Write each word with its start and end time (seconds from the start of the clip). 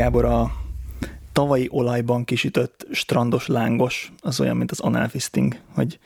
Gábor, 0.00 0.24
a 0.24 0.52
tavalyi 1.32 1.68
olajban 1.70 2.24
kisütött 2.24 2.86
strandos 2.90 3.46
lángos 3.46 4.12
az 4.20 4.40
olyan, 4.40 4.56
mint 4.56 4.70
az 4.70 4.80
analfisting, 4.80 5.56
hogy 5.74 5.98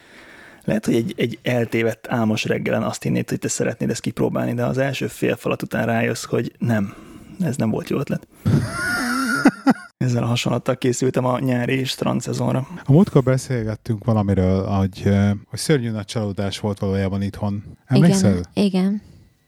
lehet, 0.65 0.85
hogy 0.85 0.95
egy, 0.95 1.15
egy 1.17 1.39
eltévedt 1.43 2.09
álmos 2.11 2.45
reggelen 2.45 2.83
azt 2.83 3.03
hinnéd, 3.03 3.29
hogy 3.29 3.39
te 3.39 3.49
szeretnéd 3.49 3.91
ezt 3.91 4.01
kipróbálni, 4.01 4.55
de 4.55 4.65
az 4.65 4.79
első 4.79 5.07
fél 5.07 5.37
falat 5.37 5.63
után 5.63 5.87
rájössz, 5.87 6.25
hogy 6.25 6.53
nem, 6.59 6.95
ez 7.41 7.57
nem 7.57 7.71
volt 7.71 7.89
jó 7.89 7.99
ötlet. 7.99 8.27
Ezzel 9.97 10.23
a 10.23 10.27
hasonlattal 10.27 10.79
készültem 10.79 11.25
a 11.25 11.39
nyári 11.39 11.85
strand 11.85 12.21
szezonra. 12.21 12.67
A 12.85 12.93
múltkor 12.93 13.23
beszélgettünk 13.23 14.05
valamiről, 14.05 14.67
hogy, 14.67 15.03
hogy 15.47 15.59
szörnyű 15.59 15.91
nagy 15.91 16.07
csalódás 16.07 16.59
volt 16.59 16.79
valójában 16.79 17.23
itthon. 17.23 17.65
Emlékszel? 17.87 18.31
Igen, 18.31 18.65
igen. 18.65 19.03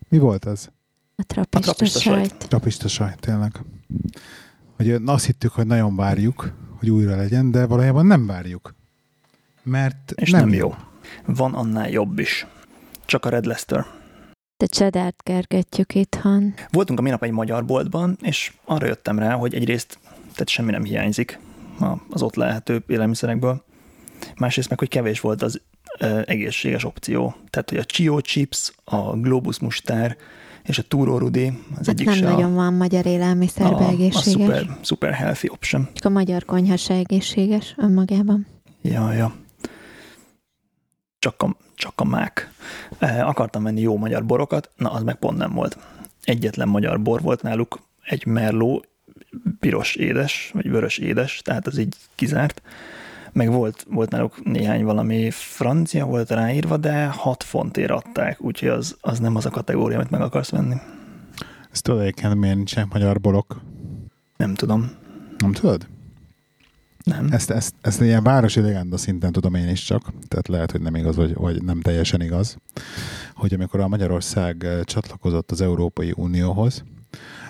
Mi 0.08 0.18
volt 0.18 0.46
ez? 0.46 0.68
A 1.16 1.22
trapista, 1.22 1.70
a 1.70 1.74
trapista 1.74 1.98
sajt. 1.98 2.28
sajt. 2.28 2.48
Trapista 2.48 2.88
sajt, 2.88 3.20
tényleg. 3.20 3.60
Hogy 4.76 4.90
azt 5.06 5.26
hittük, 5.26 5.52
hogy 5.52 5.66
nagyon 5.66 5.96
várjuk, 5.96 6.52
hogy 6.78 6.90
újra 6.90 7.16
legyen, 7.16 7.50
de 7.50 7.66
valójában 7.66 8.06
nem 8.06 8.26
várjuk. 8.26 8.74
Mert 9.62 10.12
És 10.14 10.30
nem, 10.30 10.40
nem 10.40 10.52
jó. 10.58 10.74
Van 11.26 11.54
annál 11.54 11.90
jobb 11.90 12.18
is. 12.18 12.46
Csak 13.04 13.24
a 13.24 13.28
Red 13.28 13.44
Lester. 13.44 13.86
De 14.56 14.66
csedárt 14.66 15.22
kergetjük 15.22 15.94
itthon. 15.94 16.54
Voltunk 16.70 16.98
a 16.98 17.02
minap 17.02 17.22
egy 17.22 17.30
magyar 17.30 17.64
boltban, 17.64 18.16
és 18.20 18.52
arra 18.64 18.86
jöttem 18.86 19.18
rá, 19.18 19.34
hogy 19.34 19.54
egyrészt 19.54 19.98
tehát 20.32 20.48
semmi 20.48 20.70
nem 20.70 20.84
hiányzik 20.84 21.38
az 22.10 22.22
ott 22.22 22.34
lehető 22.34 22.84
élelmiszerekből. 22.86 23.64
Másrészt 24.36 24.68
meg, 24.68 24.78
hogy 24.78 24.88
kevés 24.88 25.20
volt 25.20 25.42
az 25.42 25.60
egészséges 26.24 26.84
opció. 26.84 27.34
Tehát, 27.50 27.70
hogy 27.70 27.78
a 27.78 27.84
Chio 27.84 28.20
Chips, 28.20 28.72
a 28.84 29.16
Globus 29.16 29.58
Mustár 29.58 30.16
és 30.66 30.78
a 30.78 30.82
Turo 30.82 31.18
Rudi, 31.18 31.46
az 31.46 31.76
hát 31.76 31.88
egyik 31.88 32.06
nem 32.06 32.14
se 32.14 32.24
nagyon 32.24 32.52
a, 32.52 32.54
van 32.54 32.74
magyar 32.74 33.06
élelmiszerbe 33.06 33.84
a, 33.84 33.88
egészséges. 33.88 34.26
A 34.26 34.30
super, 34.30 34.78
super 34.82 35.12
healthy 35.12 35.48
option. 35.48 35.88
Csak 35.92 36.04
a 36.04 36.08
magyar 36.08 36.44
konyha 36.44 36.76
se 36.76 36.94
egészséges 36.94 37.74
önmagában. 37.78 38.46
Ja, 38.82 39.12
ja. 39.12 39.34
Csak 41.18 41.42
a, 41.42 41.56
csak 41.74 41.92
a 41.96 42.04
mák. 42.04 42.50
Akartam 43.00 43.62
venni 43.62 43.80
jó 43.80 43.96
magyar 43.96 44.24
borokat, 44.24 44.70
na 44.76 44.90
az 44.90 45.02
meg 45.02 45.14
pont 45.14 45.38
nem 45.38 45.52
volt. 45.52 45.78
Egyetlen 46.24 46.68
magyar 46.68 47.00
bor 47.00 47.20
volt 47.20 47.42
náluk, 47.42 47.80
egy 48.02 48.26
merló, 48.26 48.84
piros 49.60 49.94
édes, 49.94 50.50
vagy 50.54 50.70
vörös 50.70 50.98
édes, 50.98 51.40
tehát 51.44 51.66
az 51.66 51.78
így 51.78 51.96
kizárt. 52.14 52.62
Meg 53.36 53.50
volt, 53.50 53.86
volt 53.90 54.10
náluk 54.10 54.44
néhány 54.44 54.84
valami 54.84 55.30
francia 55.30 56.06
volt 56.06 56.30
ráírva, 56.30 56.76
de 56.76 57.06
6 57.06 57.42
fontért 57.42 57.90
adták, 57.90 58.40
úgyhogy 58.40 58.68
az, 58.68 58.96
az 59.00 59.18
nem 59.18 59.36
az 59.36 59.46
a 59.46 59.50
kategória, 59.50 59.96
amit 59.96 60.10
meg 60.10 60.20
akarsz 60.20 60.50
venni. 60.50 60.74
Ezt 61.72 61.82
tudod 61.82 62.00
egyébként, 62.00 62.34
miért 62.34 62.56
nincsenek 62.56 62.92
magyar 62.92 63.20
borok? 63.20 63.60
Nem 64.36 64.54
tudom. 64.54 64.90
Nem 65.38 65.52
tudod? 65.52 65.86
Nem. 67.04 67.28
Ezt, 67.30 67.50
ezt, 67.50 67.74
ezt 67.80 68.00
ilyen 68.00 68.22
városi 68.22 68.60
legenda 68.60 68.96
szinten 68.96 69.32
tudom 69.32 69.54
én 69.54 69.68
is 69.68 69.84
csak, 69.84 70.12
tehát 70.28 70.48
lehet, 70.48 70.70
hogy 70.70 70.80
nem 70.80 70.94
igaz, 70.94 71.16
vagy, 71.16 71.34
vagy 71.34 71.62
nem 71.62 71.80
teljesen 71.80 72.20
igaz, 72.20 72.56
hogy 73.34 73.54
amikor 73.54 73.80
a 73.80 73.88
Magyarország 73.88 74.66
csatlakozott 74.84 75.50
az 75.50 75.60
Európai 75.60 76.12
Unióhoz, 76.16 76.84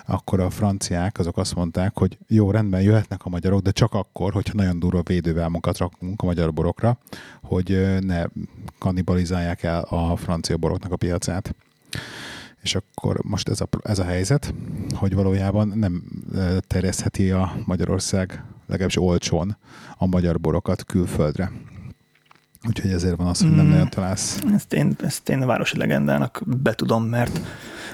akkor 0.07 0.39
a 0.39 0.49
franciák 0.49 1.19
azok 1.19 1.37
azt 1.37 1.55
mondták, 1.55 1.97
hogy 1.97 2.17
jó, 2.27 2.51
rendben 2.51 2.81
jöhetnek 2.81 3.25
a 3.25 3.29
magyarok, 3.29 3.61
de 3.61 3.71
csak 3.71 3.93
akkor, 3.93 4.33
hogyha 4.33 4.53
nagyon 4.55 4.79
durva 4.79 5.01
védővelmunkat 5.03 5.77
rakunk 5.77 6.21
a 6.21 6.25
magyar 6.25 6.53
borokra, 6.53 6.97
hogy 7.41 7.97
ne 8.01 8.23
kannibalizálják 8.77 9.63
el 9.63 9.81
a 9.81 10.15
francia 10.15 10.57
boroknak 10.57 10.91
a 10.91 10.95
piacát. 10.95 11.55
És 12.61 12.75
akkor 12.75 13.19
most 13.23 13.49
ez 13.49 13.61
a, 13.61 13.67
ez 13.83 13.99
a 13.99 14.03
helyzet, 14.03 14.53
hogy 14.93 15.13
valójában 15.13 15.67
nem 15.67 16.03
terjesztheti 16.67 17.31
a 17.31 17.53
Magyarország 17.65 18.43
legalábbis 18.65 18.97
olcsón 18.97 19.57
a 19.97 20.05
magyar 20.05 20.39
borokat 20.39 20.83
külföldre. 20.83 21.51
Úgyhogy 22.67 22.91
ezért 22.91 23.15
van 23.15 23.27
az, 23.27 23.41
hogy 23.41 23.55
nem 23.55 23.65
mm. 23.65 23.69
nagyon 23.69 23.89
találsz. 23.89 24.43
Ezt 24.53 24.73
én, 24.73 24.95
ezt 25.03 25.29
én 25.29 25.41
a 25.41 25.45
városi 25.45 25.77
legendának 25.77 26.41
betudom, 26.45 27.03
mert 27.03 27.39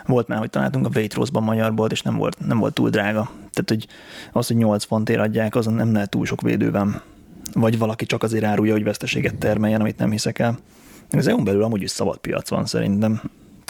volt 0.05 0.27
már, 0.27 0.39
hogy 0.39 0.49
találtunk 0.49 0.85
a 0.85 0.89
Waitrose-ban 0.93 1.43
magyar 1.43 1.73
bolt, 1.73 1.91
és 1.91 2.01
nem 2.01 2.15
volt, 2.15 2.45
nem 2.45 2.59
volt 2.59 2.73
túl 2.73 2.89
drága. 2.89 3.31
Tehát, 3.51 3.69
hogy 3.69 3.87
az, 4.31 4.47
hogy 4.47 4.55
8 4.55 4.85
fontért 4.85 5.19
adják, 5.19 5.55
azon 5.55 5.73
nem 5.73 5.93
lehet 5.93 6.09
túl 6.09 6.25
sok 6.25 6.41
védőben. 6.41 7.01
Vagy 7.53 7.77
valaki 7.77 8.05
csak 8.05 8.23
azért 8.23 8.43
árulja, 8.43 8.73
hogy 8.73 8.83
veszteséget 8.83 9.35
termeljen, 9.35 9.79
amit 9.79 9.97
nem 9.97 10.11
hiszek 10.11 10.39
el. 10.39 10.57
Az 11.11 11.27
EU-n 11.27 11.43
belül 11.43 11.63
amúgy 11.63 11.81
is 11.81 11.91
szabad 11.91 12.17
piac 12.17 12.49
van 12.49 12.65
szerintem. 12.65 13.21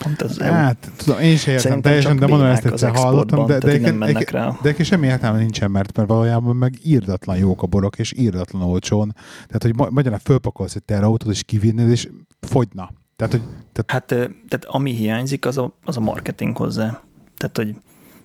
Pont 0.04 0.22
EU. 0.22 0.52
Hát, 0.52 0.92
tudom, 0.96 1.20
én 1.20 1.38
sem 1.38 1.54
értem 1.54 1.82
teljesen, 1.82 2.20
de 2.20 2.28
mondom, 2.28 2.48
ezt 2.48 2.66
egyszer 2.66 2.96
hallottam, 2.96 3.46
de, 3.46 3.58
de, 3.58 3.78
de, 3.78 3.92
de, 3.92 4.26
rá. 4.32 4.58
de, 4.62 4.72
de 4.72 4.84
semmi 4.84 5.08
értelme 5.08 5.38
nincsen, 5.38 5.72
mert, 5.72 5.98
mert 5.98 6.10
valójában 6.10 6.56
meg 6.56 6.74
írdatlan 6.84 7.38
jók 7.38 7.64
a 7.64 7.68
borok, 7.68 8.00
és 8.00 8.14
írdatlan 8.18 8.62
olcsón. 8.62 9.16
Tehát, 9.48 9.64
hogy 9.64 9.92
magyarán 9.92 10.20
fölpakolsz 10.20 10.76
egy 10.76 10.84
terautót, 10.84 11.34
és 11.34 11.44
kivinnéd, 11.44 11.90
és 11.90 12.10
fogyna. 12.40 12.90
Tehát, 13.16 13.34
hogy, 13.34 13.42
tehát... 13.72 13.92
Hát, 13.92 14.06
tehát 14.48 14.66
ami 14.66 14.92
hiányzik, 14.92 15.46
az 15.46 15.58
a, 15.58 15.78
az 15.84 15.98
a 15.98 16.00
marketing 16.00 16.58
hozzá. 16.58 17.02
Tehát, 17.38 17.58
hogy 17.58 17.76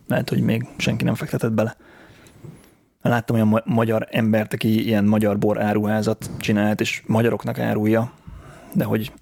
lehet, 0.06 0.28
hogy 0.28 0.40
még 0.40 0.66
senki 0.76 1.04
nem 1.04 1.14
fektetett 1.14 1.52
bele. 1.52 1.76
Láttam 3.02 3.36
olyan 3.36 3.48
ma- 3.48 3.62
magyar 3.64 4.08
embert, 4.10 4.52
aki 4.52 4.84
ilyen 4.86 5.04
magyar 5.04 5.38
bor 5.38 5.62
áruházat 5.62 6.30
csinált, 6.38 6.80
és 6.80 7.02
magyaroknak 7.06 7.58
árulja, 7.58 8.12
de 8.74 8.84
hogy, 8.84 9.12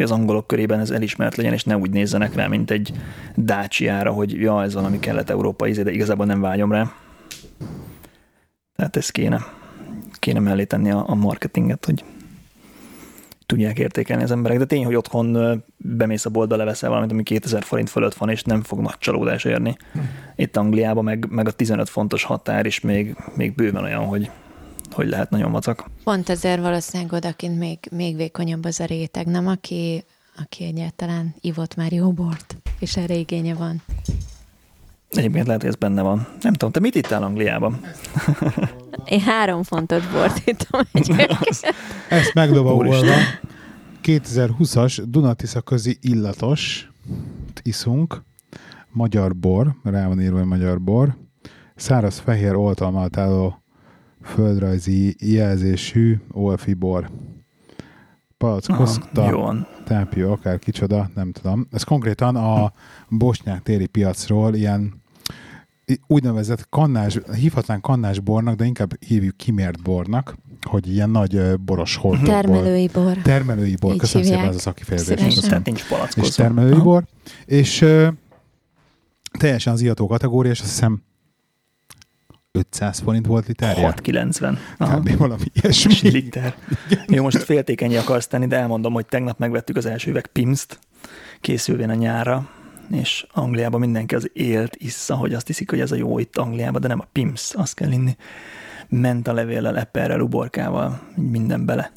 hogy 0.00 0.10
az 0.10 0.18
angolok 0.18 0.46
körében 0.46 0.80
ez 0.80 0.90
elismert 0.90 1.36
legyen, 1.36 1.52
és 1.52 1.64
ne 1.64 1.76
úgy 1.76 1.90
nézzenek 1.90 2.34
rá, 2.34 2.46
mint 2.46 2.70
egy 2.70 2.92
dácsiára, 3.34 4.12
hogy 4.12 4.32
ja, 4.32 4.62
ez 4.62 4.74
valami 4.74 4.98
kelet-európai, 4.98 5.72
de 5.72 5.90
igazából 5.90 6.26
nem 6.26 6.40
vágyom 6.40 6.72
rá. 6.72 6.92
Tehát 8.76 8.96
ez 8.96 9.10
kéne. 9.10 9.40
Kéne 10.12 10.40
mellé 10.40 10.64
tenni 10.64 10.90
a, 10.90 11.04
a 11.06 11.14
marketinget, 11.14 11.84
hogy 11.84 12.04
tudják 13.46 13.78
értékelni 13.78 14.22
az 14.22 14.30
emberek, 14.30 14.58
de 14.58 14.64
tény, 14.64 14.84
hogy 14.84 14.94
otthon 14.94 15.62
bemész 15.76 16.24
a 16.24 16.30
boltba, 16.30 16.56
leveszel 16.56 16.88
valamit, 16.88 17.12
ami 17.12 17.22
2000 17.22 17.62
forint 17.62 17.90
fölött 17.90 18.14
van, 18.14 18.28
és 18.28 18.42
nem 18.42 18.62
fog 18.62 18.80
nagy 18.80 18.98
csalódás 18.98 19.44
érni. 19.44 19.76
Itt 20.36 20.56
Angliában 20.56 21.04
meg, 21.04 21.26
meg 21.30 21.48
a 21.48 21.50
15 21.50 21.88
fontos 21.88 22.24
határ 22.24 22.66
is 22.66 22.80
még, 22.80 23.16
még 23.36 23.54
bőven 23.54 23.84
olyan, 23.84 24.04
hogy, 24.04 24.30
hogy 24.92 25.08
lehet 25.08 25.30
nagyon 25.30 25.52
vacak. 25.52 25.90
Pont 26.04 26.28
ezért 26.28 26.60
valószínűleg 26.60 27.12
odakint 27.12 27.58
még, 27.58 27.78
még 27.90 28.16
vékonyabb 28.16 28.64
az 28.64 28.80
a 28.80 28.84
réteg, 28.84 29.26
nem? 29.26 29.46
Aki, 29.46 30.04
aki 30.36 30.64
egyáltalán 30.64 31.34
ivott 31.40 31.74
már 31.74 31.92
jó 31.92 32.12
bort, 32.12 32.56
és 32.78 32.96
erre 32.96 33.14
igénye 33.14 33.54
van. 33.54 33.82
Egyébként 35.10 35.46
lehet, 35.46 35.60
hogy 35.60 35.70
ez 35.70 35.76
benne 35.76 36.02
van. 36.02 36.28
Nem 36.40 36.52
tudom, 36.52 36.70
te 36.70 36.80
mit 36.80 36.94
ittál 36.94 37.22
Angliában? 37.22 37.80
Én 39.04 39.20
három 39.20 39.62
fontos 39.62 40.06
bort 40.06 40.46
ittam 40.46 40.80
egyébként. 40.92 41.38
Ezt 42.08 42.34
megdobolva 42.34 43.04
2020-as 44.02 45.02
Dunatisza 45.08 45.60
közi 45.60 45.98
illatos 46.00 46.90
iszunk, 47.62 48.22
magyar 48.90 49.36
bor, 49.36 49.74
rá 49.82 50.06
van 50.06 50.20
írva, 50.20 50.38
hogy 50.38 50.46
magyar 50.46 50.80
bor, 50.80 51.16
száraz 51.76 52.18
fehér 52.18 52.54
oltalmalt 52.54 53.16
álló 53.16 53.59
földrajzi 54.34 55.16
jelzésű 55.18 56.18
olfi 56.30 56.74
bor. 56.74 57.10
Palackoszta, 58.38 59.66
tápja, 59.84 60.32
akár 60.32 60.58
kicsoda, 60.58 61.10
nem 61.14 61.32
tudom. 61.32 61.66
Ez 61.72 61.82
konkrétan 61.82 62.36
a 62.36 62.72
bosnyák 63.08 63.62
téri 63.62 63.86
piacról 63.86 64.54
ilyen 64.54 65.02
úgynevezett 66.06 66.68
kannás, 66.68 67.18
hívhatnánk 67.34 67.82
kannás 67.82 68.18
bornak, 68.18 68.54
de 68.54 68.64
inkább 68.64 69.04
hívjuk 69.04 69.36
kimért 69.36 69.82
bornak, 69.82 70.36
hogy 70.68 70.92
ilyen 70.92 71.10
nagy 71.10 71.60
boros 71.60 71.96
hordóból. 71.96 72.34
Termelői 72.34 72.88
bor. 72.92 73.16
Termelői 73.16 73.76
bor, 73.80 73.92
Így 73.92 73.98
köszönöm 73.98 74.26
hívják. 74.26 74.42
szépen 74.42 74.58
ez 74.58 74.66
a 74.66 74.70
szakifejezés. 74.70 75.34
Tehát 75.34 75.64
nincs 75.64 75.88
palackozó. 75.88 76.26
És 76.26 76.34
termelői 76.34 76.80
bor, 76.80 77.04
és 77.44 77.80
uh, 77.80 78.06
teljesen 79.38 79.72
az 79.72 79.80
iható 79.80 80.06
kategória, 80.06 80.50
és 80.50 80.60
azt 80.60 80.68
hiszem 80.68 81.02
500 82.52 82.98
forint 82.98 83.26
volt 83.26 83.46
literje? 83.46 83.84
690. 83.84 84.58
Kb. 84.78 85.16
valami 85.16 85.44
ilyesmi. 85.52 86.10
Liter. 86.10 86.54
Jó, 87.06 87.22
most 87.22 87.42
féltékeny 87.42 87.96
akarsz 87.96 88.26
tenni, 88.26 88.46
de 88.46 88.56
elmondom, 88.56 88.92
hogy 88.92 89.06
tegnap 89.06 89.38
megvettük 89.38 89.76
az 89.76 89.86
első 89.86 90.10
üveg 90.10 90.26
Pimst, 90.26 90.78
készülvén 91.40 91.90
a 91.90 91.94
nyára, 91.94 92.48
és 92.90 93.26
Angliában 93.32 93.80
mindenki 93.80 94.14
az 94.14 94.30
élt 94.32 94.76
issza, 94.76 95.14
hogy 95.14 95.34
azt 95.34 95.46
hiszik, 95.46 95.70
hogy 95.70 95.80
ez 95.80 95.92
a 95.92 95.96
jó 95.96 96.18
itt 96.18 96.36
Angliában, 96.36 96.80
de 96.80 96.88
nem 96.88 97.00
a 97.00 97.08
Pims, 97.12 97.54
azt 97.54 97.74
kell 97.74 97.92
inni. 97.92 98.16
Ment 98.88 99.28
a 99.28 99.32
levéllel, 99.32 99.78
eperrel, 99.78 100.20
uborkával, 100.20 101.00
minden 101.14 101.66
bele. 101.66 101.92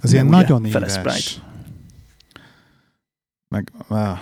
Az 0.00 0.12
ilyen 0.12 0.26
nagyon 0.26 0.64
éves. 0.64 1.40
Meg, 3.48 3.72
ah, 3.88 4.18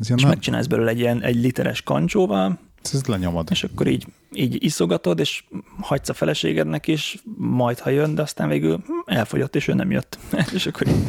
ez 0.00 0.10
és 0.10 0.22
na... 0.22 0.28
megcsinálsz 0.28 0.66
belőle 0.66 0.90
egy 0.90 0.98
ilyen 0.98 1.22
egy 1.22 1.36
literes 1.36 1.82
kancsóval, 1.82 2.58
ez 2.82 3.04
lenyomod. 3.04 3.48
És 3.50 3.64
akkor 3.64 3.86
így, 3.86 4.06
így 4.32 4.64
iszogatod, 4.64 5.18
és 5.18 5.44
hagysz 5.80 6.08
a 6.08 6.14
feleségednek 6.14 6.86
is, 6.86 7.22
majd 7.36 7.78
ha 7.78 7.90
jön, 7.90 8.14
de 8.14 8.22
aztán 8.22 8.48
végül 8.48 8.84
elfogyott, 9.06 9.56
és 9.56 9.68
ő 9.68 9.74
nem 9.74 9.90
jött. 9.90 10.18
és 10.54 10.66
akkor 10.66 10.86
így 10.86 11.04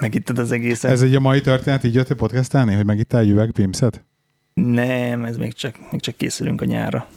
megittad 0.00 0.38
az 0.38 0.52
egészet. 0.52 0.90
Ez 0.90 1.02
egy 1.02 1.14
a 1.14 1.20
mai 1.20 1.40
történet, 1.40 1.84
így 1.84 1.94
jöttél 1.94 2.16
podcastelni, 2.16 2.74
hogy 2.74 2.84
megittál 2.84 3.20
egy 3.20 3.30
üveg 3.30 3.50
pimszet? 3.50 4.04
Nem, 4.54 5.24
ez 5.24 5.36
még 5.36 5.52
csak, 5.52 5.90
még 5.90 6.00
csak 6.00 6.16
készülünk 6.16 6.60
a 6.60 6.64
nyárra. 6.64 7.08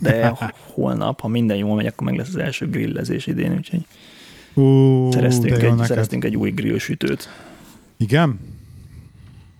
de 0.00 0.34
holnap, 0.74 1.20
ha 1.20 1.28
minden 1.28 1.56
jól 1.56 1.76
megy, 1.76 1.86
akkor 1.86 2.06
meg 2.06 2.16
lesz 2.16 2.28
az 2.28 2.36
első 2.36 2.68
grillezés 2.68 3.26
idén, 3.26 3.52
úgyhogy 3.56 3.86
Ú, 4.54 5.10
szereztünk, 5.10 5.62
egy, 5.62 5.76
szereztünk 5.82 6.24
egy 6.24 6.36
új 6.36 6.50
grillsütőt. 6.50 7.28
Igen? 7.96 8.40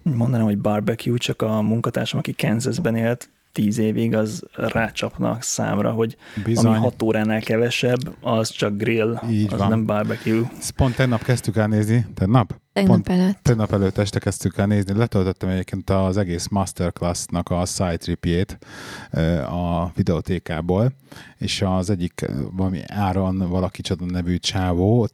Mondanám, 0.03 0.47
hogy 0.47 0.59
barbecue, 0.59 1.17
csak 1.17 1.43
a 1.43 1.63
munkatársam, 1.63 2.19
aki 2.19 2.35
Kansasben 2.35 2.97
élt 2.97 3.31
tíz 3.59 3.79
évig, 3.79 4.15
az 4.15 4.43
rácsapnak 4.55 5.43
számra, 5.43 5.91
hogy 5.91 6.17
Bizony. 6.45 6.67
ami 6.67 6.79
hat 6.79 7.03
óránál 7.03 7.41
kevesebb, 7.41 8.17
az 8.21 8.51
csak 8.51 8.77
grill, 8.77 9.19
Így 9.31 9.53
az 9.53 9.59
van. 9.59 9.69
nem 9.69 9.87
barbecue. 9.87 10.51
Ezt 10.59 10.71
pont 10.71 10.97
tegnap 10.97 11.23
kezdtük 11.23 11.57
el 11.57 11.67
nézni. 11.67 12.07
Tegnap? 12.15 12.55
Tegnap 12.73 12.95
Pont 12.95 13.09
előtt. 13.21 13.39
Tegnap 13.43 13.73
előtt 13.73 13.99
este 13.99 14.19
kezdtük 14.19 14.57
el 14.59 14.67
nézni, 14.67 14.93
letöltöttem 14.97 15.49
egyébként 15.49 15.91
az 15.91 16.17
egész 16.17 16.49
Masterclass-nak 16.49 17.51
a 17.51 17.65
site 17.65 18.59
a 19.51 19.91
videótékából, 19.95 20.93
és 21.39 21.63
az 21.63 21.91
egyik 21.91 22.27
valami 22.57 22.81
Áron 22.87 23.49
valaki 23.49 23.83
csoda 23.83 24.05
nevű 24.05 24.37
csávó, 24.37 25.09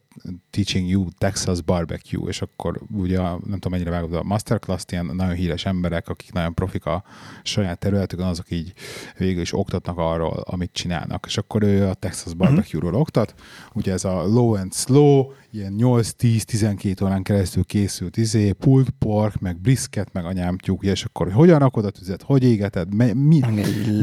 Teaching 0.51 0.89
You 0.89 1.09
Texas 1.19 1.61
Barbecue, 1.61 2.29
és 2.29 2.43
akkor 2.43 2.81
ugye 2.93 3.19
nem 3.19 3.41
tudom 3.41 3.71
mennyire 3.71 3.91
vágod 3.91 4.15
a 4.15 4.23
Masterclass-t, 4.23 4.93
ilyen 4.93 5.07
nagyon 5.07 5.35
híres 5.35 5.67
emberek, 5.67 6.09
akik 6.09 6.33
nagyon 6.33 6.55
profik 6.55 6.87
a 6.87 7.05
saját 7.43 7.79
területükön, 7.79 8.27
azok 8.27 8.51
így 8.51 8.73
végül 9.19 9.41
is 9.41 9.53
oktatnak 9.53 9.99
arról, 9.99 10.43
amit 10.45 10.73
csinálnak. 10.73 11.25
És 11.27 11.37
akkor 11.37 11.63
ő 11.63 11.87
a 11.87 11.95
Texas 11.95 12.35
Barbecue-ról 12.35 12.95
oktat. 12.95 13.35
Ugye 13.73 13.93
ez 13.93 14.05
a 14.05 14.27
low 14.27 14.55
and 14.55 14.73
slow, 14.73 15.33
ilyen 15.51 15.75
8-10-12 15.79 17.05
órán 17.05 17.23
keresztül 17.23 17.65
készült 17.65 18.17
izé, 18.17 18.53
pulled 18.53 18.91
pork, 18.99 19.41
meg 19.41 19.61
brisket, 19.61 20.13
meg 20.13 20.25
anyám 20.25 20.59
tyúkja, 20.59 20.91
és 20.91 21.05
akkor 21.05 21.27
hogy 21.27 21.35
hogyan 21.35 21.59
rakod 21.59 21.85
a 21.85 21.91
tüzet, 21.91 22.23
hogy 22.23 22.45
égeted, 22.45 22.95
mi, 22.95 23.13
mi, 23.13 23.41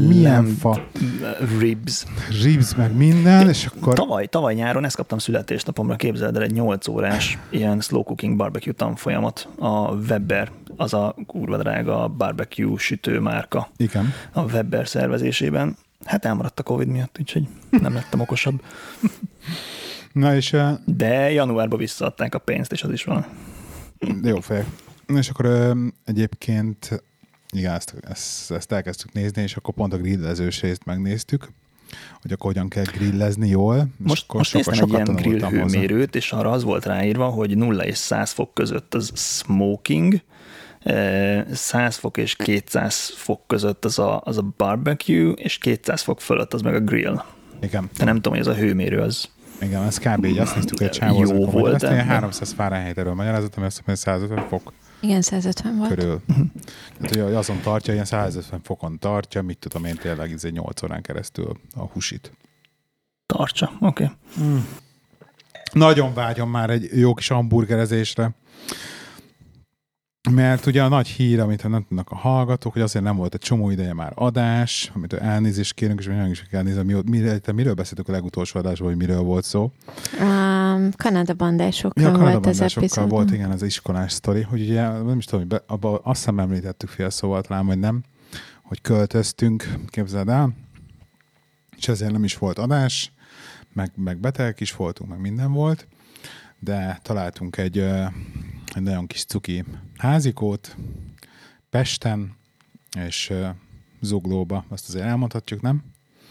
milyen 0.06 0.44
fa, 0.44 0.86
Ribs. 1.58 2.04
ribs, 2.42 2.74
meg 2.74 2.96
minden, 2.96 3.48
és 3.48 3.66
akkor 3.66 3.94
Tavaly, 3.94 4.26
tavaly 4.26 4.54
nyáron 4.54 4.84
ezt 4.84 4.96
kaptam 4.96 5.18
születésnapomra, 5.18 5.96
képzeld 6.02 6.36
el 6.36 6.42
egy 6.42 6.52
8 6.52 6.88
órás 6.88 7.38
ilyen 7.50 7.80
slow 7.80 8.02
cooking 8.02 8.36
barbecue 8.36 8.72
tanfolyamot 8.72 9.48
a 9.58 9.94
Weber, 9.94 10.50
az 10.76 10.94
a 10.94 11.14
kurva 11.26 11.56
drága 11.56 12.08
barbecue 12.08 12.78
sütő 12.78 13.20
márka 13.20 13.70
igen, 13.76 14.12
a 14.32 14.42
Weber 14.42 14.88
szervezésében. 14.88 15.76
Hát 16.04 16.24
elmaradt 16.24 16.60
a 16.60 16.62
Covid 16.62 16.88
miatt, 16.88 17.16
úgyhogy 17.20 17.48
nem 17.70 17.94
lettem 17.94 18.20
okosabb. 18.20 18.62
na 20.12 20.34
és 20.34 20.56
De 20.84 21.30
januárban 21.30 21.78
visszaadták 21.78 22.34
a 22.34 22.38
pénzt, 22.38 22.72
és 22.72 22.82
az 22.82 22.92
is 22.92 23.04
van. 23.04 23.26
Jó 24.22 24.40
fejek. 24.40 24.66
És 25.06 25.28
akkor 25.28 25.76
egyébként 26.04 27.02
igen, 27.50 27.74
ezt, 27.74 27.94
ezt, 28.00 28.50
ezt 28.50 28.72
elkezdtük 28.72 29.12
nézni, 29.12 29.42
és 29.42 29.56
akkor 29.56 29.74
pont 29.74 29.92
a 29.92 29.96
grillezős 29.96 30.60
részt 30.60 30.84
megnéztük, 30.84 31.48
hogy 32.22 32.32
akkor 32.32 32.52
hogyan 32.52 32.68
kell 32.68 32.84
grillezni 32.84 33.48
jól. 33.48 33.86
Most, 33.96 34.24
akkor 34.24 34.36
most 34.36 34.54
néztem 34.54 34.74
egy 34.82 34.88
ilyen 34.88 35.04
grill 35.04 35.22
tanultam 35.22 35.60
hozzá. 35.60 35.78
hőmérőt, 35.78 36.14
és 36.16 36.32
arra 36.32 36.50
az 36.50 36.62
volt 36.62 36.84
ráírva, 36.86 37.26
hogy 37.26 37.56
0 37.56 37.84
és 37.86 37.96
100 37.96 38.30
fok 38.30 38.54
között 38.54 38.94
az 38.94 39.10
smoking, 39.14 40.14
eh, 40.82 41.44
100 41.52 41.96
fok 41.96 42.16
és 42.16 42.36
200 42.36 43.12
fok 43.16 43.40
között 43.46 43.84
az 43.84 43.98
a, 43.98 44.20
az 44.24 44.38
a 44.38 44.52
barbecue, 44.56 45.32
és 45.32 45.58
200 45.58 46.02
fok 46.02 46.20
fölött 46.20 46.54
az 46.54 46.62
meg 46.62 46.74
a 46.74 46.80
grill. 46.80 47.22
Igen, 47.62 47.90
De 47.98 48.04
nem 48.04 48.14
tudom, 48.14 48.32
hogy 48.32 48.40
ez 48.40 48.46
a 48.46 48.54
hőmérő 48.58 48.98
az. 49.00 49.28
igen, 49.60 49.82
ez 49.82 49.98
kb. 49.98 50.24
így 50.24 50.38
azt 50.38 50.54
néztük, 50.54 50.78
hogy 50.78 50.86
a 50.86 50.90
Jó 50.90 50.98
csávó 50.98 51.20
az, 51.20 51.30
amikor 51.30 51.52
volt, 51.52 51.80
de- 51.80 52.02
300 52.04 52.52
Fahrenheit 52.52 52.98
erről 52.98 53.14
magyarázott, 53.14 53.56
ami 53.56 53.66
azt 53.66 53.82
mondja, 53.86 54.12
hogy 54.12 54.20
150 54.20 54.48
fok 54.48 54.72
Igen, 55.02 55.22
150 55.22 55.76
volt. 55.76 55.94
körül. 55.94 56.22
Tehát, 57.00 57.26
hogy 57.26 57.34
azon 57.34 57.60
tartja, 57.60 57.92
ilyen 57.92 58.04
150 58.04 58.60
fokon 58.62 58.98
tartja, 58.98 59.42
mit 59.42 59.58
tudom 59.58 59.84
én 59.84 59.96
tényleg, 59.96 60.32
ez 60.32 60.44
egy 60.44 60.52
8 60.52 60.82
órán 60.82 61.02
keresztül 61.02 61.60
a 61.74 61.82
husit. 61.82 62.32
Tartsa, 63.26 63.72
oké. 63.80 64.10
Okay. 64.36 64.60
Nagyon 65.72 66.14
vágyom 66.14 66.50
már 66.50 66.70
egy 66.70 66.98
jó 66.98 67.14
kis 67.14 67.28
hamburgerezésre. 67.28 68.30
Mert 70.30 70.66
ugye 70.66 70.82
a 70.82 70.88
nagy 70.88 71.08
hír, 71.08 71.40
amit 71.40 71.68
nem 71.68 71.84
tudnak 71.88 72.10
a 72.10 72.16
hallgatók, 72.16 72.72
hogy 72.72 72.82
azért 72.82 73.04
nem 73.04 73.16
volt 73.16 73.34
egy 73.34 73.40
csomó 73.40 73.70
ideje 73.70 73.94
már 73.94 74.12
adás, 74.14 74.90
amit 74.94 75.12
elnézést 75.12 75.74
kérünk, 75.74 75.98
és 75.98 76.06
nagyon 76.06 76.30
is 76.30 76.42
kell 76.42 76.62
nézni, 76.62 76.82
mi, 76.82 77.18
mi, 77.18 77.38
te 77.40 77.52
miről 77.52 77.74
beszéltük 77.74 78.08
a 78.08 78.12
legutolsó 78.12 78.58
adásban, 78.58 78.88
hogy 78.88 78.96
miről 78.96 79.20
volt 79.20 79.44
szó. 79.44 79.72
Um, 80.20 80.90
Kanada 80.96 81.34
bandásokkal 81.34 82.02
Ja, 82.02 82.08
volt 82.10 82.20
Kanada 82.20 82.36
az 82.36 82.42
bandásokkal 82.58 82.82
epizód. 82.84 83.08
volt, 83.10 83.32
igen, 83.32 83.50
az 83.50 83.62
iskolás 83.62 84.12
sztori, 84.12 84.42
hogy 84.42 84.60
ugye 84.60 84.88
nem 84.88 85.18
is 85.18 85.24
tudom, 85.24 85.40
hogy 85.40 85.48
be, 85.48 85.62
abba 85.66 85.98
azt 85.98 86.18
hiszem 86.18 86.38
említettük 86.38 86.88
fél 86.88 87.10
szóval 87.10 87.42
talán, 87.42 87.66
vagy 87.66 87.78
nem, 87.78 88.02
hogy 88.62 88.80
költöztünk, 88.80 89.74
képzeld 89.86 90.28
el, 90.28 90.54
és 91.76 91.88
ezért 91.88 92.12
nem 92.12 92.24
is 92.24 92.38
volt 92.38 92.58
adás, 92.58 93.12
meg, 93.72 93.92
meg 93.96 94.18
betegek 94.18 94.60
is 94.60 94.76
voltunk, 94.76 95.10
meg 95.10 95.20
minden 95.20 95.52
volt, 95.52 95.86
de 96.58 96.98
találtunk 97.02 97.56
egy, 97.56 97.84
egy 98.74 98.82
nagyon 98.82 99.06
kis 99.06 99.24
cuki 99.24 99.64
házikót 99.96 100.76
Pesten, 101.70 102.36
és 103.06 103.32
Zuglóba, 104.00 104.64
azt 104.68 104.88
azért 104.88 105.04
elmondhatjuk, 105.04 105.60
nem? 105.60 105.82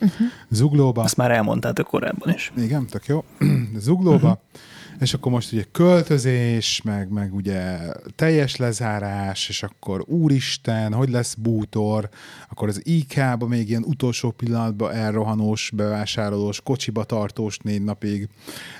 Uh-huh. 0.01 0.27
Zuglóba. 0.49 1.03
Azt 1.03 1.17
már 1.17 1.31
elmondtátok 1.31 1.87
korábban 1.87 2.33
is. 2.33 2.51
Igen, 2.57 2.85
tök 2.85 3.05
jó. 3.05 3.23
Zuglóba. 3.77 4.29
Uh-huh. 4.29 4.61
És 5.01 5.13
akkor 5.13 5.31
most 5.31 5.51
ugye 5.51 5.63
költözés, 5.71 6.81
meg, 6.81 7.09
meg 7.09 7.33
ugye 7.33 7.77
teljes 8.15 8.55
lezárás, 8.55 9.49
és 9.49 9.63
akkor 9.63 10.03
úristen, 10.07 10.93
hogy 10.93 11.09
lesz 11.09 11.33
bútor, 11.33 12.09
akkor 12.49 12.67
az 12.67 12.81
IK-ba 12.83 13.47
még 13.47 13.69
ilyen 13.69 13.83
utolsó 13.83 14.31
pillanatban 14.31 14.91
elrohanós, 14.91 15.71
bevásárolós, 15.75 16.61
kocsiba 16.61 17.03
tartós 17.03 17.57
négy 17.57 17.83
napig 17.83 18.29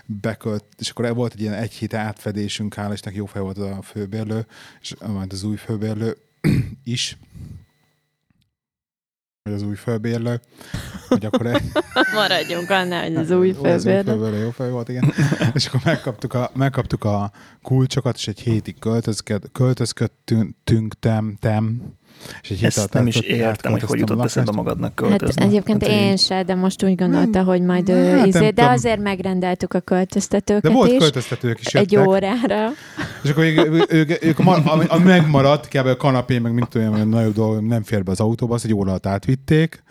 bekölt, 0.06 0.63
és 0.77 0.89
akkor 0.89 1.13
volt 1.15 1.33
egy 1.33 1.41
ilyen 1.41 1.53
egy 1.53 1.73
hét 1.73 1.94
átfedésünk, 1.94 2.74
hála 2.74 2.94
Istennek 2.94 3.17
jó 3.17 3.25
fej 3.25 3.41
volt 3.41 3.57
a 3.57 3.81
főbérlő, 3.81 4.45
és 4.81 4.95
majd 5.07 5.33
az 5.33 5.44
új 5.44 5.56
főbérlő 5.56 6.17
is, 6.83 7.17
vagy 9.43 9.53
az 9.53 9.61
új 9.61 9.75
főbérlő, 9.75 10.39
hogy 11.07 11.25
akkor 11.25 11.45
Maradjunk 12.13 12.69
annál, 12.69 13.03
hogy 13.03 13.15
az 13.15 13.31
új 13.31 13.55
Ó, 13.60 13.63
az 13.65 13.86
új 13.86 13.91
főbérlő. 13.91 14.12
főbérlő 14.12 14.43
jó 14.43 14.50
fej 14.50 14.69
volt, 14.69 14.89
igen. 14.89 15.13
és 15.53 15.67
akkor 15.67 15.81
megkaptuk 15.83 16.33
a, 16.33 16.51
megkaptuk 16.53 17.03
a 17.03 17.31
kulcsokat, 17.62 18.15
és 18.15 18.27
egy 18.27 18.39
hétig 18.39 18.75
költözködtünk, 19.51 21.00
tem, 21.00 21.36
tem, 21.39 21.81
és 22.41 22.50
egy 22.50 22.63
Ezt 22.63 22.94
nem 22.94 23.08
is 23.08 23.15
értem, 23.20 23.72
hogy 23.72 23.82
hogy 23.82 24.00
jutott 24.00 24.20
a 24.20 24.24
eszedbe 24.24 24.51
magadnak 24.51 25.00
Hát 25.00 25.10
költözni. 25.10 25.44
egyébként 25.44 25.84
Hát, 25.84 25.91
én 25.91 26.18
se, 26.18 26.44
de 26.44 26.56
most 26.56 26.84
úgy 26.84 26.96
gondolta, 26.96 27.44
hogy 27.44 27.62
majd 27.62 27.89
ő 27.89 28.06
Hát, 28.10 28.15
nem 28.18 28.25
izé, 28.25 28.50
de 28.50 28.65
azért 28.65 29.00
megrendeltük 29.00 29.74
a 29.74 29.80
költöztetőket 29.80 30.62
De 30.63 30.70
volt 30.70 30.91
is. 30.91 30.98
költöztetők 30.98 31.60
is 31.60 31.74
Egy 31.74 31.91
jöttek, 31.91 32.08
órára. 32.08 32.70
és 33.24 33.30
akkor 33.30 33.44
ők, 33.44 33.58
ők, 33.58 33.94
ők, 33.94 34.24
ők 34.24 34.39
a, 34.39 34.44
ma- 34.44 34.56
ami, 34.56 34.86
ami 34.88 35.03
megmaradt, 35.03 35.68
kb. 35.68 35.86
a 35.88 35.98
kanapé, 35.98 36.38
meg 36.39 36.53
mint 36.53 36.75
olyan 36.75 37.08
nagyobb 37.08 37.34
dolog, 37.34 37.62
nem 37.68 37.84
fér 37.84 38.03
be 38.03 38.12
az 38.12 38.20
autóba, 38.20 38.53
azt 38.53 38.65
egy 38.65 38.74
óra 38.74 38.89
alatt 38.89 39.06
átvitték. 39.06 39.84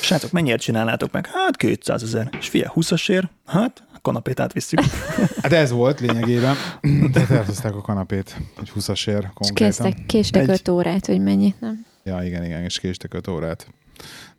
Srácok, 0.00 0.30
mennyire 0.30 0.56
csinálnátok 0.56 1.12
meg? 1.12 1.26
Hát 1.32 1.56
200 1.56 2.02
ezer. 2.02 2.28
És 2.38 2.48
fia, 2.48 2.70
20 2.70 3.08
ér? 3.08 3.28
Hát 3.46 3.82
a 3.94 3.95
kanapét 4.06 4.40
átvisszük. 4.40 4.80
Hát 5.42 5.52
ez 5.52 5.70
volt 5.70 6.00
lényegében. 6.00 6.54
Tehát 7.12 7.30
elhozták 7.30 7.74
a 7.74 7.80
kanapét, 7.80 8.36
egy 8.60 8.72
20-as 8.76 9.08
ér 9.08 9.16
És 9.22 9.28
konkrétan. 9.34 9.54
késztek, 9.54 10.06
késtek 10.06 10.42
Egy- 10.42 10.48
öt 10.48 10.68
órát, 10.68 11.06
hogy 11.06 11.20
mennyit, 11.22 11.60
nem? 11.60 11.84
Ja, 12.04 12.22
igen, 12.22 12.44
igen, 12.44 12.62
és 12.62 12.78
késtek 12.78 13.14
5 13.14 13.28
órát. 13.28 13.68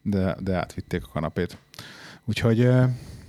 De, 0.01 0.35
de 0.39 0.55
átvitték 0.55 1.03
a 1.03 1.09
kanapét. 1.13 1.57
Úgyhogy 2.25 2.69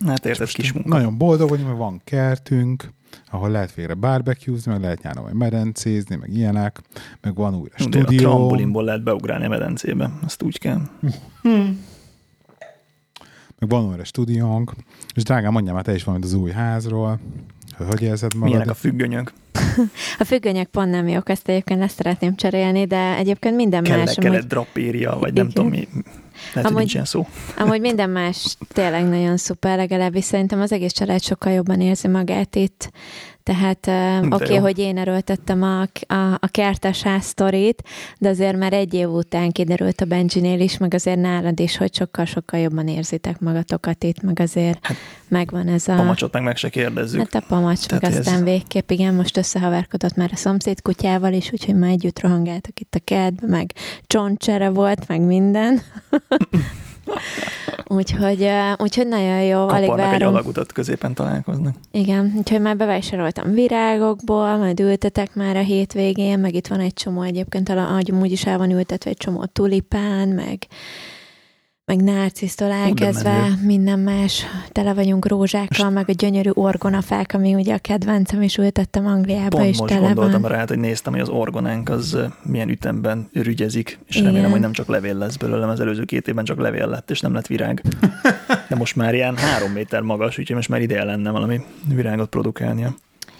Hát 0.06 0.26
érted, 0.26 0.48
kis 0.48 0.72
munka. 0.72 0.88
nagyon 0.88 1.18
boldog 1.18 1.48
vagyunk, 1.48 1.66
mert 1.68 1.78
van 1.80 2.00
kertünk, 2.04 2.90
ahol 3.30 3.50
lehet 3.50 3.74
végre 3.74 3.94
barbecuezni, 3.94 4.72
meg 4.72 4.80
lehet 4.80 5.02
nyáron 5.02 5.36
medencézni, 5.36 6.16
meg 6.16 6.34
ilyenek, 6.34 6.80
meg 7.20 7.34
van 7.34 7.54
újra 7.54 7.74
De 7.76 7.84
a 7.84 8.00
stúdió, 8.00 8.18
trambolinból 8.18 8.84
lehet 8.84 9.02
beugrálni 9.02 9.44
a 9.44 9.48
medencébe. 9.48 10.10
Azt 10.24 10.42
úgy 10.42 10.58
kell. 10.58 10.80
Meg 13.58 13.68
van 13.70 13.88
újra 13.88 14.04
stúdiónk, 14.04 14.72
és 15.14 15.22
drágám, 15.22 15.52
mondjam 15.52 15.74
már 15.74 15.84
te 15.84 15.94
is 15.94 16.04
valamit 16.04 16.26
az 16.26 16.34
új 16.34 16.50
házról, 16.50 17.18
hogy 17.76 17.86
hogy 17.86 18.02
érzed 18.02 18.32
magad? 18.34 18.48
Milyenek 18.48 18.70
a 18.70 18.74
függönyök? 18.74 19.32
A 20.18 20.24
függönyek 20.24 20.66
pont 20.68 20.90
nem 20.90 21.08
jók, 21.08 21.28
ezt 21.28 21.48
egyébként 21.48 21.80
lesz 21.80 21.94
szeretném 21.94 22.36
cserélni, 22.36 22.84
de 22.86 23.16
egyébként 23.16 23.56
minden 23.56 23.82
Kell 23.82 23.98
más. 23.98 24.14
kell 24.14 24.30
Amúgy, 24.30 24.46
drapéria, 24.46 25.10
vagy 25.18 25.32
nem 25.32 25.42
Igen. 25.44 25.48
tudom 25.54 25.70
mi. 25.70 25.88
Lehet, 25.94 26.02
hogy 26.52 26.64
Amúgy- 26.64 26.76
nincs 26.78 26.92
ilyen 26.92 27.04
szó. 27.04 27.26
amúgy 27.58 27.80
minden 27.80 28.10
más 28.10 28.56
tényleg 28.68 29.08
nagyon 29.08 29.36
szuper, 29.36 29.76
legalábbis 29.76 30.24
szerintem 30.24 30.60
az 30.60 30.72
egész 30.72 30.92
család 30.92 31.22
sokkal 31.22 31.52
jobban 31.52 31.80
érzi 31.80 32.08
magát 32.08 32.56
itt. 32.56 32.90
Tehát 33.48 33.86
oké, 34.24 34.34
okay, 34.34 34.54
jó. 34.54 34.60
hogy 34.60 34.78
én 34.78 34.98
erőltettem 34.98 35.62
a, 35.62 35.80
a, 36.14 36.34
a 36.40 36.46
kertes 36.50 37.04
sztorit, 37.20 37.82
de 38.18 38.28
azért 38.28 38.56
már 38.56 38.72
egy 38.72 38.94
év 38.94 39.08
után 39.08 39.50
kiderült 39.50 40.00
a 40.00 40.04
Benjinél 40.04 40.60
is, 40.60 40.78
meg 40.78 40.94
azért 40.94 41.20
nálad 41.20 41.60
is, 41.60 41.76
hogy 41.76 41.94
sokkal-sokkal 41.94 42.60
jobban 42.60 42.88
érzitek 42.88 43.40
magatokat 43.40 44.04
itt, 44.04 44.22
meg 44.22 44.40
azért 44.40 44.78
Hát, 44.82 44.96
megvan 45.28 45.68
ez 45.68 45.88
a... 45.88 45.94
Pamacsot 45.94 46.32
meg 46.32 46.42
meg 46.42 46.56
se 46.56 46.68
kérdezzük. 46.68 47.20
Hát 47.20 47.42
a 47.42 47.46
pamacs, 47.48 47.90
meg 47.90 48.00
Tehát 48.00 48.16
ez- 48.16 48.26
aztán 48.26 48.44
végképp, 48.44 48.90
igen, 48.90 49.14
most 49.14 49.36
összehaverkodott 49.36 50.14
már 50.14 50.30
a 50.32 50.36
szomszéd 50.36 50.82
kutyával 50.82 51.32
is, 51.32 51.52
úgyhogy 51.52 51.74
már 51.74 51.90
együtt 51.90 52.20
rohangáltak 52.20 52.80
itt 52.80 52.94
a 52.94 53.00
kertbe, 53.04 53.46
meg 53.46 53.72
csoncsere 54.06 54.68
volt, 54.68 55.08
meg 55.08 55.20
minden. 55.20 55.80
Úgyhogy, 57.86 58.48
úgyhogy 58.76 59.06
nagyon 59.08 59.42
jó, 59.42 59.68
alig 59.68 59.88
Kaparnak 59.88 60.12
egy 60.12 60.20
várom. 60.20 60.34
alagutat 60.34 60.72
középen 60.72 61.14
találkoznak. 61.14 61.74
Igen, 61.90 62.34
úgyhogy 62.36 62.60
már 62.60 62.76
bevásároltam 62.76 63.52
virágokból, 63.52 64.56
majd 64.56 64.80
ültetek 64.80 65.34
már 65.34 65.56
a 65.56 65.62
hétvégén, 65.62 66.38
meg 66.38 66.54
itt 66.54 66.66
van 66.66 66.80
egy 66.80 66.94
csomó 66.94 67.22
egyébként, 67.22 67.68
ahogy 67.68 68.10
amúgy 68.12 68.32
is 68.32 68.46
el 68.46 68.58
van 68.58 68.70
ültetve 68.70 69.10
egy 69.10 69.16
csomó 69.16 69.44
tulipán, 69.44 70.28
meg 70.28 70.66
meg 71.88 72.02
narcisztól 72.02 72.70
elkezdve, 72.70 73.48
minden 73.62 73.98
más, 73.98 74.46
tele 74.72 74.94
vagyunk 74.94 75.26
rózsákkal, 75.26 75.90
meg 75.90 76.08
a 76.08 76.12
gyönyörű 76.12 76.50
orgonafák, 76.54 77.34
ami 77.34 77.54
ugye 77.54 77.74
a 77.74 77.78
kedvencem, 77.78 78.42
és 78.42 78.56
ültettem 78.56 79.06
Angliába, 79.06 79.48
Pont 79.48 79.64
és 79.64 79.78
most 79.78 79.92
tele 79.92 80.06
gondoltam 80.06 80.40
van. 80.40 80.50
rá, 80.50 80.64
hogy 80.66 80.78
néztem, 80.78 81.12
hogy 81.12 81.22
az 81.22 81.28
orgonánk 81.28 81.88
az 81.88 82.18
milyen 82.42 82.68
ütemben 82.68 83.28
rügyezik, 83.32 83.98
és 84.06 84.16
Igen. 84.16 84.26
remélem, 84.26 84.50
hogy 84.50 84.60
nem 84.60 84.72
csak 84.72 84.88
levél 84.88 85.14
lesz 85.14 85.36
belőlem, 85.36 85.68
az 85.68 85.80
előző 85.80 86.04
két 86.04 86.28
évben 86.28 86.44
csak 86.44 86.60
levél 86.60 86.86
lett, 86.86 87.10
és 87.10 87.20
nem 87.20 87.32
lett 87.32 87.46
virág. 87.46 87.82
De 88.68 88.76
most 88.76 88.96
már 88.96 89.14
ilyen 89.14 89.36
három 89.36 89.70
méter 89.70 90.00
magas, 90.00 90.38
úgyhogy 90.38 90.56
most 90.56 90.68
már 90.68 90.80
ideje 90.80 91.04
lenne 91.04 91.30
valami 91.30 91.60
virágot 91.94 92.28
produkálnia. 92.28 92.94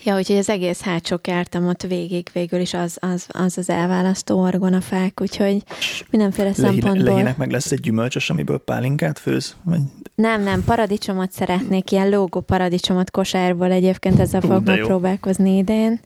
Ja, 0.09 0.17
úgyhogy 0.17 0.37
az 0.37 0.49
egész 0.49 0.81
hátsó 0.81 1.19
kertem 1.19 1.67
ott 1.67 1.83
végig 1.83 2.29
végül 2.33 2.61
is 2.61 2.75
az 2.75 2.97
az, 3.01 3.27
az, 3.29 3.59
az 3.59 3.71
elválasztó 3.71 4.41
orgonafák, 4.41 5.21
úgyhogy 5.21 5.63
mindenféle 6.11 6.49
Lehine, 6.49 6.69
szempontból... 6.69 7.13
lehének 7.13 7.37
meg 7.37 7.51
lesz 7.51 7.73
egy 7.73 7.81
gyümölcsös, 7.81 8.31
amiből 8.31 8.59
pálinkát 8.59 9.19
főz? 9.19 9.57
Vagy 9.63 9.81
Nem, 10.15 10.43
nem, 10.43 10.65
paradicsomot 10.65 11.33
szeretnék, 11.33 11.91
ilyen 11.91 12.09
lógó 12.09 12.41
paradicsomot 12.41 13.11
kosárból 13.11 13.71
egyébként 13.71 14.21
ezzel 14.21 14.41
fogok 14.41 14.65
megpróbálkozni 14.65 15.57
idén. 15.57 16.01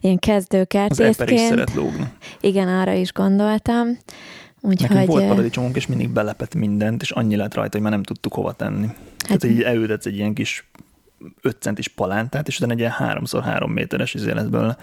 Ilyen 0.00 0.18
az 0.20 0.30
eper 0.30 0.90
is 0.90 0.96
kezdőkertészként. 0.96 1.48
szeret 1.48 1.74
lógni. 1.74 2.06
Igen, 2.40 2.68
arra 2.68 2.92
is 2.92 3.12
gondoltam. 3.12 3.86
Nekünk 4.60 4.90
Úgyhogy 4.90 5.06
volt 5.06 5.22
eh, 5.22 5.28
paradicsomunk, 5.28 5.76
és 5.76 5.86
mindig 5.86 6.08
belepett 6.08 6.54
mindent, 6.54 7.02
és 7.02 7.10
annyi 7.10 7.36
lett 7.36 7.54
rajta, 7.54 7.72
hogy 7.72 7.82
már 7.82 7.92
nem 7.92 8.02
tudtuk 8.02 8.34
hova 8.34 8.52
tenni. 8.52 8.86
Hát, 8.86 9.38
Tehát 9.38 9.56
így 9.56 9.62
elültetsz 9.62 10.06
egy 10.06 10.16
ilyen 10.16 10.34
kis 10.34 10.68
5 11.42 11.56
centis 11.60 11.88
palántát, 11.88 12.48
és 12.48 12.56
utána 12.56 12.72
egy 12.72 12.78
ilyen 12.78 12.94
3x3 12.98 13.72
méteres 13.74 14.14
izé 14.14 14.32
lesz 14.32 14.46
belőle 14.46 14.76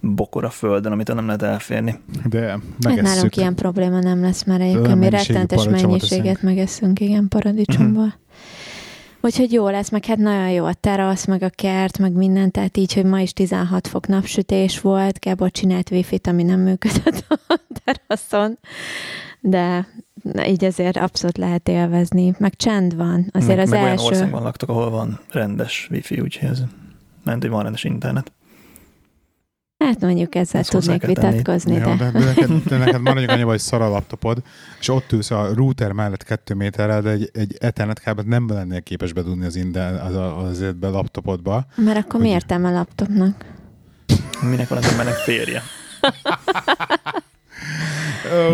bokor 0.00 0.44
a 0.44 0.50
földön, 0.50 0.92
amit 0.92 1.14
nem 1.14 1.26
lehet 1.26 1.42
elférni. 1.42 1.98
De 2.24 2.48
hát 2.48 2.60
megesszük. 2.78 3.14
nálunk 3.14 3.36
ilyen 3.36 3.54
probléma 3.54 4.00
nem 4.00 4.20
lesz, 4.20 4.44
mert 4.44 4.60
egyébként 4.60 4.98
mi 4.98 5.08
paradicsomot 5.08 5.70
mennyiséget 5.70 6.24
eszünk. 6.24 6.40
megeszünk, 6.40 7.00
igen, 7.00 7.28
paradicsomból. 7.28 8.04
Mhm. 8.04 8.14
Úgyhogy 9.20 9.52
jó 9.52 9.68
lesz, 9.68 9.90
meg 9.90 10.04
hát 10.04 10.16
nagyon 10.16 10.50
jó 10.50 10.64
a 10.64 10.74
terasz, 10.74 11.24
meg 11.24 11.42
a 11.42 11.48
kert, 11.48 11.98
meg 11.98 12.12
minden, 12.12 12.50
tehát 12.50 12.76
így, 12.76 12.94
hogy 12.94 13.04
ma 13.04 13.20
is 13.20 13.32
16 13.32 13.86
fok 13.88 14.06
napsütés 14.06 14.80
volt, 14.80 15.18
Gábor 15.18 15.50
csinált 15.50 15.90
wifi-t, 15.90 16.26
ami 16.26 16.42
nem 16.42 16.60
működött 16.60 17.24
a 17.48 17.60
teraszon, 17.84 18.58
de 19.40 19.88
na, 20.32 20.46
így 20.46 20.64
azért 20.64 20.96
abszolút 20.96 21.38
lehet 21.38 21.68
élvezni, 21.68 22.34
meg 22.38 22.56
csend 22.56 22.96
van. 22.96 23.30
Azért 23.32 23.56
meg, 23.56 23.64
az 23.64 23.70
meg 23.70 23.80
olyan 23.80 23.90
első... 23.92 24.04
országban 24.06 24.42
laktok, 24.42 24.68
ahol 24.68 24.90
van 24.90 25.20
rendes 25.30 25.88
wifi, 25.90 26.20
úgyhogy 26.20 26.48
ez 26.48 26.62
ment, 27.24 27.42
hogy 27.42 27.50
van 27.50 27.62
rendes 27.62 27.84
internet. 27.84 28.32
Hát 29.84 30.00
mondjuk 30.00 30.34
ezzel 30.34 30.60
Ezt 30.60 30.70
tudnék 30.70 31.06
vitatkozni, 31.06 31.74
Jó, 31.74 31.78
de... 31.78 31.94
de, 31.96 32.10
de, 32.10 32.24
neked, 32.24 32.50
de 32.64 32.76
neked 32.76 33.00
maradjunk 33.00 33.30
annyiba, 33.30 33.50
hogy 33.50 33.58
szar 33.58 33.80
a 33.80 33.88
laptopod, 33.88 34.42
és 34.80 34.88
ott 34.88 35.12
ülsz 35.12 35.30
a 35.30 35.54
router 35.54 35.92
mellett 35.92 36.22
kettő 36.22 36.54
méterrel, 36.54 37.02
de 37.02 37.10
egy, 37.10 37.30
egy 37.32 37.56
Ethernet 37.60 37.98
kábelt 38.00 38.26
nem 38.26 38.48
lennél 38.48 38.82
képes 38.82 39.12
bedugni 39.12 39.44
az, 39.44 39.56
inden, 39.56 39.94
az, 39.94 40.14
a- 40.14 40.38
az, 40.38 40.60
az 40.60 40.72
be 40.72 40.88
laptopodba. 40.88 41.66
Mert 41.76 41.98
akkor 41.98 42.20
mi 42.20 42.26
Hogy- 42.26 42.34
értelme 42.34 42.68
a 42.68 42.72
laptopnak? 42.72 43.44
Minek 44.50 44.68
van 44.68 44.78
az 44.78 44.84
embernek 44.86 45.14
férje? 45.14 45.62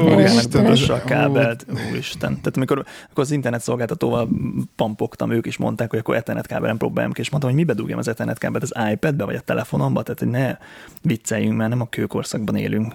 Ó, 0.05 0.21
Isten. 0.21 0.63
dugassa 0.63 0.95
a 0.95 1.03
kábelt. 1.05 1.67
Úristen. 1.91 2.37
Tehát 2.37 2.57
amikor, 2.57 2.85
amikor 3.05 3.25
az 3.25 3.31
internet 3.31 3.61
szolgáltatóval 3.61 4.29
pampogtam, 4.77 5.31
ők 5.31 5.47
is 5.47 5.57
mondták, 5.57 5.91
hogy 5.91 5.99
akkor 5.99 6.17
Ethernet 6.17 6.47
kábelen 6.47 6.77
próbáljam 6.77 7.13
ki, 7.13 7.21
és 7.21 7.31
mondtam, 7.31 7.53
hogy 7.53 7.61
mibe 7.61 7.75
dugjam 7.75 7.99
az 7.99 8.09
Ethernet 8.09 8.39
kábelt, 8.39 8.63
az 8.63 8.75
iPad-be 8.93 9.25
vagy 9.25 9.35
a 9.35 9.41
telefonomba, 9.41 10.03
tehát 10.03 10.19
hogy 10.19 10.29
ne 10.29 10.57
vicceljünk, 11.03 11.57
mert 11.57 11.71
nem 11.71 11.81
a 11.81 11.89
kőkorszakban 11.89 12.57
élünk. 12.57 12.95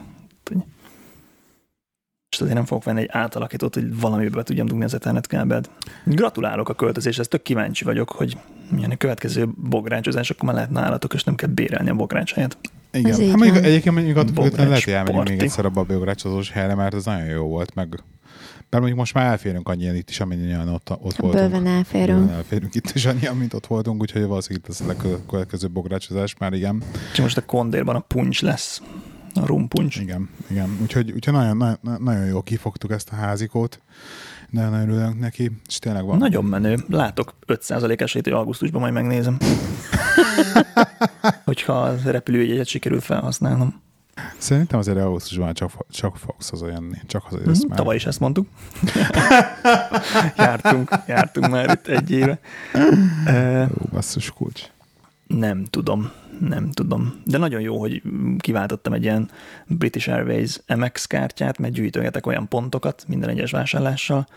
És 2.31 2.39
azért 2.39 2.55
nem 2.55 2.65
fogok 2.65 2.83
venni 2.83 3.01
egy 3.01 3.09
átalakítót, 3.11 3.73
hogy 3.73 3.99
valamibe 3.99 4.35
be 4.35 4.43
tudjam 4.43 4.67
dugni 4.67 4.83
az 4.83 4.93
Ethernet 4.93 5.27
kábelt. 5.27 5.69
Gratulálok 6.03 6.69
a 6.69 6.73
költözéshez, 6.73 7.27
tök 7.27 7.41
kíváncsi 7.41 7.83
vagyok, 7.83 8.11
hogy 8.11 8.37
milyen 8.69 8.91
a 8.91 8.95
következő 8.95 9.47
bográcsozás, 9.55 10.29
akkor 10.29 10.43
már 10.43 10.55
lehet 10.55 10.69
nálatok, 10.69 11.13
és 11.13 11.23
nem 11.23 11.35
kell 11.35 11.49
bérelni 11.49 11.89
a 11.89 11.93
bogrács 11.93 12.33
helyet. 12.33 12.57
Igen. 12.91 13.11
Ez 13.11 13.17
Hát 13.17 13.27
mondjuk, 13.27 13.53
van. 13.53 13.63
egyébként 13.63 13.95
mondjuk 13.95 14.17
attól 14.17 14.33
függetlenül 14.33 14.67
lehet, 14.69 14.83
hogy 14.83 14.93
elmegyünk 14.93 15.27
még 15.29 15.41
egyszer 15.41 15.65
abba 15.65 15.79
a 15.79 15.83
beugrácsozós 15.83 16.51
helyre, 16.51 16.75
mert 16.75 16.93
ez 16.93 17.05
nagyon 17.05 17.25
jó 17.25 17.47
volt, 17.47 17.73
meg 17.75 18.03
mert 18.69 18.83
mondjuk 18.83 18.97
most 18.97 19.13
már 19.13 19.25
elférünk 19.25 19.69
annyian 19.69 19.95
itt 19.95 20.09
is, 20.09 20.19
amennyien 20.19 20.67
ott, 20.67 20.89
ott 21.01 21.15
voltunk. 21.15 21.33
Bőven 21.33 21.67
elférünk. 21.67 22.19
Bőven 22.19 22.35
elférünk 22.35 22.75
itt 22.75 22.91
is 22.93 23.05
annyian, 23.05 23.37
mint 23.37 23.53
ott 23.53 23.67
voltunk, 23.67 24.01
úgyhogy 24.01 24.25
valószínűleg 24.25 24.69
itt 24.69 24.77
lesz 24.79 25.03
a 25.03 25.25
következő 25.29 25.67
bográcsozás, 25.67 26.35
már 26.37 26.53
igen. 26.53 26.83
És 27.13 27.21
most 27.21 27.37
a 27.37 27.45
kondérban 27.45 27.95
a 27.95 27.99
puncs 27.99 28.41
lesz, 28.41 28.81
a 29.33 29.45
rum 29.45 29.67
puncs. 29.67 29.99
Igen, 29.99 30.29
igen. 30.49 30.77
Úgyhogy, 30.81 31.11
úgyhogy 31.11 31.33
nagyon, 31.33 31.57
nagyon, 31.57 32.01
nagyon 32.03 32.25
jól 32.25 32.43
kifogtuk 32.43 32.91
ezt 32.91 33.09
a 33.11 33.15
házikót. 33.15 33.81
Nagyon-nagyon 34.49 34.89
örülünk 34.89 35.19
neki, 35.19 35.51
és 35.67 35.79
tényleg 35.79 36.05
van. 36.05 36.17
Nagyon 36.17 36.45
menő. 36.45 36.77
Látok 36.89 37.33
5% 37.47 38.01
esélyt, 38.01 38.23
hogy 38.23 38.33
augusztusban 38.33 38.81
majd 38.81 38.93
megnézem. 38.93 39.37
Hogyha 41.45 41.73
a 41.81 41.95
repülőjegyet 42.05 42.67
sikerül 42.67 43.01
felhasználnom. 43.01 43.81
Szerintem 44.37 44.79
azért 44.79 44.97
augusztusban 44.97 45.53
csak, 45.53 45.71
csak 45.89 46.17
fogsz 46.17 46.49
hazajönni. 46.49 46.97
Csak 47.07 47.23
Mm, 47.23 47.29
hazajössz 47.29 47.63
már. 47.67 47.77
tavaly 47.77 47.95
is 47.95 48.05
ezt 48.05 48.19
mondtuk. 48.19 48.47
jártunk, 50.37 50.89
jártunk 51.07 51.47
már 51.51 51.69
itt 51.69 51.87
egy 51.87 52.11
éve. 52.11 52.39
Ó, 53.81 53.87
basszus 53.91 54.31
kulcs. 54.31 54.61
nem 55.27 55.65
tudom, 55.65 56.11
nem 56.39 56.71
tudom. 56.71 57.21
De 57.25 57.37
nagyon 57.37 57.61
jó, 57.61 57.79
hogy 57.79 58.01
kiváltottam 58.39 58.93
egy 58.93 59.03
ilyen 59.03 59.29
British 59.67 60.09
Airways 60.09 60.59
MX 60.75 61.05
kártyát, 61.05 61.57
mert 61.57 61.73
gyűjtögetek 61.73 62.25
olyan 62.25 62.47
pontokat 62.47 63.03
minden 63.07 63.29
egyes 63.29 63.51
vásárlással, 63.51 64.27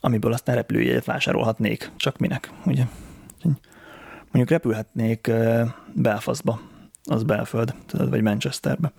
amiből 0.00 0.32
aztán 0.32 0.54
repülőjegyet 0.54 1.04
vásárolhatnék. 1.04 1.90
Csak 1.96 2.18
minek, 2.18 2.50
ugye? 2.64 2.84
Mondjuk 4.30 4.50
repülhetnék 4.50 5.30
Belfastba, 5.92 6.60
az 7.04 7.22
Belföld, 7.22 7.74
tudod, 7.86 8.10
vagy 8.10 8.22
Manchesterbe. 8.22 8.92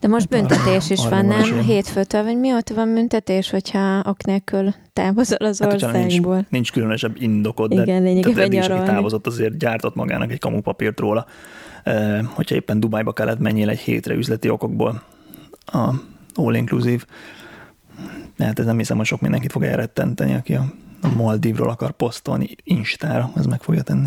De 0.00 0.08
most 0.08 0.34
Hát, 0.34 0.40
büntetés 0.40 0.90
is 0.90 0.98
arra 0.98 1.10
van, 1.10 1.24
nem? 1.24 1.60
Hétfőtől, 1.60 2.22
vagy 2.22 2.38
mióta 2.38 2.74
van 2.74 2.94
büntetés, 2.94 3.50
hogyha 3.50 4.02
ok 4.06 4.24
nélkül 4.24 4.74
távozol 4.92 5.38
az 5.38 5.58
Hát, 5.58 5.92
nincs, 5.92 6.20
nincs 6.48 6.72
különösebb 6.72 7.16
indokod, 7.18 7.74
de 7.74 7.82
Igen, 7.82 8.02
lényegében 8.02 8.44
eddig 8.44 8.58
is, 8.58 8.68
aki 8.68 8.90
távozott, 8.90 9.26
azért 9.26 9.56
gyártott 9.56 9.94
magának 9.94 10.32
egy 10.32 10.38
kamupapírt 10.38 11.00
róla. 11.00 11.26
Hogyha 12.34 12.54
éppen 12.54 12.80
Dubájba 12.80 13.12
kellett 13.12 13.38
menjél 13.38 13.68
egy 13.68 13.78
hétre 13.78 14.14
üzleti 14.14 14.48
okokból 14.48 15.02
a 15.66 15.90
all 16.34 16.54
inclusive, 16.54 17.02
hát 18.38 18.58
ez 18.58 18.64
nem 18.64 18.78
hiszem, 18.78 18.96
hogy 18.96 19.06
sok 19.06 19.20
mindenkit 19.20 19.52
fog 19.52 19.62
elrettenteni, 19.62 20.34
aki 20.34 20.54
a, 20.54 20.64
a 21.00 21.08
Maldívról 21.16 21.68
akar 21.68 21.92
posztolni 21.92 22.48
Instára, 22.64 23.30
ez 23.36 23.46
meg 23.46 23.62
fogja 23.62 23.82
tenni. 23.82 24.06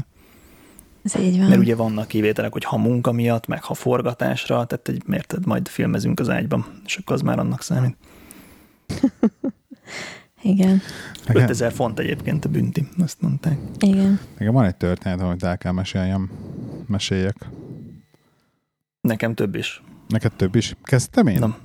Ez 1.04 1.16
így 1.16 1.38
van. 1.38 1.48
Mert 1.48 1.60
ugye 1.60 1.76
vannak 1.76 2.08
kivételek, 2.08 2.52
hogy 2.52 2.64
ha 2.64 2.78
munka 2.78 3.12
miatt, 3.12 3.48
meg 3.48 3.64
ha 3.64 3.74
forgatásra, 3.74 4.66
tehát 4.66 4.88
egy, 4.88 5.04
mérted, 5.06 5.46
majd 5.46 5.68
filmezünk 5.68 6.20
az 6.20 6.30
ágyban, 6.30 6.66
és 6.86 6.98
akkor 6.98 7.16
az 7.16 7.22
már 7.22 7.40
annak 7.40 7.62
számít. 7.62 7.96
Igen, 10.44 10.82
Nekem, 11.28 11.42
5000 11.42 11.72
font 11.72 12.00
egyébként 12.00 12.46
a 12.46 12.50
bünti, 12.50 12.88
azt 13.00 13.22
mondták. 13.22 13.58
igen. 13.80 14.20
nekem 14.38 14.54
van 14.54 14.66
egy 14.66 14.76
történet, 14.76 15.22
amit 15.22 15.44
el 15.44 15.58
kell 15.58 15.72
meséljem. 15.72 16.30
Meséljek. 16.88 17.36
Nekem 19.02 19.34
több 19.34 19.56
is. 19.56 19.82
Neked 20.08 20.32
több 20.34 20.56
is? 20.56 20.76
Kezdtem 20.84 21.28
én? 21.28 21.40
Nem. 21.40 21.56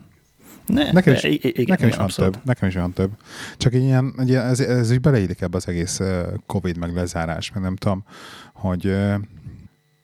Ne, 0.66 0.92
Nekem 0.92 1.14
is- 1.14 1.22
igen, 1.22 1.64
nekem 1.66 1.88
is 1.88 1.94
van 1.96 2.04
abszolút. 2.04 2.32
több. 2.32 2.44
Nekem 2.44 2.68
is 2.68 2.74
van 2.74 2.92
több. 2.92 3.10
Csak 3.56 3.74
egy 3.74 3.82
ilyen, 3.82 4.14
ilyen 4.24 4.46
ez, 4.46 4.60
ez 4.60 4.90
is 4.90 4.98
beleillik 4.98 5.40
ebbe 5.40 5.56
az 5.56 5.68
egész 5.68 6.00
Covid 6.46 6.76
meg 6.76 6.94
lezárás, 6.94 7.52
meg 7.52 7.62
nem 7.62 7.76
tudom, 7.76 8.04
hogy 8.52 8.96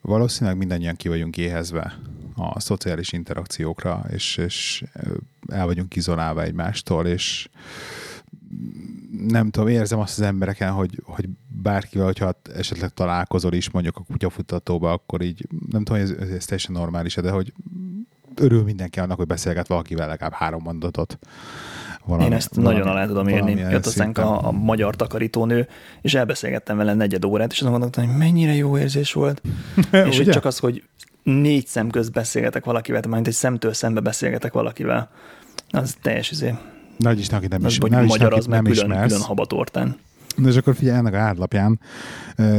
valószínűleg 0.00 0.59
mindannyian 0.59 0.97
ki 0.97 1.09
vagyunk 1.09 1.37
éhezve 1.37 1.99
a 2.37 2.61
szociális 2.61 3.12
interakciókra, 3.12 4.04
és, 4.11 4.37
és 4.37 4.85
el 5.49 5.66
vagyunk 5.66 5.97
izolálva 5.97 6.42
egymástól, 6.42 7.07
és 7.07 7.49
nem 9.28 9.50
tudom, 9.50 9.69
érzem 9.69 9.99
azt 9.99 10.19
az 10.19 10.25
embereken, 10.25 10.73
hogy, 10.73 11.00
hogy 11.04 11.28
bárkivel, 11.49 12.07
hogyha 12.07 12.40
esetleg 12.54 12.90
találkozol 12.90 13.52
is 13.52 13.71
mondjuk 13.71 13.97
a 13.97 14.02
kutyafutatóba, 14.02 14.92
akkor 14.92 15.23
így, 15.23 15.47
nem 15.71 15.85
tudom, 15.85 16.00
hogy 16.02 16.11
ez, 16.21 16.28
ez 16.28 16.45
teljesen 16.45 16.73
normális, 16.75 17.14
de 17.14 17.31
hogy 17.31 17.52
örül 18.40 18.62
mindenki 18.62 19.00
annak, 19.00 19.16
hogy 19.16 19.26
beszélget 19.26 19.66
valakivel 19.66 20.08
legalább 20.08 20.32
három 20.32 20.62
mondatot. 20.62 21.18
Valami, 22.04 22.24
Én 22.24 22.32
ezt 22.32 22.56
nagyon 22.56 22.86
alá 22.88 23.06
tudom 23.06 23.28
írni. 23.28 23.60
Jött 23.60 23.86
aztán 23.86 24.10
a, 24.10 24.46
a 24.46 24.50
magyar 24.50 24.96
takarítónő, 24.96 25.68
és 26.00 26.14
elbeszélgettem 26.14 26.76
vele 26.76 26.94
negyed 26.94 27.24
órát, 27.24 27.52
és 27.52 27.58
azon 27.58 27.70
gondoltam, 27.70 28.06
hogy 28.06 28.16
mennyire 28.16 28.54
jó 28.54 28.78
érzés 28.78 29.12
volt. 29.12 29.42
és 30.08 30.16
hogy 30.16 30.28
csak 30.28 30.44
az, 30.44 30.58
hogy 30.58 30.82
négy 31.22 31.66
szem 31.66 31.90
közt 31.90 32.12
beszélgetek 32.12 32.64
valakivel, 32.64 33.02
majd 33.08 33.26
egy 33.26 33.32
szemtől 33.32 33.72
szembe 33.72 34.00
beszélgetek 34.00 34.52
valakivel, 34.52 35.10
az 35.70 35.96
teljes 36.02 36.30
izé, 36.30 36.54
Nagy 36.96 37.28
aki 37.32 37.46
nem, 37.46 37.64
Az 37.64 37.72
is, 37.72 37.78
nem, 37.78 38.04
magyar, 38.04 38.04
Isten, 38.04 38.26
az 38.26 38.32
akit 38.32 38.48
nem 38.48 38.62
meg 38.62 38.72
külön, 38.72 38.90
ismersz. 38.90 39.06
külön 39.12 39.26
habatortán. 39.26 39.96
Na 40.36 40.48
és 40.48 40.56
akkor 40.56 40.74
figyelj, 40.74 40.96
ennek 40.96 41.14
a 41.14 41.18
átlapján, 41.18 41.80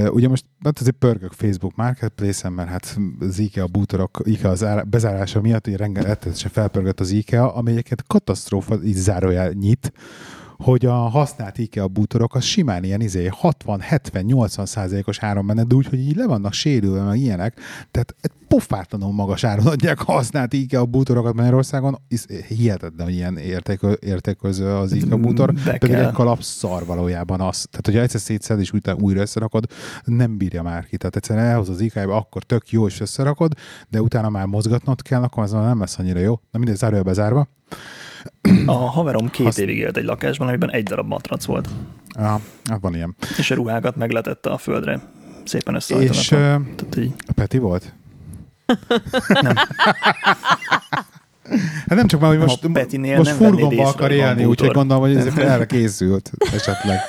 ugye 0.07 0.27
most 0.27 0.45
hát 0.63 0.79
azért 0.79 0.95
pörgök 0.95 1.31
Facebook 1.31 1.75
Marketplace-en, 1.75 2.53
mert 2.53 2.69
hát 2.69 2.97
az 3.19 3.39
IKEA 3.39 3.67
bútorok, 3.67 4.21
IKEA 4.23 4.51
az 4.51 4.63
ára, 4.63 4.83
bezárása 4.83 5.41
miatt 5.41 5.67
ugye 5.67 5.77
rengetesen 5.77 6.51
felpörgött 6.51 6.99
az 6.99 7.11
IKEA, 7.11 7.53
ami 7.53 7.71
egyébként 7.71 8.03
katasztrófa, 8.07 8.83
így 8.83 8.95
zárójel 8.95 9.49
nyit, 9.49 9.93
hogy 10.63 10.85
a 10.85 10.93
használt 10.93 11.57
IKEA 11.57 11.87
bútorok 11.87 12.35
az 12.35 12.43
simán 12.43 12.83
ilyen 12.83 13.01
izé 13.01 13.29
60-70-80 13.41 14.65
százalékos 14.65 15.19
áron 15.19 15.45
menne, 15.45 15.63
de 15.63 15.75
úgy, 15.75 15.87
hogy 15.87 15.99
így 15.99 16.15
le 16.15 16.27
vannak 16.27 16.53
sérülve, 16.53 17.03
meg 17.03 17.19
ilyenek. 17.19 17.59
Tehát 17.91 18.15
egy 18.21 18.31
pofátlanul 18.47 19.11
magas 19.13 19.43
áron 19.43 19.67
adják 19.67 20.01
a 20.01 20.11
használt 20.11 20.53
IKEA 20.53 20.85
bútorokat 20.85 21.33
Magyarországon. 21.33 21.99
Hihetetlen, 22.47 23.05
hogy 23.05 23.15
ilyen 23.15 23.37
értékö, 23.37 23.93
értéköző 23.99 24.67
az 24.67 24.91
IKEA 24.91 25.17
bútor. 25.17 25.53
Be 25.53 25.77
Pedig 25.77 25.95
kell. 25.95 26.05
egy 26.05 26.13
kalap 26.13 26.41
szar 26.41 26.85
valójában 26.85 27.41
az. 27.41 27.67
Tehát, 27.69 27.85
hogyha 27.85 28.01
egyszer 28.01 28.21
szétszed 28.21 28.59
és 28.59 28.71
utána 28.71 28.99
újra 28.99 29.21
összerakod, 29.21 29.65
nem 30.03 30.37
bírja 30.37 30.61
már 30.61 30.85
ki. 30.85 30.97
Tehát 30.97 31.15
egyszerűen 31.15 31.45
elhoz 31.45 31.69
az 31.69 31.81
IKEA-ba, 31.81 32.15
akkor 32.15 32.43
tök 32.43 32.69
jó, 32.69 32.87
és 32.87 32.99
összerakod, 32.99 33.53
de 33.89 34.01
utána 34.01 34.29
már 34.29 34.45
mozgatnod 34.45 35.01
kell, 35.01 35.23
akkor 35.23 35.43
az 35.43 35.51
már 35.51 35.63
nem 35.63 35.79
lesz 35.79 35.99
annyira 35.99 36.19
jó. 36.19 36.39
Na 36.51 36.59
mindegy, 36.59 36.77
zárója 36.77 37.03
bezárva. 37.03 37.47
A 38.65 38.71
haverom 38.71 39.29
két 39.29 39.47
Azt- 39.47 39.59
évig 39.59 39.77
élt 39.77 39.97
egy 39.97 40.03
lakásban, 40.03 40.47
amiben 40.47 40.71
egy 40.71 40.83
darab 40.83 41.07
matrac 41.07 41.45
volt. 41.45 41.69
Ja, 42.15 42.39
hát 42.69 42.79
van 42.81 42.95
ilyen. 42.95 43.15
És 43.37 43.51
a 43.51 43.55
ruhákat 43.55 43.95
megletette 43.95 44.49
a 44.49 44.57
földre. 44.57 44.99
Szépen 45.45 45.75
És 45.75 45.89
összehajtanak. 45.89 46.59
uh, 46.61 46.75
Tehát 46.75 46.97
így, 46.97 47.13
Peti 47.35 47.57
volt? 47.57 47.93
nem. 49.27 49.55
Hát 51.87 51.97
nem 51.97 52.07
csak 52.07 52.19
már, 52.19 52.29
hogy 52.29 52.39
most, 52.39 52.67
most 53.17 53.29
furgonba 53.29 53.87
akar 53.87 54.11
élni, 54.11 54.45
úgyhogy 54.45 54.71
gondolom, 54.71 55.03
hogy 55.03 55.15
ezért 55.15 55.37
erre 55.53 55.65
készült 55.65 56.31
esetleg. 56.53 56.99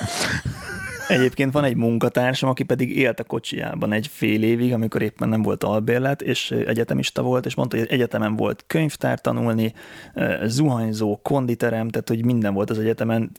Egyébként 1.09 1.53
van 1.53 1.65
egy 1.65 1.77
munkatársam, 1.77 2.49
aki 2.49 2.63
pedig 2.63 2.97
élt 2.97 3.21
a 3.21 3.25
kocsijában 3.25 3.93
egy 3.93 4.07
fél 4.07 4.43
évig, 4.43 4.73
amikor 4.73 5.03
éppen 5.03 5.29
nem 5.29 5.43
volt 5.43 5.65
albérlet, 5.65 6.23
és 6.23 6.51
egyetemista 6.51 7.23
volt, 7.23 7.47
és 7.47 7.55
mondta, 7.55 7.77
hogy 7.77 7.87
egyetemen 7.91 8.37
volt 8.37 8.65
könyvtár 8.67 9.21
tanulni, 9.21 9.73
eh, 10.15 10.39
zuhanyzó, 10.45 11.21
konditerem, 11.23 11.89
tehát 11.89 12.09
hogy 12.09 12.25
minden 12.25 12.55
volt 12.55 12.71
az 12.71 12.79
egyetemen 12.79 13.31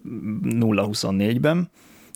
0-24-ben, 0.44 1.70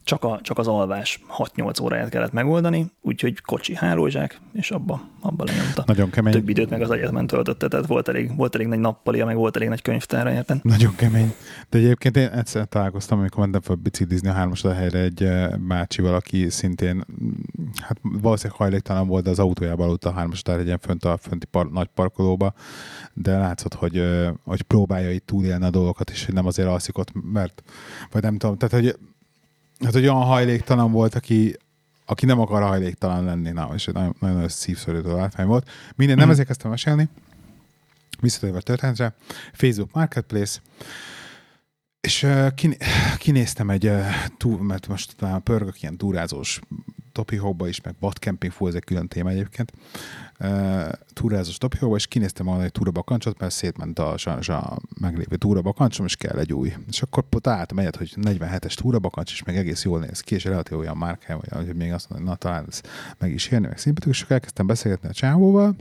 csak, 0.09 0.23
a, 0.23 0.39
csak 0.41 0.57
az 0.57 0.67
alvás 0.67 1.19
6-8 1.37 1.83
óráját 1.83 2.09
kellett 2.09 2.31
megoldani, 2.31 2.91
úgyhogy 3.01 3.41
kocsi 3.41 3.75
hálózsák, 3.75 4.39
és 4.53 4.71
abba, 4.71 5.01
abba 5.21 5.43
lenyomta. 5.43 5.83
Nagyon 5.85 6.09
kemény. 6.09 6.33
Több 6.33 6.49
időt 6.49 6.69
meg 6.69 6.81
az 6.81 6.91
egyetemen 6.91 7.27
töltötte, 7.27 7.67
tehát 7.67 7.85
volt 7.85 8.07
elég, 8.07 8.35
volt 8.35 8.55
elég 8.55 8.67
nagy 8.67 8.79
nappalia, 8.79 9.25
meg 9.25 9.35
volt 9.35 9.55
elég 9.55 9.67
nagy 9.67 9.81
könyvtára, 9.81 10.31
érted? 10.31 10.59
Nagyon 10.63 10.95
kemény. 10.95 11.33
De 11.69 11.77
egyébként 11.77 12.17
én 12.17 12.27
egyszer 12.27 12.65
találkoztam, 12.65 13.19
amikor 13.19 13.39
mentem 13.39 13.61
fel 13.61 13.75
biciklizni 13.75 14.29
a 14.29 14.31
hármasod 14.31 14.73
helyre 14.73 14.99
egy 14.99 15.23
eh, 15.23 15.49
bácsival, 15.57 16.13
aki 16.13 16.49
szintén, 16.49 16.95
mm, 16.95 17.29
hát 17.81 17.97
valószínűleg 18.01 18.57
hajléktalan 18.57 19.07
volt, 19.07 19.23
de 19.23 19.29
az 19.29 19.39
autójában 19.39 19.87
aludt 19.87 20.05
a 20.05 20.11
hármasod 20.11 20.59
egyen 20.59 20.79
fönt 20.79 21.03
a 21.05 21.17
fönti 21.17 21.45
par, 21.45 21.71
nagy 21.71 21.87
parkolóba, 21.93 22.53
de 23.13 23.37
látszott, 23.37 23.73
hogy, 23.73 23.97
eh, 23.97 24.29
hogy 24.43 24.61
próbálja 24.61 25.11
itt 25.11 25.25
túlélni 25.25 25.65
a 25.65 25.69
dolgokat, 25.69 26.09
és 26.09 26.25
hogy 26.25 26.33
nem 26.33 26.45
azért 26.45 26.67
alszik 26.67 26.97
ott, 26.97 27.11
mert, 27.31 27.63
vagy 28.11 28.21
nem 28.21 28.37
tudom, 28.37 28.57
tehát 28.57 28.85
hogy, 28.85 28.95
hát, 29.83 29.93
hogy 29.93 30.03
olyan 30.03 30.24
hajléktalan 30.24 30.91
volt, 30.91 31.15
aki, 31.15 31.57
aki 32.05 32.25
nem 32.25 32.39
akar 32.39 32.61
hajléktalan 32.61 33.24
lenni, 33.24 33.51
na, 33.51 33.70
és 33.74 33.87
egy 33.87 33.94
nagyon, 33.94 34.15
nagyon 34.20 34.48
szívszorító 34.48 35.15
látvány 35.15 35.46
volt. 35.48 35.70
Minden, 35.96 36.15
nem 36.15 36.24
Mhm. 36.24 36.33
ezért 36.33 36.48
kezdtem 36.48 36.72
mesélni, 36.72 37.09
visszatérve 38.22 38.57
a 38.57 38.61
történetre, 38.61 39.15
Facebook 39.53 39.92
Marketplace, 39.94 40.59
és 42.01 42.24
uh, 42.24 42.53
kiné- 42.53 42.83
kinéztem 43.18 43.70
egy 43.70 43.85
uh, 43.87 44.05
túl, 44.37 44.61
mert 44.63 44.87
most 44.87 45.15
már 45.22 45.39
pörgök 45.39 45.81
ilyen 45.81 45.98
túrázós 45.98 46.59
topihóba 47.20 47.68
is, 47.68 47.82
meg 47.82 47.96
badcamping, 48.00 48.51
fú, 48.51 48.68
ez 48.68 48.74
egy 48.74 48.84
külön 48.84 49.08
téma 49.08 49.29
egyébként, 49.29 49.72
uh, 50.40 50.90
túrázós 51.14 51.58
topihóba, 51.58 51.96
és 51.96 52.08
kinéztem 52.08 52.46
volna 52.46 52.64
egy 52.64 52.72
túrabakancsot, 52.72 53.40
mert 53.40 53.53
szétment 53.53 54.00
a, 54.00 54.18
sajnos 54.18 54.50
a 54.50 54.77
meglévő 55.00 55.36
túrabakancsom, 55.36 56.05
és 56.05 56.16
kell 56.16 56.38
egy 56.38 56.53
új. 56.53 56.74
És 56.88 57.01
akkor 57.01 57.24
találtam 57.29 57.79
egyet, 57.79 57.96
hogy 57.96 58.14
47-es 58.22 58.74
túrabakancs, 58.74 59.32
és 59.32 59.44
meg 59.44 59.58
egész 59.58 59.84
jól 59.84 60.00
néz 60.00 60.20
ki, 60.20 60.36
és 60.36 60.44
relatív 60.44 60.77
olyan 60.77 60.98
márkája, 60.98 61.40
hogy- 61.51 61.75
még 61.75 61.94
azt 61.94 62.10
mondom, 62.10 62.27
na 62.27 62.36
talán 62.36 62.66
ez 62.70 62.82
meg 63.18 63.32
is 63.32 63.48
érni, 63.48 63.68
meg 63.68 63.77
szimpatikus, 63.77 64.18
és 64.18 64.24
akkor 64.24 64.36
elkezdtem 64.36 64.68
beszélgetni 64.68 65.10
a 65.10 65.14
csávóval, 65.14 65.75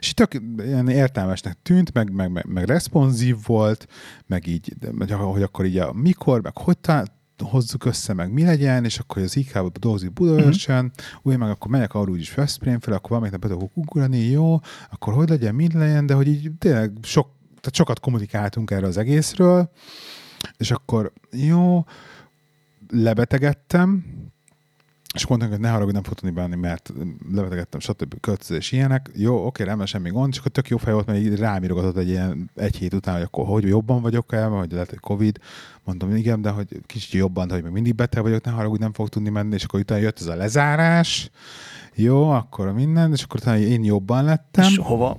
és 0.00 0.14
tök 0.14 0.34
ilyen 0.58 0.88
értelmesnek 0.88 1.56
tűnt, 1.62 1.92
meg, 1.92 2.12
meg, 2.12 2.30
meg, 2.30 2.44
meg 2.46 2.64
responsív 2.64 3.36
volt, 3.46 3.88
meg 4.26 4.46
így, 4.46 4.74
hogy 5.08 5.42
akkor 5.42 5.64
így 5.64 5.78
a 5.78 5.92
mikor, 5.92 6.42
meg 6.42 6.56
hogy 6.56 6.78
tá- 6.78 7.12
hozzuk 7.46 7.84
össze, 7.84 8.12
meg 8.12 8.32
mi 8.32 8.44
legyen, 8.44 8.84
és 8.84 8.98
akkor 8.98 9.22
az 9.22 9.36
IK-ba 9.36 9.70
dolgozik 9.80 10.12
Budaörsön, 10.12 10.84
uh-huh. 10.84 11.22
úgy 11.22 11.36
meg 11.36 11.50
akkor 11.50 11.70
megyek 11.70 11.94
arra 11.94 12.10
úgyis 12.10 12.34
Veszprém 12.34 12.80
fel, 12.80 12.94
akkor 12.94 13.08
valamelyik 13.08 13.32
nap 13.32 13.42
be 13.42 13.56
tudok 13.56 13.76
ugrani, 13.76 14.18
jó, 14.18 14.58
akkor 14.90 15.14
hogy 15.14 15.28
legyen, 15.28 15.54
mind 15.54 15.74
legyen, 15.74 16.06
de 16.06 16.14
hogy 16.14 16.28
így 16.28 16.50
tényleg 16.58 16.92
sok, 17.02 17.28
tehát 17.46 17.74
sokat 17.74 18.00
kommunikáltunk 18.00 18.70
erről 18.70 18.88
az 18.88 18.96
egészről, 18.96 19.70
és 20.56 20.70
akkor 20.70 21.12
jó, 21.30 21.84
lebetegedtem, 22.88 24.04
és 25.14 25.26
mondták, 25.26 25.50
hogy 25.50 25.60
ne 25.60 25.68
haragudj, 25.68 25.92
nem 25.92 26.02
fog 26.02 26.14
tudni 26.14 26.34
bánni, 26.34 26.56
mert 26.56 26.92
lebetegedtem, 27.32 27.80
stb. 27.80 28.20
költözés 28.20 28.72
ilyenek. 28.72 29.10
Jó, 29.14 29.46
oké, 29.46 29.62
rendben, 29.62 29.86
semmi 29.86 30.10
gond, 30.10 30.34
akkor 30.38 30.50
tök 30.50 30.68
jó 30.68 30.76
fej 30.76 30.92
volt, 30.92 31.06
mert 31.06 31.18
így 31.18 31.38
rám 31.38 31.64
írogatott 31.64 31.96
egy 31.96 32.08
ilyen 32.08 32.50
egy 32.54 32.76
hét 32.76 32.94
után, 32.94 33.14
hogy 33.14 33.22
akkor 33.22 33.46
hogy 33.46 33.64
jobban 33.64 34.02
vagyok 34.02 34.32
el, 34.32 34.48
vagy 34.48 34.72
lehet, 34.72 34.90
hogy 34.90 34.98
Covid. 34.98 35.38
Mondtam, 35.84 36.16
igen, 36.16 36.42
de 36.42 36.50
hogy 36.50 36.80
kicsit 36.86 37.12
jobban, 37.12 37.48
de 37.48 37.54
hogy 37.54 37.62
még 37.62 37.72
mindig 37.72 37.94
beteg 37.94 38.22
vagyok, 38.22 38.44
ne 38.44 38.50
haragudj, 38.50 38.82
nem 38.82 38.92
fog 38.92 39.08
tudni 39.08 39.28
menni, 39.28 39.54
és 39.54 39.64
akkor 39.64 39.80
utána 39.80 40.00
jött 40.00 40.20
ez 40.20 40.26
a 40.26 40.34
lezárás. 40.34 41.30
Jó, 41.94 42.30
akkor 42.30 42.72
minden, 42.72 43.12
és 43.12 43.22
akkor 43.22 43.40
utána 43.40 43.58
én 43.58 43.84
jobban 43.84 44.24
lettem. 44.24 44.68
És 44.68 44.78
hova, 44.78 45.18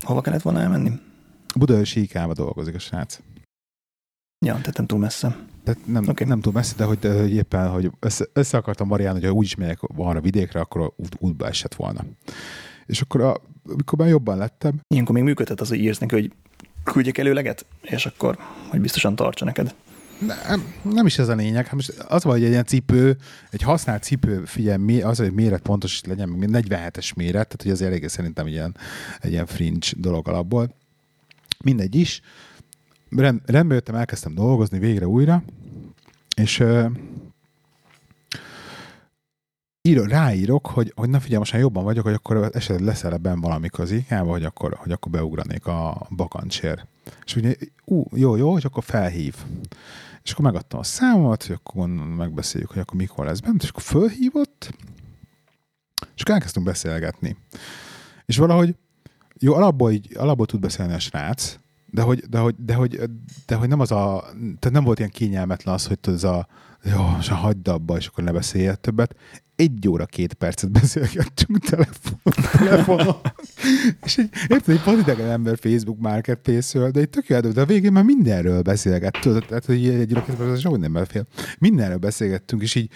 hova 0.00 0.20
kellett 0.20 0.42
volna 0.42 0.60
elmenni? 0.60 0.92
Budaörsi 1.54 2.02
IK-ba 2.02 2.32
dolgozik 2.32 2.74
a 2.74 2.78
srác. 2.78 3.18
Ja, 4.46 4.52
tehát 4.54 4.76
nem 4.76 4.86
túl 4.86 4.98
messze. 4.98 5.36
Tehát 5.66 5.86
nem, 5.86 6.08
okay. 6.08 6.26
nem 6.26 6.40
túl 6.40 6.52
messze, 6.52 6.74
de 6.76 6.84
hogy, 6.84 6.98
de, 6.98 7.20
hogy 7.20 7.34
éppen, 7.34 7.68
hogy 7.68 7.90
össze, 8.00 8.26
össze 8.32 8.56
akartam 8.56 8.88
variálni, 8.88 9.20
hogy 9.20 9.28
ha 9.28 9.34
úgyis 9.34 9.54
megyek 9.54 9.78
arra 9.96 10.20
vidékre, 10.20 10.60
akkor 10.60 10.92
út, 10.96 11.16
útba 11.18 11.46
esett 11.46 11.74
volna. 11.74 12.04
És 12.86 13.00
akkor, 13.00 13.20
a, 13.20 13.40
amikor 13.68 13.98
már 13.98 14.08
jobban 14.08 14.36
lettem, 14.36 14.80
Ilyenkor 14.88 15.14
még 15.14 15.24
működhet 15.24 15.60
az, 15.60 15.68
hogy 15.68 15.78
írsz 15.78 15.98
neki, 15.98 16.14
hogy 16.14 16.32
küldjek 16.84 17.18
előleget, 17.18 17.66
és 17.82 18.06
akkor, 18.06 18.38
hogy 18.68 18.80
biztosan 18.80 19.16
tartsa 19.16 19.44
neked. 19.44 19.74
nem, 20.48 20.72
nem 20.82 21.06
is 21.06 21.18
ez 21.18 21.28
a 21.28 21.34
lényeg. 21.34 21.64
Hát 21.64 21.74
most 21.74 21.98
az 22.08 22.24
van, 22.24 22.32
hogy 22.32 22.44
egy 22.44 22.50
ilyen 22.50 22.64
cipő, 22.64 23.16
egy 23.50 23.62
használt 23.62 24.02
cipő, 24.02 24.44
figyelj, 24.44 25.00
az, 25.00 25.18
hogy 25.18 25.32
méret 25.32 25.62
pontos 25.62 25.92
is 25.92 26.04
legyen, 26.04 26.28
még 26.28 26.48
47-es 26.52 27.14
méret, 27.14 27.32
tehát 27.32 27.62
hogy 27.62 27.70
az 27.70 27.82
eléggé 27.82 28.06
szerintem 28.06 28.46
ilyen, 28.46 28.76
egy 29.20 29.30
ilyen 29.30 29.46
fringe 29.46 29.86
dolog 29.96 30.28
alapból. 30.28 30.74
Mindegy 31.64 31.94
is. 31.94 32.20
Rend, 33.10 33.40
rendbe 33.44 33.74
jöttem, 33.74 33.94
elkezdtem 33.94 34.34
dolgozni 34.34 34.78
végre 34.78 35.06
újra, 35.06 35.42
és 36.36 36.60
uh, 36.60 36.90
ír, 39.86 40.06
ráírok, 40.06 40.66
hogy, 40.66 40.92
hogy 40.96 41.08
na 41.08 41.20
figyelj, 41.20 41.38
most 41.38 41.52
már 41.52 41.60
jobban 41.60 41.84
vagyok, 41.84 42.04
hogy 42.04 42.14
akkor 42.14 42.50
esetleg 42.52 42.86
leszel 42.86 43.12
ebben 43.12 43.40
valamikor 43.40 43.80
az 43.80 43.90
IK-ba, 43.90 44.30
hogy 44.30 44.44
akkor, 44.44 44.74
hogy 44.74 44.92
akkor 44.92 45.12
beugranék 45.12 45.66
a 45.66 46.06
bakancsért. 46.10 46.86
És 47.24 47.36
ugye, 47.36 47.54
ú, 47.84 48.04
jó, 48.12 48.36
jó, 48.36 48.56
és 48.56 48.64
akkor 48.64 48.84
felhív. 48.84 49.34
És 50.22 50.32
akkor 50.32 50.44
megadtam 50.44 50.78
a 50.78 50.82
számot, 50.82 51.44
hogy 51.44 51.56
akkor 51.64 51.88
megbeszéljük, 51.88 52.70
hogy 52.70 52.78
akkor 52.78 52.96
mikor 52.96 53.24
lesz 53.24 53.40
bent, 53.40 53.62
és 53.62 53.68
akkor 53.68 53.82
fölhívott, 53.82 54.70
és 56.14 56.22
akkor 56.22 56.34
elkezdtünk 56.34 56.66
beszélgetni. 56.66 57.36
És 58.24 58.36
valahogy, 58.36 58.76
jó, 59.38 59.54
alapból, 59.54 59.92
így, 59.92 60.16
alapból 60.16 60.46
tud 60.46 60.60
beszélni 60.60 60.92
a 60.92 60.98
srác, 60.98 61.58
de 61.90 62.02
hogy, 62.02 62.18
de 62.18 62.38
hogy, 62.38 62.54
de 62.58 62.74
hogy, 62.74 63.00
de 63.46 63.54
hogy 63.54 63.68
nem 63.68 63.80
az 63.80 63.90
a, 63.90 64.24
tehát 64.32 64.70
nem 64.70 64.84
volt 64.84 64.98
ilyen 64.98 65.10
kényelmetlen 65.10 65.74
az, 65.74 65.86
hogy 65.86 65.98
tudod, 65.98 66.18
ez 66.18 66.24
a, 66.24 66.48
jó, 66.82 67.02
most 67.02 67.28
hagyd 67.28 67.68
abba, 67.68 67.96
és 67.96 68.06
akkor 68.06 68.24
ne 68.24 68.32
beszélj 68.32 68.70
többet. 68.80 69.16
Egy 69.56 69.88
óra, 69.88 70.06
két 70.06 70.34
percet 70.34 70.70
beszélgettünk 70.70 71.58
telefon, 71.58 72.18
telefonon. 72.52 73.16
és 74.04 74.16
egy, 74.18 74.30
érted, 74.48 74.74
egy 74.74 74.84
vadidegen 74.84 75.30
ember 75.30 75.58
Facebook 75.58 75.98
Marketplace-ről, 75.98 76.90
de 76.90 77.00
egy 77.00 77.08
tök 77.08 77.26
jó, 77.26 77.40
de 77.40 77.60
a 77.60 77.64
végén 77.64 77.92
már 77.92 78.04
mindenről 78.04 78.62
beszélgettünk. 78.62 79.24
Tudod, 79.24 79.46
tehát, 79.46 79.64
hogy 79.64 79.88
egy 79.88 80.12
óra, 80.12 80.24
két 80.24 80.34
percet 80.34 80.60
sok 80.60 80.78
nem 80.78 80.92
belefér. 80.92 81.24
Mindenről 81.58 81.96
beszélgettünk, 81.96 82.62
és 82.62 82.74
így, 82.74 82.90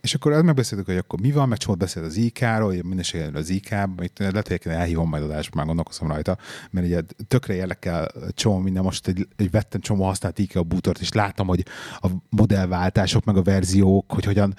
és 0.00 0.14
akkor 0.14 0.42
megbeszéltük, 0.42 0.86
hogy 0.86 0.96
akkor 0.96 1.20
mi 1.20 1.32
van, 1.32 1.48
meg 1.48 1.58
csomót 1.58 1.78
beszélt 1.78 2.06
az 2.06 2.16
IK-ról, 2.16 2.68
hogy 2.68 2.84
mindenségéről 2.84 3.36
az 3.36 3.60
amit 3.70 4.18
lehet, 4.18 4.48
hogy 4.48 4.60
elhívom 4.64 5.08
majd 5.08 5.22
adásba, 5.22 5.56
már 5.56 5.66
gondolkozom 5.66 6.08
rajta, 6.08 6.38
mert 6.70 6.86
ugye 6.86 7.00
tökre 7.28 7.54
érdekel 7.54 8.08
csomó 8.34 8.58
minden, 8.58 8.82
most 8.82 9.08
egy, 9.08 9.28
egy 9.36 9.50
vettem 9.50 9.80
csomó 9.80 10.04
használt 10.04 10.38
IK 10.38 10.66
bútort, 10.66 11.00
és 11.00 11.12
láttam, 11.12 11.46
hogy 11.46 11.66
a 12.00 12.08
modellváltások, 12.28 13.24
meg 13.24 13.36
a 13.36 13.42
verziók, 13.42 14.12
hogy 14.12 14.24
hogyan 14.24 14.54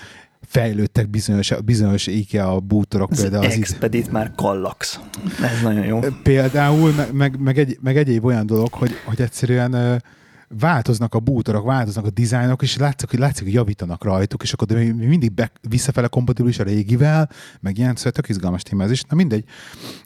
fejlődtek 0.48 1.10
bizonyos, 1.10 1.54
bizonyos 1.66 2.08
IKEA 2.08 2.60
bútorok. 2.60 3.12
Ez 3.12 3.22
Például 3.22 3.46
az 3.46 3.54
Expedit 3.54 4.12
már 4.12 4.32
Kallax. 4.36 5.00
Ez 5.44 5.62
nagyon 5.64 5.86
jó. 5.86 6.00
Például, 6.24 6.94
meg, 7.12 7.40
meg, 7.40 7.58
egy, 7.58 7.78
meg 7.82 7.98
egyéb 7.98 8.26
olyan 8.26 8.46
dolog, 8.46 8.74
hogy, 8.74 8.92
hogy 9.06 9.22
egyszerűen 9.22 10.02
változnak 10.50 11.14
a 11.14 11.20
bútorok, 11.20 11.66
változnak 11.66 12.06
a 12.06 12.10
dizájnok, 12.10 12.62
és 12.62 12.78
látszik, 12.78 13.10
hogy 13.10 13.20
látszik, 13.20 13.44
hogy 13.44 13.54
javítanak 13.54 14.04
rajtuk, 14.04 14.44
és 14.44 14.54
akkor 14.54 14.68
de 14.68 14.94
mindig 14.94 15.32
be, 15.32 15.52
visszafele 15.62 16.08
kompatibilis 16.08 16.60
a 16.60 16.64
régivel, 16.64 17.30
meg 17.60 17.78
ilyen, 17.78 17.96
szóval 17.96 18.12
tök 18.12 18.30
izgalmas 18.30 18.62
téma 18.62 18.84
ez 18.84 18.92
is. 18.92 19.04
Na 19.04 19.16
mindegy. 19.16 19.44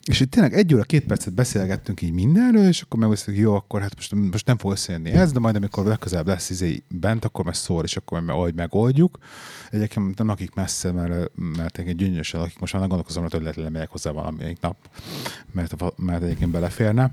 És 0.03 0.19
itt 0.19 0.31
tényleg 0.31 0.53
egy 0.53 0.73
óra, 0.73 0.83
két 0.83 1.05
percet 1.05 1.33
beszélgettünk 1.33 2.01
így 2.01 2.11
mindenről, 2.11 2.67
és 2.67 2.81
akkor 2.81 2.99
megbeszéltük, 2.99 3.43
jó, 3.43 3.55
akkor 3.55 3.81
hát 3.81 3.95
most, 3.95 4.15
most 4.15 4.45
nem 4.45 4.57
fog 4.57 4.71
összejönni 4.71 5.11
ez, 5.11 5.31
de 5.31 5.39
majd 5.39 5.55
amikor 5.55 5.85
legközelebb 5.85 6.27
lesz 6.27 6.49
izé 6.49 6.83
bent, 6.89 7.25
akkor 7.25 7.45
meg 7.45 7.53
szól, 7.53 7.83
és 7.83 7.97
akkor 7.97 8.21
majd 8.21 8.55
megoldjuk. 8.55 9.17
Egyébként 9.69 10.17
nem 10.17 10.27
lakik 10.27 10.53
messze, 10.53 10.91
mert, 10.91 11.31
mert 11.35 11.77
egy 11.77 11.95
gyönyörűsen 11.95 12.39
lakik, 12.39 12.59
most 12.59 12.73
már 12.73 12.87
gondolkozom, 12.87 13.23
hogy 13.29 13.41
lehet 13.41 13.55
lemegyek 13.55 13.89
hozzá 13.89 14.11
valamelyik 14.11 14.59
nap, 14.61 14.89
mert, 15.51 15.97
mert 15.97 16.23
egyébként 16.23 16.51
beleférne. 16.51 17.11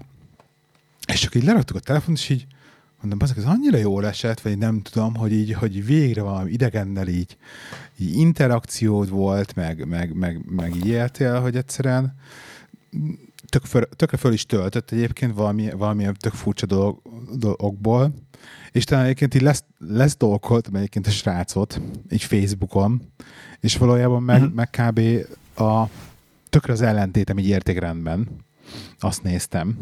És 1.13 1.21
csak 1.21 1.35
így 1.35 1.45
leraktuk 1.45 1.77
a 1.77 1.81
telefon, 1.81 2.15
és 2.15 2.29
így 2.29 2.47
mondom, 3.01 3.29
ez 3.37 3.45
annyira 3.45 3.77
jól 3.77 4.07
esett, 4.07 4.41
vagy 4.41 4.59
nem 4.59 4.83
tudom, 4.83 5.15
hogy 5.15 5.33
így, 5.33 5.53
hogy 5.53 5.85
végre 5.87 6.23
valami 6.23 6.51
idegennel 6.51 7.09
így, 7.09 7.37
így 7.99 8.17
interakciód 8.17 9.11
volt, 9.11 9.55
meg, 9.55 9.87
meg, 9.87 10.15
meg, 10.15 10.45
meg 10.51 10.77
így 10.77 10.87
éltél, 10.87 11.41
hogy 11.41 11.57
egyszerűen 11.57 12.15
tök 13.49 13.65
föl, 13.65 13.89
tökre 13.89 14.17
föl 14.17 14.33
is 14.33 14.47
töltött 14.47 14.91
egyébként 14.91 15.35
valami, 15.35 15.71
valamilyen 15.71 16.17
tök 16.19 16.33
furcsa 16.33 16.67
dolog, 16.67 17.03
dologból, 17.37 18.15
és 18.73 18.85
talán 18.85 19.05
egyébként 19.05 19.35
így 19.35 19.43
lesz, 19.43 19.65
lesz 19.79 20.17
dolgolt, 20.17 20.71
egyébként 20.73 21.07
a 21.07 21.11
srácot, 21.11 21.81
így 22.11 22.23
Facebookon, 22.23 23.13
és 23.61 23.77
valójában 23.77 24.23
meg, 24.23 24.41
mm-hmm. 24.41 24.55
meg 24.55 24.71
kb. 24.71 25.01
a 25.61 25.89
tökre 26.49 26.73
az 26.73 26.83
ellentétem 26.83 27.39
így 27.39 27.49
értékrendben. 27.49 28.29
Azt 28.99 29.23
néztem, 29.23 29.79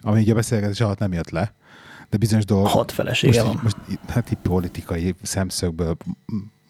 ami 0.00 0.20
így 0.20 0.30
a 0.30 0.34
beszélgetés 0.34 0.80
alatt 0.80 0.98
nem 0.98 1.12
jött 1.12 1.30
le, 1.30 1.54
de 2.10 2.16
bizonyos 2.16 2.44
dolgok... 2.44 2.68
Hat 2.68 2.92
felesége 2.92 3.42
most, 3.42 3.54
van. 3.54 3.60
Most, 3.62 3.76
hát 4.08 4.30
így 4.30 4.38
politikai 4.42 5.14
szemszögből 5.22 5.96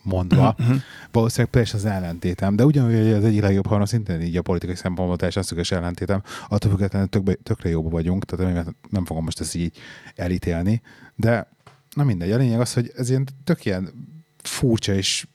mondva, 0.02 0.54
uh-huh. 0.58 0.76
valószínűleg 1.12 1.50
persze 1.50 1.76
az 1.76 1.84
ellentétem, 1.84 2.56
de 2.56 2.64
ugyanúgy 2.64 3.12
az 3.12 3.24
egyik 3.24 3.40
legjobb 3.40 3.66
harma 3.66 3.86
szintén 3.86 4.20
így 4.20 4.36
a 4.36 4.42
politikai 4.42 4.74
szempontból 4.74 5.16
teljesen 5.16 5.42
szöges 5.42 5.70
ellentétem, 5.70 6.22
attól 6.48 6.70
függetlenül 6.70 7.08
tökbe, 7.08 7.34
tökre 7.34 7.68
jobb 7.68 7.90
vagyunk, 7.90 8.24
tehát 8.24 8.74
nem 8.90 9.04
fogom 9.04 9.24
most 9.24 9.40
ezt 9.40 9.54
így 9.54 9.76
elítélni, 10.14 10.82
de 11.14 11.48
na 11.94 12.04
mindegy, 12.04 12.30
a 12.30 12.36
lényeg 12.36 12.60
az, 12.60 12.72
hogy 12.72 12.92
ez 12.96 13.10
ilyen 13.10 13.28
tök 13.44 13.64
ilyen 13.64 14.08
furcsa 14.42 14.94
és 14.94 15.26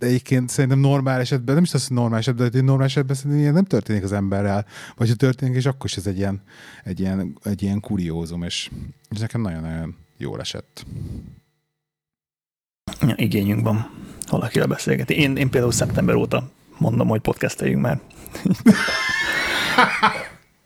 de 0.00 0.06
egyébként 0.06 0.48
szerintem 0.48 0.78
normál 0.78 1.20
esetben, 1.20 1.54
nem 1.54 1.64
is 1.64 1.74
az, 1.74 1.86
hogy 1.86 1.96
normál 1.96 2.18
esetben, 2.18 2.50
de 2.50 2.60
normál 2.60 2.86
esetben 2.86 3.16
szerintem 3.16 3.40
ilyen 3.40 3.52
nem 3.52 3.64
történik 3.64 4.02
az 4.02 4.12
emberrel, 4.12 4.66
vagy 4.96 5.08
ha 5.08 5.14
történik, 5.14 5.56
és 5.56 5.66
akkor 5.66 5.84
is 5.84 5.96
ez 5.96 6.06
egy 6.06 6.18
ilyen, 6.18 6.42
egy 6.84 7.00
ilyen, 7.00 7.38
egy 7.42 7.62
ilyen 7.62 7.80
kuriózum, 7.80 8.42
és, 8.42 8.70
és 9.10 9.18
nekem 9.18 9.40
nagyon-nagyon 9.40 9.96
jól 10.16 10.40
esett. 10.40 10.86
Ja, 13.00 13.14
igényünk 13.16 13.62
van 13.62 13.90
valakivel 14.28 14.66
beszélgetni. 14.66 15.14
Én, 15.14 15.36
én 15.36 15.50
például 15.50 15.72
szeptember 15.72 16.14
óta 16.14 16.50
mondom, 16.78 17.08
hogy 17.08 17.20
podcasteljünk 17.20 17.82
már. 17.82 18.00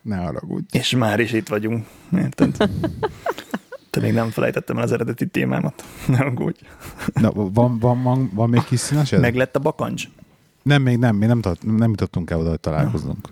ne 0.02 0.16
haragudj. 0.16 0.78
És 0.78 0.90
már 0.90 1.20
is 1.20 1.32
itt 1.32 1.48
vagyunk. 1.48 1.86
Érted? 2.16 2.56
Te 3.94 4.00
még 4.00 4.12
nem 4.12 4.30
felejtettem 4.30 4.76
el 4.76 4.82
az 4.82 4.92
eredeti 4.92 5.26
témámat. 5.26 5.84
Ne 6.06 6.18
aggódj. 6.18 6.58
Na, 7.14 7.30
van, 7.32 7.78
van, 7.78 8.02
van, 8.02 8.30
van 8.34 8.48
még 8.48 8.64
kis 8.64 8.80
színesed? 8.80 9.20
Meg 9.20 9.34
lett 9.34 9.56
a 9.56 9.58
bakancs? 9.58 10.08
Nem, 10.62 10.82
még 10.82 10.98
nem. 10.98 11.16
Mi 11.16 11.26
nem, 11.26 11.40
nem 11.60 11.90
jutottunk 11.90 12.30
el 12.30 12.38
oda, 12.38 12.48
hogy 12.48 12.60
találkozunk. 12.60 13.28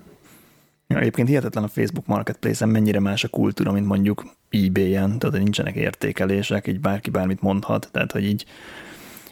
Ja, 0.86 0.98
egyébként 0.98 1.28
hihetetlen 1.28 1.64
a 1.64 1.68
Facebook 1.68 2.06
Marketplace-en 2.06 2.70
mennyire 2.70 3.00
más 3.00 3.24
a 3.24 3.28
kultúra, 3.28 3.72
mint 3.72 3.86
mondjuk 3.86 4.24
eBay-en, 4.50 5.18
tehát 5.18 5.38
nincsenek 5.38 5.74
értékelések, 5.74 6.66
így 6.66 6.80
bárki 6.80 7.10
bármit 7.10 7.42
mondhat, 7.42 7.88
tehát 7.92 8.12
hogy 8.12 8.24
így 8.24 8.44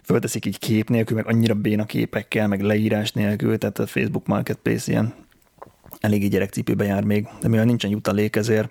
fölteszik 0.03 0.47
így 0.47 0.59
kép 0.59 0.89
nélkül, 0.89 1.17
meg 1.17 1.27
annyira 1.27 1.55
béna 1.55 1.85
képekkel, 1.85 2.49
meg 2.49 2.61
leírás 2.61 3.13
nélkül, 3.13 3.59
tehát 3.59 3.79
a 3.79 3.87
Facebook 3.87 4.27
Marketplace 4.27 4.91
ilyen 4.91 5.15
eléggé 6.01 6.27
gyerekcipőbe 6.27 6.85
jár 6.85 7.05
még, 7.05 7.29
de 7.41 7.49
mivel 7.49 7.65
nincsen 7.65 7.91
jutalék, 7.91 8.37
ezért 8.37 8.71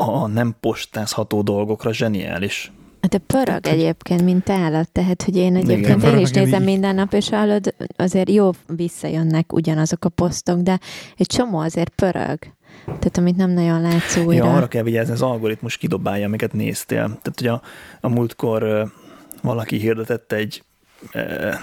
a 0.00 0.26
nem 0.26 0.56
postázható 0.60 1.42
dolgokra 1.42 1.92
zseniális. 1.92 2.72
Hát 3.00 3.14
a 3.14 3.18
pörög 3.18 3.48
hát, 3.48 3.66
egyébként, 3.66 4.22
mint 4.22 4.50
állat, 4.50 4.90
tehát, 4.90 5.22
hogy 5.22 5.36
én 5.36 5.56
egyébként 5.56 6.02
Igen, 6.02 6.14
én 6.14 6.18
is 6.18 6.30
nézem 6.30 6.60
így... 6.60 6.66
minden 6.66 6.94
nap, 6.94 7.12
és 7.12 7.28
hallod, 7.28 7.74
azért 7.96 8.30
jó 8.30 8.50
visszajönnek 8.66 9.52
ugyanazok 9.52 10.04
a 10.04 10.08
posztok, 10.08 10.60
de 10.60 10.78
egy 11.16 11.26
csomó 11.26 11.58
azért 11.58 11.88
pörög. 11.88 12.38
Tehát 12.84 13.18
amit 13.18 13.36
nem 13.36 13.50
nagyon 13.50 13.80
látsz 13.80 14.16
újra. 14.16 14.44
Ja, 14.44 14.54
arra 14.54 14.68
kell 14.68 14.82
vigyázni, 14.82 15.12
az 15.12 15.22
algoritmus 15.22 15.76
kidobálja, 15.76 16.26
amiket 16.26 16.52
néztél. 16.52 17.04
Tehát, 17.04 17.32
hogy 17.34 17.46
a, 17.46 17.62
a 18.00 18.08
múltkor 18.08 18.92
valaki 19.42 19.76
hirdetett 19.76 20.32
egy 20.32 20.62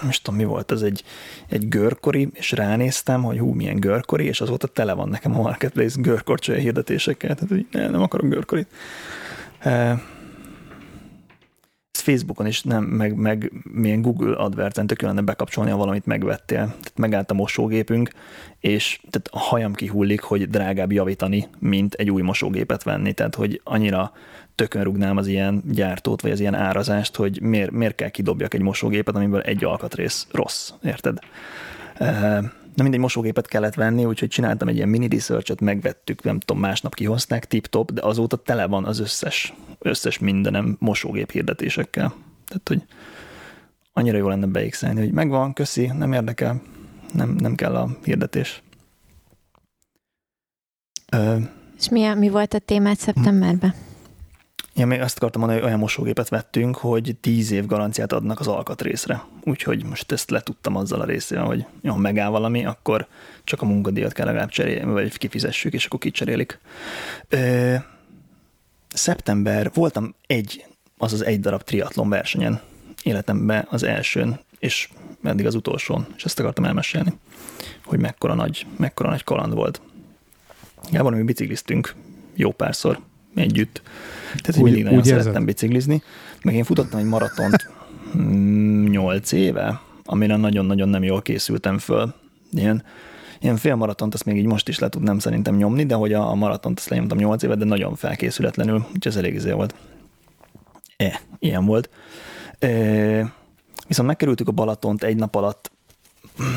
most 0.03 0.23
tudom, 0.23 0.39
mi 0.39 0.45
volt, 0.45 0.71
az 0.71 0.83
egy, 0.83 1.03
egy 1.49 1.67
görkori, 1.67 2.29
és 2.33 2.51
ránéztem, 2.51 3.23
hogy 3.23 3.37
hú, 3.37 3.53
milyen 3.53 3.79
görkori, 3.79 4.25
és 4.25 4.41
azóta 4.41 4.67
tele 4.67 4.93
van 4.93 5.09
nekem 5.09 5.39
a 5.39 5.41
marketplace 5.41 6.01
görkorcsolya 6.01 6.59
hirdetésekkel, 6.59 7.35
tehát 7.35 7.49
hogy 7.49 7.91
nem, 7.91 8.01
akarok 8.01 8.29
görkorit. 8.29 8.67
Facebookon 12.05 12.47
is 12.47 12.63
nem, 12.63 12.83
meg, 12.83 13.15
meg 13.15 13.51
milyen 13.63 14.01
Google 14.01 14.35
AdWords-en 14.35 14.87
tök 14.87 15.01
lenne 15.01 15.21
bekapcsolni, 15.21 15.69
ha 15.69 15.77
valamit 15.77 16.05
megvettél. 16.05 16.65
Tehát 16.65 16.91
megállt 16.95 17.31
a 17.31 17.33
mosógépünk, 17.33 18.09
és 18.59 18.99
tehát 19.09 19.29
a 19.31 19.39
hajam 19.39 19.73
kihullik, 19.73 20.21
hogy 20.21 20.49
drágább 20.49 20.91
javítani, 20.91 21.47
mint 21.59 21.93
egy 21.93 22.11
új 22.11 22.21
mosógépet 22.21 22.83
venni. 22.83 23.13
Tehát, 23.13 23.35
hogy 23.35 23.61
annyira 23.63 24.11
tökön 24.55 25.17
az 25.17 25.27
ilyen 25.27 25.63
gyártót, 25.71 26.21
vagy 26.21 26.31
az 26.31 26.39
ilyen 26.39 26.55
árazást, 26.55 27.15
hogy 27.15 27.41
miért, 27.41 27.71
miért 27.71 27.95
kell 27.95 28.09
kidobjak 28.09 28.53
egy 28.53 28.61
mosógépet, 28.61 29.15
amiből 29.15 29.41
egy 29.41 29.63
alkatrész 29.63 30.27
rossz, 30.31 30.71
érted? 30.83 31.19
Na 32.75 32.83
mindegy 32.83 33.01
mosógépet 33.01 33.47
kellett 33.47 33.73
venni, 33.73 34.05
úgyhogy 34.05 34.29
csináltam 34.29 34.67
egy 34.67 34.75
ilyen 34.75 34.89
mini 34.89 35.07
research 35.07 35.61
megvettük, 35.61 36.23
nem 36.23 36.39
tudom, 36.39 36.61
másnap 36.61 36.95
kihozták, 36.95 37.45
tip-top, 37.45 37.91
de 37.91 38.01
azóta 38.01 38.37
tele 38.37 38.65
van 38.65 38.85
az 38.85 38.99
összes, 38.99 39.53
összes 39.79 40.19
mindenem 40.19 40.75
mosógép 40.79 41.31
hirdetésekkel. 41.31 42.13
Tehát, 42.47 42.67
hogy 42.67 42.83
annyira 43.93 44.17
jó 44.17 44.27
lenne 44.27 44.45
beixelni, 44.45 44.99
hogy 44.99 45.11
megvan, 45.11 45.53
köszi, 45.53 45.85
nem 45.85 46.13
érdekel, 46.13 46.61
nem, 47.13 47.29
nem 47.29 47.55
kell 47.55 47.75
a 47.75 47.97
hirdetés. 48.03 48.63
Ö, 51.11 51.35
És 51.77 51.89
mi, 51.89 52.05
a, 52.05 52.15
mi 52.15 52.29
volt 52.29 52.53
a 52.53 52.59
témát 52.59 52.97
szeptemberben? 52.97 53.73
Én 54.75 54.87
még 54.87 55.01
azt 55.01 55.17
akartam 55.17 55.41
mondani, 55.41 55.61
hogy 55.61 55.69
olyan 55.69 55.81
mosógépet 55.81 56.29
vettünk, 56.29 56.77
hogy 56.77 57.15
10 57.21 57.51
év 57.51 57.65
garanciát 57.65 58.11
adnak 58.13 58.39
az 58.39 58.47
alkatrészre. 58.47 59.23
Úgyhogy 59.43 59.85
most 59.85 60.11
ezt 60.11 60.29
letudtam 60.29 60.75
azzal 60.75 61.01
a 61.01 61.05
részével, 61.05 61.45
hogy 61.45 61.65
ha 61.87 61.97
megáll 61.97 62.29
valami, 62.29 62.65
akkor 62.65 63.07
csak 63.43 63.61
a 63.61 63.65
munkadíjat 63.65 64.13
kell 64.13 64.25
legalább 64.25 64.49
cserélni, 64.49 64.91
vagy 64.91 65.17
kifizessük, 65.17 65.73
és 65.73 65.85
akkor 65.85 65.99
kicserélik. 65.99 66.59
Ö, 67.29 67.75
szeptember 68.87 69.71
voltam 69.73 70.15
egy, 70.27 70.65
azaz 70.97 71.21
egy 71.21 71.39
darab 71.39 71.63
triatlon 71.63 72.09
versenyen 72.09 72.61
életemben 73.03 73.67
az 73.69 73.83
elsőn, 73.83 74.39
és 74.59 74.89
eddig 75.23 75.45
az 75.45 75.55
utolsón, 75.55 76.07
és 76.15 76.25
ezt 76.25 76.39
akartam 76.39 76.65
elmesélni, 76.65 77.13
hogy 77.85 77.99
mekkora 77.99 78.33
nagy, 78.33 78.65
mekkora 78.77 79.09
nagy 79.09 79.23
kaland 79.23 79.53
volt. 79.53 79.81
Gábor, 80.91 81.13
mi 81.13 81.23
bicikliztünk 81.23 81.95
jó 82.33 82.51
párszor 82.51 82.99
együtt, 83.35 83.81
tehát, 84.41 84.55
hogy 84.55 84.63
mindig 84.63 84.83
nagyon 84.83 84.99
úgy 84.99 85.05
szerettem 85.05 85.31
érzed? 85.31 85.45
biciklizni. 85.45 86.01
Meg 86.43 86.55
én 86.55 86.63
futottam 86.63 86.99
egy 86.99 87.05
maratont 87.05 87.69
8 88.89 89.33
mm, 89.33 89.37
éve, 89.37 89.81
amire 90.05 90.35
nagyon-nagyon 90.35 90.89
nem 90.89 91.03
jól 91.03 91.21
készültem 91.21 91.77
föl. 91.77 92.13
Ilyen, 92.51 92.83
ilyen 93.39 93.57
félmaratont 93.57 94.13
azt 94.13 94.25
még 94.25 94.37
így 94.37 94.45
most 94.45 94.67
is 94.67 94.79
le 94.79 94.89
tudnám 94.89 95.19
szerintem 95.19 95.55
nyomni, 95.55 95.85
de 95.85 95.95
hogy 95.95 96.13
a, 96.13 96.29
a 96.29 96.35
maratont 96.35 96.79
azt 96.79 96.89
lenyomtam 96.89 97.17
8 97.17 97.43
éve, 97.43 97.55
de 97.55 97.65
nagyon 97.65 97.95
felkészületlenül, 97.95 98.75
úgyhogy 98.75 99.07
ez 99.07 99.15
elég 99.15 99.33
izé 99.33 99.51
volt. 99.51 99.75
E, 100.97 101.21
ilyen 101.39 101.65
volt. 101.65 101.89
E, 102.59 102.67
viszont 103.87 104.07
megkerültük 104.07 104.47
a 104.47 104.51
Balatont 104.51 105.03
egy 105.03 105.15
nap 105.15 105.35
alatt, 105.35 105.71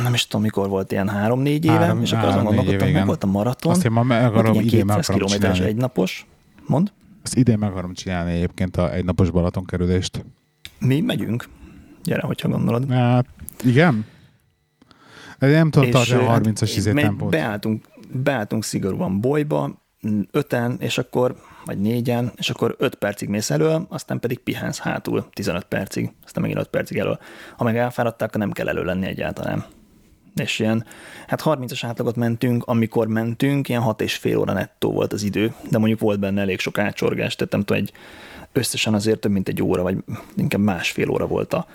nem 0.02 0.14
is 0.14 0.26
tudom, 0.26 0.42
mikor 0.42 0.68
volt, 0.68 0.92
ilyen 0.92 1.08
három-négy 1.08 1.64
éve, 1.64 1.74
három, 1.74 2.02
és 2.02 2.12
akkor 2.12 2.28
azon 2.28 2.44
gondolkodtam, 2.44 2.90
meg 2.90 3.06
volt 3.06 3.24
a 3.24 3.26
maraton. 3.26 3.72
Azt 3.72 3.84
én 3.84 3.92
ma 3.92 4.02
meg 4.02 4.24
akarom, 4.24 4.60
idén 4.60 4.84
meg 4.84 4.98
akarom 4.98 5.18
kilométeres 5.18 5.60
egynapos. 5.60 6.26
Mond? 6.68 6.92
Ezt 7.22 7.36
idén 7.36 7.58
meg 7.58 7.70
akarom 7.70 7.94
csinálni 7.94 8.32
egyébként 8.32 8.76
a 8.76 8.94
egynapos 8.94 9.30
Balaton 9.30 9.64
kerülést. 9.64 10.24
Mi 10.78 11.00
megyünk. 11.00 11.48
Gyere, 12.02 12.22
hogyha 12.22 12.48
gondolod. 12.48 12.90
Hát, 12.90 13.26
igen? 13.64 14.06
Ez 15.38 15.52
nem 15.52 15.70
tudom 15.70 15.90
tartani 15.90 16.24
a 16.24 16.38
30-as 16.38 16.58
hát, 16.60 16.76
izé 16.76 16.92
tempót. 16.92 17.30
Beálltunk, 17.30 17.84
beálltunk 18.12 18.64
szigorúan 18.64 19.20
bolyba, 19.20 19.86
öten, 20.30 20.76
és 20.80 20.98
akkor, 20.98 21.36
vagy 21.64 21.78
négyen, 21.80 22.32
és 22.36 22.50
akkor 22.50 22.74
öt 22.78 22.94
percig 22.94 23.28
mész 23.28 23.50
elő, 23.50 23.78
aztán 23.88 24.20
pedig 24.20 24.38
pihensz 24.38 24.78
hátul 24.78 25.28
15 25.32 25.64
percig, 25.64 26.12
aztán 26.24 26.42
megint 26.42 26.60
5 26.60 26.68
percig 26.68 26.98
elő. 26.98 27.18
Ha 27.56 27.64
meg 27.64 27.76
elfáradtál, 27.76 28.28
akkor 28.28 28.40
nem 28.40 28.52
kell 28.52 28.68
elő 28.68 28.84
lenni 28.84 29.06
egyáltalán. 29.06 29.64
És 30.38 30.58
ilyen, 30.58 30.84
hát 31.26 31.42
30-as 31.44 31.78
átlagot 31.82 32.16
mentünk, 32.16 32.64
amikor 32.66 33.06
mentünk, 33.06 33.68
ilyen 33.68 33.82
6 33.82 34.00
és 34.00 34.14
fél 34.14 34.38
óra 34.38 34.52
nettó 34.52 34.92
volt 34.92 35.12
az 35.12 35.22
idő, 35.22 35.54
de 35.70 35.78
mondjuk 35.78 36.00
volt 36.00 36.18
benne 36.20 36.40
elég 36.40 36.58
sok 36.58 36.78
átsorgás, 36.78 37.34
tehát 37.34 37.52
nem 37.52 37.62
tudom, 37.64 37.82
egy 37.82 37.92
összesen 38.52 38.94
azért 38.94 39.18
több 39.20 39.32
mint 39.32 39.48
egy 39.48 39.62
óra, 39.62 39.82
vagy 39.82 39.96
inkább 40.36 40.60
másfél 40.60 41.10
óra 41.10 41.26
volt 41.26 41.52
a 41.52 41.66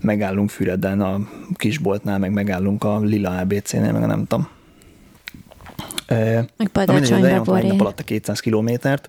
megállunk 0.00 0.50
Füreden 0.50 1.00
a 1.00 1.18
kisboltnál, 1.54 2.18
meg 2.18 2.32
megállunk 2.32 2.84
a 2.84 3.00
Lila 3.00 3.38
ABC-nél, 3.38 3.92
meg 3.92 4.06
nem 4.06 4.26
tudom. 4.26 4.48
Meg 6.56 6.70
Badacsonyba 6.72 7.42
Boré. 7.42 7.66
nap 7.66 7.80
alatt 7.80 8.00
a 8.00 8.02
200 8.02 8.40
kilométert, 8.40 9.08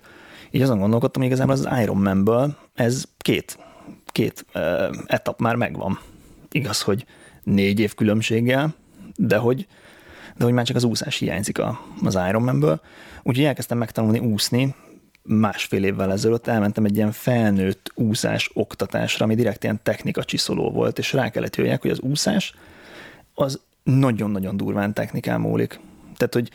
így 0.50 0.62
azon 0.62 0.78
gondolkodtam, 0.78 1.22
hogy 1.22 1.30
igazából 1.30 1.54
az 1.54 1.68
Ironman-ből 1.82 2.56
ez 2.74 3.04
két, 3.18 3.58
két 4.06 4.46
uh, 4.54 4.96
etap 5.06 5.40
már 5.40 5.54
megvan. 5.54 5.98
Igaz, 6.50 6.82
hogy 6.82 7.04
négy 7.42 7.80
év 7.80 7.94
különbséggel, 7.94 8.74
de 9.26 9.36
hogy, 9.36 9.66
de 10.36 10.44
hogy 10.44 10.52
már 10.52 10.64
csak 10.64 10.76
az 10.76 10.84
úszás 10.84 11.16
hiányzik 11.16 11.58
a, 11.58 11.80
az 12.02 12.18
Ironmanből. 12.28 12.80
Úgyhogy 13.22 13.44
elkezdtem 13.44 13.78
megtanulni 13.78 14.18
úszni, 14.18 14.74
másfél 15.22 15.84
évvel 15.84 16.12
ezelőtt 16.12 16.46
elmentem 16.46 16.84
egy 16.84 16.96
ilyen 16.96 17.12
felnőtt 17.12 17.92
úszás 17.94 18.50
oktatásra, 18.54 19.24
ami 19.24 19.34
direkt 19.34 19.62
ilyen 19.62 19.80
technika 19.82 20.24
csiszoló 20.24 20.70
volt, 20.70 20.98
és 20.98 21.12
rá 21.12 21.30
kellett 21.30 21.56
jöjjek, 21.56 21.80
hogy 21.80 21.90
az 21.90 22.00
úszás 22.00 22.54
az 23.34 23.60
nagyon-nagyon 23.82 24.56
durván 24.56 24.94
technikán 24.94 25.40
múlik. 25.40 25.80
Tehát, 26.16 26.34
hogy 26.34 26.50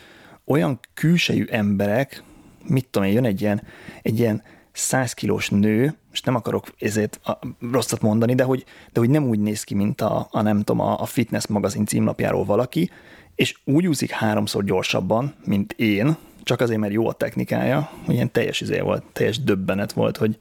olyan 0.45 0.80
külsejű 0.93 1.45
emberek, 1.49 2.23
mit 2.67 2.88
tudom 2.89 3.08
én, 3.08 3.13
jön 3.13 3.25
egy 3.25 3.41
ilyen, 3.41 3.62
egy 4.01 4.19
ilyen 4.19 4.43
100 4.71 5.13
kilós 5.13 5.49
nő, 5.49 5.95
és 6.15 6.21
nem 6.21 6.36
akarok 6.36 6.67
ezért 6.80 7.19
a, 7.23 7.39
rosszat 7.71 8.01
mondani, 8.01 8.36
de 8.36 8.43
hogy, 8.43 8.65
de 8.93 8.99
hogy 8.99 9.10
nem 9.10 9.23
úgy 9.23 9.39
néz 9.39 9.63
ki, 9.63 9.73
mint 9.73 10.01
a, 10.01 10.28
a 10.32 10.41
nem 10.41 10.58
tudom, 10.58 10.80
a, 10.80 11.01
a 11.01 11.06
fitness 11.06 11.47
magazin 11.47 11.86
címlapjáról 11.86 12.45
valaki, 12.45 12.89
és 13.36 13.58
úgy 13.63 13.88
úszik 13.88 14.12
háromszor 14.12 14.63
gyorsabban, 14.63 15.34
mint 15.45 15.73
én, 15.73 16.15
csak 16.43 16.62
azért, 16.62 16.80
mert 16.80 16.93
jó 16.93 17.08
a 17.08 17.13
technikája, 17.13 17.89
hogy 18.06 18.13
ilyen 18.13 18.32
teljes 18.32 18.62
izé 18.62 18.80
volt, 18.80 19.04
teljes 19.13 19.43
döbbenet 19.43 19.93
volt, 19.93 20.17
hogy 20.17 20.38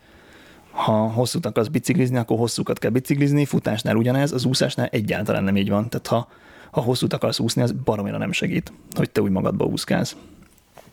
ha 0.70 0.92
hosszút 0.92 1.46
akarsz 1.46 1.68
biciklizni, 1.68 2.16
akkor 2.16 2.38
hosszúkat 2.38 2.78
kell 2.78 2.90
biciklizni, 2.90 3.44
futásnál 3.44 3.96
ugyanez, 3.96 4.32
az 4.32 4.44
úszásnál 4.44 4.86
egyáltalán 4.86 5.44
nem 5.44 5.56
így 5.56 5.68
van. 5.68 5.88
Tehát 5.88 6.06
ha, 6.06 6.28
ha 6.70 6.80
hosszút 6.80 7.12
akarsz 7.12 7.38
úszni, 7.38 7.62
az 7.62 7.72
baromira 7.72 8.18
nem 8.18 8.32
segít, 8.32 8.72
hogy 8.92 9.10
te 9.10 9.20
úgy 9.20 9.30
magadba 9.30 9.64
úszkálsz. 9.64 10.16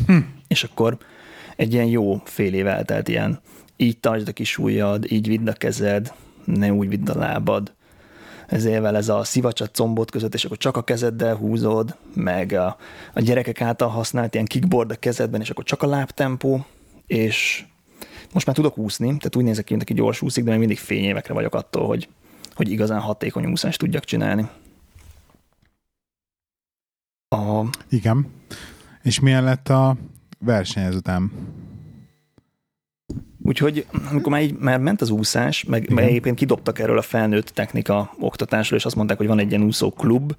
Hm. 0.08 0.18
És 0.48 0.64
akkor 0.64 0.98
egy 1.56 1.74
ilyen 1.74 1.86
jó 1.86 2.22
fél 2.24 2.54
év 2.54 2.68
eltelt 2.68 3.08
ilyen, 3.08 3.42
így 3.82 4.00
tartsd 4.00 4.28
a 4.28 4.32
kis 4.32 4.58
ujjad, 4.58 5.12
így 5.12 5.28
vidd 5.28 5.50
a 5.50 5.54
kezed, 5.54 6.14
ne 6.46 6.74
úgy 6.74 6.90
vidd 6.90 7.10
a 7.10 7.18
lábad, 7.18 7.74
ezével 8.48 8.96
ez 8.96 9.10
a 9.10 9.24
szivacs 9.24 9.62
a 9.62 9.68
combot 9.68 10.12
között, 10.12 10.34
és 10.34 10.46
akkor 10.46 10.58
csak 10.58 10.78
a 10.78 10.84
kezeddel 10.84 11.36
húzod, 11.36 11.96
meg 12.14 12.52
a, 12.54 12.78
a 13.14 13.22
gyerekek 13.22 13.62
által 13.62 13.90
használt 13.90 14.34
ilyen 14.34 14.46
kickboard 14.46 14.92
a 14.92 14.96
kezedben, 14.96 15.42
és 15.42 15.50
akkor 15.50 15.64
csak 15.64 15.82
a 15.82 15.88
lábtempó, 15.88 16.66
és 17.08 17.66
most 18.34 18.46
már 18.46 18.56
tudok 18.56 18.78
úszni, 18.78 19.06
tehát 19.06 19.36
úgy 19.36 19.44
nézek 19.44 19.64
ki, 19.64 19.72
mint 19.72 19.84
aki 19.84 19.94
gyors 19.94 20.22
úszik, 20.22 20.44
de 20.44 20.50
még 20.50 20.60
mindig 20.60 20.78
fényévekre 20.78 21.34
vagyok 21.34 21.56
attól, 21.56 21.88
hogy, 21.88 22.10
hogy 22.54 22.72
igazán 22.72 23.00
hatékony 23.00 23.46
úszást 23.46 23.80
tudjak 23.80 24.04
csinálni. 24.04 24.50
A... 27.28 27.64
Igen. 27.90 28.28
És 29.02 29.20
milyen 29.20 29.44
lett 29.44 29.70
a 29.70 29.98
verseny 30.40 30.84
ezután? 30.84 31.32
Úgyhogy 33.44 33.86
amikor 34.12 34.32
már, 34.32 34.42
így, 34.42 34.58
már 34.58 34.80
ment 34.80 35.02
az 35.02 35.10
úszás, 35.10 35.64
meg, 35.64 35.90
meg 35.90 36.04
egyébként 36.04 36.36
kidobtak 36.36 36.80
erről 36.80 36.98
a 36.98 37.02
felnőtt 37.02 37.48
technika 37.48 38.14
oktatásról, 38.20 38.80
és 38.80 38.86
azt 38.86 38.96
mondták, 38.96 39.18
hogy 39.18 39.28
van 39.28 39.40
egy 39.40 39.50
ilyen 39.50 39.64
úszó 39.64 39.92
klub, 39.92 40.36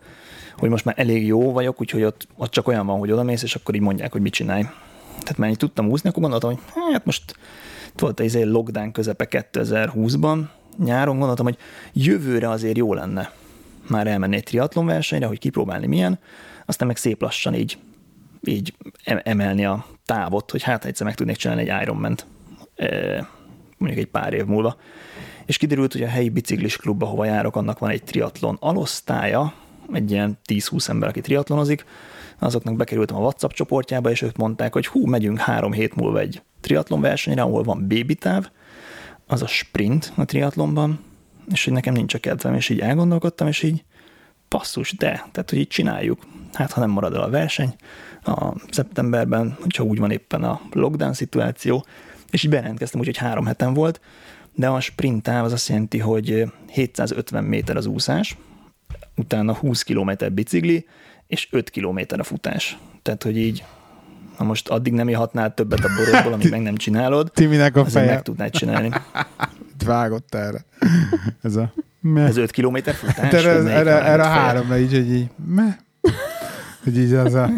hogy 0.57 0.71
most 0.71 0.85
már 0.85 0.95
elég 0.99 1.27
jó 1.27 1.53
vagyok, 1.53 1.81
úgyhogy 1.81 2.03
ott, 2.03 2.29
ott 2.37 2.51
csak 2.51 2.69
olyan 2.69 2.87
van, 2.87 2.99
hogy 2.99 3.13
odamész, 3.13 3.43
és 3.43 3.55
akkor 3.55 3.75
így 3.75 3.81
mondják, 3.81 4.13
hogy 4.13 4.21
mit 4.21 4.33
csinálj. 4.33 4.63
Tehát 5.11 5.39
már 5.39 5.51
így 5.51 5.57
tudtam 5.57 5.89
úszni, 5.89 6.09
akkor 6.09 6.23
gondoltam, 6.23 6.51
hogy 6.51 6.61
hát 6.93 7.05
most 7.05 7.37
volt 7.97 8.21
egy 8.21 8.27
izé 8.27 8.43
lockdown 8.43 8.93
közepe 8.93 9.27
2020-ban, 9.31 10.39
nyáron 10.79 11.19
gondoltam, 11.19 11.45
hogy 11.45 11.57
jövőre 11.93 12.49
azért 12.49 12.77
jó 12.77 12.95
lenne 12.95 13.33
már 13.89 14.07
elmenni 14.07 14.37
egy 14.37 14.43
triatlon 14.43 14.87
versenyre, 14.87 15.27
hogy 15.27 15.39
kipróbálni 15.39 15.87
milyen, 15.87 16.19
aztán 16.67 16.87
meg 16.87 16.97
szép 16.97 17.21
lassan 17.21 17.55
így, 17.55 17.79
így 18.43 18.75
emelni 19.05 19.65
a 19.65 19.87
távot, 20.07 20.51
hogy 20.51 20.63
hát 20.63 20.85
egyszer 20.85 21.07
meg 21.07 21.15
tudnék 21.15 21.37
csinálni 21.37 21.69
egy 21.69 21.83
Ironman-t 21.83 22.27
mondjuk 23.79 24.01
egy 24.01 24.11
pár 24.11 24.33
év 24.33 24.45
múlva. 24.45 24.77
És 25.47 25.57
kiderült, 25.57 25.93
hogy 25.93 26.03
a 26.03 26.09
helyi 26.09 26.29
biciklis 26.29 26.77
klubba, 26.77 27.07
hova 27.07 27.25
járok, 27.25 27.57
annak 27.57 27.79
van 27.79 27.91
egy 27.91 28.03
triatlon 28.03 28.57
alosztálya, 28.61 29.55
egy 29.93 30.11
ilyen 30.11 30.39
10-20 30.47 30.89
ember, 30.89 31.09
aki 31.09 31.21
triatlonozik, 31.21 31.85
azoknak 32.39 32.77
bekerültem 32.77 33.17
a 33.17 33.21
WhatsApp 33.21 33.51
csoportjába, 33.51 34.11
és 34.11 34.23
ők 34.23 34.37
mondták, 34.37 34.73
hogy 34.73 34.87
hú, 34.87 35.07
megyünk 35.07 35.39
három 35.39 35.73
hét 35.73 35.95
múlva 35.95 36.19
egy 36.19 36.43
triatlon 36.61 37.01
versenyre, 37.01 37.43
ahol 37.43 37.63
van 37.63 37.89
baby 37.89 38.15
táv, 38.15 38.51
az 39.27 39.43
a 39.43 39.47
sprint 39.47 40.13
a 40.17 40.25
triatlonban, 40.25 41.01
és 41.53 41.65
hogy 41.65 41.73
nekem 41.73 41.95
nincs 41.95 42.15
a 42.15 42.19
kedvem, 42.19 42.55
és 42.55 42.69
így 42.69 42.81
elgondolkodtam, 42.81 43.47
és 43.47 43.63
így 43.63 43.85
passzus, 44.49 44.93
de, 44.93 45.09
tehát 45.33 45.51
hogy 45.51 45.59
így 45.59 45.69
csináljuk. 45.69 46.21
Hát, 46.53 46.73
ha 46.73 46.81
nem 46.81 46.91
marad 46.91 47.15
el 47.15 47.23
a 47.23 47.31
verseny 47.31 47.75
a 48.25 48.53
szeptemberben, 48.71 49.57
hogyha 49.61 49.85
úgy 49.85 49.99
van 49.99 50.11
éppen 50.11 50.45
a 50.45 50.61
lockdown 50.71 51.13
szituáció, 51.13 51.85
és 52.33 52.45
így 52.45 52.51
bejelentkeztem, 52.51 53.01
úgyhogy 53.01 53.17
három 53.17 53.47
heten 53.47 53.75
volt, 53.75 54.01
de 54.55 54.69
a 54.69 54.81
sprint 54.81 55.23
táv 55.23 55.45
az 55.45 55.53
azt 55.53 55.69
jelenti, 55.69 55.99
hogy 55.99 56.53
750 56.71 57.45
méter 57.45 57.77
az 57.77 57.87
úszás, 57.87 58.37
utána 59.17 59.55
20 59.55 59.83
km 59.83 60.11
bicikli, 60.33 60.87
és 61.27 61.49
5 61.51 61.71
km 61.71 61.99
a 62.19 62.23
futás. 62.23 62.79
Tehát, 63.03 63.23
hogy 63.23 63.37
így, 63.39 63.65
ha 64.37 64.45
most 64.45 64.69
addig 64.69 64.93
nem 64.93 65.09
ihatnál 65.09 65.55
többet 65.55 65.85
a 65.85 65.89
borodból, 65.97 66.33
amit 66.33 66.51
meg 66.51 66.63
nem 66.63 66.77
csinálod, 66.77 67.31
Timinek 67.33 67.77
a 67.77 67.85
feje. 67.85 68.07
meg 68.07 68.23
tudnád 68.23 68.51
csinálni. 68.51 68.91
Vágott 69.85 70.35
erre. 70.35 70.65
Ez 71.43 71.57
a... 71.57 71.73
Me. 72.01 72.25
Ez 72.25 72.37
5 72.37 72.51
km 72.51 72.77
futás? 72.77 73.33
Erre, 73.33 73.51
erre, 73.51 74.03
erre 74.03 74.23
a 74.23 74.27
háromra 74.27 74.79
így, 74.79 74.93
hogy 74.93 75.13
így, 75.13 75.29
me. 75.47 75.79
Hogy 76.83 76.99
így 76.99 77.13
az 77.13 77.35
a... 77.35 77.51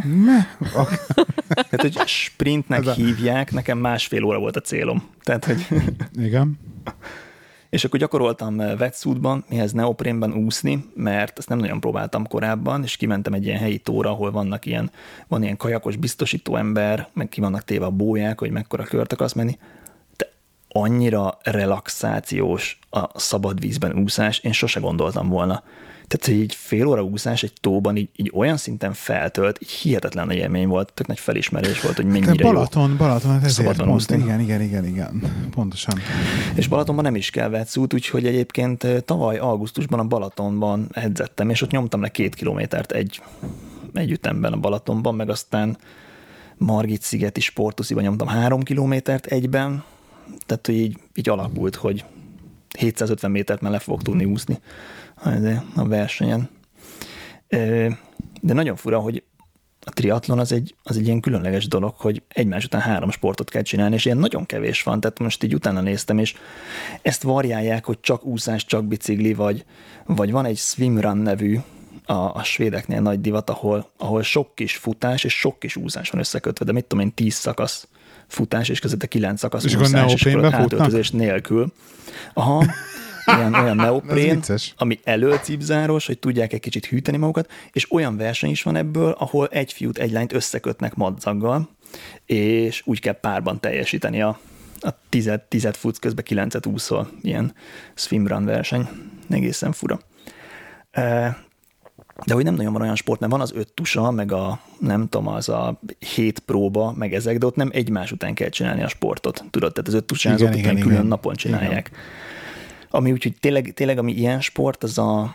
Tehát, 1.47 1.81
hogy 1.81 2.07
sprintnek 2.07 2.87
a... 2.87 2.93
hívják, 2.93 3.53
nekem 3.53 3.79
másfél 3.79 4.25
óra 4.25 4.39
volt 4.39 4.57
a 4.57 4.61
célom. 4.61 5.09
Tehát, 5.23 5.45
hogy... 5.45 5.67
Igen. 6.17 6.59
És 7.71 7.85
akkor 7.85 7.99
gyakoroltam 7.99 8.59
wetsuitban, 8.59 9.45
mihez 9.49 9.73
neoprénben 9.73 10.33
úszni, 10.33 10.85
mert 10.95 11.39
ezt 11.39 11.49
nem 11.49 11.59
nagyon 11.59 11.81
próbáltam 11.81 12.27
korábban, 12.27 12.83
és 12.83 12.97
kimentem 12.97 13.33
egy 13.33 13.45
ilyen 13.45 13.59
helyi 13.59 13.79
tóra, 13.79 14.11
ahol 14.11 14.31
vannak 14.31 14.67
ilyen, 14.67 14.91
van 15.29 15.43
ilyen 15.43 15.57
kajakos 15.57 15.97
biztosító 15.97 16.57
ember, 16.57 17.09
meg 17.13 17.29
ki 17.29 17.41
vannak 17.41 17.65
téve 17.65 17.85
a 17.85 17.91
bóják, 17.91 18.39
hogy 18.39 18.51
mekkora 18.51 18.83
kört 18.83 19.13
akarsz 19.13 19.33
menni. 19.33 19.59
Annyira 20.77 21.39
relaxációs 21.43 22.79
a 22.91 23.19
szabad 23.19 23.61
vízben 23.61 23.99
úszás, 23.99 24.39
én 24.39 24.53
sose 24.53 24.81
gondoltam 24.81 25.29
volna. 25.29 25.63
Tehát, 26.07 26.27
hogy 26.27 26.35
így 26.35 26.55
fél 26.55 26.87
óra 26.87 27.03
úszás 27.03 27.43
egy 27.43 27.53
tóban 27.61 27.97
így, 27.97 28.09
így 28.17 28.31
olyan 28.35 28.57
szinten 28.57 28.93
feltölt, 28.93 29.59
így 29.63 29.71
hihetetlen 29.71 30.27
nagy 30.27 30.37
élmény 30.37 30.69
volt, 30.69 30.93
tök 30.93 31.07
nagy 31.07 31.19
felismerés 31.19 31.81
volt, 31.81 31.97
hogy 31.97 32.05
mennyire 32.05 32.33
De 32.33 32.43
Balaton, 32.43 32.91
jó 32.91 32.97
Balaton, 32.97 33.31
hát 33.31 33.45
ezért 33.45 33.77
pont, 33.77 33.91
úszni. 33.91 34.17
Igen, 34.17 34.41
igen, 34.41 34.61
igen, 34.61 34.87
igen, 34.87 35.23
pontosan. 35.51 35.99
És 36.55 36.69
Balatonban 36.69 37.05
nem 37.05 37.15
is 37.15 37.31
kell 37.31 37.49
vetszút, 37.49 37.95
úgyhogy 37.95 38.27
egyébként 38.27 38.87
tavaly 39.05 39.39
augusztusban 39.39 39.99
a 39.99 40.05
Balatonban 40.05 40.89
edzettem, 40.93 41.51
és 41.51 41.63
ott 41.63 41.71
nyomtam 41.71 42.01
le 42.01 42.09
két 42.09 42.35
kilométert 42.35 42.93
egy, 42.93 43.23
egy 43.93 44.11
ütemben 44.11 44.53
a 44.53 44.57
Balatonban, 44.57 45.15
meg 45.15 45.29
aztán 45.29 45.77
Margit 46.57 47.03
szigeti 47.03 47.41
sportusziban 47.41 48.03
nyomtam 48.03 48.29
három 48.29 48.63
kilométert 48.63 49.27
egyben, 49.27 49.85
tehát 50.47 50.67
hogy 50.67 50.75
így, 50.75 50.99
így 51.15 51.29
alakult, 51.29 51.75
hogy 51.75 52.05
750 52.79 53.31
métert 53.31 53.61
már 53.61 53.73
le 53.73 53.79
fogok 53.79 54.03
tudni 54.03 54.25
úszni 54.25 54.59
a 55.75 55.89
versenyen. 55.89 56.49
De 58.41 58.53
nagyon 58.53 58.77
fura, 58.77 58.99
hogy 58.99 59.23
a 59.87 59.91
triatlon 59.91 60.39
az 60.39 60.53
egy, 60.53 60.75
az 60.83 60.97
egy 60.97 61.07
ilyen 61.07 61.21
különleges 61.21 61.69
dolog, 61.69 61.95
hogy 61.97 62.23
egymás 62.29 62.65
után 62.65 62.81
három 62.81 63.11
sportot 63.11 63.51
kell 63.51 63.63
csinálni, 63.63 63.95
és 63.95 64.05
ilyen 64.05 64.19
nagyon 64.19 64.47
kevés 64.47 64.83
van, 64.83 65.01
tehát 65.01 65.19
most 65.19 65.43
így 65.43 65.55
utána 65.55 65.81
néztem, 65.81 66.19
és 66.19 66.35
ezt 67.03 67.23
variálják, 67.23 67.85
hogy 67.85 68.01
csak 68.01 68.25
úszás, 68.25 68.65
csak 68.65 68.85
bicikli, 68.85 69.35
vagy, 69.35 69.65
vagy 70.07 70.31
van 70.31 70.45
egy 70.45 70.57
swimrun 70.57 71.17
nevű, 71.17 71.59
a, 72.07 72.13
a 72.13 72.43
svédeknél 72.43 73.01
nagy 73.01 73.21
divat, 73.21 73.51
ahol, 73.51 73.91
ahol 73.97 74.23
sok 74.23 74.55
kis 74.55 74.77
futás 74.77 75.25
és 75.25 75.39
sok 75.39 75.59
kis 75.59 75.77
úszás 75.77 76.11
van 76.11 76.21
összekötve, 76.21 76.65
de 76.65 76.73
mit 76.73 76.85
tudom 76.85 77.05
én, 77.05 77.15
tíz 77.15 77.35
szakasz 77.35 77.89
futás, 78.35 78.69
és 78.69 78.79
között 78.79 79.03
a 79.03 79.07
kilenc 79.07 79.39
szakasz 79.39 79.65
és 79.65 79.77
úszás, 79.77 80.15
és 80.15 80.25
akkor 80.25 80.53
hátöltözés 80.53 81.11
nélkül. 81.11 81.73
Aha, 82.33 82.65
ilyen, 83.27 83.55
olyan 83.55 83.77
neoprén, 83.87 84.43
ami 84.77 85.01
előcipzáros, 85.05 86.07
hogy 86.07 86.19
tudják 86.19 86.53
egy 86.53 86.61
kicsit 86.61 86.87
hűteni 86.87 87.17
magukat, 87.17 87.51
és 87.73 87.93
olyan 87.93 88.17
verseny 88.17 88.51
is 88.51 88.63
van 88.63 88.77
ebből, 88.77 89.11
ahol 89.19 89.47
egy 89.47 89.73
fiút, 89.73 89.99
egy 89.99 90.13
lányt 90.13 90.33
összekötnek 90.33 90.95
madzaggal, 90.95 91.69
és 92.27 92.83
úgy 92.85 93.01
kell 93.01 93.21
párban 93.21 93.61
teljesíteni 93.61 94.23
a, 94.23 94.39
a 94.81 94.89
tized, 95.09 95.41
tized 95.41 95.75
futsz, 95.75 95.99
közben 95.99 96.25
kilencet 96.25 96.67
úszol, 96.67 97.11
ilyen 97.23 97.55
swimrun 97.95 98.45
verseny, 98.45 98.89
egészen 99.31 99.73
fura. 99.73 100.01
De 102.27 102.35
hogy 102.35 102.45
nem 102.45 102.55
nagyon 102.55 102.73
van 102.73 102.83
olyan 102.83 102.97
sport, 102.97 103.21
mert 103.21 103.33
van 103.33 103.41
az 103.41 103.53
öt 103.55 103.73
tusa, 103.73 104.11
meg 104.11 104.33
a 104.33 104.61
nem 104.79 105.09
tudom, 105.09 105.29
az 105.29 105.49
a 105.49 105.81
hét 106.15 106.39
próba, 106.39 106.93
meg 106.97 107.15
ezek, 107.15 107.39
de 107.39 107.47
ott 107.47 107.57
nem 107.57 107.71
egymás 107.73 108.13
után 108.13 108.35
kell 108.35 108.49
csinálni 108.49 108.83
a 108.83 108.89
sportot. 108.89 109.45
Tudod, 109.51 109.73
tehát 109.73 109.89
az 109.89 109.95
öt 109.95 110.05
tusán 110.05 110.39
igen, 110.39 110.53
igen, 110.55 110.75
külön 110.75 110.93
igen. 110.93 111.07
napon 111.07 111.35
csinálják. 111.35 111.89
Igen. 111.89 112.01
Ami 112.91 113.13
úgyhogy 113.13 113.37
tényleg, 113.41 113.73
tényleg, 113.75 113.99
ami 113.99 114.13
ilyen 114.13 114.41
sport, 114.41 114.83
az 114.83 114.99
a 114.99 115.35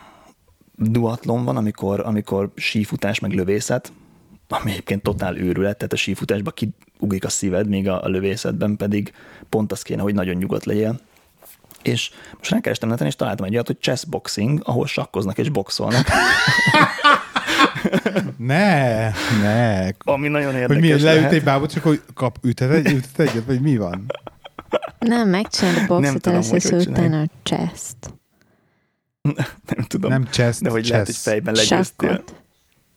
duatlon 0.76 1.44
van, 1.44 1.56
amikor, 1.56 2.00
amikor 2.00 2.50
sífutás 2.54 3.18
meg 3.18 3.32
lövészet, 3.32 3.92
ami 4.48 4.70
egyébként 4.70 5.02
totál 5.02 5.36
őrület, 5.36 5.76
tehát 5.76 5.92
a 5.92 5.96
sífutásban 5.96 6.54
kiugrik 6.54 7.24
a 7.24 7.28
szíved, 7.28 7.68
még 7.68 7.88
a, 7.88 8.02
a 8.02 8.08
lövészetben 8.08 8.76
pedig 8.76 9.12
pont 9.48 9.72
az 9.72 9.82
kéne, 9.82 10.02
hogy 10.02 10.14
nagyon 10.14 10.36
nyugodt 10.36 10.64
legyél. 10.64 11.00
És 11.82 12.10
most 12.36 12.50
rákerestem 12.50 12.88
neten, 12.88 13.06
és 13.06 13.16
találtam 13.16 13.46
egy 13.46 13.52
olyat, 13.52 13.66
hogy 13.66 13.78
chessboxing, 13.80 14.60
ahol 14.64 14.86
sakkoznak 14.86 15.38
és 15.38 15.48
boxolnak. 15.48 16.06
ne, 18.36 19.08
ne. 19.42 19.88
Ami 19.98 20.28
nagyon 20.28 20.54
érdekes 20.54 20.76
Hogy 20.76 20.98
mi, 20.98 21.02
leüt 21.02 21.32
egy 21.32 21.44
bábot, 21.44 21.72
csak 21.72 21.82
hogy 21.82 22.02
kap, 22.14 22.38
ütet, 22.42 22.70
egy, 22.70 22.92
ütet 22.92 23.18
egyet, 23.18 23.44
vagy 23.44 23.60
mi 23.60 23.76
van? 23.76 24.06
Nem, 24.98 25.28
megcsinálod 25.28 25.82
a 25.82 25.86
boxot, 25.86 26.26
először 26.26 26.88
utána 26.88 27.20
a 27.20 27.26
chest. 27.42 27.96
Nem 29.74 29.84
tudom. 29.86 30.10
Nem 30.10 30.24
chest, 30.30 30.62
De 30.62 30.70
hogy 30.70 30.80
chest. 30.80 30.90
lehet, 30.90 31.06
hogy 31.06 31.16
fejben 31.16 31.54
legyőztél. 31.54 32.24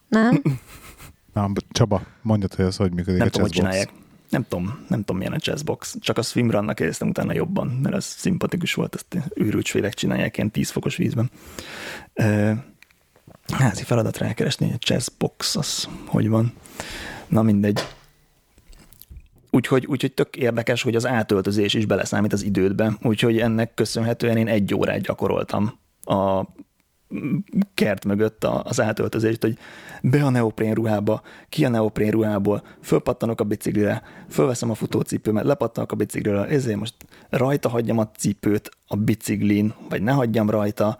Nem? 0.07 0.41
Na, 1.33 1.49
Csaba, 1.71 2.01
mondjad, 2.21 2.53
hogy 2.53 2.65
az 2.65 2.75
hogy 2.75 2.93
működik 2.93 3.17
nem 3.17 3.27
a 3.27 3.29
tudom, 3.29 3.47
hogy 3.47 3.55
csinálják. 3.55 3.89
Nem 4.33 4.45
tudom, 4.49 4.85
nem 4.87 4.99
tudom, 4.99 5.17
milyen 5.17 5.33
a 5.33 5.37
chessbox. 5.37 5.95
Csak 5.99 6.17
a 6.17 6.21
swimrunnak 6.21 6.79
éreztem 6.79 7.07
utána 7.07 7.33
jobban, 7.33 7.67
mert 7.67 7.95
az 7.95 8.05
szimpatikus 8.05 8.73
volt, 8.73 8.95
ezt 8.95 9.31
őrült 9.33 9.65
svédek 9.65 9.93
csinálják 9.93 10.37
ilyen 10.37 10.51
10 10.51 10.69
fokos 10.69 10.95
vízben. 10.95 11.31
Uh, 12.15 12.51
házi 13.53 13.83
feladat 13.83 14.17
rákeresni, 14.17 14.71
a 14.73 14.77
chessbox 14.77 15.55
az 15.55 15.87
hogy 16.05 16.29
van. 16.29 16.53
Na 17.27 17.41
mindegy. 17.41 17.79
Úgyhogy, 19.49 19.85
úgyhogy 19.85 20.13
tök 20.13 20.35
érdekes, 20.35 20.81
hogy 20.81 20.95
az 20.95 21.05
átöltözés 21.05 21.73
is 21.73 21.85
beleszámít 21.85 22.33
az 22.33 22.43
idődbe, 22.43 22.97
úgyhogy 23.01 23.39
ennek 23.39 23.73
köszönhetően 23.73 24.37
én 24.37 24.47
egy 24.47 24.75
órát 24.75 25.01
gyakoroltam 25.01 25.79
a 26.03 26.43
kert 27.73 28.05
mögött 28.05 28.43
az 28.43 28.81
átöltözést, 28.81 29.41
hogy 29.41 29.57
be 30.01 30.23
a 30.23 30.29
neoprén 30.29 30.73
ruhába, 30.73 31.21
ki 31.49 31.65
a 31.65 31.69
neoprén 31.69 32.11
ruhából, 32.11 32.63
fölpattanok 32.81 33.41
a 33.41 33.43
biciklire, 33.43 34.01
fölveszem 34.29 34.69
a 34.69 34.75
futócipőmet, 34.75 35.43
lepattanok 35.43 35.91
a 35.91 35.95
bicikliről, 35.95 36.45
ezért 36.45 36.79
most 36.79 36.95
rajta 37.29 37.69
hagyjam 37.69 37.97
a 37.97 38.11
cipőt 38.11 38.69
a 38.87 38.95
biciklin, 38.95 39.73
vagy 39.89 40.01
ne 40.01 40.11
hagyjam 40.11 40.49
rajta, 40.49 40.97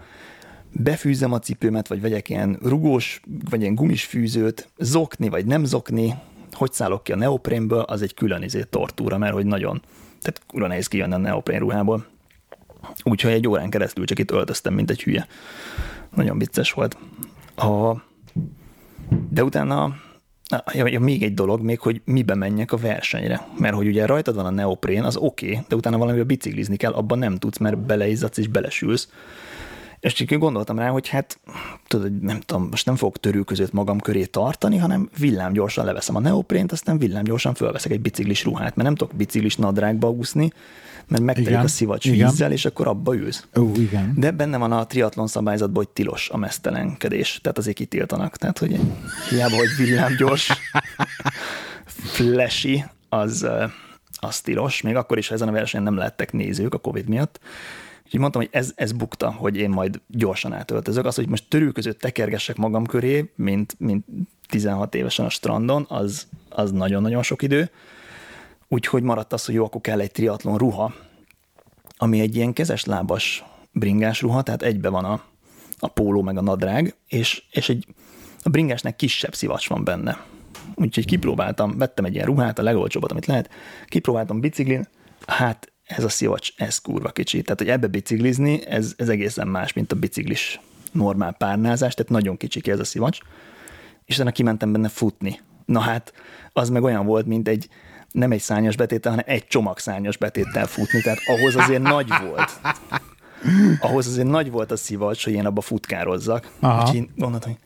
befűzem 0.72 1.34
a 1.34 1.40
cipőmet, 1.40 1.88
vagy 1.88 2.02
vegyek 2.02 2.30
ilyen 2.30 2.58
rugós, 2.62 3.22
vagy 3.50 3.62
ilyen 3.62 3.76
gumis 3.76 4.06
fűzőt, 4.06 4.70
zokni, 4.78 5.30
vagy 5.30 5.46
nem 5.46 5.66
zokni, 5.66 6.14
hogy 6.52 6.74
szállok 6.74 7.04
ki 7.04 7.12
a 7.12 7.16
neoprénből, 7.16 7.80
az 7.80 8.02
egy 8.02 8.14
külön 8.14 8.42
izé 8.42 8.64
tortúra, 8.64 9.18
mert 9.18 9.34
hogy 9.34 9.46
nagyon, 9.46 9.82
tehát 10.22 10.42
kurva 10.48 10.68
nehéz 10.68 10.88
kijönni 10.88 11.14
a 11.14 11.18
neoprén 11.18 11.60
ruhából. 11.60 12.06
Úgyhogy 13.04 13.32
egy 13.32 13.48
órán 13.48 13.70
keresztül 13.70 14.06
csak 14.06 14.20
itt 14.20 14.32
öltöztem, 14.32 14.74
mint 14.74 14.90
egy 14.90 15.04
hülye. 15.04 15.28
Nagyon 16.16 16.38
vicces 16.38 16.72
volt. 16.72 16.98
A... 17.56 17.96
De 19.30 19.44
utána 19.44 19.96
ja, 20.74 20.88
ja, 20.88 21.00
még 21.00 21.24
egy 21.24 21.34
dolog, 21.34 21.62
még 21.62 21.80
hogy 21.80 22.02
mibe 22.06 22.36
menjek 22.36 22.72
a 22.72 22.78
versenyre. 22.78 23.48
Mert 23.58 23.76
hogy 23.76 23.88
ugye 23.88 24.06
rajtad 24.06 24.36
van 24.36 24.46
a 24.46 24.50
neoprén, 24.50 25.04
az 25.04 25.18
oké, 25.18 25.50
okay, 25.50 25.64
de 25.68 25.76
utána 25.76 25.98
valamivel 25.98 26.26
biciklizni 26.26 26.76
kell, 26.76 26.92
abban 26.92 27.18
nem 27.18 27.36
tudsz, 27.36 27.58
mert 27.58 27.78
beleizzadsz 27.78 28.38
és 28.38 28.48
belesülsz. 28.48 29.10
És 30.04 30.14
csak 30.14 30.40
gondoltam 30.40 30.80
rá, 30.80 30.90
hogy 30.90 31.08
hát, 31.08 31.40
tudod, 31.88 32.22
nem 32.22 32.40
tudom, 32.40 32.68
most 32.70 32.86
nem 32.86 32.96
fogok 32.96 33.20
törő 33.20 33.42
között 33.42 33.72
magam 33.72 34.00
köré 34.00 34.26
tartani, 34.26 34.78
hanem 34.78 35.10
villámgyorsan 35.18 35.86
leveszem 35.86 36.16
a 36.16 36.20
neoprént, 36.20 36.72
aztán 36.72 36.98
villámgyorsan 36.98 37.54
fölveszek 37.54 37.92
egy 37.92 38.02
biciklis 38.02 38.44
ruhát, 38.44 38.76
mert 38.76 38.88
nem 38.88 38.96
tudok 38.96 39.16
biciklis 39.16 39.56
nadrágba 39.56 40.10
úszni, 40.10 40.52
mert 41.08 41.24
megtelik 41.24 41.60
a 41.60 41.68
szivacs 41.68 42.06
igen. 42.06 42.30
vízzel, 42.30 42.52
és 42.52 42.66
akkor 42.66 42.88
abba 42.88 43.16
ülsz. 43.16 43.48
Ó, 43.58 43.72
igen. 43.76 44.14
De 44.18 44.32
benne 44.32 44.58
van 44.58 44.72
a 44.72 44.86
triatlon 44.86 45.28
szabályzatban, 45.28 45.84
hogy 45.84 45.94
tilos 45.94 46.30
a 46.30 46.38
mesztelenkedés, 46.38 47.40
tehát 47.42 47.58
azért 47.58 47.76
kitiltanak. 47.76 48.38
Tehát, 48.38 48.58
hogy 48.58 48.80
hiába, 49.30 49.56
hogy 49.56 49.76
villámgyors, 49.78 50.52
flashy, 52.16 52.84
az, 53.10 53.48
az 54.20 54.42
tilos, 54.42 54.82
még 54.82 54.96
akkor 54.96 55.18
is, 55.18 55.28
ha 55.28 55.34
ezen 55.34 55.48
a 55.48 55.52
versenyen 55.52 55.86
nem 55.86 55.98
lettek 55.98 56.32
nézők 56.32 56.74
a 56.74 56.78
Covid 56.78 57.08
miatt. 57.08 57.40
Úgyhogy 58.06 58.20
mondtam, 58.20 58.42
hogy 58.42 58.52
ez, 58.54 58.72
ez 58.76 58.92
bukta, 58.92 59.32
hogy 59.32 59.58
én 59.58 59.70
majd 59.70 60.02
gyorsan 60.08 60.54
átöltözök. 60.54 61.06
Az, 61.06 61.16
hogy 61.16 61.30
most 61.30 61.46
törő 61.50 61.72
között 61.72 62.00
tekergessek 62.00 62.56
magam 62.56 62.86
köré, 62.86 63.32
mint, 63.36 63.76
mint 63.80 64.06
16 64.48 64.96
évesen 64.96 65.26
a 65.26 65.30
strandon, 65.30 65.86
az, 65.90 66.28
az 66.50 66.72
nagyon-nagyon 66.72 67.24
sok 67.24 67.42
idő. 67.42 67.70
Úgyhogy 68.68 69.04
maradt 69.04 69.34
az, 69.34 69.46
hogy 69.46 69.56
jó, 69.56 69.66
akkor 69.66 69.82
kell 69.82 70.00
egy 70.00 70.12
triatlon 70.12 70.58
ruha, 70.58 70.94
ami 71.98 72.20
egy 72.20 72.36
ilyen 72.36 72.54
kezes 72.54 72.86
lábas 72.86 73.44
bringás 73.72 74.22
ruha, 74.22 74.42
tehát 74.42 74.62
egybe 74.62 74.90
van 74.90 75.06
a, 75.06 75.24
a 75.80 75.88
póló 75.88 76.22
meg 76.22 76.38
a 76.38 76.42
nadrág, 76.42 76.96
és, 77.08 77.44
és 77.52 77.70
egy, 77.70 77.86
a 78.44 78.50
bringásnak 78.50 78.96
kisebb 78.96 79.36
szivacs 79.36 79.70
van 79.70 79.84
benne. 79.84 80.26
Úgyhogy 80.76 81.06
kipróbáltam, 81.06 81.78
vettem 81.78 82.06
egy 82.06 82.14
ilyen 82.14 82.26
ruhát, 82.26 82.60
a 82.60 82.64
legolcsóbbat, 82.64 83.12
amit 83.12 83.26
lehet, 83.26 83.50
kipróbáltam 83.88 84.40
biciklin, 84.40 84.88
hát 85.28 85.73
ez 85.98 86.04
a 86.04 86.10
szivacs, 86.10 86.50
ez 86.58 86.78
kurva 86.78 87.10
kicsi. 87.10 87.42
Tehát, 87.42 87.60
hogy 87.60 87.70
ebbe 87.70 87.88
biciklizni, 87.88 88.66
ez, 88.66 88.94
ez 88.98 89.10
egészen 89.10 89.48
más, 89.48 89.74
mint 89.74 89.92
a 89.92 89.96
biciklis 89.96 90.60
normál 90.92 91.34
párnázás, 91.34 91.94
tehát 91.94 92.12
nagyon 92.12 92.38
kicsi 92.38 92.72
ez 92.72 92.80
a 92.80 92.84
szivacs. 92.84 93.20
És 94.06 94.16
utána 94.16 94.32
kimentem 94.32 94.72
benne 94.72 94.90
futni. 94.90 95.40
Na 95.66 95.80
hát, 95.80 96.14
az 96.54 96.70
meg 96.70 96.84
olyan 96.84 97.06
volt, 97.06 97.26
mint 97.26 97.48
egy, 97.48 97.68
nem 98.12 98.32
egy 98.32 98.40
szányos 98.40 98.76
betéttel, 98.76 99.12
hanem 99.12 99.26
egy 99.28 99.48
csomag 99.48 99.80
szányos 99.80 100.18
betéttel 100.18 100.66
futni, 100.66 101.02
tehát 101.02 101.20
ahhoz 101.28 101.56
azért 101.56 101.82
nagy 101.82 102.08
volt. 102.28 102.60
Ahhoz 103.80 104.08
azért 104.08 104.28
nagy 104.28 104.52
volt 104.52 104.72
a 104.72 104.76
szivacs, 104.76 105.24
hogy 105.24 105.34
én 105.34 105.46
abba 105.46 105.62
futkározzak. 105.62 106.52
Úgyhogy 106.62 106.96
én 106.96 107.10
gondoltam, 107.16 107.52
hogy 107.52 107.62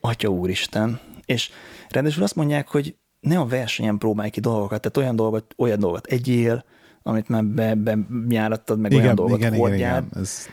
atya 0.00 0.28
úristen. 0.28 1.00
És 1.24 1.50
rendesen 1.88 2.22
azt 2.22 2.34
mondják, 2.34 2.68
hogy 2.68 2.96
ne 3.20 3.38
a 3.38 3.46
versenyen 3.46 3.98
próbálj 3.98 4.30
ki 4.30 4.40
dolgokat, 4.40 4.80
tehát 4.80 4.96
olyan 4.96 5.16
dolgot, 5.16 5.54
olyan 5.56 5.78
dolgot 5.78 6.06
egyél, 6.06 6.64
amit 7.08 7.28
már 7.28 7.44
be, 7.44 7.74
bejárattad, 8.08 8.78
meg 8.78 8.90
igen, 8.92 9.02
olyan 9.02 9.14
dolgot 9.14 9.38
igen. 9.38 9.54
Igen, 9.54 9.74
igen. 9.74 10.08
Ez... 10.14 10.46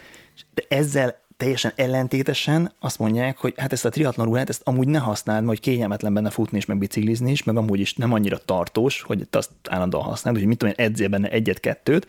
De 0.54 0.63
ezzel 0.68 1.24
teljesen 1.38 1.72
ellentétesen 1.76 2.72
azt 2.80 3.00
mondják, 3.00 3.38
hogy 3.38 3.54
hát 3.58 3.72
ezt 3.72 3.86
a 3.86 3.89
triatlon 3.89 4.26
ruhát, 4.26 4.50
ezt 4.50 4.62
amúgy 4.63 4.88
ne 4.88 5.00
használd, 5.00 5.46
hogy 5.46 5.60
kényelmetlen 5.60 6.13
benne 6.13 6.30
futni 6.30 6.58
és 6.58 6.65
meg 6.65 6.78
biciklizni 6.78 7.32
is, 7.32 7.44
meg 7.44 7.58
amúgy 7.58 7.80
is 7.80 7.94
nem 7.94 8.13
annyira 8.13 8.38
tartós, 8.38 9.02
hogy 9.02 9.28
te 9.30 9.38
azt 9.38 9.50
állandóan 9.70 10.04
használd, 10.04 10.38
hogy 10.38 10.46
mit 10.46 10.58
tudom 10.58 10.74
én, 10.78 10.86
edzél 10.86 11.08
benne 11.08 11.30
egyet-kettőt, 11.30 12.08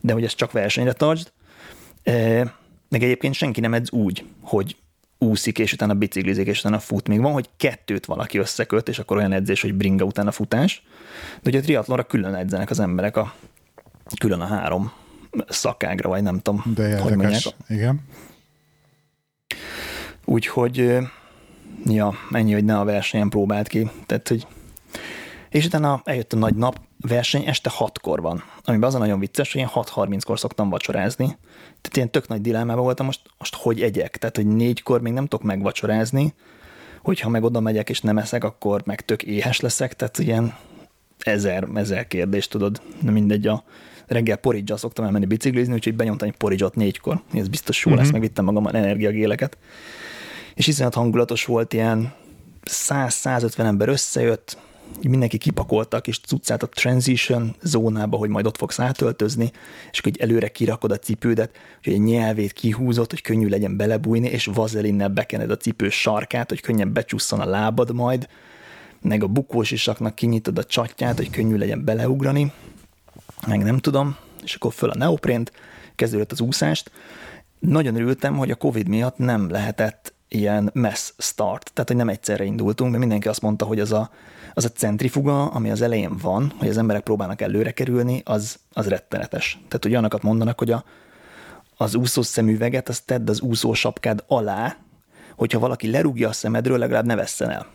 de 0.00 0.12
hogy 0.12 0.24
ezt 0.24 0.36
csak 0.36 0.52
versenyre 0.52 0.92
tartsd. 0.92 1.32
E, 2.02 2.38
meg 2.88 3.02
egyébként 3.02 3.34
senki 3.34 3.60
nem 3.60 3.74
edz 3.74 3.90
úgy, 3.90 4.24
hogy 4.40 4.76
úszik, 5.18 5.58
és 5.58 5.72
utána 5.72 5.94
biciklizik, 5.94 6.46
és 6.46 6.58
utána 6.58 6.78
fut. 6.78 7.08
Még 7.08 7.20
van, 7.20 7.32
hogy 7.32 7.48
kettőt 7.56 8.06
valaki 8.06 8.38
összeköt, 8.38 8.88
és 8.88 8.98
akkor 8.98 9.16
olyan 9.16 9.32
edzés, 9.32 9.60
hogy 9.60 9.74
bringa 9.74 10.04
utána 10.04 10.30
futás. 10.30 10.82
De 11.42 11.50
ugye 11.50 11.58
a 11.58 11.62
triatlonra 11.62 12.04
külön 12.04 12.34
edzenek 12.34 12.70
az 12.70 12.80
emberek 12.80 13.16
a 13.16 13.34
külön 14.18 14.40
a 14.40 14.46
három 14.46 14.92
szakágra, 15.48 16.08
vagy 16.08 16.22
nem 16.22 16.40
tudom, 16.40 16.62
De 16.74 16.82
érdekes. 16.82 17.02
hogy 17.02 17.16
mondják. 17.16 17.42
Igen. 17.68 18.00
Úgyhogy, 20.24 20.98
ja, 21.84 22.14
ennyi, 22.32 22.52
hogy 22.52 22.64
ne 22.64 22.78
a 22.78 22.84
versenyen 22.84 23.28
próbált 23.28 23.68
ki. 23.68 23.90
Tehát, 24.06 24.28
hogy 24.28 24.46
és 25.48 25.66
utána 25.66 26.00
eljött 26.04 26.32
a 26.32 26.36
nagy 26.36 26.54
nap, 26.54 26.80
verseny 27.00 27.46
este 27.46 27.70
hatkor 27.70 28.20
van, 28.20 28.42
amiben 28.64 28.88
az 28.88 28.94
a 28.94 28.98
nagyon 28.98 29.18
vicces, 29.18 29.52
hogy 29.52 29.60
én 29.60 29.68
6.30-kor 29.74 30.38
szoktam 30.38 30.68
vacsorázni. 30.68 31.24
Tehát 31.80 31.96
ilyen 31.96 32.10
tök 32.10 32.28
nagy 32.28 32.40
dilemmában 32.40 32.84
voltam 32.84 33.06
most, 33.06 33.20
most 33.38 33.54
hogy 33.54 33.82
egyek. 33.82 34.16
Tehát, 34.16 34.36
hogy 34.36 34.46
négykor 34.46 35.00
még 35.00 35.12
nem 35.12 35.26
tudok 35.26 35.46
megvacsorázni, 35.46 36.34
hogyha 37.02 37.28
meg 37.28 37.42
oda 37.42 37.60
megyek 37.60 37.88
és 37.88 38.00
nem 38.00 38.18
eszek, 38.18 38.44
akkor 38.44 38.82
meg 38.84 39.00
tök 39.00 39.22
éhes 39.22 39.60
leszek, 39.60 39.94
tehát 39.94 40.18
ilyen 40.18 40.54
ezer, 41.18 41.68
ezer 41.74 42.06
kérdés, 42.06 42.48
tudod, 42.48 42.82
mindegy, 43.00 43.46
a 43.46 43.64
reggel 44.06 44.36
poridzsal 44.36 44.76
szoktam 44.76 45.04
elmenni 45.04 45.26
biciklizni, 45.26 45.74
úgyhogy 45.74 45.94
benyomtam 45.94 46.28
egy 46.28 46.36
poridzsot 46.36 46.74
négykor, 46.74 47.20
ez 47.34 47.48
biztos 47.48 47.84
jó 47.84 47.90
uh-huh. 47.90 47.96
lesz, 47.96 48.12
mhm. 48.12 48.20
megvittem 48.20 48.44
magam 48.44 48.66
energiagéleket. 48.66 49.56
És 50.54 50.66
iszonyat 50.66 50.94
hangulatos 50.94 51.44
volt, 51.44 51.72
ilyen 51.72 52.12
100-150 52.70 53.58
ember 53.58 53.88
összejött, 53.88 54.56
mindenki 55.02 55.38
kipakoltak, 55.38 56.06
és 56.06 56.18
cuccát 56.18 56.62
a 56.62 56.68
transition 56.68 57.54
zónába, 57.62 58.16
hogy 58.16 58.28
majd 58.28 58.46
ott 58.46 58.56
fogsz 58.56 58.80
átöltözni, 58.80 59.50
és 59.92 59.98
akkor 59.98 60.12
előre 60.18 60.48
kirakod 60.48 60.90
a 60.90 60.98
cipődet, 60.98 61.56
hogy 61.84 61.92
egy 61.92 62.00
nyelvét 62.00 62.52
kihúzott, 62.52 63.10
hogy 63.10 63.20
könnyű 63.20 63.48
legyen 63.48 63.76
belebújni, 63.76 64.28
és 64.28 64.46
vazelinnel 64.46 65.08
bekened 65.08 65.50
a 65.50 65.56
cipő 65.56 65.88
sarkát, 65.88 66.48
hogy 66.48 66.60
könnyen 66.60 66.92
becsusszon 66.92 67.40
a 67.40 67.46
lábad 67.46 67.92
majd, 67.92 68.28
meg 69.02 69.22
a 69.22 69.26
bukós 69.26 69.70
isaknak 69.70 70.14
kinyitod 70.14 70.58
a 70.58 70.64
csatját, 70.64 71.16
hogy 71.16 71.30
könnyű 71.30 71.56
legyen 71.56 71.84
beleugrani, 71.84 72.52
meg 73.46 73.62
nem 73.62 73.78
tudom, 73.78 74.16
és 74.42 74.54
akkor 74.54 74.72
föl 74.72 74.90
a 74.90 74.96
neoprént, 74.96 75.52
kezdődött 75.94 76.32
az 76.32 76.40
úszást. 76.40 76.90
Nagyon 77.58 77.94
örültem, 77.94 78.36
hogy 78.36 78.50
a 78.50 78.54
Covid 78.54 78.88
miatt 78.88 79.18
nem 79.18 79.50
lehetett 79.50 80.14
ilyen 80.28 80.70
mass 80.74 81.10
start, 81.18 81.70
tehát 81.72 81.88
hogy 81.88 81.98
nem 81.98 82.08
egyszerre 82.08 82.44
indultunk, 82.44 82.90
mert 82.90 83.00
mindenki 83.00 83.28
azt 83.28 83.40
mondta, 83.40 83.64
hogy 83.64 83.80
az 83.80 83.92
a, 83.92 84.10
az 84.54 84.64
a 84.64 84.68
centrifuga, 84.68 85.46
ami 85.46 85.70
az 85.70 85.82
elején 85.82 86.16
van, 86.16 86.52
hogy 86.58 86.68
az 86.68 86.78
emberek 86.78 87.02
próbálnak 87.02 87.40
előre 87.40 87.70
kerülni, 87.70 88.22
az, 88.24 88.58
az 88.72 88.88
rettenetes. 88.88 89.52
Tehát, 89.52 89.82
hogy 89.82 89.90
olyanokat 89.90 90.22
mondanak, 90.22 90.58
hogy 90.58 90.70
a, 90.70 90.84
az 91.76 91.94
úszós 91.94 92.26
szemüveget, 92.26 92.88
azt 92.88 93.06
tedd 93.06 93.30
az 93.30 93.40
úszó 93.40 93.74
sapkád 93.74 94.24
alá, 94.26 94.76
hogyha 95.36 95.58
valaki 95.58 95.90
lerúgja 95.90 96.28
a 96.28 96.32
szemedről, 96.32 96.78
legalább 96.78 97.06
ne 97.06 97.14
vesszen 97.14 97.50
el. 97.50 97.66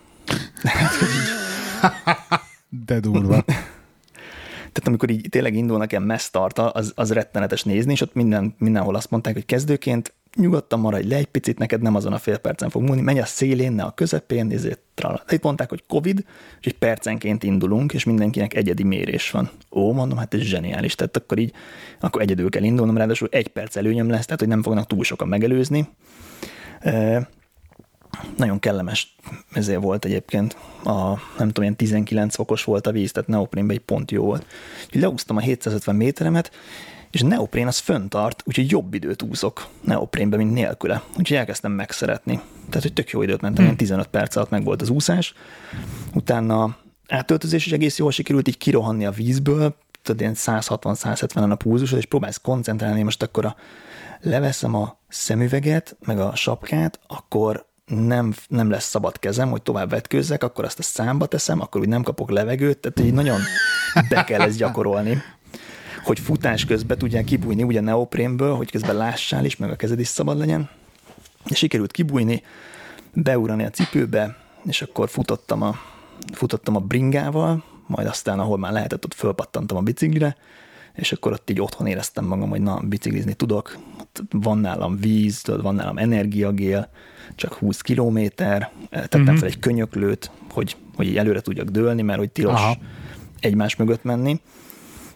De 2.86 2.99
durva. 2.99 3.43
Tehát 4.80 4.88
amikor 4.88 5.09
így 5.09 5.30
tényleg 5.30 5.55
indulnak 5.55 5.91
ilyen 5.91 6.03
mass 6.03 6.23
start 6.23 6.59
az, 6.59 6.91
az 6.95 7.11
rettenetes 7.11 7.63
nézni, 7.63 7.91
és 7.91 8.01
ott 8.01 8.13
minden, 8.13 8.55
mindenhol 8.57 8.95
azt 8.95 9.11
mondták, 9.11 9.34
hogy 9.34 9.45
kezdőként 9.45 10.13
nyugodtan 10.36 10.80
maradj 10.80 11.07
le 11.07 11.15
egy 11.15 11.25
picit, 11.25 11.57
neked 11.57 11.82
nem 11.82 11.95
azon 11.95 12.13
a 12.13 12.17
fél 12.17 12.38
percen 12.38 12.69
fog 12.69 12.82
múlni, 12.82 13.01
menj 13.01 13.19
a 13.19 13.25
szélén, 13.25 13.71
ne 13.71 13.84
a 13.84 13.91
közepén, 13.91 14.51
ezért 14.51 14.80
trala. 14.93 15.23
Itt 15.30 15.43
mondták, 15.43 15.69
hogy 15.69 15.84
Covid, 15.88 16.25
és 16.59 16.65
egy 16.65 16.77
percenként 16.77 17.43
indulunk, 17.43 17.93
és 17.93 18.03
mindenkinek 18.03 18.53
egyedi 18.53 18.84
mérés 18.84 19.32
van. 19.32 19.49
Ó, 19.71 19.93
mondom, 19.93 20.17
hát 20.17 20.34
ez 20.34 20.39
zseniális, 20.39 20.95
tehát 20.95 21.17
akkor 21.17 21.38
így, 21.38 21.53
akkor 21.99 22.21
egyedül 22.21 22.49
kell 22.49 22.63
indulnom, 22.63 22.97
ráadásul 22.97 23.27
egy 23.32 23.47
perc 23.47 23.75
előnyöm 23.75 24.09
lesz, 24.09 24.25
tehát 24.25 24.39
hogy 24.39 24.49
nem 24.49 24.63
fognak 24.63 24.88
túl 24.88 25.03
sokan 25.03 25.27
megelőzni. 25.27 25.88
Nagyon 28.38 28.59
kellemes 28.59 29.15
ezért 29.51 29.82
volt 29.82 30.05
egyébként. 30.05 30.57
A, 30.84 31.07
nem 31.38 31.47
tudom, 31.47 31.63
ilyen 31.63 31.76
19 31.76 32.36
fokos 32.36 32.63
volt 32.63 32.88
a 32.88 32.91
víz, 32.91 33.11
tehát 33.11 33.30
neoprénben 33.30 33.76
egy 33.76 33.84
pont 33.84 34.11
jó 34.11 34.24
volt. 34.24 34.45
Úgyhogy 34.86 35.01
leúztam 35.01 35.38
a 35.38 35.39
750 35.39 35.95
méteremet, 35.95 36.51
és 37.11 37.22
neoprén 37.22 37.67
az 37.67 37.78
föntart, 37.78 38.43
úgyhogy 38.45 38.72
jobb 38.72 38.93
időt 38.93 39.22
úszok 39.22 39.67
neoprénbe, 39.82 40.38
mint 40.38 40.53
nélküle. 40.53 41.01
Úgyhogy 41.17 41.38
elkezdtem 41.38 41.72
megszeretni. 41.72 42.41
Tehát, 42.67 42.84
hogy 42.84 42.93
tök 42.93 43.09
jó 43.09 43.22
időt 43.22 43.41
mentem, 43.41 43.65
hmm. 43.65 43.76
15 43.76 44.07
perc 44.07 44.36
alatt 44.36 44.49
meg 44.49 44.63
volt 44.63 44.82
az 44.82 44.89
úszás. 44.89 45.34
Utána 46.13 46.78
átöltözés 47.07 47.65
is 47.65 47.72
egész 47.72 47.97
jól 47.97 48.11
sikerült 48.11 48.47
így 48.47 48.57
kirohanni 48.57 49.05
a 49.05 49.11
vízből, 49.11 49.76
tudod, 50.01 50.22
ilyen 50.22 50.36
160-170-en 50.36 51.51
a 51.51 51.55
púzusod, 51.55 51.97
és 51.97 52.05
próbálsz 52.05 52.41
koncentrálni, 52.41 53.01
most 53.01 53.24
akkor 53.24 53.45
a, 53.45 53.55
leveszem 54.22 54.76
a 54.76 54.97
szemüveget, 55.07 55.97
meg 56.05 56.20
a 56.20 56.36
sapkát, 56.36 56.99
akkor 57.07 57.67
nem, 57.89 58.33
nem 58.47 58.69
lesz 58.69 58.89
szabad 58.89 59.19
kezem, 59.19 59.49
hogy 59.49 59.61
tovább 59.61 59.89
vetkőzzek, 59.89 60.43
akkor 60.43 60.65
azt 60.65 60.79
a 60.79 60.83
számba 60.83 61.25
teszem, 61.25 61.61
akkor 61.61 61.81
úgy 61.81 61.87
nem 61.87 62.03
kapok 62.03 62.29
levegőt, 62.29 62.77
tehát 62.77 63.09
így 63.09 63.13
nagyon 63.13 63.39
be 64.09 64.23
kell 64.23 64.41
ezt 64.41 64.57
gyakorolni 64.57 65.21
hogy 66.03 66.19
futás 66.19 66.65
közben 66.65 66.97
tudják 66.97 67.23
kibújni 67.23 67.63
ugye 67.63 67.81
neoprénből, 67.81 68.55
hogy 68.55 68.71
közben 68.71 68.95
lássál 68.95 69.45
is, 69.45 69.55
meg 69.55 69.71
a 69.71 69.75
kezed 69.75 69.99
is 69.99 70.07
szabad 70.07 70.37
legyen. 70.37 70.69
És 71.45 71.57
sikerült 71.57 71.91
kibújni, 71.91 72.43
beurani 73.13 73.65
a 73.65 73.69
cipőbe, 73.69 74.37
és 74.65 74.81
akkor 74.81 75.09
futottam 75.09 75.61
a, 75.61 75.75
futottam 76.33 76.75
a 76.75 76.79
bringával, 76.79 77.63
majd 77.87 78.07
aztán, 78.07 78.39
ahol 78.39 78.57
már 78.57 78.71
lehetett, 78.71 79.05
ott 79.05 79.13
fölpattantam 79.13 79.77
a 79.77 79.81
biciklire, 79.81 80.35
és 80.93 81.11
akkor 81.11 81.31
ott 81.31 81.49
így 81.49 81.61
otthon 81.61 81.87
éreztem 81.87 82.25
magam, 82.25 82.49
hogy 82.49 82.61
na, 82.61 82.79
biciklizni 82.79 83.33
tudok, 83.33 83.77
van 84.30 84.57
nálam 84.57 84.97
víz, 84.97 85.41
tudod, 85.41 85.62
van 85.62 85.76
nálam 85.76 85.97
energiagél, 85.97 86.89
csak 87.36 87.53
20 87.53 87.82
kilométer, 87.82 88.72
tettem 88.89 89.22
mm-hmm. 89.22 89.36
fel 89.36 89.47
egy 89.47 89.60
könyöklőt, 89.60 90.32
hogy, 90.49 90.76
hogy 90.95 91.07
így 91.07 91.18
előre 91.18 91.41
tudjak 91.41 91.70
dőlni, 91.70 92.01
mert 92.01 92.20
hogy 92.20 92.30
tilos 92.30 92.60
Aha. 92.60 92.78
egymás 93.39 93.76
mögött 93.76 94.03
menni. 94.03 94.41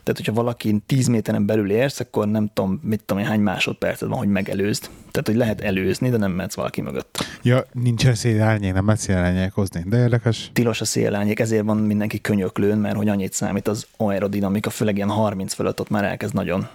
Tehát, 0.03 0.19
hogyha 0.19 0.33
valaki 0.33 0.81
10 0.85 1.07
méteren 1.07 1.45
belül 1.45 1.71
érsz, 1.71 1.99
akkor 1.99 2.27
nem 2.27 2.51
tudom, 2.53 2.79
mit 2.83 3.03
tudom 3.05 3.23
hány 3.23 3.39
másodpercet 3.39 4.09
van, 4.09 4.17
hogy 4.17 4.27
megelőzd. 4.27 4.89
Tehát, 5.11 5.27
hogy 5.27 5.35
lehet 5.35 5.61
előzni, 5.61 6.09
de 6.09 6.17
nem 6.17 6.31
mehetsz 6.31 6.55
valaki 6.55 6.81
mögött. 6.81 7.25
Ja, 7.41 7.65
nincsen 7.71 8.15
szélárnyék, 8.15 8.73
nem 8.73 8.85
lehet 8.85 9.01
szélárnyék 9.01 9.51
hozni, 9.51 9.83
de 9.87 9.97
érdekes. 9.97 10.49
Tilos 10.53 10.81
a 10.81 10.85
szélárnyék, 10.85 11.39
ezért 11.39 11.63
van 11.63 11.77
mindenki 11.77 12.21
könyöklőn, 12.21 12.77
mert 12.77 12.95
hogy 12.95 13.09
annyit 13.09 13.33
számít 13.33 13.67
az 13.67 13.87
aerodinamika, 13.97 14.69
főleg 14.69 14.95
ilyen 14.95 15.09
30 15.09 15.53
fölött 15.53 15.79
ott 15.79 15.89
már 15.89 16.03
elkezd 16.03 16.33
nagyon, 16.33 16.67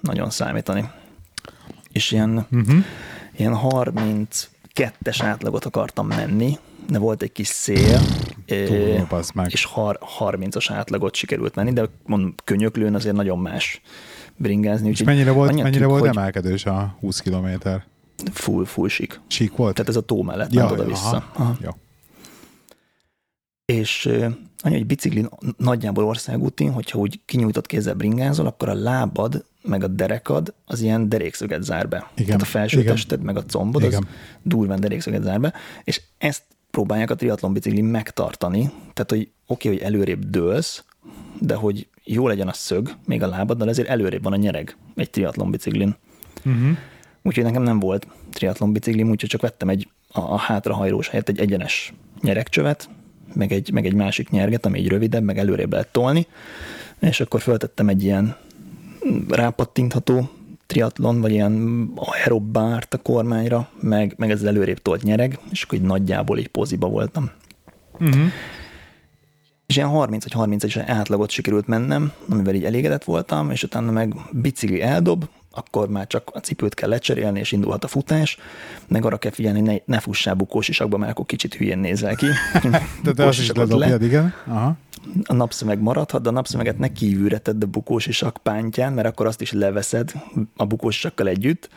nagyon 0.00 0.30
számítani. 0.30 0.90
És 1.92 2.12
ilyen, 2.12 2.46
uh-huh. 2.50 2.84
ilyen 3.36 3.56
32-es 3.60 5.18
átlagot 5.18 5.64
akartam 5.64 6.06
menni, 6.06 6.58
de 6.88 6.98
volt 6.98 7.22
egy 7.22 7.32
kis 7.32 7.48
szél, 7.48 8.00
Túl, 8.46 9.06
meg. 9.34 9.50
és 9.50 9.64
har, 9.64 9.98
30-as 10.18 10.66
átlagot 10.68 11.14
sikerült 11.14 11.54
menni, 11.54 11.72
de 11.72 11.88
mondom, 12.06 12.34
könyöklőn 12.44 12.94
azért 12.94 13.14
nagyon 13.14 13.38
más 13.38 13.80
bringázni. 14.36 14.88
És 14.88 15.02
mennyire 15.02 15.30
volt, 15.30 15.62
mennyire 15.62 15.86
volt 15.86 16.04
emelkedős 16.04 16.64
a 16.64 16.96
20 17.00 17.20
kilométer? 17.20 17.84
Full, 18.32 18.64
full 18.64 18.88
sík. 18.88 19.20
Sík 19.26 19.56
volt? 19.56 19.74
Tehát 19.74 19.90
ez 19.90 19.96
a 19.96 20.00
tó 20.00 20.22
mellett, 20.22 20.52
ja, 20.52 20.72
oda-vissza. 20.72 21.30
Aha, 21.32 21.56
Jó. 21.62 21.70
És 23.72 24.06
anya, 24.62 24.76
egy 24.76 24.86
biciklin 24.86 25.28
nagyjából 25.56 26.04
országúti, 26.04 26.64
hogyha 26.64 26.98
úgy 26.98 27.20
kinyújtott 27.24 27.66
kézzel 27.66 27.94
bringázol, 27.94 28.46
akkor 28.46 28.68
a 28.68 28.74
lábad 28.74 29.44
meg 29.62 29.84
a 29.84 29.86
derekad 29.86 30.54
az 30.64 30.80
ilyen 30.80 31.08
derékszöget 31.08 31.62
zár 31.62 31.88
be. 31.88 32.10
Igen. 32.14 32.26
Tehát 32.26 32.42
a 32.42 32.44
felső 32.44 32.80
Igen. 32.80 32.94
tested 32.94 33.22
meg 33.22 33.36
a 33.36 33.44
combod 33.44 33.82
Igen. 33.82 34.02
az 34.02 34.06
durván 34.42 34.80
derékszöget 34.80 35.22
zár 35.22 35.40
be, 35.40 35.52
és 35.84 36.02
ezt 36.18 36.42
próbálják 36.70 37.10
a 37.10 37.14
triatlon 37.14 37.52
biciklin 37.52 37.84
megtartani, 37.84 38.70
tehát 38.92 39.10
hogy 39.10 39.30
oké, 39.46 39.68
okay, 39.68 39.72
hogy 39.72 39.86
előrébb 39.86 40.24
dőlsz, 40.24 40.84
de 41.38 41.54
hogy 41.54 41.88
jó 42.04 42.28
legyen 42.28 42.48
a 42.48 42.52
szög, 42.52 42.96
még 43.06 43.22
a 43.22 43.26
lábaddal, 43.26 43.68
ezért 43.68 43.88
előrébb 43.88 44.22
van 44.22 44.32
a 44.32 44.36
nyereg 44.36 44.76
egy 44.94 45.10
triatlon 45.10 45.50
biciklin. 45.50 45.96
Uh-huh. 46.44 46.76
Úgyhogy 47.22 47.44
nekem 47.44 47.62
nem 47.62 47.78
volt 47.78 48.06
triatlon 48.32 48.72
biciklim, 48.72 49.10
úgyhogy 49.10 49.28
csak 49.28 49.40
vettem 49.40 49.68
egy 49.68 49.88
a, 50.08 50.20
a 50.20 50.36
hátrahajrós 50.36 51.08
helyett 51.08 51.28
egy 51.28 51.38
egyenes 51.38 51.92
nyeregcsövet, 52.20 52.88
meg 53.34 53.52
egy, 53.52 53.70
meg 53.72 53.86
egy 53.86 53.94
másik 53.94 54.30
nyerget, 54.30 54.66
ami 54.66 54.78
egy 54.78 54.88
rövidebb, 54.88 55.22
meg 55.22 55.38
előrébb 55.38 55.72
lehet 55.72 55.92
tolni, 55.92 56.26
és 56.98 57.20
akkor 57.20 57.40
föltettem 57.40 57.88
egy 57.88 58.04
ilyen 58.04 58.36
rápattintható 59.28 60.30
triatlon, 60.66 61.20
vagy 61.20 61.32
ilyen 61.32 61.84
aerobbárt 61.94 62.94
a 62.94 62.98
kormányra, 62.98 63.68
meg, 63.80 64.14
meg 64.16 64.30
ez 64.30 64.42
előrébb 64.42 64.78
tolt 64.78 65.02
nyereg, 65.02 65.38
és 65.50 65.62
akkor 65.62 65.78
így 65.78 65.84
nagyjából 65.84 66.38
így 66.38 66.48
poziba 66.48 66.88
voltam. 66.88 67.30
Uh-huh. 67.92 68.26
És 69.66 69.76
ilyen 69.76 69.88
30 69.88 70.22
vagy 70.22 70.32
31 70.32 70.78
átlagot 70.86 71.30
sikerült 71.30 71.66
mennem, 71.66 72.12
amivel 72.28 72.54
így 72.54 72.64
elégedett 72.64 73.04
voltam, 73.04 73.50
és 73.50 73.62
utána 73.62 73.90
meg 73.90 74.14
bicikli 74.30 74.82
eldob, 74.82 75.28
akkor 75.52 75.88
már 75.88 76.06
csak 76.06 76.30
a 76.32 76.38
cipőt 76.38 76.74
kell 76.74 76.88
lecserélni, 76.88 77.38
és 77.38 77.52
indulhat 77.52 77.84
a 77.84 77.88
futás, 77.88 78.38
meg 78.88 79.04
arra 79.04 79.16
kell 79.16 79.30
figyelni, 79.30 79.60
ne, 79.60 79.74
ne 79.84 80.00
fussál 80.00 80.34
bukósisakba, 80.34 80.96
mert 80.96 81.10
akkor 81.10 81.26
kicsit 81.26 81.54
hülyén 81.54 81.78
nézel 81.78 82.14
ki. 82.14 82.26
De 83.04 83.12
te 83.12 83.26
azt 83.26 83.40
is 83.40 83.52
ledobjad, 83.52 84.02
igen. 84.02 84.34
Aha. 84.46 84.76
A 85.24 85.34
napszemeg 85.34 85.80
maradhat, 85.80 86.22
de 86.22 86.28
a 86.28 86.32
napszemeget 86.32 86.78
ne 86.78 86.92
kívülre 86.92 87.38
tedd 87.38 87.62
a 87.62 87.66
bukósisak 87.66 88.36
pántján, 88.42 88.92
mert 88.92 89.08
akkor 89.08 89.26
azt 89.26 89.40
is 89.40 89.52
leveszed 89.52 90.12
a 90.56 90.64
bukósisakkal 90.64 91.28
együtt, 91.28 91.68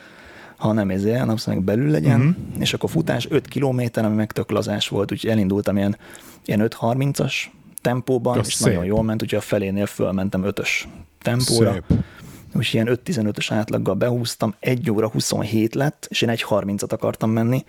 ha 0.58 0.72
nem 0.72 0.90
ezért, 0.90 1.22
a 1.22 1.26
napszemeg 1.26 1.64
belül 1.64 1.90
legyen, 1.90 2.20
uh-huh. 2.20 2.36
és 2.60 2.74
akkor 2.74 2.90
futás 2.90 3.28
5 3.30 3.48
kilométer, 3.48 4.06
ami 4.06 4.16
meg 4.16 4.32
tök 4.32 4.52
lazás 4.52 4.88
volt, 4.88 5.12
úgyhogy 5.12 5.30
elindultam 5.30 5.78
ilyen, 5.78 5.98
ilyen 6.46 6.68
5-30-as 6.80 7.34
tempóban, 7.82 8.38
Kösz 8.38 8.48
és 8.48 8.54
szép. 8.54 8.68
nagyon 8.68 8.86
jól 8.86 9.04
ment, 9.04 9.22
úgyhogy 9.22 9.40
a 9.40 9.42
felénél 9.42 9.86
fölmentem 9.86 10.44
5-ös 10.46 10.70
tempóra. 11.22 11.72
Szép 11.72 12.04
és 12.60 12.74
ilyen 12.74 12.88
5-15-ös 13.06 13.48
átlaggal 13.50 13.96
behúztam, 13.96 14.56
1 14.60 14.92
óra 14.92 15.10
27 15.10 15.76
lett, 15.76 16.08
és 16.10 16.22
én 16.22 16.30
egy 16.30 16.46
30-at 16.50 16.92
akartam 16.92 17.30
menni, 17.30 17.66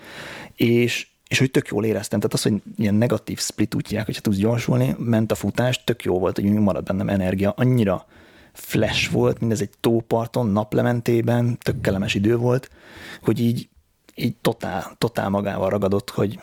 és 0.54 1.06
és 1.28 1.38
hogy 1.38 1.50
tök 1.50 1.68
jól 1.68 1.84
éreztem, 1.84 2.18
tehát 2.18 2.34
az, 2.34 2.42
hogy 2.42 2.62
ilyen 2.76 2.94
negatív 2.94 3.38
split 3.38 3.74
útják, 3.74 4.04
hogyha 4.04 4.20
tudsz 4.20 4.36
gyorsulni, 4.36 4.96
ment 4.98 5.32
a 5.32 5.34
futás, 5.34 5.84
tök 5.84 6.04
jó 6.04 6.18
volt, 6.18 6.38
hogy 6.38 6.44
maradt 6.44 6.84
bennem 6.84 7.08
energia, 7.08 7.50
annyira 7.56 8.06
flash 8.52 9.10
volt, 9.10 9.40
mindez 9.40 9.60
egy 9.60 9.70
tóparton, 9.80 10.46
naplementében, 10.46 11.58
tök 11.58 11.80
kellemes 11.80 12.14
idő 12.14 12.36
volt, 12.36 12.70
hogy 13.22 13.40
így, 13.40 13.68
így 14.14 14.36
totál, 14.36 14.94
totál 14.98 15.28
magával 15.28 15.70
ragadott, 15.70 16.10
hogy, 16.10 16.38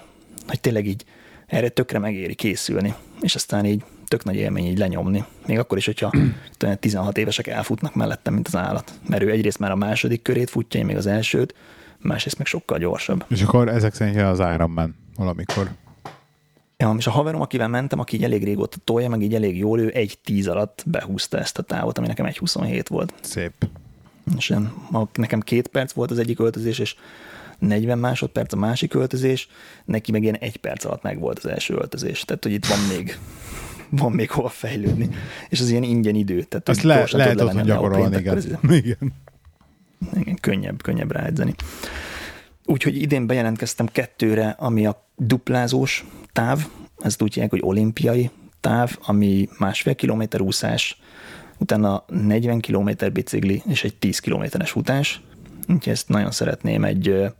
hogy 0.48 0.60
tényleg 0.60 0.88
így 0.88 1.06
erre 1.48 1.70
tökre 1.70 2.00
megéri 2.00 2.36
készülni, 2.36 2.94
és 3.22 3.36
aztán 3.36 3.66
így 3.66 3.84
tök 4.12 4.24
nagy 4.24 4.36
élmény 4.36 4.66
így 4.66 4.78
lenyomni. 4.78 5.24
Még 5.46 5.60
akkor 5.60 5.78
is, 5.78 5.86
hogyha 5.86 6.12
16 6.80 7.18
évesek 7.18 7.48
elfutnak 7.48 7.96
mellettem, 7.96 8.34
mint 8.34 8.48
az 8.48 8.56
állat. 8.56 8.92
Mert 9.08 9.24
ő 9.24 9.30
egyrészt 9.30 9.60
már 9.60 9.72
a 9.72 9.76
második 9.76 10.22
körét 10.22 10.50
futja, 10.50 10.80
én 10.80 10.86
még 10.86 10.96
az 10.96 11.06
elsőt, 11.06 11.56
másrészt 11.98 12.38
meg 12.38 12.48
sokkal 12.48 12.78
gyorsabb. 12.78 13.26
És 13.28 13.42
akkor 13.42 13.68
ezek 13.68 13.94
szerint 13.94 14.18
az 14.18 14.40
Ironman 14.40 14.96
valamikor. 15.16 15.70
Ja, 16.78 16.96
és 16.98 17.08
a 17.08 17.12
haverom, 17.12 17.42
akivel 17.42 17.68
mentem, 17.68 18.00
aki 18.00 18.16
így 18.16 18.24
elég 18.24 18.44
régóta 18.44 18.78
tolja, 18.84 19.10
meg 19.10 19.22
így 19.22 19.36
elég 19.36 19.58
jól, 19.58 19.80
ő 19.80 19.92
egy 19.94 20.18
tíz 20.24 20.48
alatt 20.48 20.84
behúzta 20.86 21.38
ezt 21.38 21.58
a 21.58 21.62
távot, 21.62 21.98
ami 21.98 22.08
nekem 22.08 22.26
egy 22.26 22.38
27 22.38 22.88
volt. 22.88 23.14
Szép. 23.22 23.54
És 24.38 24.50
én, 24.50 24.72
nekem 25.14 25.40
két 25.40 25.68
perc 25.68 25.92
volt 25.92 26.12
az 26.12 26.20
egyik 26.20 26.40
öltözés, 26.40 26.80
és 26.80 26.96
40 27.60 28.00
másodperc 28.00 28.54
a 28.54 28.58
másik 28.58 28.94
öltözés, 28.94 29.48
neki 29.86 30.12
meg 30.12 30.24
ilyen 30.24 30.36
egy 30.36 30.58
perc 30.58 30.86
alatt 30.86 31.02
meg 31.02 31.20
volt 31.20 31.38
az 31.38 31.46
első 31.46 31.74
öltözés. 31.74 32.22
Tehát, 32.22 32.44
hogy 32.44 32.54
itt 32.54 32.66
van 32.66 32.80
még 32.98 33.18
van 33.92 34.12
még 34.12 34.32
hova 34.32 34.50
fejlődni. 34.50 35.10
És 35.50 35.60
az 35.60 35.70
ilyen 35.70 35.84
ingyen 35.84 36.16
idő. 36.16 36.44
Tehát 36.44 36.70
Azt 36.70 36.82
le, 36.82 37.08
lehet 37.12 37.42
ott 37.42 37.62
gyakorolni, 37.62 38.18
igen. 38.18 38.38
igen. 38.70 39.14
igen. 40.14 40.38
könnyebb, 40.42 40.82
könnyebb 40.82 41.12
ráedzeni. 41.12 41.56
úgyhogy 42.66 43.02
idén 43.02 43.28
bejelentkeztem 43.28 43.86
kettőre, 43.86 44.56
ami 44.60 44.86
a 44.86 45.08
duplázós 45.16 46.06
táv, 46.34 46.68
ezt 47.00 47.22
úgy 47.22 47.34
hívják, 47.34 47.52
hogy 47.52 47.62
olimpiai 47.64 48.30
táv, 48.60 48.98
ami 49.02 49.50
másfél 49.58 49.96
kilométer 49.96 50.42
úszás, 50.42 51.00
utána 51.58 52.06
40 52.08 52.60
kilométer 52.60 53.12
bicikli 53.12 53.62
és 53.68 53.84
egy 53.84 53.96
10 53.96 54.20
kilométeres 54.20 54.72
futás. 54.72 55.22
Úgyhogy 55.68 55.94
ezt 55.94 56.08
nagyon 56.10 56.32
szeretném 56.32 56.84
egy 56.84 57.32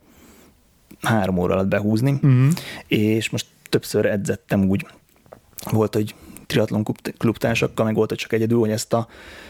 három 1.02 1.38
óra 1.38 1.54
alatt 1.54 1.68
behúzni, 1.68 2.10
Uh-huh. 2.10 2.48
és 2.86 3.30
most 3.30 3.46
többször 3.68 4.06
edzettem 4.06 4.64
úgy, 4.68 4.86
volt, 5.70 5.94
hogy 5.94 6.14
triatlon 6.52 6.84
klub- 6.84 7.14
klubtársakkal, 7.18 7.84
meg 7.84 7.94
volt, 7.94 8.12
csak 8.12 8.32
egyedül, 8.32 8.58
hogy 8.58 8.70
ezt 8.70 8.92
a, 8.92 9.08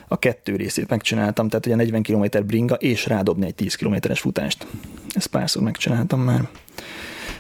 a 0.09 0.18
kettő 0.18 0.57
részét 0.57 0.88
megcsináltam, 0.88 1.48
tehát 1.48 1.66
a 1.66 1.76
40 1.76 2.03
km 2.03 2.46
bringa, 2.46 2.74
és 2.74 3.07
rádobni 3.07 3.46
egy 3.46 3.55
10 3.55 3.74
kilométeres 3.74 4.20
futást. 4.20 4.66
Ezt 5.14 5.26
párszor 5.26 5.62
megcsináltam 5.62 6.20
már. 6.20 6.48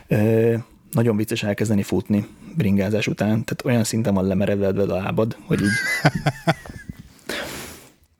Ö, 0.08 0.54
nagyon 0.90 1.16
vicces 1.16 1.42
elkezdeni 1.42 1.82
futni 1.82 2.26
bringázás 2.56 3.06
után, 3.06 3.28
tehát 3.28 3.62
olyan 3.64 3.84
szinten 3.84 4.14
van 4.14 4.26
lemerevedve 4.26 4.82
a 4.82 4.86
lábad, 5.02 5.36
hogy 5.46 5.60
így 5.60 5.68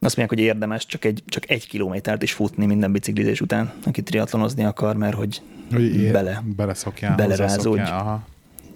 azt 0.05 0.17
mondják, 0.17 0.29
hogy 0.29 0.39
érdemes 0.39 0.87
csak 0.87 1.05
egy, 1.05 1.23
csak 1.27 1.51
egy 1.51 1.69
kilométert 1.69 2.23
is 2.23 2.33
futni 2.33 2.67
minden 2.67 2.93
biciklizés 2.93 3.41
után, 3.41 3.73
aki 3.85 4.03
triatlonozni 4.03 4.65
akar, 4.65 4.97
mert 4.97 5.15
hogy 5.15 5.43
Hogy 5.73 6.11
Bele. 6.13 6.43
beleszokjál, 6.57 7.17
Belerázódj. 7.17 7.81
Aha, 7.81 8.13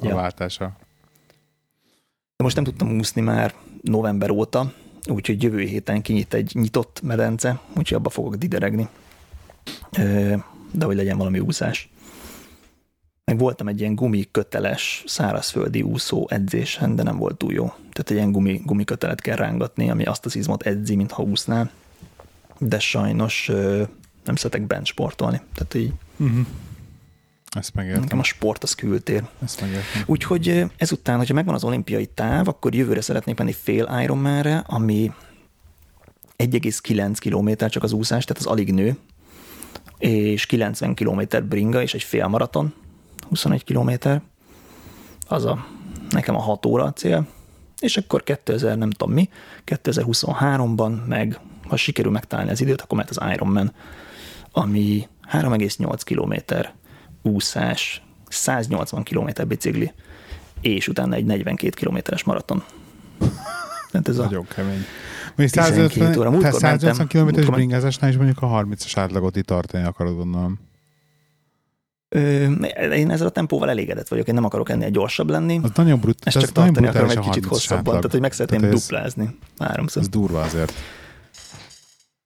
a 0.01 0.07
Ja. 0.07 0.15
váltása. 0.15 0.77
De 2.37 2.45
most 2.45 2.57
nem 2.57 2.65
tudtam 2.65 2.99
úszni 2.99 3.21
már 3.21 3.55
november 3.83 4.31
óta, 4.31 4.73
úgyhogy 5.09 5.43
jövő 5.43 5.61
héten 5.61 6.03
kinyit 6.03 6.35
egy 6.35 6.51
nyitott 6.55 7.01
medence, 7.03 7.61
úgyhogy 7.77 7.97
abba 7.97 8.11
fogok 8.11 8.35
dideregni. 8.35 8.89
De 10.71 10.85
hogy 10.85 10.97
legyen 10.97 11.19
valami 11.19 11.39
úszás. 11.39 11.91
Meg 13.25 13.39
voltam 13.39 13.69
egy 13.69 13.81
ilyen 13.81 13.95
gumiköteles 13.95 15.05
szárazföldi 15.07 15.83
úszó 15.83 16.27
edzésen, 16.31 16.97
de 16.97 17.03
nem 17.03 17.17
volt 17.17 17.37
túl 17.37 17.53
jó. 17.53 17.65
Tehát 17.67 18.11
egy 18.11 18.17
ilyen 18.17 18.33
gumi, 18.33 18.61
gumikötelet 18.65 19.21
kell 19.21 19.37
rángatni, 19.37 19.91
ami 19.91 20.05
azt 20.05 20.25
az 20.25 20.37
izmot 20.37 20.63
edzi, 20.63 20.97
mintha 20.97 21.23
úsznál. 21.23 21.71
De 22.59 22.79
sajnos 22.79 23.51
nem 24.25 24.37
szeretek 24.37 24.67
bent 24.67 24.87
sportolni. 24.87 25.41
Tehát 25.55 25.75
így 25.75 25.93
Uh-huh. 26.19 26.47
Ezt 27.57 27.75
megértem. 27.75 28.03
nekem 28.03 28.19
a 28.19 28.23
sport 28.23 28.63
az 28.63 28.75
kültér. 28.75 29.23
Ezt 29.43 29.61
megértem. 29.61 30.03
Úgyhogy 30.07 30.65
ezután, 30.77 31.17
hogyha 31.17 31.35
megvan 31.35 31.55
az 31.55 31.65
olimpiai 31.65 32.07
táv, 32.07 32.49
akkor 32.49 32.75
jövőre 32.75 33.01
szeretnék 33.01 33.39
menni 33.39 33.53
fél 33.53 33.99
Ironmanre, 34.03 34.65
ami 34.67 35.13
1,9 36.37 37.17
km 37.19 37.67
csak 37.67 37.83
az 37.83 37.93
úszás, 37.93 38.25
tehát 38.25 38.43
az 38.43 38.49
alig 38.49 38.73
nő, 38.73 38.97
és 39.99 40.47
90 40.47 40.95
km 40.95 41.21
bringa, 41.49 41.83
és 41.83 41.95
egy 41.95 42.03
fél 42.03 42.27
maraton, 42.27 42.75
21 43.29 43.65
km. 43.65 43.91
Az 45.29 45.45
a, 45.45 45.67
nekem 46.11 46.37
a 46.37 46.41
6 46.41 46.67
óra 46.67 46.85
a 46.85 46.93
cél. 46.93 47.27
És 47.79 47.97
akkor 47.97 48.23
2000 48.23 48.79
nem 48.79 48.91
tudom 48.91 49.15
mi, 49.15 49.29
2023-ban 49.67 51.07
meg, 51.07 51.41
ha 51.69 51.77
sikerül 51.77 52.13
megtalálni 52.13 52.51
az 52.51 52.61
időt, 52.61 52.81
akkor 52.81 52.97
mehet 52.97 53.17
az 53.17 53.33
Ironman, 53.33 53.73
ami 54.53 55.09
3,8 55.33 56.01
km 56.05 56.55
úszás, 57.27 58.03
180 58.29 59.03
km 59.03 59.29
bicikli, 59.49 59.93
és 60.61 60.89
utána 60.89 61.15
egy 61.15 61.25
42 61.25 61.75
kilométeres 61.77 62.25
maraton. 62.25 62.65
Tehát 63.91 64.09
ez 64.09 64.19
a, 64.19 64.25
Nagyon 64.25 64.47
kemény. 64.55 64.85
Még 65.37 65.51
12 65.51 65.89
150, 65.89 66.19
óra. 66.19 66.31
Múltkor 66.31 66.53
180 66.53 66.97
mentem- 66.97 67.35
km-es 67.35 67.47
bringázásnál 67.55 68.11
is 68.11 68.17
mondjuk 68.17 68.43
a 68.43 68.47
30-as 68.47 68.93
átlagot 68.95 69.37
itt 69.37 69.47
tartani 69.47 69.85
akarod 69.85 70.17
gondolom. 70.17 70.59
Én 72.93 73.11
ezzel 73.11 73.27
a 73.27 73.31
tempóval 73.31 73.69
elégedett 73.71 74.09
vagyok, 74.09 74.29
én 74.29 74.35
nem 74.35 74.45
akarok 74.45 74.69
ennél 74.71 74.91
gyorsabb 74.91 75.31
lenni, 75.31 75.61
Az 75.63 75.71
nagyon, 75.75 76.01
brut, 76.01 76.19
ezt 76.25 76.37
ez 76.37 76.43
csak 76.43 76.53
tartani 76.53 76.87
akarom 76.87 77.11
egy 77.11 77.17
a 77.17 77.21
kicsit 77.21 77.45
30-as 77.45 77.49
hosszabban, 77.49 77.79
átlag. 77.79 77.95
tehát 77.97 78.11
hogy 78.11 78.21
meg 78.21 78.33
szeretném 78.33 78.61
Tehát 78.61 78.75
ez- 78.75 78.83
duplázni 78.83 79.39
háromszor. 79.59 80.03
Ez 80.03 80.09
durva 80.09 80.41
azért. 80.41 80.73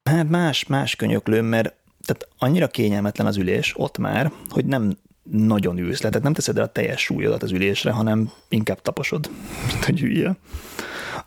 Hát 0.04 0.28
más, 0.28 0.66
más 0.66 0.96
könyöklőm, 0.96 1.44
mert 1.44 1.74
tehát 2.12 2.28
annyira 2.38 2.68
kényelmetlen 2.68 3.26
az 3.26 3.36
ülés 3.36 3.72
ott 3.76 3.98
már, 3.98 4.32
hogy 4.48 4.64
nem 4.64 4.96
nagyon 5.30 5.78
ülsz 5.78 6.02
le, 6.02 6.08
tehát 6.08 6.24
nem 6.24 6.32
teszed 6.32 6.56
el 6.58 6.64
a 6.64 6.72
teljes 6.72 7.00
súlyodat 7.00 7.42
az 7.42 7.50
ülésre, 7.50 7.90
hanem 7.90 8.30
inkább 8.48 8.82
taposod, 8.82 9.30
mint 9.70 9.84
hogy 9.86 10.00
hülye. 10.00 10.36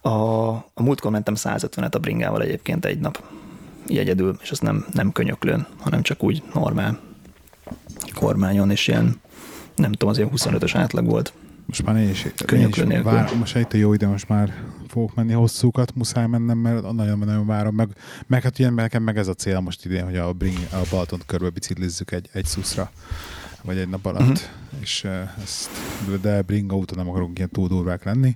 A, 0.02 0.10
a 0.74 0.82
múltkor 0.84 1.12
mentem 1.12 1.34
150-et 1.38 1.96
a 1.96 1.98
bringával 1.98 2.42
egyébként 2.42 2.86
egy 2.86 3.00
nap, 3.00 3.24
egyedül, 3.88 4.38
és 4.42 4.52
az 4.52 4.60
nem, 4.60 4.86
nem 4.94 5.12
könyöklőn, 5.12 5.68
hanem 5.80 6.02
csak 6.02 6.24
úgy 6.24 6.44
normál 6.54 7.00
kormányon, 8.14 8.72
és 8.72 8.88
ilyen, 8.88 9.22
nem 9.76 9.92
tudom, 9.92 10.10
az 10.10 10.18
ilyen 10.18 10.30
25-ös 10.36 10.72
átlag 10.74 11.06
volt. 11.06 11.34
Most 11.66 11.84
már 11.86 11.95
én 11.95 12.09
is, 12.09 12.26
én 12.53 12.68
is 12.68 12.76
nélkül. 12.78 13.03
vár, 13.03 13.32
most 13.39 13.55
itt 13.55 13.74
a 13.74 13.78
jó 13.78 13.93
ide, 13.93 14.07
most 14.07 14.28
már 14.30 14.53
fogok 14.88 15.16
menni 15.16 15.34
hosszúkat, 15.34 15.95
muszáj 15.95 16.28
mennem, 16.28 16.57
mert 16.57 16.91
nagyon-nagyon 16.91 17.45
várom. 17.45 17.76
Meg, 17.76 17.89
meg 18.28 18.41
hát 18.43 18.59
ugye 18.59 18.70
nekem 18.70 19.03
meg 19.03 19.18
ez 19.18 19.28
a 19.28 19.34
cél 19.34 19.59
most 19.59 19.86
idén, 19.86 20.03
hogy 20.05 20.18
a, 20.18 20.34
bring, 20.34 20.57
a 20.72 20.78
Balatont 20.91 21.26
körbe 21.26 21.49
biciklizzük 21.49 22.11
egy, 22.11 22.30
egy 22.32 22.45
szuszra, 22.45 22.91
vagy 23.61 23.78
egy 23.78 23.89
nap 23.89 24.05
alatt. 24.05 24.22
Uh-huh. 24.22 24.38
És 24.82 25.07
ezt, 25.43 25.70
de 26.22 26.41
bringa 26.41 26.76
úton 26.76 26.97
nem 26.97 27.09
akarunk 27.09 27.38
ilyen 27.38 27.49
túl 27.49 27.68
durvák 27.68 28.03
lenni. 28.03 28.36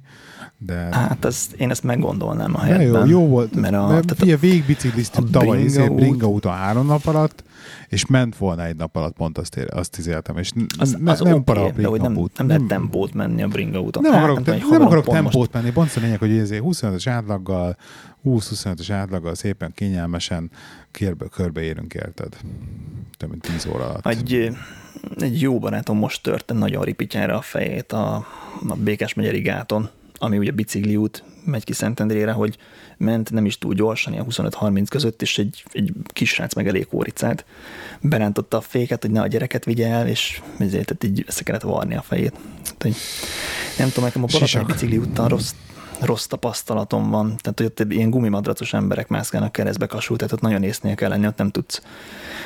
De, 0.57 0.75
Hát 0.91 1.25
az, 1.25 1.47
én 1.57 1.69
ezt 1.69 1.83
meggondolnám 1.83 2.55
a 2.55 2.59
de 2.61 2.67
jó, 2.67 2.73
helyetben. 2.73 3.07
jó 3.07 3.27
volt, 3.27 3.55
mert 3.55 3.73
a- 3.73 3.87
mert 3.87 4.15
tehát 4.15 4.39
végigbicikliztük 4.39 5.25
a 5.25 5.29
tavaly 5.29 5.57
bringa 5.57 5.73
bringa, 5.73 5.91
út- 5.93 5.99
bringa 5.99 6.27
úton 6.27 6.53
három 6.53 6.85
nap 6.85 7.05
alatt, 7.05 7.43
és 7.87 8.05
ment 8.05 8.37
volna 8.37 8.65
egy 8.65 8.75
nap 8.75 8.95
alatt, 8.95 9.13
pont 9.15 9.37
azt, 9.37 9.55
ér, 9.57 9.67
azt 9.73 9.97
izéltem, 9.97 10.37
és 10.37 10.51
Az, 10.77 10.97
ne, 10.99 11.11
az 11.11 11.19
nem 11.19 11.33
oké, 11.33 11.41
para 11.43 11.61
a 11.61 11.65
de 11.65 11.71
bringa 11.71 11.89
hogy 11.89 12.01
nem, 12.01 12.17
út. 12.17 12.37
nem 12.37 12.47
lehet 12.47 12.63
tempót 12.63 13.13
menni 13.13 13.41
a 13.41 13.47
bringa 13.47 13.81
úton. 13.81 14.01
Nem 14.03 14.11
Hát, 14.11 14.21
akarok, 14.21 14.45
nem, 14.45 14.55
nem 14.55 14.63
haverom 14.63 14.85
akarok 14.87 15.07
tempót 15.07 15.53
menni, 15.53 15.71
pont 15.71 15.91
a 15.95 15.99
lényeg, 15.99 16.19
hogy 16.19 16.37
ezért 16.37 16.63
25-ös 16.65 17.05
átlaggal, 17.09 17.77
20-25-ös 18.25 18.87
átlaggal 18.91 19.35
szépen 19.35 19.71
kényelmesen 19.75 20.51
körbe, 20.91 21.25
körbeérünk, 21.27 21.93
érted? 21.93 22.37
Több 23.17 23.29
mint 23.29 23.41
10 23.41 23.65
óra 23.73 23.89
alatt. 23.89 24.07
Egy, 24.07 24.49
egy 25.17 25.41
jó 25.41 25.59
barátom 25.59 25.97
most 25.97 26.23
törte 26.23 26.53
nagyon 26.53 26.83
ripityára 26.83 27.37
a 27.37 27.41
fejét 27.41 27.91
a, 27.91 28.15
a 28.67 28.75
Békás 28.75 29.13
megyeri 29.13 29.41
gáton, 29.41 29.89
ami 30.17 30.37
ugye 30.37 30.51
bicikli 30.51 30.95
út, 30.95 31.23
megy 31.47 31.63
ki 31.63 31.73
Szentendrére, 31.73 32.31
hogy 32.31 32.57
ment 32.97 33.31
nem 33.31 33.45
is 33.45 33.57
túl 33.57 33.73
gyorsan, 33.73 34.13
ilyen 34.13 34.25
25-30 34.29 34.85
között, 34.89 35.21
és 35.21 35.37
egy, 35.37 35.63
egy 35.71 35.91
kisrác 36.07 36.53
meg 36.53 36.67
elég 36.67 36.87
kóricát. 36.87 37.45
Berántotta 38.01 38.57
a 38.57 38.61
féket, 38.61 39.01
hogy 39.01 39.11
ne 39.11 39.21
a 39.21 39.27
gyereket 39.27 39.65
vigye 39.65 39.87
el, 39.87 40.07
és 40.07 40.41
ezért 40.57 40.85
tehát 40.85 41.03
így 41.03 41.23
össze 41.27 41.43
kellett 41.43 41.61
varni 41.61 41.95
a 41.95 42.01
fejét. 42.01 42.33
Tehát, 42.77 42.97
nem 43.77 43.87
tudom, 43.87 44.03
nekem 44.03 44.23
a 44.23 44.25
Balaton 44.25 44.47
Sisak. 44.47 44.65
bicikli 44.65 44.97
úton 44.97 45.27
rossz, 45.27 45.53
rossz 46.01 46.25
tapasztalatom 46.25 47.09
van. 47.09 47.35
Tehát, 47.41 47.53
hogy 47.57 47.65
ott 47.65 47.91
ilyen 47.91 48.09
gumimadracos 48.09 48.73
emberek 48.73 49.07
mászkálnak 49.07 49.51
keresztbe 49.51 49.85
kasul, 49.85 50.17
tehát 50.17 50.33
ott 50.33 50.41
nagyon 50.41 50.63
észnél 50.63 50.95
kell 50.95 51.09
lenni, 51.09 51.27
ott 51.27 51.37
nem 51.37 51.49
tudsz. 51.49 51.81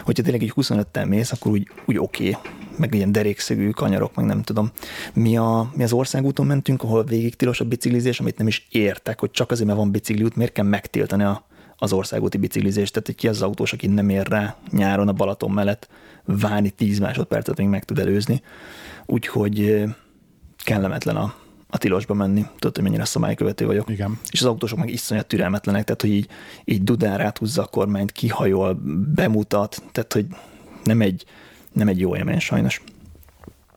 Hogyha 0.03 0.23
tényleg 0.23 0.41
így 0.41 0.53
25-tel 0.55 1.07
mész, 1.07 1.31
akkor 1.31 1.51
úgy, 1.51 1.67
úgy 1.85 1.97
oké, 1.97 2.29
okay. 2.29 2.51
meg 2.77 2.93
ilyen 2.93 3.11
derékszögű 3.11 3.69
kanyarok, 3.69 4.15
meg 4.15 4.25
nem 4.25 4.41
tudom. 4.41 4.71
Mi, 5.13 5.37
a, 5.37 5.71
mi 5.75 5.83
az 5.83 5.93
országúton 5.93 6.45
mentünk, 6.45 6.83
ahol 6.83 7.03
végig 7.03 7.35
tilos 7.35 7.59
a 7.59 7.65
biciklizés, 7.65 8.19
amit 8.19 8.37
nem 8.37 8.47
is 8.47 8.67
értek, 8.69 9.19
hogy 9.19 9.31
csak 9.31 9.51
azért, 9.51 9.67
mert 9.67 9.79
van 9.79 9.91
bicikliút, 9.91 10.35
miért 10.35 10.51
kell 10.51 10.65
megtiltani 10.65 11.23
a, 11.23 11.45
az 11.77 11.93
országúti 11.93 12.37
biciklizést. 12.37 12.91
Tehát 12.91 13.07
hogy 13.07 13.15
ki 13.15 13.27
az, 13.27 13.35
az 13.35 13.41
autós, 13.41 13.73
aki 13.73 13.87
nem 13.87 14.09
ér 14.09 14.27
rá 14.27 14.55
nyáron 14.71 15.07
a 15.07 15.13
Balaton 15.13 15.51
mellett 15.51 15.89
várni 16.25 16.69
10 16.69 16.99
másodpercet, 16.99 17.57
még 17.57 17.67
meg 17.67 17.83
tud 17.83 17.99
előzni. 17.99 18.41
Úgyhogy 19.05 19.83
kellemetlen 20.63 21.15
a, 21.15 21.33
a 21.71 21.77
tilosba 21.77 22.13
menni. 22.13 22.45
Tudod, 22.59 22.75
hogy 22.75 22.83
mennyire 22.83 23.05
szabálykövető 23.05 23.65
vagyok. 23.65 23.89
Igen. 23.89 24.19
És 24.29 24.39
az 24.39 24.45
autósok 24.47 24.77
meg 24.77 24.89
iszonyat 24.89 25.27
türelmetlenek, 25.27 25.83
tehát 25.83 26.01
hogy 26.01 26.11
így, 26.11 26.29
így 26.65 26.83
dudán 26.83 27.19
áthúzza 27.19 27.61
a 27.61 27.65
kormányt, 27.65 28.11
kihajol, 28.11 28.81
bemutat, 29.15 29.83
tehát 29.91 30.13
hogy 30.13 30.25
nem 30.83 31.01
egy, 31.01 31.25
nem 31.71 31.87
egy 31.87 31.99
jó 31.99 32.15
élmény 32.15 32.39
sajnos. 32.39 32.81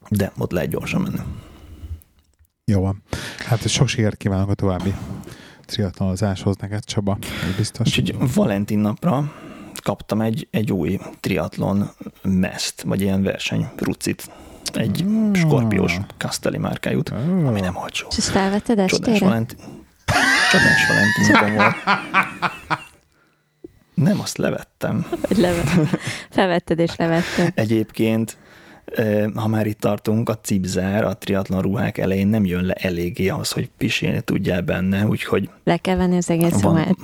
De 0.08 0.32
ott 0.38 0.52
lehet 0.52 0.70
gyorsan 0.70 1.00
menni. 1.00 1.20
Jó 2.64 2.80
van. 2.80 3.02
Hát 3.46 3.68
sok 3.68 3.88
sikert 3.88 4.16
kívánok 4.16 4.50
a 4.50 4.54
további 4.54 4.94
triatlonozáshoz 5.64 6.56
neked, 6.56 6.84
Csaba. 6.84 7.18
Biztos. 7.56 7.86
Úgyhogy 7.86 8.32
Valentin 8.34 8.78
napra 8.78 9.32
kaptam 9.82 10.20
egy, 10.20 10.48
egy 10.50 10.72
új 10.72 10.98
triatlon 11.20 11.90
meszt, 12.22 12.82
vagy 12.82 13.00
ilyen 13.00 13.22
verseny 13.22 13.68
rucit. 13.76 14.30
Egy 14.72 15.04
Mm. 15.04 15.32
skorpiós 15.32 15.98
Castelli 16.18 16.58
márkájút, 16.58 17.10
Ó. 17.12 17.46
ami 17.46 17.60
nem 17.60 17.76
olcsó. 17.76 18.06
És 18.10 18.16
ezt 18.16 18.28
felvetted 18.30 18.86
Csodás 18.86 18.92
estére? 18.92 19.46
Csodás 20.50 20.86
Valentin 20.88 21.32
napom 21.32 21.54
volt. 21.54 21.74
Nem, 23.94 24.20
azt 24.20 24.36
levettem. 24.38 25.06
Vagy 25.28 25.36
leve- 25.38 25.98
Felvetted 26.30 26.78
és 26.78 26.96
levetted. 26.96 27.52
Egyébként, 27.54 28.36
eh, 28.84 29.24
ha 29.34 29.46
már 29.48 29.66
itt 29.66 29.80
tartunk, 29.80 30.28
a 30.28 30.38
cipzár 30.40 31.04
a 31.04 31.12
triatlon 31.18 31.62
ruhák 31.62 31.98
elején 31.98 32.28
nem 32.28 32.44
jön 32.44 32.64
le 32.64 32.72
eléggé 32.72 33.28
ahhoz, 33.28 33.50
hogy 33.52 33.70
pisilni 33.76 34.20
tudjál 34.20 34.60
benne, 34.60 35.06
úgyhogy 35.06 35.48
Le 35.64 35.76
kell 35.76 35.96
venni 35.96 36.16
az 36.16 36.30
egész 36.30 36.60
Van. 36.60 36.72
ruhát. 36.74 36.96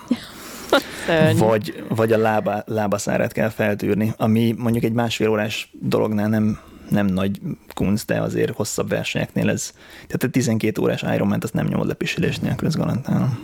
Vagy, 1.38 1.84
vagy 1.88 2.12
a 2.12 2.18
lába, 2.18 2.62
lábaszárát 2.66 3.32
kell 3.32 3.48
feltűrni, 3.48 4.12
ami 4.16 4.54
mondjuk 4.58 4.84
egy 4.84 4.92
másfél 4.92 5.28
órás 5.28 5.70
dolognál 5.80 6.28
nem, 6.28 6.58
nem 6.90 7.06
nagy 7.06 7.40
kunst, 7.74 8.06
de 8.06 8.20
azért 8.20 8.56
hosszabb 8.56 8.88
versenyeknél 8.88 9.50
ez, 9.50 9.72
tehát 9.92 10.22
a 10.22 10.28
12 10.28 10.80
órás 10.80 11.02
Ironman-t 11.02 11.44
azt 11.44 11.52
nem 11.52 11.66
nyomod 11.66 11.86
lepisilés 11.86 12.38
nélkül, 12.38 12.66
ez 12.68 12.74
garantálom. 12.76 13.38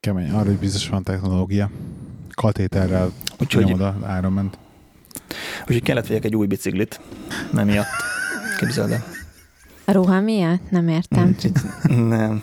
Kemény, 0.00 0.30
arra 0.30 0.44
hogy 0.48 0.58
biztos 0.58 0.88
van 0.88 1.02
technológia. 1.02 1.70
Katéterrel 2.30 3.12
Úgyhogy, 3.40 3.64
nyomod 3.64 3.80
a 3.80 4.16
Ironman-t. 4.18 4.58
úgyhogy 5.60 5.82
kellett 5.82 6.06
vegyek 6.06 6.24
egy 6.24 6.36
új 6.36 6.46
biciklit, 6.46 7.00
nem 7.52 7.66
miatt. 7.66 7.86
Képzeld 8.58 8.90
el. 8.90 9.04
A 9.84 9.92
ruha 9.92 10.20
miatt? 10.20 10.70
Nem 10.70 10.88
értem. 10.88 11.36
Nem. 11.88 12.42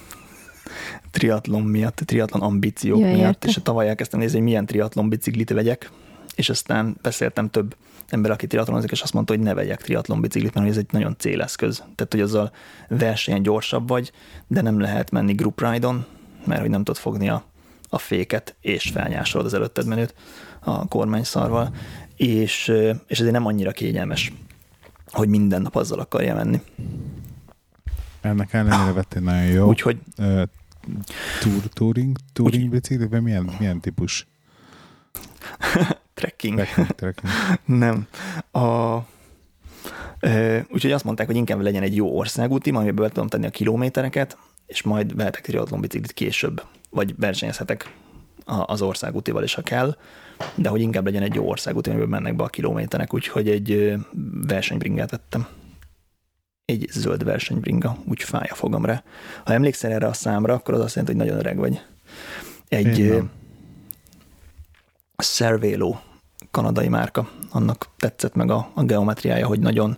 Triatlon 1.12 1.62
miatt, 1.62 1.96
triatlon 1.96 2.42
ambíciók 2.42 3.00
Jó, 3.00 3.06
miatt, 3.06 3.20
értem. 3.20 3.50
és 3.50 3.60
tavaly 3.64 3.88
elkezdtem 3.88 4.20
nézni, 4.20 4.38
hogy 4.38 4.48
milyen 4.48 4.66
triatlon 4.66 5.10
biciklit 5.10 5.50
vegyek, 5.50 5.92
és 6.36 6.50
aztán 6.50 6.98
beszéltem 7.02 7.50
több 7.50 7.76
ember, 8.10 8.32
aki 8.32 8.48
triatlonozik, 8.48 8.92
és 8.92 9.02
azt 9.02 9.14
mondta, 9.14 9.34
hogy 9.34 9.42
ne 9.44 9.54
vegyek 9.54 9.82
triatlon 9.82 10.22
biciklit, 10.22 10.54
mert 10.54 10.68
ez 10.68 10.78
egy 10.78 10.88
nagyon 10.92 11.16
céleszköz. 11.18 11.78
Tehát, 11.78 12.08
hogy 12.10 12.22
azzal 12.22 12.52
versenyen 12.88 13.42
gyorsabb 13.42 13.88
vagy, 13.88 14.12
de 14.48 14.62
nem 14.62 14.80
lehet 14.80 15.12
menni 15.12 15.34
group 15.34 15.62
ride-on, 15.62 16.06
mert 16.46 16.62
hogy 16.62 16.70
nem 16.70 16.84
tudod 16.84 17.02
fogni 17.02 17.30
a, 17.30 17.44
a 17.90 17.98
féket, 17.98 18.56
és 18.62 18.90
felnyásolod 18.94 19.46
az 19.46 19.54
előtted 19.54 19.86
menőt 19.86 20.16
a 20.60 20.88
kormányszarval, 20.88 21.76
és, 22.16 22.74
és 23.08 23.20
ezért 23.20 23.32
nem 23.34 23.46
annyira 23.46 23.72
kényelmes, 23.72 24.34
hogy 25.12 25.28
minden 25.28 25.62
nap 25.62 25.76
azzal 25.76 26.00
akarja 26.00 26.36
menni. 26.36 26.62
Ennek 28.22 28.54
ellenére 28.54 28.92
vettél 28.92 29.22
nagyon 29.22 29.44
jó. 29.44 29.68
Úgyhogy 29.68 29.98
Ö, 30.18 30.44
tour, 31.40 31.62
touring, 31.74 32.18
touring 32.34 32.70
biciklit, 32.70 33.10
vagy 33.10 33.22
milyen, 33.22 33.50
milyen 33.60 33.80
típus? 33.80 34.28
trekking. 36.16 36.56
Trekking, 36.60 36.88
trekking. 36.96 37.32
Nem. 37.84 38.08
A, 38.52 38.98
ö, 40.20 40.60
úgyhogy 40.70 40.92
azt 40.92 41.04
mondták, 41.04 41.28
hogy 41.28 41.36
inkább 41.36 41.62
legyen 41.62 41.84
egy 41.84 41.96
jó 41.96 42.18
országúti, 42.18 42.70
amiben 42.70 42.96
be 42.96 43.08
tudom 43.10 43.28
tenni 43.28 43.46
a 43.46 43.50
kilométereket, 43.50 44.38
és 44.66 44.82
majd 44.82 45.16
vehetek 45.16 45.42
triatlon 45.42 45.82
biciklit 45.82 46.12
később, 46.12 46.64
vagy 46.90 47.16
versenyezhetek 47.18 47.94
a- 48.46 48.64
az 48.72 48.82
országútival 48.82 49.44
is, 49.44 49.54
ha 49.54 49.62
kell, 49.62 49.98
de 50.56 50.70
hogy 50.70 50.82
inkább 50.82 51.06
legyen 51.06 51.24
egy 51.24 51.34
jó 51.36 51.48
országúti, 51.50 51.90
amiben 51.90 52.10
mennek 52.10 52.36
be 52.36 52.44
a 52.44 52.48
kilométerek, 52.48 53.14
úgyhogy 53.14 53.50
egy 53.50 53.94
versenybringát 54.48 55.12
vettem. 55.12 55.48
Egy 56.66 56.88
zöld 56.92 57.24
versenybringa, 57.24 57.98
úgy 58.06 58.24
fáj 58.24 58.48
a 58.52 58.56
fogam 58.56 58.86
rá. 58.86 59.04
Ha 59.44 59.54
emlékszel 59.54 59.92
erre 59.92 60.08
a 60.08 60.14
számra, 60.14 60.54
akkor 60.54 60.74
az 60.74 60.80
azt 60.80 60.96
jelenti, 60.96 61.18
hogy 61.18 61.26
nagyon 61.26 61.40
öreg 61.46 61.58
vagy. 61.58 61.82
Egy. 62.68 63.00
Cervelo 65.18 65.96
kanadai 66.52 66.88
márka, 66.88 67.30
annak 67.52 67.88
tetszett 67.98 68.36
meg 68.36 68.52
a, 68.52 68.72
a 68.74 68.84
geometriája, 68.84 69.48
hogy 69.48 69.60
nagyon, 69.60 69.98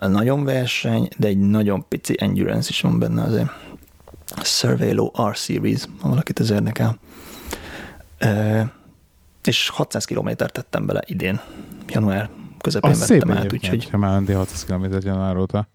nagyon 0.00 0.44
verseny, 0.44 1.08
de 1.18 1.26
egy 1.26 1.38
nagyon 1.38 1.84
pici 1.88 2.16
endurance 2.18 2.68
is 2.70 2.80
van 2.80 2.98
benne 2.98 3.22
azért. 3.22 3.50
Cervelo 4.42 5.10
R-Series, 5.30 5.84
ha 6.00 6.08
valakit 6.08 6.40
ez 6.40 6.50
érdekel. 6.50 6.98
E, 8.18 8.72
és 9.44 9.68
600 9.68 10.04
kilométert 10.04 10.52
tettem 10.52 10.86
bele 10.86 11.02
idén, 11.06 11.40
január 11.88 12.30
közepén 12.60 12.90
Az 12.90 12.98
szép 12.98 13.24
vettem 13.24 13.36
át, 13.36 13.52
úgyhogy 13.52 13.90
ha 13.90 13.98
már 13.98 14.12
mentél 14.12 14.36
600 14.36 14.64
km 14.64 14.84
január 15.00 15.36
óta. 15.36 15.68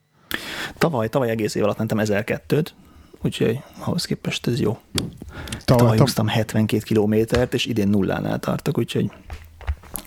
tavaly, 0.78 1.10
tavaly 1.10 1.30
egész 1.30 1.56
év 1.56 1.64
alatt 1.64 1.78
mentem 1.78 1.98
1002-t, 2.02 2.68
úgyhogy 3.22 3.60
ahhoz 3.80 4.06
képest 4.06 4.48
ez 4.48 4.60
jó. 4.60 4.78
Tavaly, 5.66 5.98
húztam 5.98 6.28
72 6.28 6.84
kilométert, 6.84 7.54
és 7.54 7.66
idén 7.66 7.88
nullánál 7.88 8.40
tartok, 8.40 8.78
úgyhogy 8.78 9.12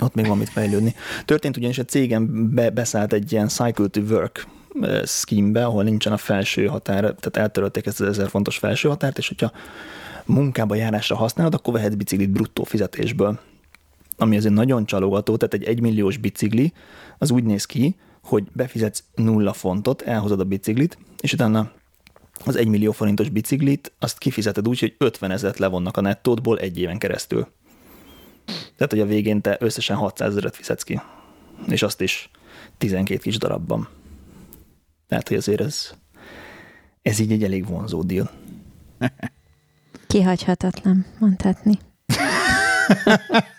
ott 0.00 0.14
még 0.14 0.26
van 0.26 0.38
mit 0.38 0.48
fejlődni. 0.48 0.94
Történt 1.24 1.56
ugyanis 1.56 1.78
a 1.78 1.84
cégem 1.84 2.50
be, 2.54 2.70
beszállt 2.70 3.12
egy 3.12 3.32
ilyen 3.32 3.48
Cycle 3.48 3.86
to 3.86 4.00
Work 4.00 4.46
eh, 4.80 5.02
scheme-be, 5.04 5.64
ahol 5.64 5.82
nincsen 5.82 6.12
a 6.12 6.16
felső 6.16 6.66
határ, 6.66 7.00
tehát 7.00 7.36
eltörölték 7.36 7.86
ezt 7.86 8.00
az 8.00 8.06
1000 8.08 8.28
fontos 8.28 8.58
felső 8.58 8.88
határt, 8.88 9.18
és 9.18 9.28
hogyha 9.28 9.52
munkába 10.24 10.74
járásra 10.74 11.16
használod, 11.16 11.54
akkor 11.54 11.72
vehetsz 11.72 11.94
biciklit 11.94 12.30
bruttó 12.30 12.64
fizetésből. 12.64 13.38
Ami 14.16 14.36
azért 14.36 14.54
nagyon 14.54 14.86
csalogató, 14.86 15.36
tehát 15.36 15.54
egy 15.54 15.64
egymilliós 15.64 16.16
bicikli, 16.16 16.72
az 17.18 17.30
úgy 17.30 17.44
néz 17.44 17.64
ki, 17.64 17.96
hogy 18.22 18.44
befizetsz 18.52 19.04
nulla 19.14 19.52
fontot, 19.52 20.02
elhozod 20.02 20.40
a 20.40 20.44
biciklit, 20.44 20.98
és 21.20 21.32
utána 21.32 21.70
az 22.45 22.57
1 22.57 22.68
millió 22.68 22.93
forintos 22.93 23.28
biciklit, 23.28 23.93
azt 23.99 24.18
kifizeted 24.18 24.68
úgy, 24.68 24.80
hogy 24.80 24.95
50 24.99 25.30
ezeret 25.30 25.59
levonnak 25.59 25.97
a 25.97 26.01
nettódból 26.01 26.59
egy 26.59 26.78
éven 26.78 26.99
keresztül. 26.99 27.49
Tehát, 28.47 28.91
hogy 28.91 29.01
a 29.01 29.07
végén 29.07 29.41
te 29.41 29.57
összesen 29.61 29.97
600 29.97 30.30
ezeret 30.30 30.57
fizetsz 30.57 30.82
ki. 30.82 31.01
És 31.68 31.82
azt 31.82 32.01
is 32.01 32.30
12 32.78 33.20
kis 33.20 33.39
darabban. 33.39 33.89
Tehát, 35.09 35.28
hogy 35.28 35.37
azért 35.37 35.61
ez, 35.61 35.91
ez 37.03 37.18
így 37.18 37.32
egy 37.32 37.45
elég 37.45 37.66
vonzó 37.66 38.03
deal. 38.03 38.30
Kihagyhatatlan, 40.07 41.07
mondhatni. 41.18 41.78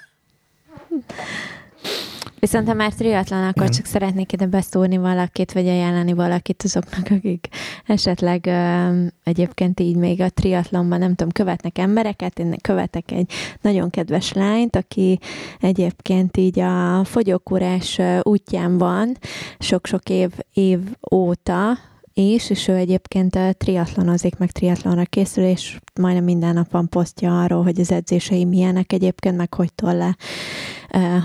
Viszont 2.45 2.67
ha 2.67 2.73
már 2.73 2.93
triatlan, 2.93 3.43
akkor 3.43 3.61
Igen. 3.61 3.71
csak 3.71 3.85
szeretnék 3.85 4.31
ide 4.31 4.45
beszúrni 4.45 4.97
valakit, 4.97 5.51
vagy 5.51 5.67
ajánlani 5.67 6.13
valakit 6.13 6.63
azoknak, 6.63 7.07
akik 7.09 7.47
esetleg 7.85 8.45
ö, 8.45 9.05
egyébként 9.23 9.79
így 9.79 9.95
még 9.95 10.21
a 10.21 10.29
triatlonban, 10.29 10.99
nem 10.99 11.15
tudom, 11.15 11.31
követnek 11.31 11.77
embereket. 11.77 12.39
Én 12.39 12.55
követek 12.61 13.11
egy 13.11 13.31
nagyon 13.61 13.89
kedves 13.89 14.33
lányt, 14.33 14.75
aki 14.75 15.19
egyébként 15.59 16.37
így 16.37 16.59
a 16.59 17.03
fogyókúrás 17.03 17.99
útján 18.21 18.77
van, 18.77 19.17
sok-sok 19.59 20.09
év, 20.09 20.31
év 20.53 20.79
óta, 21.11 21.77
is, 22.17 22.49
és 22.49 22.67
ő 22.67 22.73
egyébként 22.75 23.39
triatlonozik, 23.57 24.37
meg 24.37 24.51
triatlonra 24.51 25.05
készül, 25.05 25.43
és 25.43 25.77
majdnem 26.01 26.23
minden 26.23 26.53
nap 26.53 26.71
van 26.71 26.89
posztja 26.89 27.41
arról, 27.41 27.63
hogy 27.63 27.79
az 27.79 27.91
edzései 27.91 28.45
milyenek 28.45 28.93
egyébként, 28.93 29.37
meg 29.37 29.53
hogy 29.53 29.73
tol 29.73 29.95
le 29.95 30.15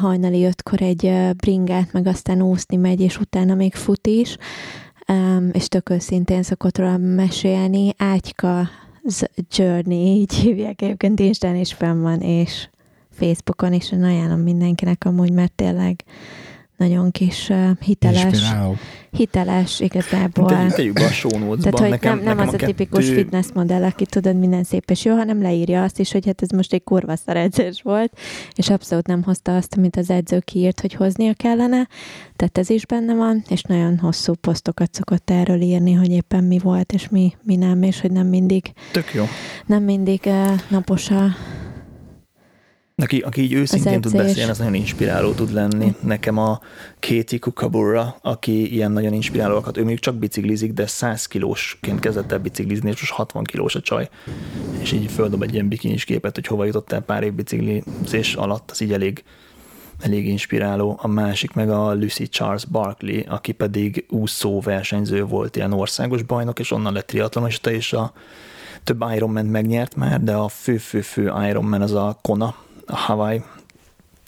hajnali 0.00 0.44
ötkor 0.44 0.82
egy 0.82 1.06
ö, 1.06 1.32
bringát, 1.32 1.92
meg 1.92 2.06
aztán 2.06 2.42
úszni 2.42 2.76
megy, 2.76 3.00
és 3.00 3.18
utána 3.18 3.54
még 3.54 3.74
fut 3.74 4.06
is, 4.06 4.36
és 5.52 5.68
tök 5.68 5.90
őszintén 5.90 6.42
szokott 6.42 6.78
róla 6.78 6.96
mesélni. 6.96 7.94
Ágyka 7.98 8.68
Journey, 9.50 10.20
így 10.20 10.34
hívják 10.34 10.82
egyébként, 10.82 11.20
Instán 11.20 11.56
is 11.56 11.72
fenn 11.72 12.02
van, 12.02 12.20
és 12.20 12.68
Facebookon 13.10 13.72
is, 13.72 13.92
én 13.92 14.02
ajánlom 14.02 14.40
mindenkinek 14.40 15.04
amúgy, 15.04 15.32
mert 15.32 15.52
tényleg 15.52 16.04
nagyon 16.80 17.10
kis 17.10 17.52
hiteles, 17.80 18.22
Inspiráló. 18.22 18.76
hiteles 19.10 19.80
igazából. 19.80 20.46
Tegyük, 20.46 20.72
tegyük 20.72 20.92
be 20.94 21.04
a 21.04 21.08
show. 21.08 21.56
Tehát, 21.56 21.78
hogy 21.78 21.88
nekem, 21.88 22.16
nem, 22.16 22.24
nem 22.24 22.36
nekem 22.36 22.48
az 22.48 22.62
a 22.62 22.66
tipikus 22.66 23.04
kettő- 23.04 23.16
fitness 23.16 23.46
modell, 23.54 23.84
aki 23.84 24.06
tudod 24.06 24.36
minden 24.38 24.64
szép 24.64 24.90
és 24.90 25.04
jó, 25.04 25.14
hanem 25.16 25.42
leírja 25.42 25.82
azt 25.82 25.98
is, 25.98 26.12
hogy 26.12 26.26
hát 26.26 26.42
ez 26.42 26.48
most 26.48 26.72
egy 26.72 26.82
kurva 26.84 27.16
szar 27.16 27.36
edzés 27.36 27.82
volt, 27.82 28.12
és 28.54 28.70
abszolút 28.70 29.06
nem 29.06 29.22
hozta 29.22 29.56
azt, 29.56 29.76
amit 29.76 29.96
az 29.96 30.10
edző 30.10 30.38
kiírt, 30.38 30.80
hogy 30.80 30.94
hoznia 30.94 31.32
kellene, 31.34 31.88
tehát 32.36 32.58
ez 32.58 32.70
is 32.70 32.86
benne 32.86 33.14
van, 33.14 33.42
és 33.48 33.62
nagyon 33.62 33.98
hosszú 33.98 34.34
posztokat 34.34 34.94
szokott 34.94 35.30
erről 35.30 35.60
írni, 35.60 35.92
hogy 35.92 36.10
éppen 36.10 36.44
mi 36.44 36.58
volt, 36.58 36.92
és 36.92 37.08
mi, 37.08 37.32
mi 37.42 37.56
nem, 37.56 37.82
és 37.82 38.00
hogy 38.00 38.12
nem 38.12 38.26
mindig, 38.26 38.72
Tök 38.92 39.14
jó. 39.14 39.24
nem 39.66 39.82
mindig 39.82 40.20
uh, 40.24 40.60
napos 40.68 41.10
a... 41.10 41.24
Aki, 43.00 43.18
aki 43.18 43.42
így 43.42 43.52
őszintén 43.52 44.00
tud 44.00 44.16
beszélni, 44.16 44.50
az 44.50 44.58
nagyon 44.58 44.74
inspiráló 44.74 45.32
tud 45.32 45.52
lenni. 45.52 45.94
Nekem 46.00 46.38
a 46.38 46.60
Katie 47.00 47.38
Kukabura, 47.38 48.16
aki 48.22 48.74
ilyen 48.74 48.92
nagyon 48.92 49.12
inspirálóakat, 49.12 49.76
ő 49.76 49.84
még 49.84 49.98
csak 49.98 50.14
biciklizik, 50.14 50.72
de 50.72 50.86
100 50.86 51.26
kilósként 51.26 52.00
kezdett 52.00 52.32
el 52.32 52.38
biciklizni, 52.38 52.90
és 52.90 53.00
most 53.00 53.12
60 53.12 53.44
kilós 53.44 53.74
a 53.74 53.80
csaj. 53.80 54.08
És 54.80 54.92
így 54.92 55.10
földob 55.10 55.42
egy 55.42 55.54
ilyen 55.54 55.68
bikinis 55.68 56.04
képet, 56.04 56.34
hogy 56.34 56.46
hova 56.46 56.64
jutott 56.64 56.92
el 56.92 57.00
pár 57.00 57.22
év 57.22 57.32
biciklizés 57.32 58.34
alatt, 58.34 58.70
az 58.70 58.80
így 58.80 58.92
elég, 58.92 59.24
elég 60.00 60.28
inspiráló. 60.28 60.98
A 61.02 61.08
másik 61.08 61.52
meg 61.52 61.70
a 61.70 61.94
Lucy 61.94 62.28
Charles 62.28 62.64
Barkley, 62.64 63.22
aki 63.28 63.52
pedig 63.52 64.04
úszó 64.08 64.60
versenyző 64.60 65.24
volt, 65.24 65.56
ilyen 65.56 65.72
országos 65.72 66.22
bajnok, 66.22 66.58
és 66.58 66.70
onnan 66.70 66.92
lett 66.92 67.06
triatlonista, 67.06 67.70
és 67.70 67.92
a 67.92 68.12
több 68.84 69.04
Ironman 69.14 69.46
megnyert 69.46 69.96
már, 69.96 70.22
de 70.22 70.32
a 70.32 70.48
fő-fő-fő 70.48 71.32
Ironman 71.48 71.82
az 71.82 71.92
a 71.92 72.18
Kona, 72.22 72.54
a 72.90 72.96
Hawaii 72.96 73.42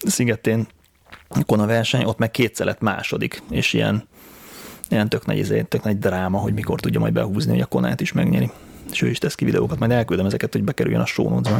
szigetén 0.06 0.66
a 1.28 1.44
Kona 1.44 1.66
verseny, 1.66 2.04
ott 2.04 2.18
meg 2.18 2.30
kétszer 2.30 2.66
lett 2.66 2.80
második, 2.80 3.42
és 3.50 3.72
ilyen, 3.72 4.08
ilyen 4.88 5.08
tök 5.08 5.26
nagy, 5.26 5.36
izé, 5.36 5.62
tök 5.62 5.82
nagy 5.82 5.98
dráma, 5.98 6.38
hogy 6.38 6.54
mikor 6.54 6.80
tudja 6.80 7.00
majd 7.00 7.12
behúzni, 7.12 7.52
hogy 7.52 7.60
a 7.60 7.66
Konát 7.66 8.00
is 8.00 8.12
megnyeri. 8.12 8.50
És 8.90 9.02
ő 9.02 9.08
is 9.08 9.18
tesz 9.18 9.34
ki 9.34 9.44
videókat, 9.44 9.78
majd 9.78 9.90
elküldöm 9.90 10.26
ezeket, 10.26 10.52
hogy 10.52 10.64
bekerüljön 10.64 11.00
a 11.00 11.06
show 11.06 11.28
notes 11.28 11.52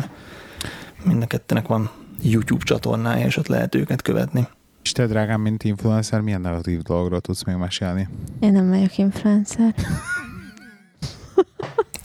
Mind 1.05 1.23
a 1.23 1.27
kettőnek 1.27 1.67
van 1.67 1.91
YouTube 2.23 2.65
csatornája, 2.65 3.27
és 3.27 3.37
ott 3.37 3.47
lehet 3.47 3.75
őket 3.75 4.03
követni. 4.03 4.49
És 4.83 4.93
te, 4.93 5.07
drágám, 5.07 5.41
mint 5.41 5.65
influencer, 5.65 6.21
milyen 6.21 6.41
negatív 6.41 6.83
dologról 6.83 7.21
tudsz 7.21 7.45
még 7.45 7.57
mesélni? 7.57 8.09
Én 8.41 8.53
nem 8.53 8.69
vagyok 8.69 8.99
influencer. 8.99 9.75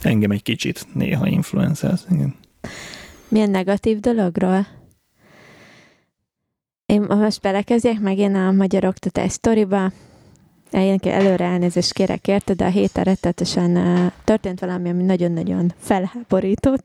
Engem 0.02 0.30
egy 0.30 0.42
kicsit 0.42 0.86
néha 0.94 1.26
influencer. 1.26 1.98
Igen. 2.10 2.34
Milyen 3.28 3.50
negatív 3.50 4.00
dologról? 4.00 4.66
Én 6.92 7.02
most 7.08 7.40
belekezdjek 7.40 8.00
megint 8.00 8.36
a 8.36 8.52
magyar 8.52 8.84
oktatás 8.84 9.32
sztoriba. 9.32 9.90
Én 10.70 10.98
előre 11.02 11.44
elnézést 11.44 11.92
kérek 11.92 12.28
érte, 12.28 12.54
de 12.54 12.64
a 12.64 12.68
héten 12.68 13.04
rettetesen 13.04 13.78
történt 14.24 14.60
valami, 14.60 14.88
ami 14.88 15.02
nagyon-nagyon 15.02 15.72
felháborított. 15.78 16.82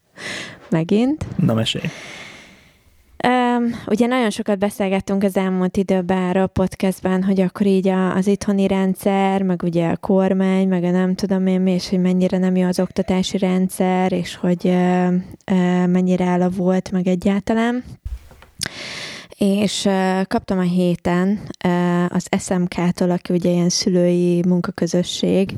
Megint. 0.70 1.26
Na, 1.36 1.54
mesélj. 1.54 1.84
Um, 3.26 3.80
ugye 3.86 4.06
nagyon 4.06 4.30
sokat 4.30 4.58
beszélgettünk 4.58 5.22
az 5.22 5.36
elmúlt 5.36 5.76
időben 5.76 6.18
erről 6.18 6.42
a 6.42 6.46
podcastben, 6.46 7.22
hogy 7.22 7.40
akkor 7.40 7.66
így 7.66 7.88
a, 7.88 8.14
az 8.14 8.26
itthoni 8.26 8.66
rendszer, 8.66 9.42
meg 9.42 9.62
ugye 9.62 9.88
a 9.88 9.96
kormány, 9.96 10.68
meg 10.68 10.84
a 10.84 10.90
nem 10.90 11.14
tudom 11.14 11.46
én 11.46 11.60
mi, 11.60 11.70
és 11.70 11.88
hogy 11.88 12.00
mennyire 12.00 12.38
nem 12.38 12.56
jó 12.56 12.66
az 12.66 12.80
oktatási 12.80 13.38
rendszer, 13.38 14.12
és 14.12 14.36
hogy 14.36 14.64
uh, 14.64 15.14
uh, 15.50 15.86
mennyire 15.86 16.48
volt, 16.48 16.90
meg 16.90 17.06
egyáltalán. 17.06 17.84
És 19.38 19.88
kaptam 20.26 20.58
a 20.58 20.62
héten 20.62 21.40
az 22.08 22.26
SMK-tól, 22.38 23.10
aki 23.10 23.32
ugye 23.32 23.50
ilyen 23.50 23.68
szülői 23.68 24.42
munkaközösség, 24.46 25.54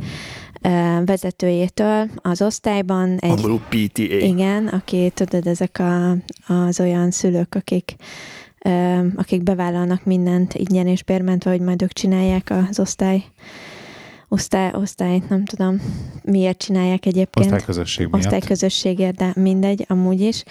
vezetőjétől 1.04 2.08
az 2.16 2.42
osztályban. 2.42 3.16
Egy, 3.18 3.30
Angolul 3.30 3.60
PTA. 3.68 4.02
Igen, 4.02 4.66
aki 4.66 5.10
tudod, 5.14 5.46
ezek 5.46 5.78
a, 5.78 6.10
az 6.46 6.80
olyan 6.80 7.10
szülők, 7.10 7.54
akik 7.54 7.96
akik 9.16 9.42
bevállalnak 9.42 10.04
mindent 10.04 10.54
ingyen 10.54 10.86
és 10.86 11.02
bérmentve, 11.02 11.50
hogy 11.50 11.60
majd 11.60 11.82
ők 11.82 11.92
csinálják 11.92 12.52
az 12.68 12.80
osztály 12.80 13.24
osztály, 14.28 14.70
osztály, 14.74 15.22
nem 15.28 15.44
tudom 15.44 15.80
miért 16.22 16.58
csinálják 16.58 17.06
egyébként. 17.06 17.46
Osztályközösség 17.46 18.06
miatt. 18.06 18.24
Osztályközösségért, 18.24 19.16
de 19.16 19.32
mindegy, 19.34 19.84
amúgy 19.88 20.20
is 20.20 20.44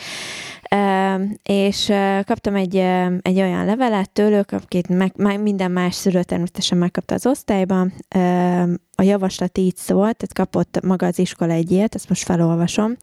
és 1.43 1.91
kaptam 2.23 2.55
egy, 2.55 2.75
egy 3.21 3.39
olyan 3.39 3.65
levelet 3.65 4.09
tőlük, 4.09 4.51
akit 4.51 4.87
meg, 5.15 5.41
minden 5.41 5.71
más 5.71 5.95
szülő 5.95 6.23
természetesen 6.23 6.77
megkapta 6.77 7.13
az 7.15 7.25
osztályban, 7.25 7.93
a 8.95 9.01
javaslat 9.03 9.57
így 9.57 9.75
szólt, 9.75 10.17
tehát 10.17 10.33
kapott 10.33 10.79
maga 10.83 11.05
az 11.05 11.19
iskola 11.19 11.53
egy 11.53 11.71
ilyet, 11.71 11.95
ezt 11.95 12.09
most 12.09 12.23
felolvasom, 12.23 12.95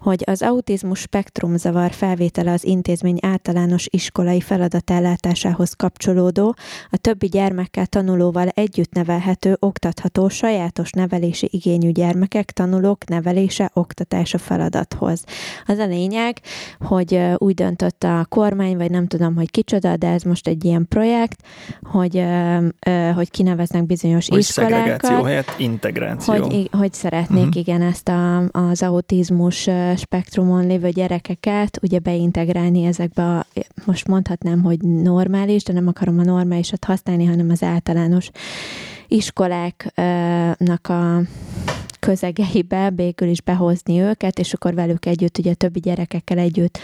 hogy 0.00 0.22
az 0.26 0.42
autizmus 0.42 0.98
spektrumzavar 1.00 1.92
felvétele 1.92 2.52
az 2.52 2.64
intézmény 2.64 3.18
általános 3.22 3.86
iskolai 3.90 4.40
feladatellátásához 4.40 5.72
kapcsolódó, 5.72 6.54
a 6.90 6.96
többi 6.96 7.26
gyermekkel 7.26 7.86
tanulóval 7.86 8.48
együtt 8.48 8.92
nevelhető, 8.92 9.56
oktatható, 9.58 10.28
sajátos 10.28 10.90
nevelési 10.90 11.48
igényű 11.52 11.90
gyermekek, 11.90 12.50
tanulók 12.50 13.08
nevelése, 13.08 13.70
oktatása 13.74 14.38
feladathoz. 14.38 15.24
Az 15.66 15.78
a 15.78 15.86
lényeg, 15.86 16.40
hogy 16.78 17.20
úgy 17.36 17.54
döntött 17.54 18.04
a 18.04 18.26
kormány, 18.28 18.76
vagy 18.76 18.90
nem 18.90 19.06
tudom, 19.06 19.34
hogy 19.34 19.50
kicsoda, 19.50 19.96
de 19.96 20.08
ez 20.08 20.22
most 20.22 20.48
egy 20.48 20.64
ilyen 20.64 20.86
projekt, 20.88 21.42
hogy, 21.82 22.24
hogy 23.14 23.30
kineveznek 23.30 23.86
bizonyos 23.86 24.28
hogy 24.28 24.38
iskolákat, 24.38 25.19
helyett 25.24 25.54
integráció. 25.58 26.34
Hogy, 26.34 26.68
hogy 26.72 26.92
szeretnék 26.92 27.46
uh-huh. 27.46 27.56
igen 27.56 27.82
ezt 27.82 28.08
a, 28.08 28.38
az 28.38 28.82
autizmus 28.82 29.68
spektrumon 29.96 30.66
lévő 30.66 30.88
gyerekeket 30.88 31.78
ugye 31.82 31.98
beintegrálni 31.98 32.84
ezekbe 32.84 33.22
a, 33.22 33.46
most 33.84 34.06
mondhatnám, 34.06 34.62
hogy 34.62 34.80
normális, 34.82 35.62
de 35.62 35.72
nem 35.72 35.88
akarom 35.88 36.18
a 36.18 36.24
normálisat 36.24 36.84
használni, 36.84 37.24
hanem 37.24 37.50
az 37.50 37.62
általános 37.62 38.30
iskoláknak 39.08 40.88
a 40.88 41.20
közegeibe 42.00 42.90
végül 42.90 43.28
is 43.28 43.42
behozni 43.42 44.00
őket, 44.00 44.38
és 44.38 44.52
akkor 44.52 44.74
velük 44.74 45.06
együtt, 45.06 45.38
ugye 45.38 45.54
többi 45.54 45.80
gyerekekkel 45.80 46.38
együtt 46.38 46.78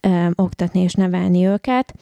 ö, 0.00 0.26
oktatni 0.34 0.80
és 0.80 0.92
nevelni 0.92 1.46
őket. 1.46 1.94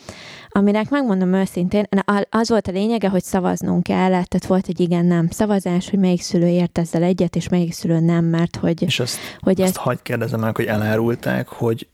Aminek 0.48 0.90
megmondom 0.90 1.32
őszintén, 1.32 1.88
az 2.30 2.48
volt 2.48 2.68
a 2.68 2.72
lényege, 2.72 3.08
hogy 3.08 3.22
szavaznunk 3.22 3.82
kell, 3.82 4.08
tehát 4.08 4.46
volt 4.46 4.68
egy 4.68 4.80
igen-nem 4.80 5.28
szavazás, 5.30 5.90
hogy 5.90 5.98
melyik 5.98 6.22
szülő 6.22 6.46
ért 6.46 6.78
ezzel 6.78 7.02
egyet, 7.02 7.36
és 7.36 7.48
melyik 7.48 7.72
szülő 7.72 8.00
nem, 8.00 8.24
mert 8.24 8.56
hogy... 8.56 8.82
És 8.82 9.00
azt, 9.00 9.18
hogy 9.38 9.60
azt 9.60 9.70
ezt... 9.70 9.78
hagyd 9.78 10.02
kérdezem 10.02 10.40
meg, 10.40 10.56
hogy 10.56 10.64
elárulták, 10.64 11.48
hogy 11.48 11.88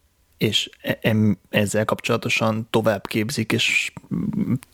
és 0.45 0.70
e, 0.82 1.16
ezzel 1.51 1.84
kapcsolatosan 1.84 2.66
tovább 2.70 3.07
képzik 3.07 3.53
és 3.53 3.92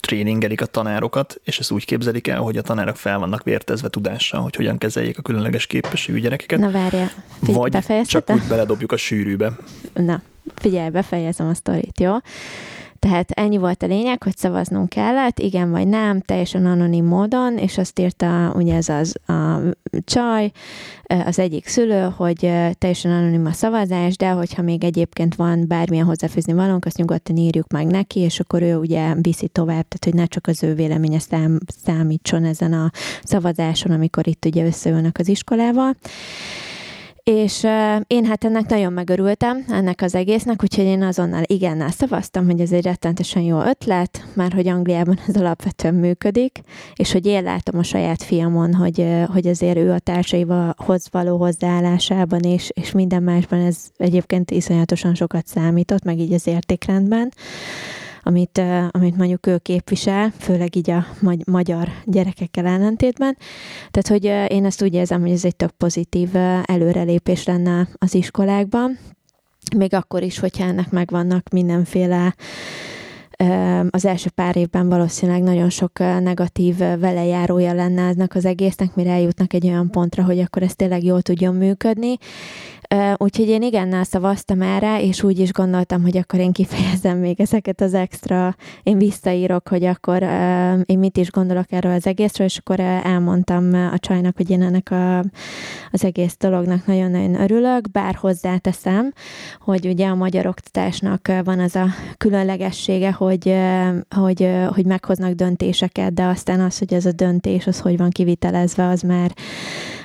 tréningelik 0.01 0.61
a 0.61 0.67
tanárokat, 0.67 1.41
és 1.45 1.59
ezt 1.59 1.71
úgy 1.71 1.85
képzelik 1.85 2.29
el, 2.29 2.41
hogy 2.41 2.57
a 2.57 2.63
tanárok 2.63 2.97
fel 2.97 3.19
vannak 3.19 3.43
vértezve 3.43 3.89
tudással, 3.89 4.41
hogy 4.41 4.57
hogyan 4.57 4.79
kezeljék 4.79 5.19
a 5.19 5.23
különleges 5.23 5.67
képességű 5.67 6.21
gyerekeket. 6.21 6.59
Na 6.59 6.71
Figy- 7.43 7.55
Vagy 7.55 8.03
csak 8.07 8.31
úgy 8.31 8.43
beledobjuk 8.49 8.93
a 8.93 8.97
sűrűbe. 8.97 9.57
Na, 9.95 10.23
figyelj, 10.55 10.91
befejezem 10.91 11.49
a 11.49 11.55
sztorit, 11.55 12.01
jó? 12.01 12.17
Tehát 13.01 13.31
ennyi 13.31 13.57
volt 13.57 13.83
a 13.83 13.87
lényeg, 13.87 14.23
hogy 14.23 14.37
szavaznunk 14.37 14.89
kellett, 14.89 15.39
igen 15.39 15.71
vagy 15.71 15.89
nem, 15.89 16.21
teljesen 16.21 16.67
anonim 16.67 17.05
módon, 17.05 17.59
és 17.59 17.79
azt 17.79 17.99
írta 17.99 18.53
ugye 18.57 18.75
ez 18.75 18.89
az 18.89 19.17
a 19.27 19.61
csaj, 20.05 20.51
az 21.05 21.39
egyik 21.39 21.67
szülő, 21.67 22.13
hogy 22.17 22.51
teljesen 22.79 23.13
anonim 23.13 23.47
a 23.47 23.53
szavazás, 23.53 24.17
de 24.17 24.31
hogyha 24.31 24.63
még 24.63 24.85
egyébként 24.85 25.35
van 25.35 25.65
bármilyen 25.69 26.05
hozzáfűzni 26.05 26.53
valónk, 26.53 26.85
azt 26.85 26.97
nyugodtan 26.97 27.37
írjuk 27.37 27.73
meg 27.73 27.87
neki, 27.87 28.21
és 28.21 28.41
akkor 28.41 28.63
ő 28.63 28.77
ugye 28.77 29.15
viszi 29.21 29.49
tovább, 29.49 29.89
tehát 29.89 30.05
hogy 30.05 30.15
ne 30.15 30.27
csak 30.27 30.47
az 30.47 30.63
ő 30.63 30.75
véleménye 30.75 31.19
szám, 31.19 31.59
számítson 31.85 32.45
ezen 32.45 32.73
a 32.73 32.91
szavazáson, 33.23 33.93
amikor 33.93 34.27
itt 34.27 34.45
ugye 34.45 34.67
összeülnek 34.67 35.19
az 35.19 35.29
iskolával. 35.29 35.97
És 37.23 37.63
uh, 37.63 38.01
én 38.07 38.25
hát 38.25 38.45
ennek 38.45 38.69
nagyon 38.69 38.93
megörültem, 38.93 39.65
ennek 39.69 40.03
az 40.03 40.15
egésznek, 40.15 40.63
úgyhogy 40.63 40.85
én 40.85 41.03
azonnal 41.03 41.43
igennel 41.47 41.91
szavaztam, 41.91 42.47
hogy 42.47 42.61
ez 42.61 42.73
egy 42.73 42.85
rettentesen 42.85 43.43
jó 43.43 43.61
ötlet, 43.61 44.25
már 44.35 44.53
hogy 44.53 44.69
Angliában 44.69 45.19
ez 45.29 45.37
alapvetően 45.37 45.95
működik, 45.95 46.61
és 46.95 47.13
hogy 47.13 47.27
én 47.27 47.43
látom 47.43 47.79
a 47.79 47.83
saját 47.83 48.23
fiamon, 48.23 48.75
hogy, 48.75 49.07
hogy 49.33 49.47
azért 49.47 49.77
ő 49.77 49.93
a 49.93 49.99
társaihoz 49.99 51.09
való 51.11 51.37
hozzáállásában 51.37 52.41
és, 52.41 52.71
és 52.75 52.93
minden 52.93 53.23
másban 53.23 53.61
ez 53.61 53.77
egyébként 53.97 54.51
iszonyatosan 54.51 55.15
sokat 55.15 55.47
számított, 55.47 56.05
meg 56.05 56.19
így 56.19 56.33
az 56.33 56.47
értékrendben 56.47 57.33
amit, 58.23 58.63
amit 58.91 59.17
mondjuk 59.17 59.47
ő 59.47 59.59
képvisel, 59.59 60.33
főleg 60.39 60.77
így 60.77 60.91
a 60.91 61.07
magyar 61.47 61.89
gyerekekkel 62.05 62.67
ellentétben. 62.67 63.37
Tehát, 63.91 64.09
hogy 64.09 64.53
én 64.53 64.65
ezt 64.65 64.83
úgy 64.83 64.95
érzem, 64.95 65.21
hogy 65.21 65.31
ez 65.31 65.45
egy 65.45 65.57
tök 65.57 65.71
pozitív 65.71 66.29
előrelépés 66.65 67.45
lenne 67.45 67.89
az 67.99 68.15
iskolákban, 68.15 68.99
még 69.77 69.95
akkor 69.95 70.23
is, 70.23 70.39
hogyha 70.39 70.65
ennek 70.65 70.91
megvannak 70.91 71.49
mindenféle 71.49 72.35
az 73.91 74.05
első 74.05 74.31
pár 74.35 74.57
évben 74.57 74.89
valószínűleg 74.89 75.43
nagyon 75.43 75.71
sok 75.71 75.99
negatív 75.99 76.77
velejárója 76.77 77.73
lenne 77.73 78.09
eznek 78.09 78.35
az 78.35 78.45
egésznek, 78.45 78.95
mire 78.95 79.11
eljutnak 79.11 79.53
egy 79.53 79.67
olyan 79.67 79.91
pontra, 79.91 80.25
hogy 80.25 80.39
akkor 80.39 80.63
ez 80.63 80.75
tényleg 80.75 81.05
jól 81.05 81.23
tudjon 81.23 81.55
működni. 81.55 82.17
Úgyhogy 83.17 83.49
én 83.49 83.63
igennel 83.63 84.05
szavaztam 84.05 84.63
erre, 84.63 85.03
és 85.03 85.23
úgy 85.23 85.39
is 85.39 85.53
gondoltam, 85.53 86.03
hogy 86.03 86.17
akkor 86.17 86.41
én 86.41 86.53
kifejezem 86.53 87.19
még 87.19 87.41
ezeket 87.41 87.81
az 87.81 87.95
extra, 87.95 88.57
én 88.83 88.99
visszaírok, 88.99 89.69
hogy 89.69 89.85
akkor 89.85 90.23
én 90.85 90.99
mit 90.99 91.17
is 91.17 91.31
gondolok 91.31 91.73
erről 91.73 91.93
az 91.93 92.07
egészről, 92.07 92.47
és 92.47 92.59
akkor 92.59 92.81
elmondtam 92.81 93.75
a 93.93 93.99
csajnak, 93.99 94.37
hogy 94.37 94.51
én 94.51 94.63
ennek 94.63 94.91
a, 94.91 95.19
az 95.91 96.05
egész 96.05 96.37
dolognak 96.39 96.87
nagyon-nagyon 96.87 97.41
örülök, 97.41 97.91
bár 97.91 98.15
hozzáteszem, 98.15 99.13
hogy 99.61 99.87
ugye 99.87 100.07
a 100.07 100.15
magyar 100.15 100.47
oktatásnak 100.47 101.29
van 101.45 101.59
az 101.59 101.77
a 101.77 101.87
különlegessége, 102.17 103.13
hogy, 103.13 103.55
hogy, 104.09 104.49
hogy 104.75 104.85
meghoznak 104.85 105.33
döntéseket, 105.33 106.15
de 106.15 106.25
aztán 106.25 106.61
az, 106.61 106.79
hogy 106.79 106.95
ez 106.95 107.07
a 107.07 107.13
döntés, 107.13 107.67
az 107.67 107.81
hogy 107.81 107.97
van 107.97 108.11
kivitelezve, 108.11 108.87
az 108.87 109.01
már 109.01 109.33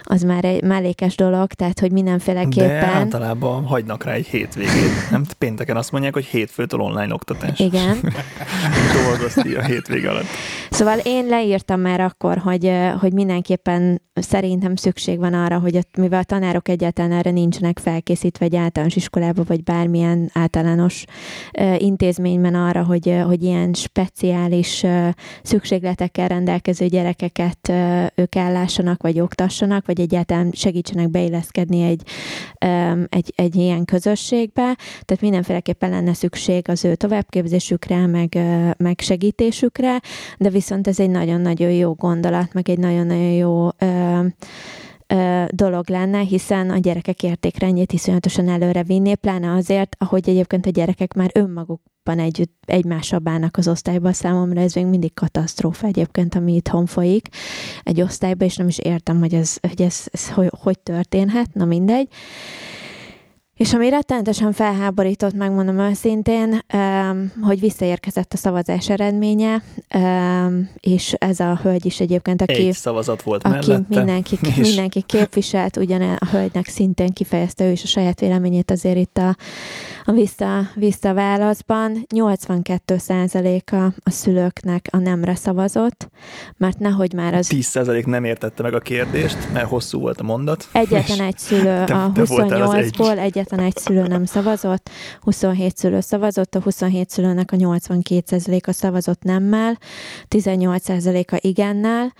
az 0.07 0.21
már 0.21 0.45
egy 0.45 0.63
mellékes 0.63 1.15
dolog, 1.15 1.53
tehát 1.53 1.79
hogy 1.79 1.91
mindenféleképpen... 1.91 2.67
De 2.67 2.85
általában 2.85 3.65
hagynak 3.65 4.03
rá 4.03 4.11
egy 4.11 4.25
hétvégét. 4.27 5.09
Nem 5.11 5.25
pénteken 5.37 5.77
azt 5.77 5.91
mondják, 5.91 6.13
hogy 6.13 6.25
hétfőtől 6.25 6.79
online 6.79 7.13
oktatás. 7.13 7.59
Igen. 7.59 8.13
Dolgozti 9.03 9.55
a 9.55 9.63
hétvége 9.63 10.09
alatt. 10.09 10.27
Szóval 10.75 10.99
én 11.03 11.25
leírtam 11.25 11.79
már 11.79 11.99
akkor, 11.99 12.37
hogy, 12.37 12.71
hogy 12.99 13.13
mindenképpen 13.13 14.01
szerintem 14.13 14.75
szükség 14.75 15.19
van 15.19 15.33
arra, 15.33 15.59
hogy 15.59 15.79
mivel 15.97 16.19
a 16.19 16.23
tanárok 16.23 16.67
egyáltalán 16.67 17.11
erre 17.11 17.31
nincsenek 17.31 17.79
felkészítve 17.79 18.45
egy 18.45 18.55
általános 18.55 18.95
iskolába, 18.95 19.43
vagy 19.47 19.63
bármilyen 19.63 20.29
általános 20.33 21.05
intézményben 21.77 22.55
arra, 22.55 22.83
hogy, 22.83 23.21
hogy 23.25 23.43
ilyen 23.43 23.73
speciális 23.73 24.85
szükségletekkel 25.43 26.27
rendelkező 26.27 26.85
gyerekeket 26.85 27.71
ők 28.15 28.35
ellássanak, 28.35 29.01
vagy 29.01 29.19
oktassanak, 29.19 29.85
vagy 29.85 29.99
egyáltalán 29.99 30.51
segítsenek 30.51 31.09
beilleszkedni 31.09 31.81
egy, 31.81 32.01
egy, 33.09 33.33
egy 33.35 33.55
ilyen 33.55 33.85
közösségbe. 33.85 34.77
Tehát 35.05 35.21
mindenféleképpen 35.21 35.89
lenne 35.89 36.13
szükség 36.13 36.69
az 36.69 36.85
ő 36.85 36.95
továbbképzésükre, 36.95 38.07
meg, 38.07 38.37
meg 38.77 38.99
segítésükre, 38.99 40.01
de 40.37 40.49
viszont 40.49 40.63
ez 40.69 40.99
egy 40.99 41.09
nagyon-nagyon 41.09 41.71
jó 41.71 41.93
gondolat, 41.93 42.53
meg 42.53 42.69
egy 42.69 42.79
nagyon-nagyon 42.79 43.31
jó 43.31 43.69
dolog 45.49 45.89
lenne, 45.89 46.19
hiszen 46.19 46.69
a 46.69 46.77
gyerekek 46.77 47.23
értékrendjét 47.23 47.93
iszonyatosan 47.93 48.49
előre 48.49 48.83
vinné, 48.83 49.13
pláne 49.13 49.53
azért, 49.53 49.95
ahogy 49.99 50.29
egyébként 50.29 50.65
a 50.65 50.69
gyerekek 50.69 51.13
már 51.13 51.31
önmagukban 51.33 52.19
együtt 52.19 52.63
egymással 52.65 53.19
bánnak 53.19 53.57
az 53.57 53.67
osztályban, 53.67 54.13
számomra 54.13 54.61
ez 54.61 54.73
még 54.73 54.85
mindig 54.85 55.13
katasztrófa 55.13 55.87
egyébként, 55.87 56.35
ami 56.35 56.53
itthon 56.55 56.85
folyik 56.85 57.27
egy 57.83 58.01
osztályban, 58.01 58.47
és 58.47 58.55
nem 58.55 58.67
is 58.67 58.77
értem, 58.77 59.19
hogy 59.19 59.33
ez, 59.33 59.57
hogy 59.61 59.81
ez, 59.81 60.05
ez 60.11 60.29
hogy, 60.29 60.51
hogy 60.61 60.79
történhet, 60.79 61.53
na 61.53 61.65
mindegy. 61.65 62.07
És 63.55 63.73
ami 63.73 63.89
rettenetesen 63.89 64.51
felháborított, 64.51 65.33
megmondom 65.33 65.79
őszintén, 65.79 66.59
hogy 67.41 67.59
visszaérkezett 67.59 68.33
a 68.33 68.37
szavazás 68.37 68.89
eredménye, 68.89 69.63
és 70.79 71.13
ez 71.17 71.39
a 71.39 71.59
hölgy 71.63 71.85
is 71.85 71.99
egyébként, 71.99 72.41
aki, 72.41 72.53
Egy 72.67 72.73
szavazat 72.73 73.21
volt 73.21 73.43
aki 73.43 73.67
mellette, 73.67 73.95
mindenki, 73.95 74.37
és- 74.47 74.55
mindenki 74.55 75.01
képviselt, 75.01 75.77
ugyan 75.77 76.01
a 76.01 76.25
hölgynek 76.31 76.67
szintén 76.67 77.13
kifejezte 77.13 77.65
ő 77.65 77.71
is 77.71 77.83
a 77.83 77.87
saját 77.87 78.19
véleményét 78.19 78.71
azért 78.71 78.97
itt 78.97 79.17
a, 79.17 79.35
a 80.05 80.11
vissza, 80.11 80.59
visszaválaszban. 80.75 82.05
82 82.13 82.95
a 83.09 83.75
a 84.03 84.09
szülőknek 84.09 84.87
a 84.91 84.97
nemre 84.97 85.35
szavazott, 85.35 86.09
mert 86.57 86.79
nehogy 86.79 87.13
már 87.13 87.33
az 87.33 87.49
10% 87.53 88.05
nem 88.05 88.23
értette 88.23 88.63
meg 88.63 88.73
a 88.73 88.79
kérdést, 88.79 89.37
mert 89.53 89.67
hosszú 89.67 89.99
volt 89.99 90.19
a 90.19 90.23
mondat. 90.23 90.67
Egyetlen 90.71 91.19
egy 91.19 91.37
szülő 91.37 91.83
te- 91.85 91.95
a 91.95 92.11
te 92.13 92.23
voltál 92.25 92.61
az 92.61 92.73
egy. 92.73 92.95
28-ból, 92.97 93.17
egyetlen 93.17 93.43
egy 93.51 93.77
szülő 93.77 94.07
nem 94.07 94.25
szavazott, 94.25 94.89
27 95.21 95.77
szülő 95.77 95.99
szavazott, 95.99 96.55
a 96.55 96.61
27 96.61 97.09
szülőnek 97.09 97.51
a 97.51 97.57
82%-a 97.57 98.71
szavazott 98.71 99.23
nemmel, 99.23 99.77
18%-a 100.29 101.37
igennel, 101.41 102.13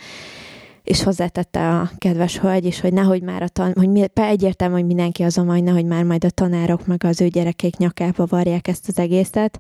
és 0.86 1.03
hozzátette 1.03 1.69
a 1.69 1.89
kedves 1.97 2.39
hölgy 2.39 2.65
is, 2.65 2.80
hogy 2.80 2.93
nehogy 2.93 3.21
már 3.21 3.41
a 3.41 3.47
tan, 3.47 3.73
hogy 3.76 3.89
mi, 3.89 4.05
egyértelmű, 4.13 4.73
hogy 4.73 4.86
mindenki 4.86 5.23
azon 5.23 5.47
hogy 5.47 5.63
nehogy 5.63 5.86
már 5.86 6.03
majd 6.03 6.23
a 6.23 6.30
tanárok 6.30 6.86
meg 6.86 7.03
az 7.03 7.21
ő 7.21 7.28
gyerekeik 7.28 7.78
nyakába 7.78 8.26
varják 8.26 8.67
ezt 8.67 8.88
az 8.88 8.99
egészet. 8.99 9.59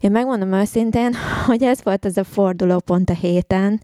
Én 0.00 0.10
megmondom 0.10 0.52
őszintén, 0.52 1.14
hogy 1.46 1.62
ez 1.62 1.82
volt 1.82 2.04
ez 2.04 2.16
a 2.16 2.24
fordulópont 2.24 3.10
a 3.10 3.14
héten, 3.14 3.80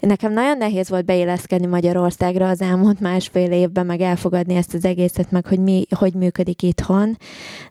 Nekem 0.00 0.32
nagyon 0.32 0.56
nehéz 0.56 0.88
volt 0.88 1.04
beilleszkedni 1.04 1.66
Magyarországra 1.66 2.48
az 2.48 2.60
elmúlt 2.60 3.00
másfél 3.00 3.52
évben, 3.52 3.86
meg 3.86 4.00
elfogadni 4.00 4.54
ezt 4.54 4.74
az 4.74 4.84
egészet, 4.84 5.30
meg 5.30 5.46
hogy 5.46 5.58
mi, 5.60 5.84
hogy 5.90 6.14
működik 6.14 6.62
itthon, 6.62 7.16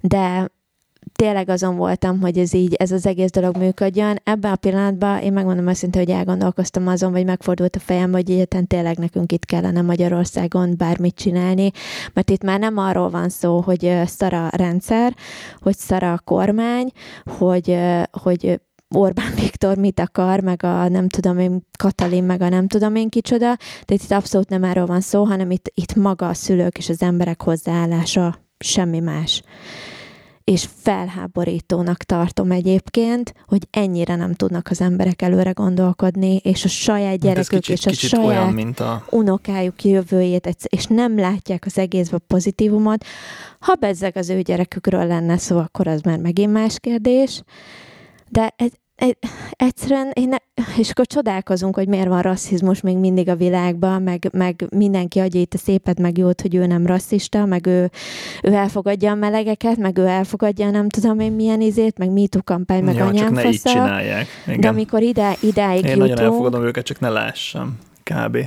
de 0.02 0.50
tényleg 1.14 1.50
azon 1.50 1.76
voltam, 1.76 2.22
hogy 2.22 2.38
ez 2.38 2.54
így, 2.54 2.74
ez 2.74 2.92
az 2.92 3.06
egész 3.06 3.32
dolog 3.32 3.58
működjön. 3.58 4.20
Ebben 4.24 4.52
a 4.52 4.56
pillanatban 4.56 5.20
én 5.20 5.34
megmondom 5.34 5.68
őszintén, 5.68 6.06
hogy 6.06 6.16
elgondolkoztam 6.16 6.88
azon, 6.88 7.12
vagy 7.12 7.26
megfordult 7.26 7.76
a 7.76 7.80
fejem, 7.80 8.12
hogy 8.12 8.32
egyetlen 8.32 8.68
tényleg 8.68 8.98
nekünk 8.98 9.32
itt 9.32 9.46
kellene 9.46 9.82
Magyarországon 9.82 10.74
bármit 10.78 11.16
csinálni, 11.16 11.72
mert 12.14 12.30
itt 12.30 12.44
már 12.44 12.60
nem 12.60 12.78
arról 12.78 13.10
van 13.10 13.30
szó, 13.30 13.60
hogy 13.62 14.02
szara 14.06 14.50
rendszer, 14.52 15.16
hogy 15.60 15.78
szara 15.78 16.14
a 16.14 16.22
kormány, 16.24 16.92
hogy, 17.38 17.78
hogy 18.12 18.60
Orbán 18.96 19.34
Viktor 19.36 19.78
mit 19.78 20.00
akar, 20.00 20.40
meg 20.40 20.64
a 20.64 20.88
nem 20.88 21.08
tudom 21.08 21.40
én, 21.40 21.62
Katalin, 21.78 22.24
meg 22.24 22.42
a 22.42 22.50
nem 22.50 22.68
tudom 22.68 22.96
én 22.96 23.10
kicsoda, 23.10 23.58
de 23.86 23.94
itt 23.94 24.12
abszolút 24.12 24.50
nem 24.50 24.64
erről 24.64 24.86
van 24.86 25.02
szó, 25.02 25.24
hanem 25.24 25.52
itt, 25.52 25.72
itt 25.74 25.96
maga 25.96 26.28
a 26.28 26.34
szülők 26.34 26.78
és 26.78 26.90
az 26.90 27.02
emberek 27.02 27.42
hozzáállása, 27.42 28.38
semmi 28.58 29.00
más. 29.00 29.42
És 30.44 30.68
felháborítónak 30.76 31.98
tartom 31.98 32.52
egyébként, 32.52 33.34
hogy 33.48 33.68
ennyire 33.72 34.16
nem 34.16 34.34
tudnak 34.34 34.68
az 34.70 34.82
emberek 34.82 35.22
előre 35.22 35.52
gondolkodni, 35.52 36.36
és 36.36 36.66
a 36.66 36.68
saját 36.68 37.10
Hát 37.10 37.20
gyerekük 37.20 37.50
kicsit, 37.50 37.78
és 37.78 37.86
a 37.86 37.90
kicsit 37.90 38.10
saját 38.10 38.28
olyan, 38.28 38.54
mint 38.54 38.80
a... 38.80 39.06
unokájuk 39.10 39.84
jövőjét, 39.84 40.58
és 40.64 40.86
nem 40.86 41.18
látják 41.20 41.64
az 41.66 41.78
egészben 41.78 42.22
pozitívumot. 42.28 43.06
Ha 43.60 43.74
bezzeg 43.74 44.18
az 44.18 44.30
ő 44.30 44.42
gyerekükről 44.42 45.06
lenne 45.06 45.38
szó, 45.38 45.58
akkor 45.58 45.88
az 45.88 46.02
már 46.02 46.20
megint 46.20 46.52
más 46.52 46.80
kérdés. 46.80 47.44
De 48.30 48.54
ez, 48.56 48.72
ez, 48.96 49.10
egyszerűen, 49.52 50.12
én 50.14 50.30
ne, 50.30 50.38
és 50.78 50.90
akkor 50.90 51.08
csodálkozunk, 51.08 51.76
hogy 51.76 51.88
miért 51.88 52.08
van 52.08 52.22
rasszizmus 52.22 52.82
még 52.82 52.98
mindig 52.98 53.30
a 53.30 53.36
világban, 53.36 54.02
meg, 54.02 54.30
meg 54.32 54.66
mindenki 54.76 55.20
adja 55.20 55.40
itt 55.40 55.54
a 55.54 55.58
szépet, 55.58 56.00
meg 56.00 56.18
jót, 56.18 56.42
hogy 56.42 56.56
ő 56.56 56.66
nem 56.66 56.86
rasszista, 56.86 57.46
meg 57.46 57.66
ő, 57.66 57.92
ő 58.44 58.54
elfogadja 58.54 59.12
a 59.12 59.16
melegeket, 59.16 59.78
meg 59.78 59.98
ő 59.98 60.06
elfogadja 60.06 60.70
nem 60.70 60.90
tudom 60.90 61.20
én 61.20 61.32
milyen 61.32 61.62
izét, 61.62 61.98
meg 61.98 62.12
MeToo 62.12 62.42
kampány, 62.44 62.84
meg 62.84 62.96
ja, 62.96 63.00
csak 63.00 63.10
anyám 63.10 63.34
ne 63.34 63.50
így 63.50 63.62
csinálják. 63.62 64.28
Igen. 64.48 64.60
De 64.60 64.68
amikor 64.68 65.02
ide, 65.02 65.36
idáig 65.42 65.84
Én 65.84 65.90
jutunk, 65.92 66.10
nagyon 66.10 66.26
elfogadom 66.26 66.64
őket, 66.64 66.86
csak 66.86 67.00
ne 67.00 67.10
lássam. 67.10 67.78
Kb. 68.04 68.38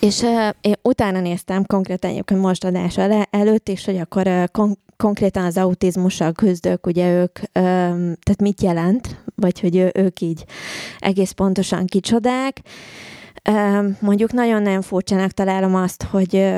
és 0.00 0.20
uh, 0.20 0.48
én 0.60 0.74
utána 0.82 1.20
néztem 1.20 1.64
konkrétan 1.66 2.10
egyébként 2.10 2.40
most 2.40 2.64
adás 2.64 2.98
ele- 2.98 3.28
előtt 3.30 3.68
is, 3.68 3.84
hogy 3.84 3.96
akkor 3.96 4.26
uh, 4.26 4.44
kon- 4.52 4.78
konkrétan 4.98 5.44
az 5.44 5.56
autizmussal 5.56 6.32
küzdők, 6.32 6.86
ugye 6.86 7.12
ők, 7.12 7.38
tehát 7.52 8.40
mit 8.40 8.62
jelent, 8.62 9.22
vagy 9.34 9.60
hogy 9.60 9.90
ők 9.94 10.20
így 10.20 10.44
egész 10.98 11.30
pontosan 11.30 11.86
kicsodák. 11.86 12.60
Mondjuk 14.00 14.32
nagyon-nagyon 14.32 14.82
furcsának 14.82 15.30
találom 15.30 15.74
azt, 15.74 16.02
hogy, 16.02 16.54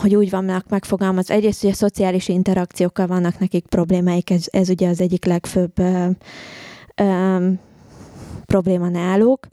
hogy 0.00 0.14
úgy 0.14 0.30
vannak 0.30 0.68
megfogalmazva. 0.68 1.34
Egyrészt 1.34 1.64
ugye 1.64 1.72
szociális 1.72 2.28
interakciókkal 2.28 3.06
vannak 3.06 3.38
nekik 3.38 3.66
problémáik, 3.66 4.30
ez, 4.30 4.44
ez 4.50 4.68
ugye 4.68 4.88
az 4.88 5.00
egyik 5.00 5.24
legfőbb 5.24 5.72
um, 7.00 7.58
probléma 8.46 8.88
náluk. 8.88 9.46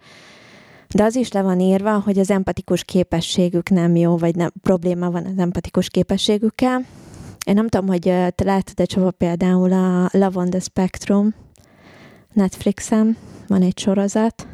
De 0.96 1.04
az 1.04 1.16
is 1.16 1.32
le 1.32 1.42
van 1.42 1.60
írva, 1.60 2.00
hogy 2.00 2.20
az 2.20 2.32
empatikus 2.32 2.84
képességük 2.84 3.70
nem 3.70 3.96
jó, 3.96 4.18
vagy 4.18 4.36
nem, 4.36 4.52
probléma 4.62 5.12
van 5.12 5.26
az 5.26 5.38
empatikus 5.38 5.90
képességükkel. 5.90 6.86
Én 7.50 7.56
nem 7.56 7.68
tudom, 7.68 7.88
hogy 7.88 8.02
te 8.36 8.44
láttad-e 8.44 8.86
Csaba 8.86 9.12
például 9.12 9.74
a 9.74 10.10
Love 10.12 10.40
on 10.40 10.50
the 10.50 10.60
Spectrum 10.60 11.34
Netflixen, 12.34 13.18
van 13.48 13.62
egy 13.62 13.80
sorozat. 13.80 14.48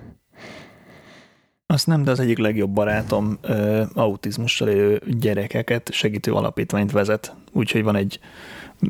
Azt 1.66 1.88
nem, 1.88 2.04
de 2.04 2.12
az 2.12 2.20
egyik 2.20 2.38
legjobb 2.38 2.70
barátom 2.70 3.38
ö, 3.42 3.84
autizmussal 3.94 4.68
élő 4.68 5.02
gyerekeket 5.20 5.92
segítő 5.92 6.32
alapítványt 6.32 6.92
vezet, 6.92 7.36
úgyhogy 7.52 7.84
van 7.84 7.96
egy 7.96 8.20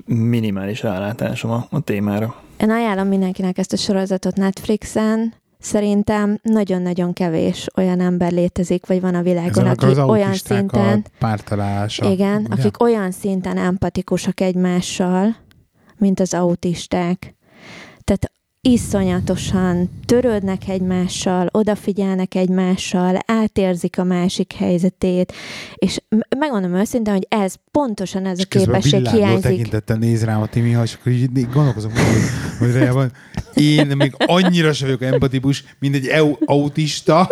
minimális 0.06 0.82
rálátásom 0.82 1.52
a, 1.52 1.68
a 1.70 1.80
témára. 1.80 2.36
Én 2.58 2.70
ajánlom 2.70 3.08
mindenkinek 3.08 3.58
ezt 3.58 3.74
a 3.74 3.78
sorozatot 3.78 4.36
Netflixen. 4.36 5.34
Szerintem 5.66 6.40
nagyon-nagyon 6.42 7.14
kevés 7.14 7.68
olyan 7.76 8.00
ember 8.00 8.32
létezik, 8.32 8.86
vagy 8.86 9.02
van 9.02 9.16
a 9.16 9.22
világon, 9.22 9.66
Ezek 9.66 9.82
aki 9.82 9.86
az 9.86 9.98
olyan 9.98 10.34
szinten... 10.34 11.04
a 11.06 11.10
pártalása. 11.20 12.12
Igen, 12.12 12.42
ugye? 12.42 12.54
akik 12.54 12.82
olyan 12.84 13.12
szinten 13.12 13.58
empatikusak 13.58 14.40
egymással, 14.40 15.36
mint 15.98 16.20
az 16.20 16.34
autisták. 16.34 17.36
Tehát 18.04 18.32
iszonyatosan 18.62 19.90
törődnek 20.06 20.68
egymással, 20.68 21.50
odafigyelnek 21.52 22.36
egymással, 22.36 23.20
átérzik 23.26 24.00
a 24.00 24.04
másik 24.04 24.54
helyzetét, 24.54 25.34
és 25.76 26.02
megmondom 26.38 26.74
őszintén, 26.74 27.14
hogy 27.14 27.28
ez 27.30 27.54
pontosan 27.72 28.26
ez 28.26 28.38
a 28.38 28.42
És 28.42 28.48
közben 28.48 28.82
képesség 28.82 29.08
hiányzik. 29.08 29.42
tekintettel 29.42 29.98
néz 29.98 30.24
rám 30.24 30.42
a 30.42 30.48
Timi, 30.48 30.70
és 30.84 30.98
akkor 31.00 31.12
így 31.12 31.50
gondolkozom, 31.50 31.92
hogy, 31.92 32.04
hogy 32.60 32.72
rejában 32.72 33.12
én 33.56 33.88
még 33.98 34.14
annyira 34.18 34.74
sem 34.74 34.88
vagyok 34.88 35.14
empatikus, 35.14 35.64
mint 35.80 35.96
egy 35.96 36.08
eu- 36.08 36.40
autista. 36.46 37.30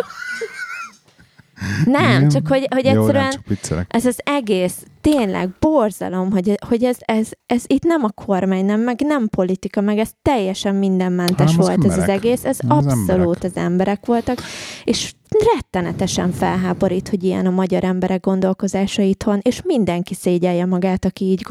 Nem, 1.84 2.20
Nem. 2.20 2.28
csak 2.28 2.46
hogy, 2.48 2.66
hogy 2.70 2.84
Jó, 2.84 2.90
egyszerűen 2.90 3.28
nem, 3.46 3.58
csak 3.62 3.84
ez 3.88 4.06
az 4.06 4.18
egész 4.24 4.82
tényleg 5.00 5.50
borzalom, 5.60 6.30
hogy, 6.30 6.54
hogy 6.68 6.84
ez, 6.84 6.96
ez, 7.00 7.28
ez 7.46 7.62
itt 7.66 7.82
nem 7.82 8.04
a 8.04 8.10
kormány, 8.10 8.64
nem, 8.64 8.80
meg 8.80 9.00
nem 9.00 9.28
politika, 9.28 9.80
meg 9.80 9.98
ez 9.98 10.10
teljesen 10.22 10.74
mindenmentes 10.74 11.54
Hanem 11.56 11.60
az 11.60 11.66
volt 11.66 11.84
ez 11.92 11.98
az 11.98 12.08
egész, 12.08 12.44
ez 12.44 12.58
Az 12.68 12.86
abszolút 12.86 13.10
emberek. 13.10 13.42
az 13.44 13.52
emberek 13.54 14.06
voltak, 14.06 14.42
és 14.84 15.12
rettenetesen 15.54 16.32
felháborít, 16.32 17.08
hogy 17.08 17.24
ilyen 17.24 17.46
a 17.46 17.50
magyar 17.50 17.84
emberek 17.84 18.20
gondolkozása 18.20 19.02
itthon, 19.02 19.38
és 19.42 19.62
mindenki 19.64 20.14
szégyelje 20.14 20.64
magát, 20.64 21.04
aki 21.04 21.24
így 21.24 21.42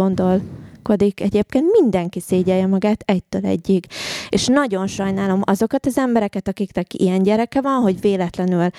gondolkodik. 0.84 1.22
Egyébként 1.22 1.72
mindenki 1.82 2.20
szégyelje 2.20 2.68
magát 2.68 3.04
egytől 3.06 3.46
egyig. 3.46 3.86
És 4.30 4.48
nagyon 4.48 4.88
sajnálom 4.88 5.42
azokat 5.44 5.86
az 5.86 5.98
embereket, 5.98 6.48
akiknek 6.48 6.94
ilyen 6.94 7.24
gyereke 7.24 7.62
van, 7.62 7.82
hogy 7.82 8.02
véletlenül 8.02 8.70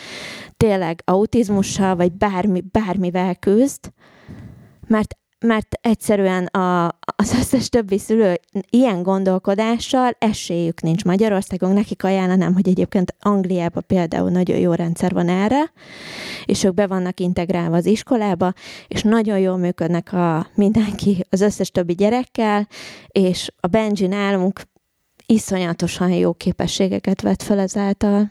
tényleg 0.57 1.03
autizmussal, 1.05 1.97
vagy 1.97 2.13
bármi, 2.13 2.65
bármivel 2.73 3.35
küzd, 3.35 3.93
mert 4.87 5.17
mert 5.45 5.79
egyszerűen 5.81 6.45
a, 6.47 6.85
az 7.17 7.33
összes 7.39 7.69
többi 7.69 7.99
szülő 7.99 8.41
ilyen 8.71 9.03
gondolkodással 9.03 10.17
esélyük 10.19 10.81
nincs 10.81 11.05
Magyarországon. 11.05 11.73
Nekik 11.73 12.05
ajánlanám, 12.05 12.55
hogy 12.55 12.69
egyébként 12.69 13.15
Angliában 13.21 13.85
például 13.87 14.31
nagyon 14.31 14.59
jó 14.59 14.73
rendszer 14.73 15.13
van 15.13 15.29
erre, 15.29 15.73
és 16.45 16.65
ők 16.65 16.75
be 16.75 16.87
vannak 16.87 17.21
integrálva 17.21 17.77
az 17.77 17.87
iskolába, 17.87 18.53
és 18.89 19.03
nagyon 19.03 19.39
jól 19.39 19.57
működnek 19.57 20.13
a 20.13 20.47
mindenki, 20.55 21.25
az 21.31 21.41
összes 21.41 21.71
többi 21.71 21.95
gyerekkel, 21.95 22.69
és 23.09 23.53
a 23.61 23.67
Benji 23.67 24.07
nálunk 24.07 24.61
iszonyatosan 25.27 26.11
jó 26.11 26.33
képességeket 26.33 27.21
vett 27.21 27.43
fel 27.43 27.59
ezáltal. 27.59 28.31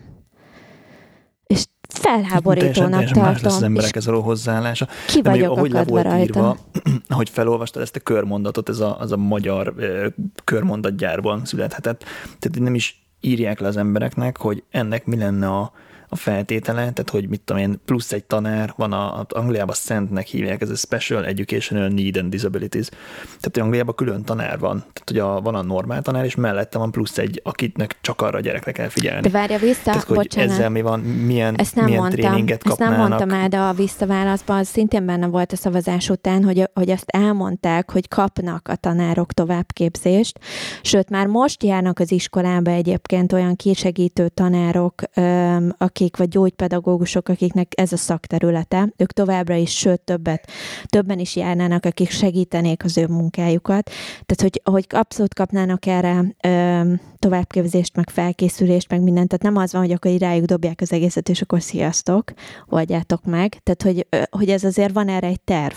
Felháborítónak 2.00 2.74
teljesen, 2.76 2.92
teljesen 2.92 3.24
más 3.24 3.34
lesz 3.34 3.42
tartom. 3.42 3.58
az 3.58 3.62
És 3.62 3.66
emberekhez 3.68 4.06
való 4.06 4.22
hozzáállása. 4.22 4.88
ki 5.08 5.22
De 5.22 5.30
vagyok 5.30 5.58
ahogy 5.58 5.72
le 5.72 5.84
volt 5.84 6.04
rajta. 6.04 6.22
írva, 6.24 6.58
ahogy 7.08 7.30
felolvastad 7.30 7.82
ezt 7.82 7.96
a 7.96 8.00
körmondatot, 8.00 8.70
ez 8.70 8.80
a, 8.80 9.00
az 9.00 9.12
a 9.12 9.18
magyar 9.18 9.74
ö, 9.78 10.08
körmondatgyárban 10.44 11.46
születhetett. 11.46 12.04
Tehát 12.40 12.60
nem 12.60 12.76
is 12.76 13.06
írják 13.22 13.60
le 13.60 13.68
az 13.68 13.78
embereknek, 13.78 14.38
hogy 14.38 14.64
ennek 14.72 15.06
mi 15.06 15.18
lenne 15.18 15.50
a, 15.50 15.72
a 16.14 16.16
feltétele, 16.16 16.80
tehát 16.80 17.10
hogy 17.10 17.30
mit 17.30 17.42
tudom 17.42 17.62
én, 17.62 17.80
plusz 17.86 18.12
egy 18.12 18.24
tanár, 18.24 18.74
van 18.78 18.94
a, 18.94 19.20
a 19.20 19.26
Angliában 19.30 19.76
szentnek 19.76 20.28
hívják, 20.28 20.62
ez 20.62 20.70
a 20.70 20.76
Special 20.76 21.26
Educational 21.26 21.88
Need 21.88 22.18
and 22.18 22.30
Disabilities. 22.30 22.88
Tehát 22.90 23.50
hogy 23.52 23.60
Angliában 23.60 23.96
külön 23.96 24.24
tanár 24.24 24.60
van, 24.60 24.78
tehát 24.78 25.04
hogy 25.06 25.20
a, 25.20 25.42
van 25.42 25.56
a 25.56 25.62
normál 25.62 26.02
tanár, 26.02 26.26
és 26.26 26.36
mellette 26.36 26.78
van 26.78 26.92
plusz 26.92 27.18
egy, 27.18 27.42
akitnek 27.44 27.96
csak 28.02 28.22
arra 28.22 28.38
a 28.38 28.42
gyerekre 28.42 28.72
kell 28.72 28.88
figyelni. 28.88 29.22
De 29.22 29.30
várja 29.30 29.58
vissza, 29.58 29.82
tehát, 29.84 30.04
hogy 30.04 30.16
bocsánat. 30.16 30.52
ezzel 30.52 30.70
mi 30.70 30.82
van, 30.82 31.00
milyen, 31.00 31.56
Ezt 31.56 31.76
nem 31.76 31.86
milyen 31.86 32.00
mondtam, 32.00 32.22
tréninget 32.22 32.62
ezt 32.66 32.80
nem 32.80 32.88
kapnának. 32.90 33.20
mondtam 33.20 33.40
el, 33.40 33.48
de 33.48 33.58
a 33.58 33.74
visszaválaszban 33.74 34.64
szintén 34.64 35.06
benne 35.06 35.28
volt 35.28 35.52
a 35.52 35.56
szavazás 35.56 36.10
után, 36.10 36.44
hogy, 36.44 36.70
hogy 36.74 36.90
azt 36.90 37.10
elmondták, 37.10 37.92
hogy 37.92 38.08
kapnak 38.08 38.68
a 38.68 38.76
tanárok 38.76 39.34
továbbképzést, 39.34 40.40
sőt 40.82 41.10
már 41.10 41.28
most 41.28 41.64
járnak 41.64 42.00
az 42.00 42.12
iskolába 42.12 42.72
egyébként 42.72 43.34
olyan 43.34 43.56
kisegítő 43.56 44.28
tanárok, 44.28 45.02
öm, 45.16 45.74
akik, 46.04 46.18
vagy 46.18 46.28
gyógypedagógusok, 46.28 47.30
akiknek 47.30 47.72
ez 47.76 47.92
a 47.92 47.98
szakterülete, 47.98 48.94
ők 48.98 49.12
továbbra 49.12 49.56
is, 49.56 49.78
sőt 49.78 50.02
többet, 50.02 50.50
többen 50.86 51.20
is 51.20 51.36
járnának, 51.36 51.86
akik 51.86 52.10
segítenék 52.10 52.84
az 52.84 52.98
ő 52.98 53.08
munkájukat. 53.08 53.90
Tehát, 54.26 54.42
hogy, 54.42 54.62
hogy 54.64 54.86
abszolút 54.90 55.34
kapnának 55.34 55.86
erre 55.86 56.36
öm, 56.44 57.02
továbbképzést, 57.20 57.96
meg 57.96 58.10
felkészülést, 58.10 58.90
meg 58.90 59.02
mindent. 59.02 59.28
Tehát 59.28 59.54
nem 59.54 59.64
az 59.64 59.72
van, 59.72 59.82
hogy 59.82 59.92
akkor 59.92 60.12
így 60.12 60.20
rájuk 60.20 60.46
dobják 60.46 60.82
az 60.82 60.92
egészet, 60.92 61.30
és 61.30 61.42
akkor 61.42 61.62
sziasztok, 61.62 62.32
oldjátok 62.70 63.24
meg. 63.26 63.58
Tehát, 63.64 63.82
hogy, 63.84 64.08
ö, 64.10 64.22
hogy 64.30 64.50
ez 64.50 64.64
azért 64.64 64.94
van 64.94 65.08
erre 65.08 65.28
egy 65.28 65.42
terv. 65.42 65.76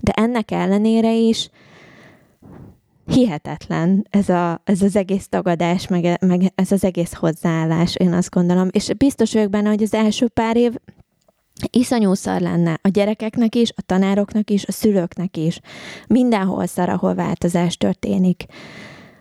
De 0.00 0.12
ennek 0.12 0.50
ellenére 0.50 1.14
is 1.14 1.50
hihetetlen 3.12 4.06
ez, 4.10 4.28
a, 4.28 4.60
ez 4.64 4.82
az 4.82 4.96
egész 4.96 5.28
tagadás, 5.28 5.88
meg, 5.88 6.16
meg 6.20 6.52
ez 6.54 6.72
az 6.72 6.84
egész 6.84 7.12
hozzáállás, 7.14 7.96
én 7.96 8.12
azt 8.12 8.30
gondolom. 8.30 8.68
És 8.70 8.90
biztos 8.96 9.32
vagyok 9.32 9.50
benne, 9.50 9.68
hogy 9.68 9.82
az 9.82 9.94
első 9.94 10.28
pár 10.28 10.56
év 10.56 10.74
iszonyú 11.70 12.14
szar 12.14 12.40
lenne 12.40 12.78
a 12.82 12.88
gyerekeknek 12.88 13.54
is, 13.54 13.72
a 13.76 13.82
tanároknak 13.86 14.50
is, 14.50 14.66
a 14.66 14.72
szülőknek 14.72 15.36
is. 15.36 15.60
Mindenhol 16.06 16.66
szar, 16.66 16.88
ahol 16.88 17.14
változás 17.14 17.76
történik. 17.76 18.44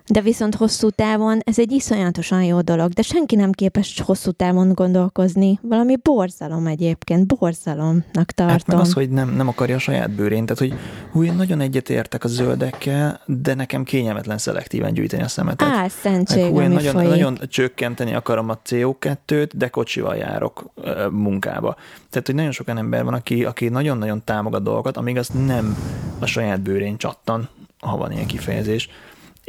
De 0.08 0.22
viszont 0.22 0.56
hosszú 0.56 0.90
távon 0.90 1.40
ez 1.44 1.60
egy 1.60 1.72
iszonyatosan 1.72 2.44
jó 2.44 2.62
dolog, 2.62 2.92
de 2.92 3.02
senki 3.02 3.36
nem 3.36 3.52
képes 3.52 4.02
hosszú 4.06 4.32
távon 4.32 4.74
gondolkozni. 4.74 5.60
Valami 5.62 5.96
borzalom 6.04 6.68
egyébként, 6.68 7.28
borzalomnak 7.28 8.32
tartom. 8.32 8.48
Hát 8.48 8.68
meg 8.68 8.78
az, 8.80 8.94
hogy 8.94 9.10
nem, 9.10 9.36
nem 9.36 9.48
akarja 9.48 9.76
a 9.76 9.80
saját 9.80 10.12
bőrén, 10.12 10.46
tehát 10.46 10.60
hogy 10.60 10.80
hú, 11.12 11.24
én 11.24 11.34
nagyon 11.34 11.60
egyetértek 11.60 12.24
a 12.24 12.28
zöldekkel, 12.28 13.22
de 13.26 13.54
nekem 13.54 13.84
kényelmetlen 13.84 14.38
szelektíven 14.38 14.94
gyűjteni 14.94 15.24
a 15.24 15.28
szemetet. 15.28 15.68
Álszentség, 15.68 16.44
Meg 16.44 16.52
hú, 16.52 16.62
én 16.62 16.70
nagyon, 16.70 16.94
folyik. 16.94 17.10
nagyon 17.10 17.40
csökkenteni 17.50 18.14
akarom 18.14 18.50
a 18.50 18.60
CO2-t, 18.70 19.50
de 19.54 19.68
kocsival 19.68 20.16
járok 20.16 20.66
ö, 20.76 21.08
munkába. 21.08 21.76
Tehát, 22.10 22.26
hogy 22.26 22.36
nagyon 22.36 22.52
sok 22.52 22.68
ember 22.68 23.04
van, 23.04 23.14
aki, 23.14 23.46
aki 23.46 23.70
nagyon-nagyon 23.70 24.24
támogat 24.24 24.64
dolgokat, 24.64 24.98
amíg 24.98 25.18
azt 25.18 25.46
nem 25.46 25.78
a 26.20 26.26
saját 26.26 26.62
bőrén 26.62 26.98
csattan, 26.98 27.50
ha 27.80 27.98
van 27.98 28.12
ilyen 28.12 28.26
kifejezés, 28.26 28.90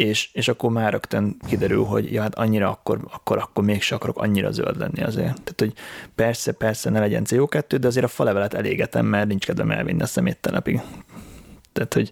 és, 0.03 0.31
és 0.33 0.49
akkor 0.49 0.71
már 0.71 0.93
rögtön 0.93 1.37
kiderül, 1.49 1.85
hogy 1.85 2.13
ja, 2.13 2.23
hát 2.23 2.35
annyira 2.35 2.71
akkor, 2.71 3.01
akkor, 3.13 3.39
akkor 3.39 3.65
mégse 3.65 3.95
akarok 3.95 4.19
annyira 4.19 4.51
zöld 4.51 4.79
lenni 4.79 5.03
azért. 5.03 5.43
Tehát, 5.43 5.55
hogy 5.57 5.73
persze, 6.15 6.53
persze 6.53 6.91
ne 6.91 7.01
legyen 7.01 7.25
CO2, 7.27 7.77
de 7.81 7.87
azért 7.87 8.05
a 8.05 8.09
falevelet 8.09 8.55
elégetem, 8.55 9.07
mert 9.07 9.29
nincs 9.29 9.45
kedvem 9.45 9.71
elvinni 9.71 10.03
a 10.03 10.07
szeméttelepig. 10.07 10.81
Tehát, 11.73 11.95
hogy 11.95 12.11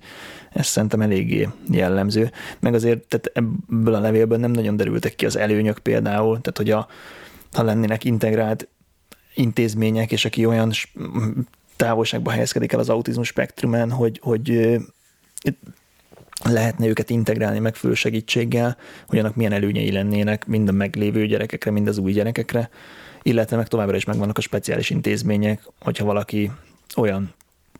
ez 0.52 0.66
szerintem 0.66 1.00
eléggé 1.00 1.48
jellemző. 1.70 2.30
Meg 2.60 2.74
azért 2.74 3.06
tehát 3.06 3.30
ebből 3.34 3.94
a 3.94 4.00
levélből 4.00 4.38
nem 4.38 4.50
nagyon 4.50 4.76
derültek 4.76 5.14
ki 5.14 5.26
az 5.26 5.36
előnyök 5.36 5.78
például, 5.78 6.40
tehát 6.40 6.56
hogy 6.56 6.70
a, 6.70 6.88
ha 7.52 7.62
lennének 7.62 8.04
integrált 8.04 8.68
intézmények, 9.34 10.12
és 10.12 10.24
aki 10.24 10.46
olyan 10.46 10.72
távolságba 11.76 12.30
helyezkedik 12.30 12.72
el 12.72 12.78
az 12.78 12.88
autizmus 12.88 13.26
spektrumán, 13.26 13.90
hogy, 13.90 14.20
hogy 14.22 14.78
lehetne 16.44 16.86
őket 16.86 17.10
integrálni 17.10 17.58
megfelelő 17.58 17.94
segítséggel, 17.94 18.76
hogy 19.06 19.18
annak 19.18 19.34
milyen 19.36 19.52
előnyei 19.52 19.92
lennének 19.92 20.46
mind 20.46 20.68
a 20.68 20.72
meglévő 20.72 21.26
gyerekekre, 21.26 21.70
mind 21.70 21.88
az 21.88 21.98
új 21.98 22.12
gyerekekre, 22.12 22.70
illetve 23.22 23.56
meg 23.56 23.68
továbbra 23.68 23.96
is 23.96 24.04
megvannak 24.04 24.38
a 24.38 24.40
speciális 24.40 24.90
intézmények, 24.90 25.62
hogyha 25.80 26.04
valaki 26.04 26.50
olyan 26.96 27.34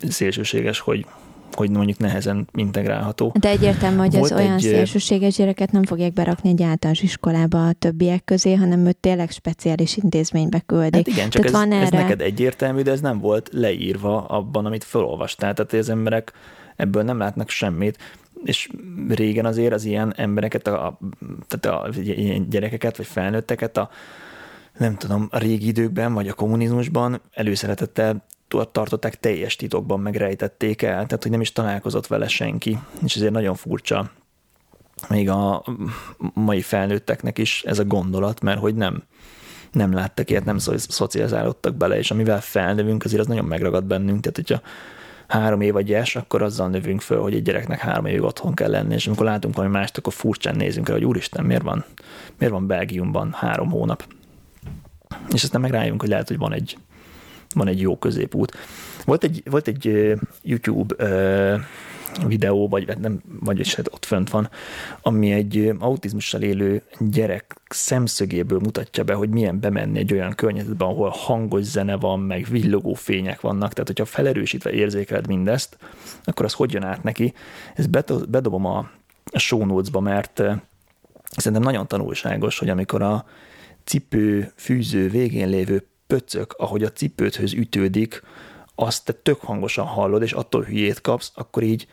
szélsőséges, 0.08 0.78
hogy, 0.78 1.06
hogy 1.52 1.70
mondjuk 1.70 1.98
nehezen 1.98 2.48
integrálható. 2.54 3.34
De 3.40 3.48
egyértelmű, 3.48 3.96
hogy 3.96 4.14
az 4.14 4.18
Volt 4.18 4.30
olyan 4.32 4.52
egy, 4.52 4.60
szélsőséges 4.60 5.34
gyereket 5.34 5.72
nem 5.72 5.84
fogják 5.84 6.12
berakni 6.12 6.48
egy 6.48 6.62
általános 6.62 7.02
iskolába 7.02 7.66
a 7.66 7.72
többiek 7.72 8.24
közé, 8.24 8.54
hanem 8.54 8.86
őt 8.86 8.96
tényleg 8.96 9.30
speciális 9.30 9.96
intézménybe 9.96 10.62
küldik. 10.66 10.94
Hát 10.94 11.06
igen, 11.06 11.30
csak 11.30 11.44
ez, 11.44 11.50
Tehát 11.50 11.66
van 11.68 11.78
ez 11.78 11.86
erre- 11.86 12.02
neked 12.02 12.20
egyértelmű, 12.20 12.82
de 12.82 12.90
ez 12.90 13.00
nem 13.00 13.18
volt 13.18 13.48
leírva 13.52 14.26
abban, 14.26 14.66
amit 14.66 14.84
felolvastál. 14.84 15.54
Tehát 15.54 15.72
az 15.72 15.88
emberek 15.88 16.32
ebből 16.76 17.02
nem 17.02 17.18
látnak 17.18 17.48
semmit, 17.48 17.98
és 18.44 18.68
régen 19.08 19.46
azért 19.46 19.72
az 19.72 19.84
ilyen 19.84 20.14
embereket, 20.16 20.66
a, 20.66 20.98
tehát 21.48 21.80
a, 21.80 22.00
ilyen 22.00 22.48
gyerekeket, 22.48 22.96
vagy 22.96 23.06
felnőtteket 23.06 23.76
a 23.76 23.90
nem 24.78 24.96
tudom, 24.96 25.28
a 25.30 25.38
régi 25.38 25.66
időkben, 25.66 26.12
vagy 26.12 26.28
a 26.28 26.34
kommunizmusban 26.34 27.20
előszeretettel 27.32 28.26
tartották 28.72 29.20
teljes 29.20 29.56
titokban, 29.56 30.00
meg 30.00 30.14
rejtették 30.14 30.82
el, 30.82 31.06
tehát 31.06 31.22
hogy 31.22 31.30
nem 31.30 31.40
is 31.40 31.52
találkozott 31.52 32.06
vele 32.06 32.28
senki, 32.28 32.78
és 33.04 33.16
ezért 33.16 33.32
nagyon 33.32 33.54
furcsa 33.54 34.10
még 35.08 35.30
a 35.30 35.64
mai 36.34 36.60
felnőtteknek 36.60 37.38
is 37.38 37.62
ez 37.62 37.78
a 37.78 37.84
gondolat, 37.84 38.40
mert 38.40 38.60
hogy 38.60 38.74
nem, 38.74 39.02
nem 39.72 39.92
láttak 39.92 40.30
ilyet, 40.30 40.44
nem 40.44 40.58
szo- 40.58 40.90
szocializálódtak 40.90 41.74
bele, 41.74 41.98
és 41.98 42.10
amivel 42.10 42.40
felnövünk, 42.40 43.04
azért 43.04 43.20
az 43.20 43.26
nagyon 43.26 43.44
megragad 43.44 43.84
bennünk, 43.84 44.20
tehát 44.20 44.36
hogyha 44.36 44.60
három 45.30 45.60
év 45.60 45.76
a 45.76 45.80
gyes, 45.80 46.16
akkor 46.16 46.42
azzal 46.42 46.68
növünk 46.68 47.00
föl, 47.00 47.20
hogy 47.20 47.34
egy 47.34 47.42
gyereknek 47.42 47.78
három 47.78 48.06
évig 48.06 48.22
otthon 48.22 48.54
kell 48.54 48.70
lenni, 48.70 48.94
és 48.94 49.06
amikor 49.06 49.26
látunk 49.26 49.56
valami 49.56 49.74
mást, 49.74 49.96
akkor 49.96 50.12
furcsán 50.12 50.56
nézünk 50.56 50.88
rá, 50.88 50.94
hogy 50.94 51.04
úristen, 51.04 51.44
miért 51.44 51.62
van, 51.62 51.84
miért 52.38 52.52
van 52.52 52.66
Belgiumban 52.66 53.32
három 53.32 53.70
hónap? 53.70 54.04
És 55.32 55.42
aztán 55.42 55.60
meg 55.60 55.70
rájövünk, 55.70 56.00
hogy 56.00 56.10
lehet, 56.10 56.28
hogy 56.28 56.38
van 56.38 56.52
egy, 56.52 56.78
van 57.54 57.68
egy 57.68 57.80
jó 57.80 57.98
középút. 57.98 58.56
Volt 59.04 59.24
egy, 59.24 59.42
volt 59.44 59.68
egy 59.68 60.14
YouTube 60.42 60.94
videó, 62.26 62.68
vagy 62.68 62.98
nem, 62.98 63.22
vagyis 63.40 63.74
hát 63.74 63.88
ott 63.92 64.04
fönt 64.04 64.30
van, 64.30 64.50
ami 65.02 65.32
egy 65.32 65.72
autizmussal 65.78 66.42
élő 66.42 66.82
gyerek 66.98 67.56
szemszögéből 67.68 68.58
mutatja 68.58 69.04
be, 69.04 69.14
hogy 69.14 69.28
milyen 69.28 69.60
bemenni 69.60 69.98
egy 69.98 70.12
olyan 70.12 70.34
környezetbe, 70.34 70.84
ahol 70.84 71.08
hangos 71.08 71.64
zene 71.64 71.96
van, 71.96 72.20
meg 72.20 72.46
villogó 72.50 72.94
fények 72.94 73.40
vannak, 73.40 73.72
tehát 73.72 73.86
hogyha 73.86 74.04
felerősítve 74.04 74.70
érzékeled 74.70 75.26
mindezt, 75.26 75.78
akkor 76.24 76.44
az 76.44 76.52
hogy 76.52 76.72
jön 76.72 76.82
át 76.84 77.02
neki. 77.02 77.34
Ezt 77.74 77.90
bedobom 78.28 78.66
a, 78.66 78.90
show 79.32 79.64
notes-ba, 79.64 80.00
mert 80.00 80.42
szerintem 81.36 81.62
nagyon 81.62 81.86
tanulságos, 81.86 82.58
hogy 82.58 82.68
amikor 82.68 83.02
a 83.02 83.24
cipő 83.84 84.52
fűző 84.56 85.08
végén 85.08 85.48
lévő 85.48 85.86
pöcök, 86.06 86.54
ahogy 86.58 86.82
a 86.82 86.92
cipődhöz 86.92 87.52
ütődik, 87.52 88.22
azt 88.74 89.04
te 89.04 89.12
tök 89.12 89.40
hangosan 89.40 89.86
hallod, 89.86 90.22
és 90.22 90.32
attól 90.32 90.62
hülyét 90.62 91.00
kapsz, 91.00 91.32
akkor 91.34 91.62
így, 91.62 91.86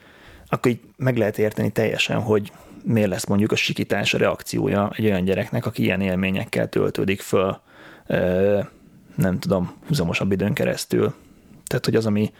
akkor 0.49 0.71
így 0.71 0.79
meg 0.97 1.17
lehet 1.17 1.37
érteni 1.37 1.71
teljesen, 1.71 2.21
hogy 2.21 2.51
miért 2.83 3.09
lesz 3.09 3.25
mondjuk 3.25 3.51
a 3.51 3.55
sikítás 3.55 4.13
a 4.13 4.17
reakciója 4.17 4.91
egy 4.95 5.05
olyan 5.05 5.23
gyereknek, 5.23 5.65
aki 5.65 5.83
ilyen 5.83 6.01
élményekkel 6.01 6.69
töltődik 6.69 7.21
föl, 7.21 7.59
nem 9.15 9.39
tudom, 9.39 9.73
húzamosabb 9.87 10.31
időn 10.31 10.53
keresztül. 10.53 11.13
Tehát, 11.65 11.85
hogy 11.85 11.95
az, 11.95 12.05
ami, 12.05 12.33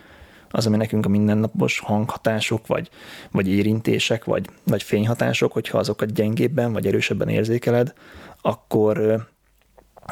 az, 0.52 0.66
ami 0.66 0.78
nekünk 0.78 1.06
a 1.06 1.10
mindennapos 1.10 1.80
hanghatások, 1.80 2.68
vagy, 2.68 2.90
vagy 3.32 3.48
érintések, 3.48 4.26
vagy, 4.26 4.50
vagy 4.64 4.84
fényhatások, 4.84 5.52
hogyha 5.52 5.78
azokat 5.78 6.14
gyengébben, 6.14 6.74
vagy 6.74 6.88
erősebben 6.88 7.30
érzékeled, 7.30 7.94
akkor, 8.42 9.26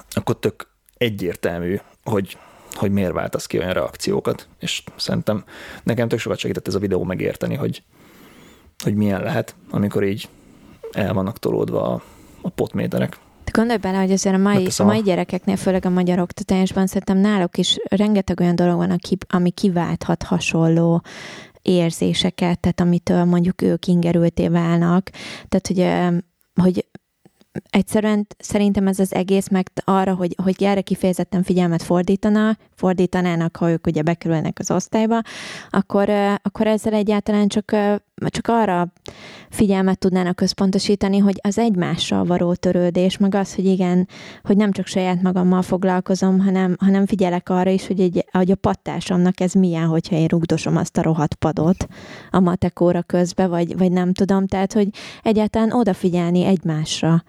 akkor 0.10 0.40
tök 0.40 0.68
egyértelmű, 0.98 1.80
hogy, 2.04 2.38
hogy 2.74 2.92
miért 2.92 3.14
váltasz 3.14 3.46
ki 3.46 3.58
olyan 3.60 3.74
reakciókat, 3.74 4.48
és 4.60 4.84
szerintem 4.96 5.44
nekem 5.84 6.08
tök 6.08 6.20
sokat 6.20 6.38
segített 6.38 6.68
ez 6.68 6.76
a 6.76 6.80
videó 6.80 7.04
megérteni, 7.04 7.56
hogy, 7.56 7.84
hogy 8.84 8.96
milyen 8.96 9.22
lehet, 9.22 9.56
amikor 9.70 10.04
így 10.04 10.30
el 10.92 11.14
vannak 11.14 11.40
tolódva 11.40 11.94
a, 11.94 12.02
a 12.42 12.50
potméterek. 12.50 13.18
Te 13.44 13.52
gondolj 13.52 13.80
bele, 13.80 13.98
hogy 13.98 14.12
azért 14.12 14.36
a 14.36 14.38
mai, 14.38 14.54
a 14.54 14.58
Megteszem 14.58 14.86
mai 14.86 15.00
a- 15.00 15.04
gyerekeknél, 15.04 15.56
főleg 15.56 15.86
a 15.86 15.90
magyar 15.90 16.20
oktatásban, 16.20 16.88
szerintem 16.88 17.18
náluk 17.18 17.58
is 17.58 17.78
rengeteg 17.90 18.40
olyan 18.40 18.56
dolog 18.56 18.78
van, 18.78 19.00
ami 19.28 19.52
kiválthat 19.52 20.24
hasonló 20.24 21.02
érzéseket, 21.62 22.60
tehát 22.60 22.80
amitől 22.80 23.24
mondjuk 23.24 23.62
ők 23.62 23.88
ingerülté 23.88 24.48
válnak. 24.48 25.10
Tehát, 25.48 25.68
hogy, 25.68 26.24
hogy 26.64 26.86
egyszerűen 27.70 28.28
szerintem 28.38 28.88
ez 28.88 29.00
az 29.00 29.14
egész 29.14 29.48
meg 29.48 29.72
arra, 29.84 30.14
hogy, 30.16 30.36
hogy 30.44 30.64
erre 30.64 30.82
kifejezetten 30.82 31.44
figyelmet 31.44 31.84
fordítana, 31.84 32.58
fordítanának, 32.76 33.58
ha 33.58 33.70
ők 33.70 33.88
ugye 33.88 34.02
bekerülnek 34.02 34.60
az 34.60 34.72
osztályba, 34.72 35.22
akkor, 35.70 36.10
akkor 36.42 36.68
ezzel 36.68 36.94
egyáltalán 36.94 37.48
csak, 37.48 37.76
csak 38.26 38.48
arra 38.48 38.88
figyelmet 39.50 40.00
tudnának 40.00 40.36
központosítani, 40.36 41.18
hogy 41.18 41.40
az 41.42 41.58
egymással 41.58 42.24
való 42.26 42.54
törődés, 42.54 43.18
meg 43.18 43.36
az, 43.36 43.56
hogy 43.56 43.66
igen, 43.66 44.08
hogy 44.44 44.58
nem 44.58 44.72
csak 44.72 44.86
saját 44.86 45.22
magammal 45.22 45.62
foglalkozom, 45.62 46.40
hanem, 46.40 46.76
hanem 46.80 47.06
figyelek 47.06 47.50
arra 47.50 47.70
is, 47.70 47.88
hogy, 47.88 48.00
egy, 48.00 48.26
hogy 48.32 48.52
a 48.52 48.56
pattásomnak 48.56 49.40
ez 49.40 49.54
milyen, 49.54 49.88
hogyha 49.88 50.16
én 50.16 50.28
rugdosom 50.28 50.78
azt 50.78 50.98
a 50.98 51.02
rohadt 51.02 51.36
padot 51.36 51.88
a 52.32 52.40
matekóra 52.40 53.02
közbe, 53.02 53.48
vagy, 53.48 53.78
vagy 53.78 53.92
nem 53.92 54.14
tudom, 54.14 54.48
tehát, 54.48 54.74
hogy 54.74 54.88
egyáltalán 55.24 55.72
odafigyelni 55.72 56.44
egymásra 56.44 57.24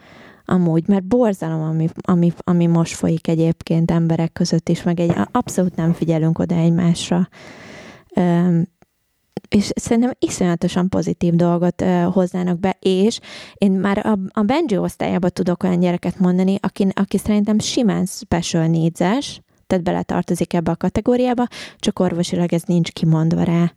amúgy, 0.45 0.89
mert 0.89 1.05
borzalom, 1.05 1.63
ami, 1.63 1.89
ami, 2.01 2.33
ami 2.45 2.67
most 2.67 2.95
folyik 2.95 3.29
egyébként 3.29 3.91
emberek 3.91 4.33
között 4.33 4.69
is, 4.69 4.83
meg 4.83 5.01
egy, 5.01 5.13
abszolút 5.31 5.77
nem 5.77 5.93
figyelünk 5.93 6.39
oda 6.39 6.55
egymásra. 6.55 7.29
És 9.49 9.71
szerintem 9.75 10.13
iszonyatosan 10.19 10.89
pozitív 10.89 11.35
dolgot 11.35 11.85
hoznának 12.13 12.61
be, 12.61 12.77
és 12.81 13.21
én 13.55 13.73
már 13.73 14.07
a, 14.07 14.19
a 14.41 14.43
Benji 14.43 14.77
osztályában 14.77 15.31
tudok 15.33 15.63
olyan 15.63 15.81
gyereket 15.81 16.19
mondani, 16.19 16.59
aki, 16.61 16.87
aki 16.93 17.19
szerintem 17.19 17.59
simán 17.59 18.07
special 18.07 18.67
needs 18.67 19.41
tehát 19.67 19.85
beletartozik 19.85 20.53
ebbe 20.53 20.71
a 20.71 20.77
kategóriába, 20.77 21.47
csak 21.79 21.99
orvosilag 21.99 22.53
ez 22.53 22.63
nincs 22.63 22.91
kimondva 22.91 23.43
rá. 23.43 23.73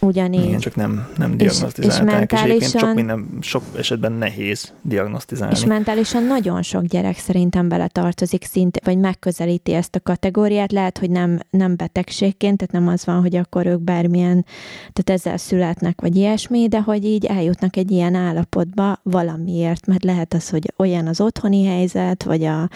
Ugyanígy. 0.00 0.44
Igen, 0.44 0.58
csak 0.58 0.74
nem, 0.74 1.08
nem 1.16 1.36
diagnosztizálták, 1.36 1.78
és, 1.78 1.94
és, 1.94 2.14
mentálisan, 2.14 2.80
és 2.80 2.86
sok, 2.86 2.94
minden, 2.94 3.28
sok 3.40 3.62
esetben 3.76 4.12
nehéz 4.12 4.72
diagnosztizálni. 4.82 5.54
És 5.54 5.64
mentálisan 5.64 6.24
nagyon 6.24 6.62
sok 6.62 6.84
gyerek 6.84 7.18
szerintem 7.18 7.68
beletartozik 7.68 8.44
szint, 8.44 8.80
vagy 8.84 8.98
megközelíti 8.98 9.72
ezt 9.72 9.94
a 9.94 10.00
kategóriát, 10.00 10.72
lehet, 10.72 10.98
hogy 10.98 11.10
nem, 11.10 11.40
nem 11.50 11.76
betegségként, 11.76 12.56
tehát 12.56 12.72
nem 12.84 12.94
az 12.94 13.04
van, 13.04 13.20
hogy 13.20 13.36
akkor 13.36 13.66
ők 13.66 13.80
bármilyen, 13.80 14.44
tehát 14.92 15.20
ezzel 15.20 15.36
születnek, 15.36 16.00
vagy 16.00 16.16
ilyesmi, 16.16 16.68
de 16.68 16.80
hogy 16.80 17.04
így 17.04 17.24
eljutnak 17.24 17.76
egy 17.76 17.90
ilyen 17.90 18.14
állapotba 18.14 19.00
valamiért, 19.02 19.86
mert 19.86 20.04
lehet 20.04 20.34
az, 20.34 20.48
hogy 20.48 20.72
olyan 20.76 21.06
az 21.06 21.20
otthoni 21.20 21.64
helyzet, 21.64 22.22
vagy 22.22 22.44
a 22.44 22.68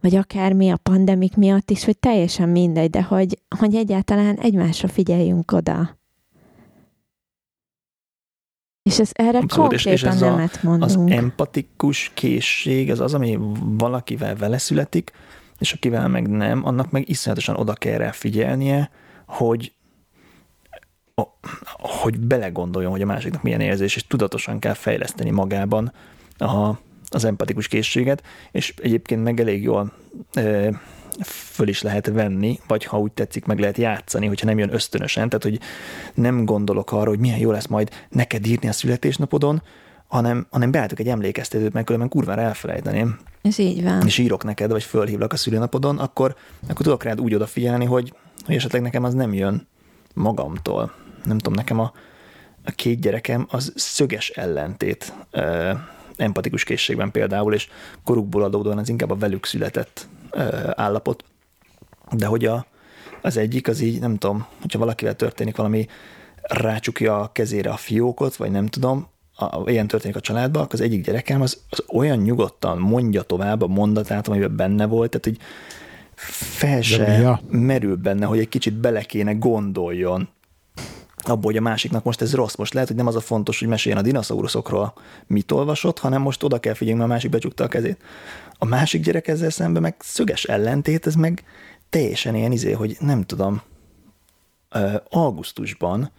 vagy 0.00 0.16
akármi 0.16 0.70
a 0.70 0.76
pandemik 0.76 1.36
miatt 1.36 1.70
is, 1.70 1.84
hogy 1.84 1.98
teljesen 1.98 2.48
mindegy, 2.48 2.90
de 2.90 3.02
hogy, 3.02 3.38
hogy 3.58 3.74
egyáltalán 3.74 4.36
egymásra 4.36 4.88
figyeljünk 4.88 5.52
oda. 5.52 5.98
És 8.86 8.98
ez 8.98 9.10
erre 9.12 9.38
Abszolút, 9.38 9.68
konkrétan 9.70 9.92
és, 9.92 10.02
és 10.02 10.08
ez 10.08 10.20
nemet 10.20 10.62
mondunk. 10.62 10.84
Az 10.90 10.98
empatikus 11.06 12.10
készség, 12.14 12.90
ez 12.90 13.00
az, 13.00 13.14
ami 13.14 13.38
valakivel 13.60 14.36
vele 14.36 14.58
születik, 14.58 15.12
és 15.58 15.72
akivel 15.72 16.08
meg 16.08 16.28
nem, 16.28 16.66
annak 16.66 16.90
meg 16.90 17.08
iszonyatosan 17.08 17.56
oda 17.56 17.72
kell 17.72 17.98
rá 17.98 18.10
figyelnie, 18.10 18.90
hogy 19.26 19.72
hogy 21.76 22.18
belegondoljon, 22.18 22.90
hogy 22.90 23.02
a 23.02 23.06
másiknak 23.06 23.42
milyen 23.42 23.60
érzés, 23.60 23.96
és 23.96 24.06
tudatosan 24.06 24.58
kell 24.58 24.74
fejleszteni 24.74 25.30
magában 25.30 25.92
a, 26.38 26.70
az 27.08 27.24
empatikus 27.24 27.68
készséget, 27.68 28.22
és 28.50 28.74
egyébként 28.82 29.22
meg 29.22 29.40
elég 29.40 29.62
jól 29.62 29.92
e, 30.32 30.70
föl 31.22 31.68
is 31.68 31.82
lehet 31.82 32.06
venni, 32.06 32.58
vagy 32.66 32.84
ha 32.84 32.98
úgy 32.98 33.12
tetszik, 33.12 33.44
meg 33.44 33.58
lehet 33.58 33.76
játszani, 33.76 34.26
hogyha 34.26 34.46
nem 34.46 34.58
jön 34.58 34.74
ösztönösen, 34.74 35.28
tehát 35.28 35.44
hogy 35.44 35.60
nem 36.14 36.44
gondolok 36.44 36.92
arra, 36.92 37.08
hogy 37.08 37.18
milyen 37.18 37.38
jó 37.38 37.50
lesz 37.50 37.66
majd 37.66 37.90
neked 38.08 38.46
írni 38.46 38.68
a 38.68 38.72
születésnapodon, 38.72 39.62
hanem, 40.06 40.46
hanem 40.50 40.70
beálltok 40.70 41.00
egy 41.00 41.08
emlékeztetőt, 41.08 41.72
meg 41.72 41.84
különben 41.84 42.08
kurvára 42.08 42.40
elfelejteném. 42.40 43.18
Ez 43.42 43.58
így 43.58 43.82
van. 43.82 44.06
És 44.06 44.18
írok 44.18 44.44
neked, 44.44 44.70
vagy 44.70 44.82
fölhívlak 44.82 45.32
a 45.32 45.36
szülőnapodon, 45.36 45.98
akkor, 45.98 46.36
akkor 46.68 46.84
tudok 46.84 47.02
rád 47.02 47.20
úgy 47.20 47.34
odafigyelni, 47.34 47.84
hogy, 47.84 48.12
hogy 48.44 48.54
esetleg 48.54 48.82
nekem 48.82 49.04
az 49.04 49.14
nem 49.14 49.34
jön 49.34 49.66
magamtól. 50.14 50.92
Nem 51.24 51.38
tudom, 51.38 51.52
nekem 51.52 51.80
a, 51.80 51.92
a 52.64 52.70
két 52.70 53.00
gyerekem 53.00 53.46
az 53.50 53.72
szöges 53.74 54.28
ellentét 54.28 55.12
empatikus 56.16 56.64
készségben 56.64 57.10
például, 57.10 57.54
és 57.54 57.68
korukból 58.04 58.42
adódóan 58.42 58.78
az 58.78 58.88
inkább 58.88 59.10
a 59.10 59.16
velük 59.16 59.46
született 59.46 60.06
állapot. 60.74 61.24
De 62.12 62.26
hogy 62.26 62.44
a, 62.44 62.66
az 63.22 63.36
egyik, 63.36 63.68
az 63.68 63.80
így, 63.80 64.00
nem 64.00 64.16
tudom, 64.16 64.46
hogyha 64.60 64.78
valakivel 64.78 65.14
történik 65.14 65.56
valami, 65.56 65.86
rácsukja 66.42 67.20
a 67.20 67.32
kezére 67.32 67.70
a 67.70 67.76
fiókot, 67.76 68.36
vagy 68.36 68.50
nem 68.50 68.66
tudom, 68.66 69.06
a, 69.36 69.70
ilyen 69.70 69.86
történik 69.86 70.16
a 70.16 70.20
családban, 70.20 70.62
akkor 70.62 70.74
az 70.74 70.86
egyik 70.86 71.04
gyerekem 71.04 71.40
az, 71.40 71.62
az 71.70 71.82
olyan 71.92 72.18
nyugodtan 72.18 72.78
mondja 72.78 73.22
tovább 73.22 73.62
a 73.62 73.66
mondatát, 73.66 74.28
amiben 74.28 74.56
benne 74.56 74.86
volt, 74.86 75.10
tehát 75.10 75.24
hogy 75.24 75.38
fel 76.58 76.82
se 76.82 77.40
merül 77.48 77.96
benne, 77.96 78.26
hogy 78.26 78.38
egy 78.38 78.48
kicsit 78.48 78.74
bele 78.74 79.02
kéne 79.02 79.32
gondoljon 79.32 80.28
abból, 81.28 81.50
hogy 81.50 81.56
a 81.56 81.68
másiknak 81.68 82.04
most 82.04 82.20
ez 82.20 82.34
rossz. 82.34 82.54
Most 82.54 82.72
lehet, 82.72 82.88
hogy 82.88 82.96
nem 82.96 83.06
az 83.06 83.16
a 83.16 83.20
fontos, 83.20 83.58
hogy 83.58 83.68
meséljen 83.68 84.00
a 84.00 84.04
dinoszauruszokról, 84.04 84.94
mit 85.26 85.52
olvasott, 85.52 85.98
hanem 85.98 86.22
most 86.22 86.42
oda 86.42 86.58
kell 86.58 86.74
figyelni, 86.74 86.98
mert 86.98 87.10
a 87.10 87.14
másik 87.14 87.30
becsukta 87.30 87.64
a 87.64 87.68
kezét. 87.68 88.02
A 88.58 88.64
másik 88.64 89.02
gyerek 89.02 89.28
ezzel 89.28 89.50
szemben 89.50 89.82
meg 89.82 89.94
szöges 89.98 90.44
ellentét, 90.44 91.06
ez 91.06 91.14
meg 91.14 91.44
teljesen 91.90 92.34
ilyen 92.34 92.52
izé, 92.52 92.72
hogy 92.72 92.96
nem 93.00 93.22
tudom, 93.22 93.62
augusztusban 95.08 96.10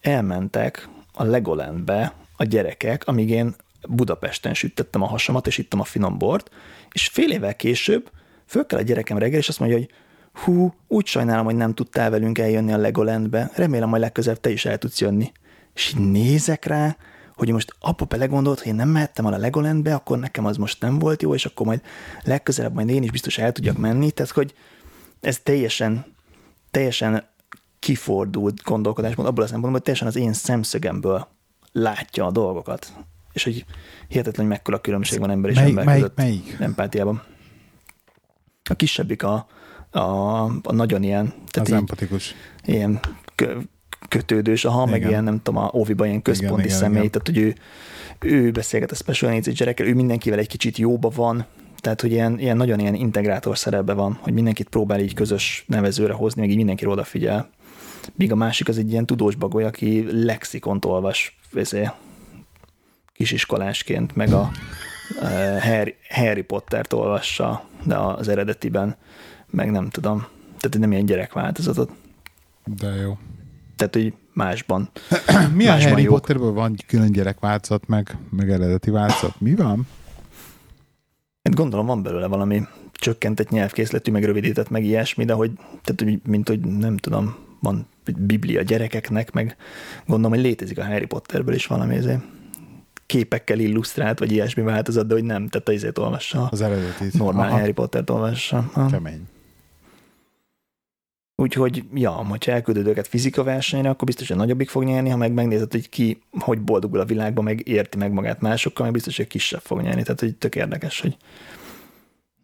elmentek 0.00 0.88
a 1.12 1.24
Legolandbe 1.24 2.14
a 2.36 2.44
gyerekek, 2.44 3.06
amíg 3.06 3.30
én 3.30 3.54
Budapesten 3.88 4.54
süttettem 4.54 5.02
a 5.02 5.06
hasamat, 5.06 5.46
és 5.46 5.58
ittam 5.58 5.80
a 5.80 5.84
finom 5.84 6.18
bort, 6.18 6.50
és 6.92 7.08
fél 7.08 7.30
évvel 7.30 7.56
később 7.56 8.10
föl 8.46 8.66
kell 8.66 8.78
a 8.78 8.82
gyerekem 8.82 9.18
reggel, 9.18 9.38
és 9.38 9.48
azt 9.48 9.58
mondja, 9.58 9.78
hogy 9.78 9.88
hú, 10.32 10.74
úgy 10.88 11.06
sajnálom, 11.06 11.44
hogy 11.44 11.56
nem 11.56 11.74
tudtál 11.74 12.10
velünk 12.10 12.38
eljönni 12.38 12.72
a 12.72 12.76
Legolandbe, 12.76 13.50
remélem, 13.54 13.90
hogy 13.90 14.00
legközelebb 14.00 14.40
te 14.40 14.50
is 14.50 14.64
el 14.64 14.78
tudsz 14.78 15.00
jönni. 15.00 15.32
És 15.74 15.94
így 15.94 16.10
nézek 16.10 16.64
rá, 16.64 16.96
hogy 17.34 17.52
most 17.52 17.74
apa 17.78 18.04
belegondolt, 18.04 18.58
hogy 18.58 18.68
én 18.68 18.74
nem 18.74 18.88
mehettem 18.88 19.26
el 19.26 19.32
a 19.32 19.38
Legolandbe, 19.38 19.94
akkor 19.94 20.18
nekem 20.18 20.44
az 20.44 20.56
most 20.56 20.80
nem 20.80 20.98
volt 20.98 21.22
jó, 21.22 21.34
és 21.34 21.44
akkor 21.44 21.66
majd 21.66 21.82
legközelebb 22.22 22.74
majd 22.74 22.88
én 22.88 23.02
is 23.02 23.10
biztos 23.10 23.38
el 23.38 23.52
tudjak 23.52 23.76
menni, 23.76 24.10
tehát 24.10 24.32
hogy 24.32 24.54
ez 25.20 25.38
teljesen, 25.38 26.14
teljesen 26.70 27.28
kifordult 27.78 28.62
gondolkodásmód 28.62 29.26
abból 29.26 29.44
a 29.44 29.46
szempontból, 29.46 29.72
hogy 29.72 29.82
teljesen 29.82 30.08
az 30.08 30.16
én 30.16 30.32
szemszögemből 30.32 31.28
látja 31.72 32.26
a 32.26 32.30
dolgokat. 32.30 32.92
És 33.32 33.44
hogy 33.44 33.64
hihetetlen, 34.08 34.46
hogy 34.46 34.54
mekkora 34.54 34.80
különbség 34.80 35.18
van 35.18 35.30
ember 35.30 35.50
és 35.50 35.56
melyik, 35.56 35.70
ember 35.70 35.84
melyik, 35.84 36.02
között 36.02 36.16
melyik? 36.16 36.56
empátiában. 36.60 37.22
A 38.70 38.74
kisebbik 38.74 39.22
a, 39.22 39.46
a, 39.90 40.42
a 40.44 40.72
nagyon 40.72 41.02
ilyen... 41.02 41.32
Tehát 41.50 41.68
az 41.68 41.74
empatikus. 41.74 42.34
Ilyen 42.64 43.00
kötődős, 44.08 44.64
aha, 44.64 44.86
igen. 44.86 45.00
meg 45.00 45.10
ilyen, 45.10 45.24
nem 45.24 45.42
tudom, 45.42 45.62
a 45.62 45.70
óviban 45.74 46.06
ilyen 46.06 46.22
központi 46.22 46.64
igen, 46.64 46.76
személy, 46.76 46.98
igen, 46.98 47.10
tehát 47.10 47.26
hogy 47.26 47.38
ő, 47.38 47.54
ő 48.36 48.50
beszélget 48.50 48.90
a 48.90 48.94
special 48.94 49.30
needs 49.30 49.48
gyerekkel, 49.48 49.86
ő 49.86 49.94
mindenkivel 49.94 50.38
egy 50.38 50.48
kicsit 50.48 50.78
jóba 50.78 51.08
van, 51.14 51.46
tehát, 51.80 52.00
hogy 52.00 52.10
ilyen, 52.10 52.38
ilyen 52.38 52.56
nagyon 52.56 52.78
ilyen 52.78 52.94
integrátor 52.94 53.58
szerepben 53.58 53.96
van, 53.96 54.18
hogy 54.20 54.32
mindenkit 54.32 54.68
próbál 54.68 55.00
így 55.00 55.14
közös 55.14 55.64
nevezőre 55.66 56.12
hozni, 56.12 56.40
meg 56.40 56.50
így 56.50 56.56
mindenki 56.56 56.86
odafigyel. 56.86 57.50
Míg 58.14 58.32
a 58.32 58.34
másik 58.34 58.68
az 58.68 58.78
egy 58.78 58.90
ilyen 58.90 59.06
tudós 59.06 59.34
bagoly, 59.34 59.64
aki 59.64 60.24
lexikont 60.24 60.84
olvas 60.84 61.38
ezért, 61.54 61.92
kisiskolásként, 63.12 64.16
meg 64.16 64.32
a, 64.32 64.50
a 65.20 65.26
Harry, 65.60 65.94
Harry 66.08 66.42
Pottert 66.42 66.92
olvassa, 66.92 67.64
de 67.84 67.96
az 67.96 68.28
eredetiben, 68.28 68.96
meg 69.50 69.70
nem 69.70 69.88
tudom. 69.88 70.26
Tehát 70.58 70.78
nem 70.78 70.92
ilyen 70.92 71.06
gyerekváltozatot. 71.06 71.90
De 72.64 72.88
jó. 72.88 73.18
Tehát, 73.76 73.94
hogy 73.94 74.14
másban. 74.32 74.90
Mi 75.54 75.66
a 75.66 75.72
Harry 75.72 76.02
jók. 76.02 76.12
Potterből 76.12 76.52
van 76.52 76.76
külön 76.86 77.12
gyerekváltozat, 77.12 77.86
meg, 77.86 78.16
meg 78.30 78.50
eredeti 78.50 78.90
változat? 78.90 79.40
Mi 79.40 79.54
van? 79.54 79.86
Én 81.42 81.54
gondolom 81.54 81.86
van 81.86 82.02
belőle 82.02 82.26
valami 82.26 82.62
csökkentett 82.92 83.48
nyelvkészletű, 83.50 84.12
meg 84.12 84.24
rövidített, 84.24 84.68
meg 84.68 84.84
ilyesmi, 84.84 85.24
de 85.24 85.32
hogy, 85.32 85.50
tehát, 85.82 86.26
mint 86.26 86.48
hogy 86.48 86.60
nem 86.60 86.96
tudom, 86.96 87.36
van 87.60 87.86
biblia 88.16 88.62
gyerekeknek, 88.62 89.32
meg 89.32 89.56
gondolom, 90.06 90.32
hogy 90.32 90.46
létezik 90.46 90.78
a 90.78 90.84
Harry 90.84 91.06
Potterből 91.06 91.54
is 91.54 91.66
valami 91.66 91.94
ezért 91.94 92.22
képekkel 93.06 93.58
illusztrált, 93.58 94.18
vagy 94.18 94.32
ilyesmi 94.32 94.62
változat, 94.62 95.06
de 95.06 95.14
hogy 95.14 95.24
nem, 95.24 95.48
tehát 95.48 95.68
azért 95.68 95.98
olvassa. 95.98 96.48
Az 96.50 96.60
eredetit. 96.60 97.12
Normál 97.12 97.48
Aha. 97.48 97.58
Harry 97.58 97.72
Pottert 97.72 98.10
olvassa. 98.10 98.70
Ha. 98.72 98.86
Kemény. 98.86 99.26
Úgyhogy, 101.40 101.84
ja, 101.94 102.10
hogyha 102.10 102.52
elküldöd 102.52 102.86
őket 102.86 103.08
fizika 103.08 103.42
versenyre, 103.42 103.88
akkor 103.88 104.06
biztos, 104.06 104.28
hogy 104.28 104.36
nagyobbik 104.36 104.68
fog 104.68 104.84
nyerni, 104.84 105.08
ha 105.08 105.16
meg 105.16 105.32
megnézed, 105.32 105.72
hogy 105.72 105.88
ki 105.88 106.22
hogy 106.38 106.60
boldogul 106.60 107.00
a 107.00 107.04
világban, 107.04 107.44
meg 107.44 107.68
érti 107.68 107.98
meg 107.98 108.12
magát 108.12 108.40
másokkal, 108.40 108.84
meg 108.84 108.94
biztos, 108.94 109.16
hogy 109.16 109.26
kisebb 109.26 109.60
fog 109.60 109.80
nyerni. 109.80 110.02
Tehát, 110.02 110.20
hogy 110.20 110.36
tök 110.36 110.54
érdekes, 110.54 111.00
hogy 111.00 111.16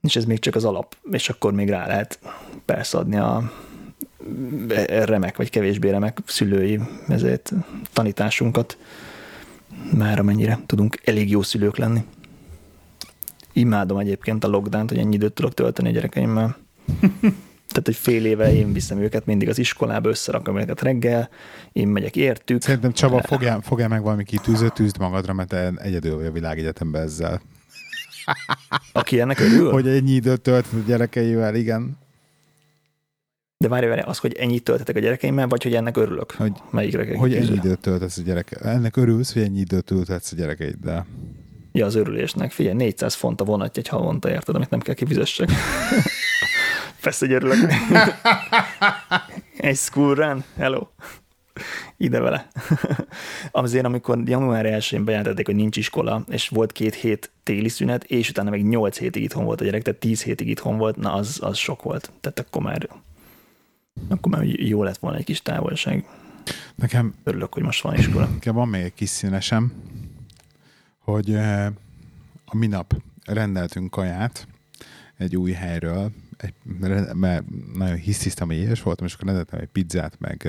és 0.03 0.17
ez 0.17 0.25
még 0.25 0.39
csak 0.39 0.55
az 0.55 0.65
alap, 0.65 0.97
és 1.11 1.29
akkor 1.29 1.53
még 1.53 1.69
rá 1.69 1.87
lehet 1.87 2.19
persze 2.65 2.99
adni 2.99 3.17
a 3.17 3.53
remek, 4.89 5.37
vagy 5.37 5.51
kevésbé 5.51 5.91
remek 5.91 6.19
szülői 6.27 6.81
ezért 7.09 7.53
tanításunkat 7.93 8.79
már 9.97 10.19
amennyire 10.19 10.59
tudunk 10.67 11.01
elég 11.05 11.31
jó 11.31 11.43
szülők 11.43 11.77
lenni. 11.77 12.05
Imádom 13.53 13.99
egyébként 13.99 14.45
a 14.45 14.49
lockdown 14.49 14.89
hogy 14.89 14.99
ennyi 14.99 15.15
időt 15.15 15.33
tudok 15.33 15.55
tölteni 15.55 15.89
a 15.89 15.93
gyerekeimmel. 15.93 16.57
Tehát, 17.69 17.85
hogy 17.85 17.97
fél 17.97 18.25
éve 18.25 18.55
én 18.55 18.73
viszem 18.73 18.99
őket 18.99 19.27
mindig 19.27 19.49
az 19.49 19.59
iskolába, 19.59 20.09
összerakom 20.09 20.59
őket 20.59 20.83
reggel, 20.83 21.29
én 21.73 21.89
megyek 21.89 22.17
értük. 22.17 22.63
Szerintem 22.63 22.93
Csaba, 22.93 23.23
fogjál, 23.23 23.61
fogjál 23.61 23.89
meg 23.89 24.03
valami 24.03 24.25
kitűzőt, 24.25 24.73
tűzd 24.73 24.99
magadra, 24.99 25.33
mert 25.33 25.49
te 25.49 25.73
egyedül 25.77 26.17
vagy 26.17 26.27
a 26.27 26.33
világegyetemben 26.33 27.03
ezzel. 27.03 27.41
Aki 28.93 29.21
ennek 29.21 29.41
örül? 29.41 29.71
Hogy 29.71 29.89
ennyi 29.89 30.13
időt 30.13 30.41
tölt 30.41 30.67
a 30.73 30.77
gyerekeivel, 30.87 31.55
igen. 31.55 31.97
De 33.59 33.69
várj, 33.69 33.87
várj, 33.87 34.01
az, 34.01 34.19
hogy 34.19 34.35
ennyit 34.35 34.65
töltetek 34.65 34.97
a 34.97 34.99
gyerekeimmel, 34.99 35.47
vagy 35.47 35.63
hogy 35.63 35.75
ennek 35.75 35.97
örülök? 35.97 36.33
Hogy, 36.33 36.53
Melyikre 36.71 37.17
hogy 37.17 37.35
ennyi 37.35 37.55
időt 37.55 37.79
töltesz 37.79 38.19
a 38.19 38.23
gyereke. 38.23 38.57
Ennek 38.57 38.97
örülsz, 38.97 39.33
hogy 39.33 39.43
ennyi 39.43 39.59
időt 39.59 39.85
töltesz 39.85 40.33
a 40.33 40.37
gyerekeiddel. 40.37 41.07
Ja, 41.73 41.87
az 41.87 41.95
örülésnek. 41.95 42.53
Figyelj, 42.53 42.77
400 42.77 43.15
font 43.15 43.41
a 43.41 43.45
vonatja 43.45 43.83
egy 43.83 43.89
havonta, 43.89 44.31
érted, 44.31 44.55
amit 44.55 44.71
nem 44.71 44.81
kell 44.81 44.95
kifizessek. 44.95 45.51
Persze, 47.07 47.27
hogy 47.27 47.35
örülök. 47.35 47.73
egy 49.57 49.77
school 49.77 50.15
run, 50.15 50.45
hello. 50.57 50.87
Ide 51.97 52.21
vele. 52.21 52.49
Azért, 53.51 53.85
amikor 53.85 54.23
január 54.25 54.65
1-én 54.67 55.05
bejelentették, 55.05 55.47
hogy 55.47 55.55
nincs 55.55 55.77
iskola, 55.77 56.25
és 56.29 56.49
volt 56.49 56.73
két 56.73 56.95
hét 56.95 57.31
téli 57.43 57.69
szünet, 57.69 58.05
és 58.05 58.31
utána 58.31 58.51
meg 58.51 58.69
8 58.69 58.99
hétig 58.99 59.23
itthon 59.23 59.45
volt 59.45 59.61
a 59.61 59.65
gyerek, 59.65 59.83
tehát 59.83 60.01
10 60.01 60.23
hétig 60.23 60.49
itthon 60.49 60.77
volt, 60.77 60.97
na 60.97 61.13
az, 61.13 61.39
az 61.43 61.57
sok 61.57 61.83
volt. 61.83 62.13
Tehát 62.21 62.39
akkor 62.39 62.63
már, 62.63 62.89
akkor 64.09 64.33
már 64.33 64.45
jó 64.45 64.83
lett 64.83 64.99
volna 64.99 65.17
egy 65.17 65.25
kis 65.25 65.43
távolság. 65.43 66.05
Nekem 66.75 67.15
Örülök, 67.25 67.55
hogy 67.55 67.63
most 67.63 67.83
van 67.83 67.95
iskola. 67.95 68.27
Nekem 68.27 68.55
van 68.55 68.69
még 68.69 68.83
egy 68.83 68.95
kis 68.95 69.09
színesem, 69.09 69.73
hogy 70.99 71.35
eh, 71.35 71.67
a 72.45 72.57
minap 72.57 72.95
rendeltünk 73.25 73.91
kaját 73.91 74.47
egy 75.17 75.37
új 75.37 75.53
helyről, 75.53 76.13
egy, 76.37 76.55
mert 77.15 77.45
nagyon 77.75 77.97
hisztisztem, 77.97 78.47
hogy 78.47 78.57
éhes 78.57 78.83
voltam, 78.83 79.07
és 79.07 79.15
akkor 79.15 79.27
rendeltem 79.27 79.61
egy 79.61 79.67
pizzát, 79.67 80.17
meg, 80.19 80.49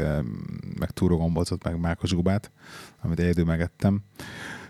meg 0.80 0.92
túrogombocot, 0.92 1.64
meg 1.64 1.80
mákos 1.80 2.14
gubát, 2.14 2.52
amit 3.02 3.20
egyedül 3.20 3.46
megettem. 3.46 4.04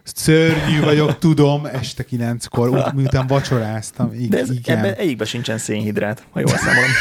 Szörnyű 0.03 0.79
vagyok, 0.79 1.17
tudom, 1.17 1.65
este 1.65 2.03
kilenckor, 2.03 2.69
úgy, 2.69 2.93
miután 2.93 3.27
vacsoráztam. 3.27 4.13
Igen, 4.13 4.29
De 4.29 4.39
ez, 4.39 4.49
igen. 4.49 4.77
ebben 4.77 4.93
egyikben 4.93 5.27
sincsen 5.27 5.57
szénhidrát, 5.57 6.27
ha 6.29 6.39
jól 6.39 6.57
számolom. 6.57 6.89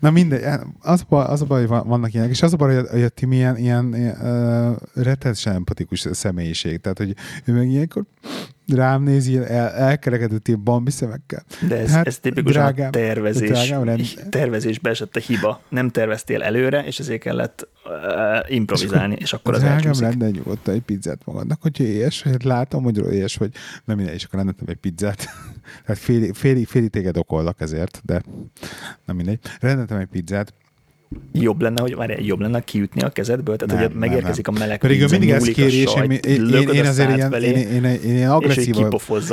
Na 0.00 0.10
mindegy, 0.10 0.42
az 0.80 1.00
a 1.00 1.04
baj, 1.08 1.24
az 1.24 1.42
a 1.42 1.44
baj 1.44 1.66
hogy 1.66 1.84
vannak 1.84 2.12
ilyenek, 2.12 2.30
és 2.30 2.42
az 2.42 2.52
a 2.52 2.56
baj, 2.56 2.74
hogy 2.74 2.84
a, 2.86 2.90
hogy 2.90 3.02
a 3.02 3.08
Timi 3.08 3.36
ilyen, 3.36 3.56
ilyen, 3.56 3.94
ilyen 3.94 4.16
uh, 4.20 4.76
rettenetesen 5.04 5.54
empatikus 5.54 6.06
személyiség, 6.10 6.80
tehát 6.80 6.98
hogy 6.98 7.14
ő 7.44 7.52
meg 7.52 7.68
ilyenkor 7.68 8.04
rám 8.66 9.02
néz 9.02 9.26
ilyen 9.26 9.44
el, 9.44 9.68
elkerekedett 9.68 10.48
ilyen 10.48 10.64
bambi 10.64 10.90
szemekkel. 10.90 11.44
De 11.68 11.76
ez, 11.76 11.90
hát, 11.90 12.06
ez 12.06 12.18
tipikusan 12.18 12.62
drágám, 12.62 12.90
tervezés, 12.90 13.48
drágám, 13.48 13.84
rend... 13.84 14.06
tervezésbe 14.30 14.90
esett 14.90 15.16
a 15.16 15.20
hiba. 15.20 15.60
Nem 15.68 15.90
terveztél 15.90 16.42
előre, 16.42 16.84
és 16.84 16.98
ezért 16.98 17.20
kellett 17.20 17.68
uh, 17.84 18.54
improvizálni, 18.54 19.16
és, 19.18 19.32
akkor 19.32 19.54
az 19.54 19.60
Drágám, 19.60 19.92
rendben 19.98 20.30
nyugodtan 20.30 20.74
egy 20.74 20.82
pizzát 20.82 21.20
magadnak, 21.24 21.62
hogyha 21.62 21.84
éhes, 21.84 22.22
hogy 22.22 22.44
látom, 22.44 22.82
hogy 22.82 23.12
éhes 23.12 23.36
vagy, 23.36 23.52
nem 23.84 23.96
minden, 23.96 24.14
és 24.14 24.24
akkor 24.24 24.36
rendeltem 24.36 24.66
egy 24.68 24.80
pizzát. 24.80 25.28
Tehát 25.84 26.02
félig, 26.02 26.34
félig, 26.34 26.66
félig 26.66 26.90
téged 26.90 27.16
okollak 27.16 27.60
ezért, 27.60 28.00
de 28.04 28.22
nem 29.04 29.16
mindegy. 29.16 29.38
Rendeltem 29.60 29.98
egy 29.98 30.06
pizzát, 30.06 30.54
jobb 31.32 31.62
lenne, 31.62 31.80
hogy 31.80 31.94
várj, 31.94 32.24
jobb 32.24 32.40
lenne 32.40 32.60
kiütni 32.60 33.02
a 33.02 33.08
kezedből, 33.08 33.56
tehát 33.56 33.74
nem, 33.74 33.90
hogy 33.90 33.98
megérkezik 33.98 34.46
nem, 34.46 34.54
nem. 34.54 34.62
a 34.62 34.66
meleg 34.66 34.80
Pedig 34.80 35.00
ő 35.00 35.06
mindig 35.10 35.30
ezt 35.30 35.52
kéri, 35.52 35.76
és 35.76 35.94
én, 35.94 36.10
én, 36.10 36.48
én, 36.48 36.68
én 36.68 36.86
azért 36.86 37.16
ilyen, 37.16 37.32
én, 37.32 37.56
én, 37.56 37.84
én, 37.84 38.16
én 38.16 38.28
agresszív, 38.28 38.74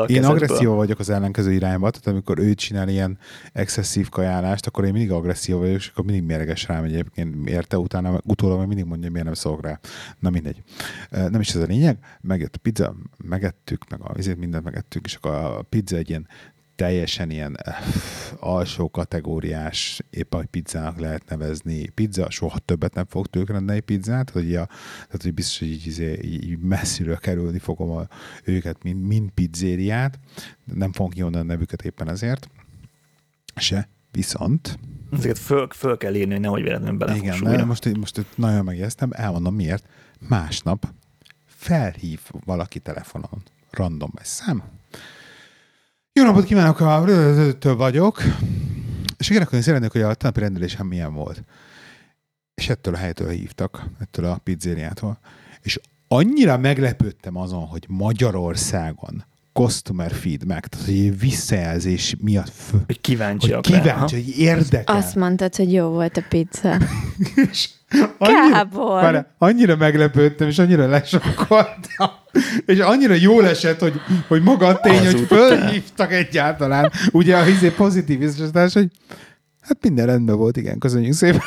én 0.08 0.24
agresszív 0.24 0.68
vagyok 0.68 1.00
az 1.00 1.10
ellenkező 1.10 1.52
irányba, 1.52 1.90
tehát 1.90 2.08
amikor 2.08 2.40
ő 2.40 2.54
csinál 2.54 2.90
ilyen 2.90 3.18
excesszív 3.54 4.10
kajálást, 4.10 4.68
akkor 4.68 4.86
én 4.86 4.92
mindig 4.92 5.12
agresszív 5.12 5.56
vagyok, 5.56 5.76
és 5.76 5.88
akkor 5.88 6.06
mindig 6.06 6.24
mérges 6.24 6.68
rám 6.68 6.84
egyébként 6.84 7.50
érte, 7.50 7.78
utána 7.78 8.20
utólag 8.26 8.68
mindig 8.68 8.86
mondja, 8.86 9.10
miért 9.10 9.26
nem 9.26 9.34
szólok 9.34 9.62
rá. 9.62 9.80
Na 10.20 10.30
mindegy. 10.30 10.64
Nem 11.10 11.40
is 11.40 11.50
ez 11.50 11.62
a 11.62 11.66
lényeg, 11.66 11.98
megjött 12.22 12.56
a 12.56 12.60
pizza, 12.62 12.96
megettük, 13.18 13.90
meg 13.90 14.00
a 14.04 14.14
vizét 14.14 14.38
mindent 14.38 14.64
megettük, 14.64 15.06
és 15.06 15.16
akkor 15.16 15.32
a 15.32 15.66
pizza 15.70 15.96
egy 15.96 16.10
ilyen 16.10 16.28
teljesen 16.82 17.30
ilyen 17.30 17.58
uh, 17.68 17.74
alsó 18.40 18.90
kategóriás, 18.90 20.02
épp 20.10 20.34
ahogy 20.34 20.46
pizzának 20.46 21.00
lehet 21.00 21.30
nevezni. 21.30 21.90
Pizza, 21.90 22.30
soha 22.30 22.60
többet 22.60 22.94
nem 22.94 23.06
fog 23.10 23.28
tők 23.28 23.50
rendelni 23.50 23.82
pizzát, 23.82 24.30
hogy, 24.30 24.56
a, 24.56 24.66
tehát, 24.66 25.22
hogy 25.22 25.34
biztos, 25.34 25.60
hogy 25.60 25.68
így, 25.68 25.86
izé, 25.86 26.20
így, 26.24 26.44
így 26.44 26.58
messziről 26.58 27.18
kerülni 27.18 27.60
fogom 27.60 27.92
a, 27.92 28.08
őket, 28.44 28.84
mint, 28.84 29.08
mint 29.08 29.32
pizzériát. 29.32 30.20
Nem 30.74 30.92
fogom 30.92 31.12
kionnan 31.12 31.42
a 31.42 31.44
nevüket 31.44 31.82
éppen 31.82 32.10
ezért. 32.10 32.50
Se. 33.56 33.90
Viszont... 34.12 34.80
Ezeket 35.12 35.40
föl, 35.40 35.68
föl 35.70 35.98
kell 35.98 36.16
írni, 36.16 36.32
hogy 36.32 36.42
nehogy 36.42 36.62
véletlenül 36.62 36.98
bele 36.98 37.16
Igen, 37.16 37.40
ne, 37.42 37.64
most, 37.64 37.98
most 37.98 38.26
nagyon 38.36 38.64
megjegyeztem, 38.64 39.10
elmondom 39.14 39.56
miért. 39.56 39.88
Másnap 40.28 40.94
felhív 41.46 42.20
valaki 42.46 42.80
telefonon, 42.80 43.44
random 43.70 44.12
egy 44.18 44.26
szám, 44.26 44.64
jó 46.14 46.24
napot 46.24 46.46
kívánok, 46.46 46.80
a 46.80 47.04
től 47.60 47.76
vagyok. 47.76 48.22
És 49.18 49.30
igen, 49.30 49.42
akkor 49.42 49.62
szeretnék, 49.62 49.92
hogy 49.92 50.02
a 50.02 50.14
tenapi 50.14 50.40
rendelésem 50.40 50.88
milyen 50.88 51.14
volt. 51.14 51.44
És 52.54 52.70
ettől 52.70 52.94
a 52.94 52.98
helytől 52.98 53.30
hívtak, 53.30 53.86
ettől 54.00 54.26
a 54.26 54.38
pizzériától. 54.44 55.20
És 55.62 55.80
annyira 56.08 56.58
meglepődtem 56.58 57.36
azon, 57.36 57.66
hogy 57.66 57.86
Magyarországon 57.88 59.26
customer 59.54 60.12
feedback, 60.12 60.68
tehát 60.68 60.86
hogy 60.86 61.20
visszajelzés 61.20 62.16
miatt 62.22 62.52
fő, 62.70 62.78
hogy 62.86 63.02
kíváncsi, 63.02 63.52
hogy 63.52 63.62
kíváncsi, 63.62 64.16
hogy 64.16 64.40
érdekel. 64.40 64.96
Azt 64.96 65.16
mondtad, 65.16 65.56
hogy 65.56 65.74
jó 65.74 65.88
volt 65.88 66.18
a 66.18 66.24
pizza. 66.30 66.78
és 67.52 67.70
annyira, 68.18 68.52
Kábor! 68.52 69.02
Várj, 69.02 69.18
annyira 69.38 69.76
meglepődtem, 69.76 70.48
és 70.48 70.60
annyira 70.60 70.88
lesokkoltam, 70.88 72.10
és 72.66 72.80
annyira 72.80 73.14
jó 73.14 73.42
esett, 73.42 73.80
hogy, 73.80 74.02
hogy 74.28 74.42
maga 74.42 74.68
a 74.68 74.80
tény, 74.80 75.06
hogy 75.06 75.26
fölhívtak 75.28 76.12
egyáltalán. 76.12 76.92
Ugye 77.12 77.38
a 77.38 77.44
hizé 77.44 77.70
pozitív 77.70 78.20
biztosítás, 78.20 78.74
hogy 78.74 78.88
hát 79.62 79.78
minden 79.82 80.06
rendben 80.06 80.38
volt, 80.38 80.58
igen, 80.58 80.78
köszönjük 80.78 81.14
szépen. 81.14 81.42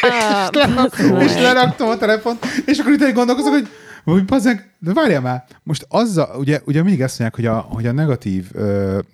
Ah, 0.00 0.48
és, 0.52 0.56
leraktam, 0.56 1.20
és 1.20 1.34
leraktam 1.34 1.88
a 1.88 1.96
telefont, 1.96 2.46
és 2.66 2.78
akkor 2.78 2.92
itt 2.92 3.12
gondolkozok, 3.12 3.52
hogy 3.52 3.68
hogy 4.04 4.24
bazzeg, 4.24 4.70
de 4.78 4.92
várjál 4.92 5.20
már, 5.20 5.44
most 5.62 5.86
azzal, 5.88 6.38
ugye, 6.38 6.60
ugye 6.64 6.82
mindig 6.82 7.00
ezt 7.00 7.18
mondják, 7.18 7.40
hogy 7.40 7.56
a, 7.56 7.60
hogy 7.60 7.86
a 7.86 7.92
negatív, 7.92 8.46
ö, 8.52 8.60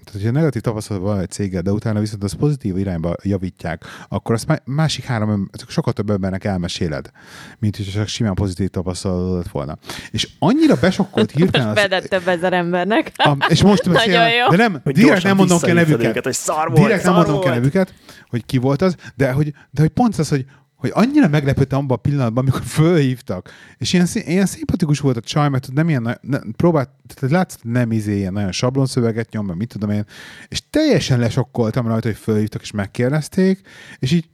tehát 0.05 0.13
hogy 0.13 0.27
a 0.27 0.31
negatív 0.31 0.63
tapasztalat 0.63 1.03
van 1.03 1.21
egy 1.21 1.31
céggel, 1.31 1.63
de 1.63 1.71
utána 1.71 2.01
viszont 2.01 2.25
az 2.25 2.33
pozitív 2.33 2.77
irányba 2.77 3.15
javítják, 3.23 3.85
akkor 4.09 4.35
azt 4.35 4.63
másik 4.65 5.05
három, 5.05 5.51
sokkal 5.69 5.93
több 5.93 6.11
embernek 6.11 6.45
elmeséled, 6.45 7.11
mint 7.59 7.77
hogy 7.77 7.91
csak 7.93 8.09
simán 8.09 8.35
pozitív 8.35 8.69
tapasztalat 8.69 9.37
lett 9.37 9.53
volna. 9.53 9.79
És 10.11 10.29
annyira 10.39 10.75
besokkolt 10.81 11.31
hirtelen... 11.37 11.89
Most 11.91 12.09
több 12.09 12.29
ezer 12.29 12.53
embernek. 12.53 13.13
A, 13.17 13.47
és 13.49 13.63
most 13.63 13.91
beszél, 13.93 14.49
de 14.51 14.57
nem, 14.57 14.81
hogy 14.85 14.95
direkt 14.95 15.23
nem 15.23 15.37
mondom 15.37 15.59
ki 15.59 15.71
a 15.71 15.75
nevüket. 15.75 16.07
Őket, 16.07 16.25
hogy 16.25 16.35
szar 16.35 16.71
volt, 16.71 16.83
direkt 16.83 17.03
szar 17.03 17.13
nem 17.13 17.23
mondom 17.23 17.41
ki 17.41 17.49
a 17.49 17.55
nevüket, 17.55 17.95
hogy 18.29 18.47
ki 18.47 18.59
volt 18.59 18.83
az, 18.83 18.97
de 19.15 19.33
hogy, 19.33 19.53
de 19.71 19.81
hogy 19.81 19.91
pont 19.91 20.17
az, 20.17 20.29
hogy 20.29 20.45
hogy 20.79 20.91
annyira 20.95 21.29
meglepődtem 21.29 21.79
abban 21.79 21.97
a 21.97 22.01
pillanatban, 22.01 22.43
amikor 22.43 22.63
fölhívtak, 22.63 23.51
és 23.77 23.93
ilyen, 23.93 24.07
ilyen 24.13 24.47
szimpatikus 24.47 25.01
volt 25.01 25.17
a 25.17 25.21
csaj, 25.21 25.49
mert 25.49 25.73
nem 25.73 25.89
ilyen, 25.89 26.19
ne, 26.21 26.39
próbált, 26.57 26.91
tehát 27.07 27.35
látszott, 27.35 27.65
nem 27.65 27.93
izé, 27.93 28.17
ilyen 28.17 28.33
nagyon 28.33 28.53
sablonszöveget 28.53 29.31
nyom, 29.31 29.47
mert 29.47 29.59
mit 29.59 29.69
tudom 29.69 29.91
én, 29.91 30.05
és 30.49 30.63
teljesen 30.71 31.19
lesokkoltam 31.19 31.87
rajta, 31.87 32.09
hogy 32.09 32.17
fölhívtak, 32.17 32.63
és 32.63 32.71
megkérdezték, 32.71 33.61
és 33.99 34.13
így 34.13 34.29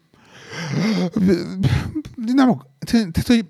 nem, 2.24 2.56
tehát, 2.78 3.26
hogy 3.26 3.44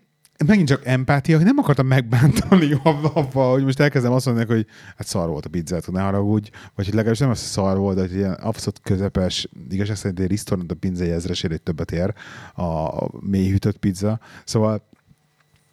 megint 0.47 0.69
csak 0.69 0.87
empátia, 0.87 1.37
hogy 1.37 1.45
nem 1.45 1.59
akartam 1.59 1.87
megbántani 1.87 2.73
abba, 2.83 3.09
hogy 3.31 3.65
most 3.65 3.81
elkezdem 3.81 4.13
azt 4.13 4.27
mondani, 4.27 4.47
hogy 4.47 4.67
hát 4.97 5.07
szar 5.07 5.29
volt 5.29 5.47
a 5.47 5.49
pizzát, 5.49 5.91
ne 5.91 6.03
haragudj, 6.03 6.51
vagy 6.75 6.85
hogy 6.85 6.95
legalábbis 6.95 7.19
nem 7.19 7.31
az 7.31 7.39
szar 7.39 7.77
volt, 7.77 7.99
hogy 7.99 8.15
ilyen 8.15 8.33
abszolút 8.33 8.81
közepes, 8.83 9.49
igazság 9.71 9.97
szerint 9.97 10.21
egy 10.21 10.31
restaurant 10.31 10.73
a 10.73 10.75
pizzai 10.75 11.11
ezresért 11.11 11.63
többet 11.63 11.93
ér 11.93 12.15
a 12.55 12.91
mély 13.21 13.51
hűtött 13.51 13.77
pizza. 13.77 14.21
Szóval 14.45 14.89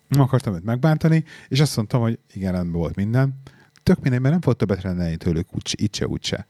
nem 0.08 0.22
akartam 0.22 0.54
őt 0.54 0.64
megbántani, 0.64 1.24
és 1.48 1.60
azt 1.60 1.76
mondtam, 1.76 2.02
hogy 2.02 2.20
igen, 2.34 2.52
rendben 2.52 2.80
volt 2.80 2.96
minden. 2.96 3.42
Tök 3.84 4.02
mindegy, 4.02 4.22
mert 4.22 4.34
nem 4.34 4.42
volt 4.44 4.58
többet 4.58 4.82
rendelni 4.82 5.18
tőlük, 5.18 5.48
úgy, 5.56 5.76
itt 5.82 5.96
se, 5.96 6.08
úgy 6.08 6.24
se. 6.24 6.48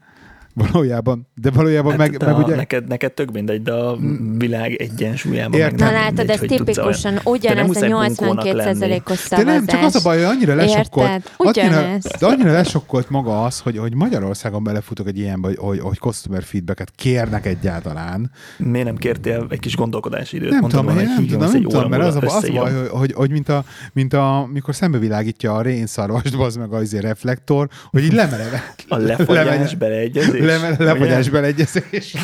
Valójában, 0.53 1.27
de 1.35 1.51
valójában 1.51 1.89
Hát 1.91 1.97
meg, 1.99 2.17
de 2.17 2.25
meg 2.25 2.37
ugye... 2.37 2.55
neked, 2.55 2.87
neked 2.87 3.11
tök 3.13 3.31
mindegy, 3.31 3.61
de 3.61 3.71
a 3.73 3.97
világ 4.37 4.73
egyensúlyában 4.73 5.59
Értem. 5.59 5.71
meg 5.71 5.79
Na 5.79 5.85
nem 5.85 5.93
látod, 6.15 6.29
ez 6.29 6.39
tipikusan 6.39 7.19
olyan- 7.23 7.39
Te 7.41 7.53
nem 7.53 7.69
ugyanez 7.69 7.81
a 7.81 7.87
muszáj 7.87 7.89
bunkónak 7.89 8.45
82%-os 8.45 9.29
De 9.29 9.43
nem, 9.43 9.65
csak 9.65 9.79
az 9.83 9.95
a 9.95 9.99
szavazás. 9.99 10.03
baj, 10.03 10.15
hogy 10.17 10.25
annyira 10.25 10.55
lesokkolt, 10.55 11.31
annyira, 11.37 11.97
de 12.19 12.25
annyira 12.25 12.51
lesokkolt 12.51 13.09
maga 13.09 13.43
az, 13.43 13.59
hogy, 13.59 13.77
hogy 13.77 13.95
Magyarországon 13.95 14.63
belefutok 14.63 15.07
egy 15.07 15.17
ilyenbe, 15.17 15.47
hogy, 15.47 15.57
hogy, 15.59 15.79
hogy 15.79 15.97
customer 15.97 16.43
feedbacket 16.43 16.91
kérnek 16.95 17.45
egyáltalán. 17.45 18.31
Miért 18.57 18.85
nem 18.85 18.95
kértél 18.95 19.45
egy 19.49 19.59
kis 19.59 19.75
gondolkodási 19.75 20.35
időt? 20.35 20.49
Nem 20.49 20.61
tudom, 20.61 20.85
nem 20.85 20.95
hogy 20.95 21.25
tudom, 21.27 21.39
nem 21.51 21.61
tudom, 21.61 21.89
mert 21.89 22.03
az 22.03 22.15
a, 22.15 22.19
az 22.19 22.33
a 22.33 22.39
múlva 22.47 22.61
baj, 22.63 22.73
hogy, 22.73 22.87
hogy, 22.89 23.13
hogy 23.13 23.31
mint, 23.31 23.49
a, 23.49 23.63
mint 23.93 24.13
a, 24.13 24.47
mikor 24.53 24.75
szembevilágítja 24.75 25.53
a 25.55 25.61
rénszarvast, 25.61 26.35
az 26.35 26.55
meg 26.55 26.73
az 26.73 26.81
izé 26.81 26.99
reflektor, 26.99 27.67
hogy 27.91 28.03
így 28.03 28.13
lemereve. 28.13 28.73
A 28.87 28.97
lefagyás 28.97 29.75
lemegy- 29.79 30.40
beleegyezés? 30.41 30.77
Le, 30.77 30.85
lefagyás 30.85 31.29
beleegyezés. 31.29 32.15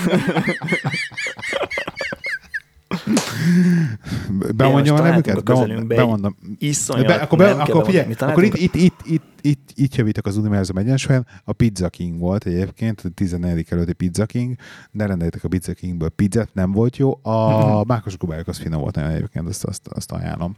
Bemondjam 4.56 4.96
a 4.96 5.02
nevüket? 5.02 5.44
Bemondom. 5.88 6.38
Iszonyat, 6.60 7.06
Be, 7.06 7.14
akkor, 7.14 7.38
be, 7.38 7.52
akkor 7.52 7.86
figyelj, 7.86 8.14
akkor 8.20 8.44
itt, 8.44 8.56
itt, 8.56 8.76
itt, 8.76 8.97
itt, 9.10 9.40
itt, 9.42 9.72
itt, 9.76 9.96
javítok 9.96 10.26
az 10.26 10.38
univerzum 10.38 10.78
egyensúlyán. 10.78 11.28
A 11.44 11.54
Pizza 11.54 11.90
King 11.90 12.20
volt 12.20 12.46
egyébként, 12.46 13.02
a 13.04 13.10
14. 13.10 13.66
előtti 13.70 13.94
Pizza 13.94 14.26
King, 14.26 14.56
de 14.92 15.06
rendeljetek 15.06 15.44
a 15.44 15.48
Pizza 15.48 15.74
Kingből 15.74 16.10
pizzát, 16.10 16.50
nem 16.54 16.72
volt 16.72 16.98
jó. 16.98 17.20
A 17.24 17.84
mákos 17.84 18.18
gubályok 18.18 18.48
az 18.48 18.58
finom 18.58 18.82
volt 18.82 18.96
nagyon 18.96 19.12
egyébként, 19.12 19.48
azt, 19.48 19.64
azt, 19.64 19.88
azt 19.88 20.12
ajánlom. 20.12 20.56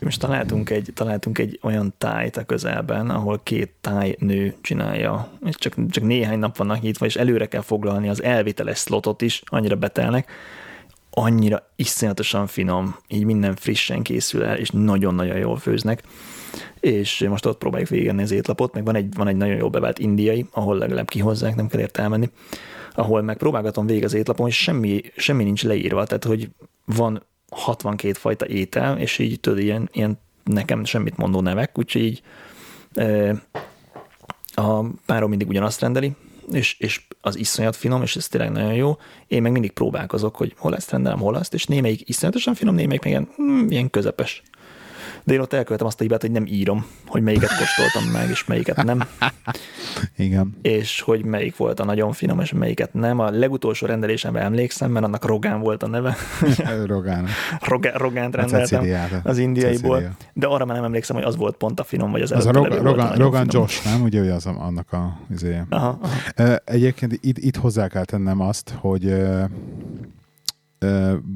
Most 0.00 0.20
találtunk 0.20 0.70
egy, 0.70 0.90
találtunk 0.94 1.38
egy 1.38 1.58
olyan 1.62 1.94
tájt 1.98 2.36
a 2.36 2.44
közelben, 2.44 3.10
ahol 3.10 3.40
két 3.42 3.72
táj 3.80 4.16
nő 4.18 4.54
csinálja, 4.60 5.28
és 5.44 5.54
csak, 5.56 5.74
csak 5.90 6.04
néhány 6.04 6.38
nap 6.38 6.56
vannak 6.56 6.80
nyitva, 6.80 7.06
és 7.06 7.16
előre 7.16 7.46
kell 7.46 7.62
foglalni 7.62 8.08
az 8.08 8.22
elviteles 8.22 8.78
slotot 8.78 9.22
is, 9.22 9.42
annyira 9.46 9.76
betelnek, 9.76 10.30
annyira 11.10 11.70
iszonyatosan 11.76 12.46
finom, 12.46 12.96
így 13.08 13.24
minden 13.24 13.54
frissen 13.54 14.02
készül 14.02 14.44
el, 14.44 14.56
és 14.56 14.70
nagyon-nagyon 14.70 15.36
jól 15.36 15.56
főznek. 15.56 16.02
És 16.80 17.26
most 17.28 17.46
ott 17.46 17.58
próbáljuk 17.58 17.88
végenni 17.88 18.22
az 18.22 18.30
étlapot, 18.30 18.74
meg 18.74 18.84
van 18.84 18.94
egy, 18.94 19.14
van 19.14 19.28
egy 19.28 19.36
nagyon 19.36 19.56
jó 19.56 19.70
bevált 19.70 19.98
indiai, 19.98 20.46
ahol 20.50 20.78
legalább 20.78 21.08
kihozzák, 21.08 21.54
nem 21.54 21.66
kell 21.66 21.80
érte 21.80 22.02
elmenni, 22.02 22.30
ahol 22.94 23.22
meg 23.22 23.36
próbálgatom 23.36 23.86
végig 23.86 24.04
az 24.04 24.14
étlapon, 24.14 24.46
és 24.48 24.62
semmi, 24.62 25.00
semmi 25.16 25.44
nincs 25.44 25.64
leírva, 25.64 26.04
tehát 26.04 26.24
hogy 26.24 26.48
van 26.84 27.22
62 27.50 28.12
fajta 28.12 28.46
étel, 28.46 28.98
és 28.98 29.18
így 29.18 29.40
tudod, 29.40 29.58
ilyen, 29.58 29.88
ilyen 29.92 30.18
nekem 30.44 30.84
semmit 30.84 31.16
mondó 31.16 31.40
nevek, 31.40 31.78
úgyhogy 31.78 32.02
így 32.02 32.22
e, 32.94 33.30
a 34.54 34.84
párom 35.06 35.28
mindig 35.28 35.48
ugyanazt 35.48 35.80
rendeli, 35.80 36.14
és, 36.52 36.78
és 36.78 37.06
az 37.20 37.36
iszonyat 37.36 37.76
finom, 37.76 38.02
és 38.02 38.16
ez 38.16 38.28
tényleg 38.28 38.50
nagyon 38.50 38.74
jó. 38.74 38.96
Én 39.26 39.42
meg 39.42 39.52
mindig 39.52 39.70
próbálkozok, 39.70 40.36
hogy 40.36 40.54
hol 40.56 40.76
ezt 40.76 40.90
rendelem, 40.90 41.18
hol 41.18 41.34
azt, 41.34 41.54
és 41.54 41.66
némelyik 41.66 42.08
iszonyatosan 42.08 42.54
finom, 42.54 42.74
némelyik 42.74 43.02
meg 43.02 43.12
ilyen, 43.12 43.28
hmm, 43.36 43.70
ilyen 43.70 43.90
közepes. 43.90 44.42
De 45.26 45.32
én 45.34 45.40
ott 45.40 45.52
elkövetem 45.52 45.86
azt 45.86 46.00
a 46.00 46.02
hibát, 46.02 46.20
hogy 46.20 46.30
nem 46.30 46.46
írom, 46.46 46.86
hogy 47.06 47.22
melyiket 47.22 47.48
kóstoltam 47.58 48.10
meg, 48.12 48.30
és 48.30 48.44
melyiket 48.44 48.84
nem, 48.84 49.02
Igen. 50.16 50.56
és 50.62 51.00
hogy 51.00 51.24
melyik 51.24 51.56
volt 51.56 51.80
a 51.80 51.84
nagyon 51.84 52.12
finom, 52.12 52.40
és 52.40 52.52
melyiket 52.52 52.92
nem. 52.94 53.18
A 53.18 53.30
legutolsó 53.30 53.86
rendelésemben 53.86 54.42
emlékszem, 54.42 54.90
mert 54.90 55.04
annak 55.04 55.24
Rogán 55.24 55.60
volt 55.60 55.82
a 55.82 55.86
neve. 55.86 56.16
Rogán. 56.84 57.26
Rogá, 57.68 57.96
Rogánt 57.96 58.34
rendeltem 58.34 58.66
Ceciliát. 58.78 59.20
az 59.24 59.38
indiaiból, 59.38 59.96
Cecilia. 59.96 60.16
de 60.32 60.46
arra 60.46 60.64
már 60.64 60.76
nem 60.76 60.84
emlékszem, 60.84 61.16
hogy 61.16 61.24
az 61.24 61.36
volt 61.36 61.56
pont 61.56 61.80
a 61.80 61.84
finom, 61.84 62.10
vagy 62.10 62.22
az 62.22 62.32
Az 62.32 62.46
a 62.46 62.52
Rogan, 62.52 63.14
Rogan. 63.14 63.46
Josh, 63.50 63.84
nem? 63.84 64.02
Ugye, 64.02 64.18
hogy 64.18 64.28
az 64.30 64.46
annak 64.46 64.92
a 64.92 65.18
izéje. 65.30 65.66
Aha, 65.68 65.98
aha. 66.36 66.56
Egyébként 66.64 67.18
itt, 67.20 67.38
itt 67.38 67.56
hozzá 67.56 67.88
kell 67.88 68.04
tennem 68.04 68.40
azt, 68.40 68.74
hogy 68.78 69.14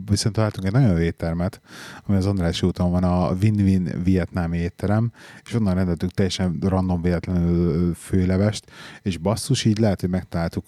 viszont 0.05 0.35
találtunk 0.35 0.67
egy 0.67 0.73
nagyon 0.73 0.91
jó 0.91 0.99
éttermet, 0.99 1.61
ami 2.07 2.17
az 2.17 2.27
Andrássy 2.27 2.67
úton 2.67 2.91
van, 2.91 3.05
a 3.05 3.31
Win-Win 3.43 4.03
vietnámi 4.05 4.59
étterem, 4.59 5.13
és 5.45 5.55
onnan 5.55 5.75
rendeltünk 5.75 6.13
teljesen 6.13 6.59
random 6.61 7.03
véletlenül 7.03 7.95
főlevest, 7.95 8.71
és 9.03 9.17
basszus, 9.17 9.65
így 9.65 9.79
lehet, 9.79 10.01
hogy 10.01 10.11
megtaláltuk 10.11 10.65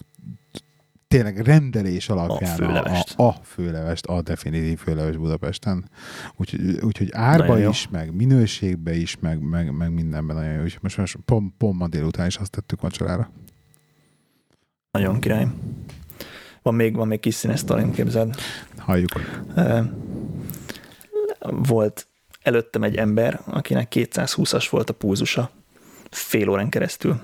tényleg 1.12 1.38
rendelés 1.38 2.08
alapján 2.08 2.52
a, 2.52 2.54
főlevest. 2.54 3.14
a, 3.18 3.22
a 3.22 3.36
főlevest, 3.42 4.06
a 4.06 4.22
definitív 4.22 4.78
főleves 4.78 5.16
Budapesten. 5.16 5.84
Úgyhogy, 6.36 6.78
úgyhogy 6.82 7.08
árba 7.12 7.46
Nagyon 7.46 7.62
jó. 7.62 7.70
is, 7.70 7.88
meg 7.88 8.14
minőségbe 8.14 8.94
is, 8.94 9.16
meg, 9.20 9.40
meg, 9.40 9.72
meg 9.76 9.92
mindenben 9.92 10.36
nagyon 10.36 10.52
jó. 10.52 10.62
Úgyhogy 10.62 10.82
most, 10.82 10.96
most 10.96 11.16
pont, 11.24 11.52
pont 11.58 11.78
ma 11.78 11.88
délután 11.88 12.26
is 12.26 12.36
azt 12.36 12.50
tettük 12.50 12.80
vacsorára. 12.80 13.30
Nagyon 14.90 15.20
király. 15.20 15.46
Van 16.62 16.74
még, 16.74 16.96
van 16.96 17.06
még 17.06 17.20
kis 17.20 17.34
színes 17.34 17.58
sztorim, 17.58 17.92
képzeld. 17.92 18.34
Halljuk. 18.78 19.42
Volt 21.40 22.06
előttem 22.42 22.82
egy 22.82 22.96
ember, 22.96 23.40
akinek 23.44 23.92
220-as 23.94 24.66
volt 24.70 24.90
a 24.90 24.94
púzusa 24.94 25.50
fél 26.10 26.48
órán 26.48 26.68
keresztül, 26.68 27.20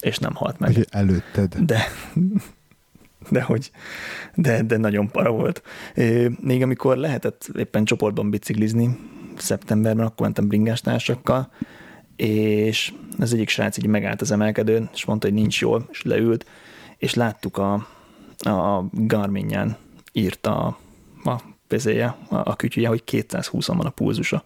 és 0.00 0.18
nem 0.18 0.34
halt 0.34 0.58
meg. 0.58 0.68
Úgyhogy 0.68 0.86
előtted. 0.90 1.54
De, 1.54 1.84
de 3.30 3.42
hogy, 3.42 3.70
de, 4.34 4.62
de 4.62 4.76
nagyon 4.76 5.10
para 5.10 5.30
volt. 5.30 5.62
Még 6.40 6.62
amikor 6.62 6.96
lehetett 6.96 7.50
éppen 7.56 7.84
csoportban 7.84 8.30
biciklizni, 8.30 8.98
szeptemberben, 9.36 10.06
akkor 10.06 10.20
mentem 10.20 10.46
bringás-társakkal, 10.46 11.52
és 12.16 12.92
az 13.18 13.32
egyik 13.32 13.48
srác 13.48 13.76
így 13.76 13.86
megállt 13.86 14.20
az 14.20 14.30
emelkedőn, 14.30 14.88
és 14.92 15.04
mondta, 15.04 15.26
hogy 15.26 15.36
nincs 15.36 15.60
jól, 15.60 15.88
és 15.90 16.02
leült, 16.02 16.46
és 16.98 17.14
láttuk 17.14 17.58
a, 17.58 17.86
a 18.38 18.84
Garminján 18.92 19.76
írta 20.12 20.56
a, 20.66 20.78
a 21.30 21.40
vezéje, 21.68 22.16
a, 22.28 22.34
a 22.36 22.56
kütyüje, 22.56 22.88
hogy 22.88 23.04
220 23.04 23.66
van 23.66 23.80
a 23.86 23.90
pulzusa 23.90 24.44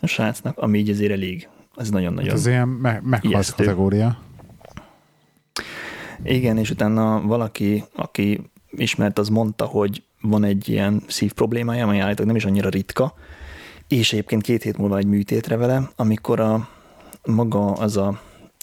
a 0.00 0.06
srácnak, 0.06 0.58
ami 0.58 0.78
így 0.78 0.90
azért 0.90 1.12
elég. 1.12 1.48
Ez 1.76 1.90
nagyon-nagyon 1.90 2.34
Ez 2.34 2.46
ilyen 2.46 2.68
me- 2.68 3.24
ijesztő. 3.24 3.64
kategória. 3.64 4.18
Igen, 6.24 6.58
és 6.58 6.70
utána 6.70 7.20
valaki, 7.22 7.84
aki 7.94 8.40
ismert, 8.70 9.18
az 9.18 9.28
mondta, 9.28 9.64
hogy 9.64 10.02
van 10.20 10.44
egy 10.44 10.68
ilyen 10.68 11.02
szív 11.06 11.32
problémája, 11.32 11.86
ami 11.86 11.98
állítólag 11.98 12.26
nem 12.26 12.36
is 12.36 12.44
annyira 12.44 12.68
ritka, 12.68 13.14
és 13.88 14.12
egyébként 14.12 14.42
két 14.42 14.62
hét 14.62 14.76
múlva 14.78 14.96
egy 14.98 15.06
műtétre 15.06 15.56
vele, 15.56 15.90
amikor 15.96 16.40
a 16.40 16.68
maga 17.24 17.72
az 17.72 17.96
a, 17.96 18.20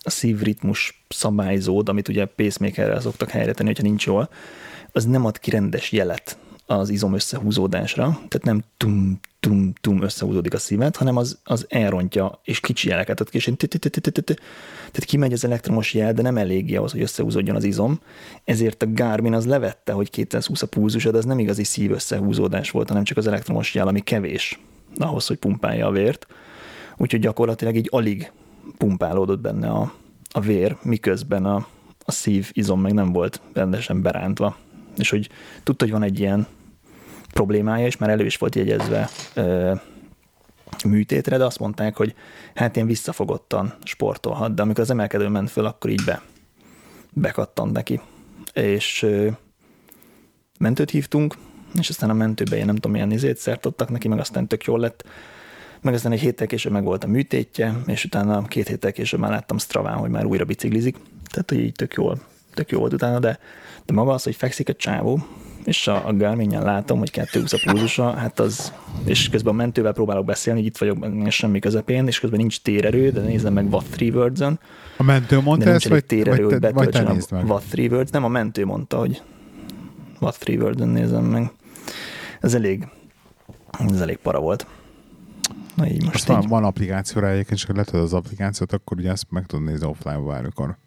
a 0.08 0.10
szívritmus 0.10 1.04
szabályzód, 1.10 1.90
amit 1.90 2.08
ugye 2.08 2.26
pacemakerrel 2.26 3.00
szoktak 3.00 3.30
helyre 3.30 3.54
tenni, 3.54 3.70
hogyha 3.70 3.84
nincs 3.84 4.06
jól, 4.06 4.30
az 4.92 5.06
nem 5.06 5.26
ad 5.26 5.40
ki 5.40 5.50
rendes 5.50 5.92
jelet 5.92 6.38
az 6.66 6.90
izom 6.90 7.14
összehúzódásra, 7.14 8.04
tehát 8.04 8.44
nem 8.44 8.64
tum, 8.78 9.20
tum, 9.40 9.74
tum 9.82 10.02
összehúzódik 10.02 10.54
a 10.54 10.58
szívet, 10.58 10.96
hanem 10.96 11.18
az, 11.18 11.40
az 11.44 11.66
elrontja, 11.70 12.40
és 12.44 12.60
kicsi 12.60 12.90
jeleket 12.90 13.20
ad 13.20 13.30
ki, 13.30 13.38
és 13.38 13.52
tehát 13.58 15.06
kimegy 15.06 15.34
az 15.34 15.46
elektromos 15.46 15.94
jel, 15.94 16.14
de 16.14 16.22
nem 16.22 16.38
eléggé 16.38 16.76
ahhoz, 16.76 16.92
hogy 16.92 17.02
összehúzódjon 17.02 17.56
az 17.56 17.64
izom, 17.64 18.00
ezért 18.44 18.84
a 18.84 18.88
Garmin 18.90 19.34
az 19.34 19.46
levette, 19.46 19.92
hogy 19.92 20.10
220 20.10 20.62
a 20.62 20.68
pulzusa, 20.68 21.12
de 21.12 21.18
az 21.18 21.26
nem 21.26 21.40
igazi 21.40 21.64
szív 21.64 21.92
összehúzódás 21.92 22.72
volt, 22.72 22.88
hanem 22.88 23.04
csak 23.04 23.18
az 23.18 23.28
elektromos 23.28 23.74
jel, 23.74 23.88
ami 23.88 24.00
kevés 24.00 24.60
ahhoz, 24.98 25.28
hogy 25.28 25.38
pumpálja 25.38 25.88
a 25.88 25.92
vért. 25.92 26.28
Úgyhogy 26.98 27.20
gyakorlatilag 27.20 27.76
így 27.76 27.88
alig 27.92 28.32
pumpálódott 28.78 29.40
benne 29.40 29.70
a, 29.70 29.94
a 30.32 30.40
vér, 30.40 30.78
miközben 30.82 31.46
a, 31.46 31.68
a 32.06 32.12
szív 32.12 32.50
izom 32.54 32.82
meg 32.82 32.94
nem 32.94 33.12
volt 33.12 33.42
rendesen 33.54 34.02
berántva. 34.02 34.58
És 34.98 35.10
hogy 35.10 35.30
tudta, 35.64 35.84
hogy 35.84 35.94
van 35.94 36.04
egy 36.04 36.20
ilyen 36.20 36.48
problémája, 37.34 37.86
és 37.86 37.98
már 37.98 38.10
elő 38.10 38.26
is 38.26 38.38
volt 38.38 38.56
jegyezve 38.56 39.10
ö, 39.34 39.74
műtétre, 40.86 41.38
de 41.38 41.46
azt 41.46 41.60
mondták, 41.60 41.96
hogy 41.96 42.16
hát 42.56 42.76
ilyen 42.76 42.88
visszafogottan 42.88 43.74
sportolhat, 43.84 44.54
de 44.54 44.62
amikor 44.62 44.80
az 44.84 44.90
emelkedő 44.90 45.28
ment 45.28 45.50
föl, 45.50 45.66
akkor 45.66 45.90
így 45.90 46.04
be, 46.06 46.22
bekattant 47.14 47.72
neki. 47.72 48.02
És 48.54 49.04
ö, 49.04 49.30
mentőt 50.60 50.90
hívtunk, 50.90 51.36
és 51.80 51.90
aztán 51.90 52.10
a 52.10 52.14
mentőbe 52.14 52.56
ilyen 52.56 52.68
nem 52.68 52.76
tudom 52.76 52.92
milyen 52.92 53.12
izét 53.12 53.38
szertottak 53.38 53.90
neki, 53.90 54.08
meg 54.08 54.20
aztán 54.20 54.48
tök 54.48 54.64
jól 54.64 54.80
lett. 54.80 55.04
Meg 55.82 55.94
aztán 55.94 56.12
egy 56.12 56.20
héttel 56.20 56.48
később 56.48 56.72
meg 56.72 56.84
volt 56.84 57.04
a 57.04 57.08
műtétje, 57.08 57.76
és 57.86 58.06
utána 58.06 58.48
két 58.48 58.68
héttel 58.68 58.92
később 58.92 59.20
már 59.20 59.32
láttam 59.32 59.58
Straván, 59.58 59.98
hogy 59.98 60.10
már 60.10 60.26
újra 60.26 60.46
biciklizik. 60.46 60.96
Tehát, 61.30 61.50
hogy 61.50 61.60
így 61.60 61.74
tök 61.74 61.94
jól, 61.94 62.22
tök 62.54 62.72
jó 62.72 62.80
volt 62.80 62.94
utána, 62.94 63.20
de, 63.20 63.40
de 63.86 63.94
maga 63.94 64.12
az, 64.12 64.24
hogy 64.24 64.36
fekszik 64.36 64.70
a 64.70 64.74
csávó, 64.74 65.26
és 65.68 65.88
a, 65.88 66.08
a 66.08 66.14
Garmin-en 66.14 66.64
látom, 66.64 67.00
hogy 67.00 67.12
220 67.12 67.54
a 67.54 67.58
pulzusa, 67.66 68.12
hát 68.12 68.40
az, 68.40 68.74
és 69.06 69.30
közben 69.30 69.54
a 69.54 69.58
mentővel 69.58 69.94
próbálok 69.94 70.26
beszélni, 70.26 70.60
hogy 70.60 70.68
itt 70.68 70.78
vagyok 70.78 71.30
semmi 71.30 71.60
közepén, 71.60 72.08
és 72.08 72.20
közben 72.20 72.40
nincs 72.40 72.62
térerő, 72.62 73.10
de 73.10 73.22
nézem 73.22 73.54
meg 73.54 73.74
Watt 73.74 74.00
3 74.00 74.16
words 74.16 74.42
A 74.98 75.04
mentő 75.04 75.42
mondta 75.42 75.70
nincs 75.70 75.78
ezt, 75.78 75.88
vagy, 75.88 76.06
térerő, 76.06 76.46
vagy, 76.46 76.60
te, 76.60 76.72
vagy 76.72 76.90
te 76.90 77.02
nézd 77.02 77.32
a 77.32 77.36
meg? 77.36 77.46
Watt 77.46 77.76
3 77.76 77.92
words, 77.92 78.12
nem 78.12 78.24
a 78.24 78.28
mentő 78.28 78.66
mondta, 78.66 78.98
hogy 78.98 79.22
Watt 80.20 80.48
3 80.48 80.62
words 80.62 80.82
nézem 80.84 81.24
meg. 81.24 81.52
Ez 82.42 82.54
elég, 82.54 82.88
ez 83.92 84.02
elég 84.02 84.18
para 84.18 84.40
volt. 84.40 84.66
Na 85.78 85.88
így 85.88 86.06
most 86.06 86.28
van, 86.28 86.42
így. 86.42 86.48
van 86.48 86.64
applikációra 86.64 87.30
egyébként, 87.30 87.60
és 87.60 87.66
ha 87.66 87.74
letöltöd 87.74 88.02
az 88.02 88.14
applikációt, 88.14 88.74
akkor 88.74 88.98
ugye 88.98 89.12
ezt 89.12 89.26
meg 89.30 89.46
tudod 89.46 89.66
nézni 89.66 89.88
offline 89.88 90.18
bármikor. 90.18 90.78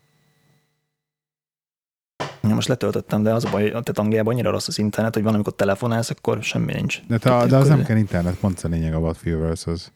most 2.40 2.68
letöltöttem, 2.68 3.22
de 3.22 3.34
az 3.34 3.44
a 3.44 3.50
baj, 3.50 3.68
tehát 3.68 3.98
Angliában 3.98 4.32
annyira 4.32 4.50
rossz 4.50 4.68
az 4.68 4.78
internet, 4.78 5.14
hogy 5.14 5.22
van, 5.22 5.34
amikor 5.34 5.54
telefonálsz, 5.54 6.10
akkor 6.10 6.42
semmi 6.42 6.72
nincs. 6.72 7.00
De, 7.06 7.18
te, 7.18 7.46
de 7.46 7.56
az 7.56 7.68
nem 7.68 7.84
kell 7.84 7.96
internet, 7.96 8.34
pont 8.34 8.60
a 8.60 8.68
lényeg 8.68 8.94
a 8.94 8.98
Wattfielders-hoz. 8.98 9.92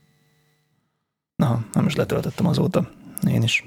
Na, 1.36 1.64
nem 1.72 1.82
most 1.82 1.96
letöltöttem 1.96 2.46
azóta. 2.46 2.90
Én 3.28 3.42
is. 3.42 3.64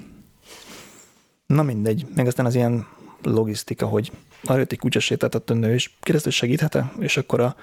Na 1.46 1.62
mindegy. 1.62 2.06
Meg 2.14 2.26
aztán 2.26 2.46
az 2.46 2.54
ilyen 2.54 2.86
logisztika, 3.22 3.86
hogy 3.86 4.12
arra 4.44 4.58
jött 4.58 4.72
egy 4.72 4.78
kutyasétáltató 4.78 5.54
nő, 5.54 5.74
és 5.74 5.90
kérdezte, 6.00 6.28
hogy 6.28 6.38
segíthet-e, 6.38 6.92
és 6.98 7.16
akkor 7.16 7.40
a, 7.40 7.56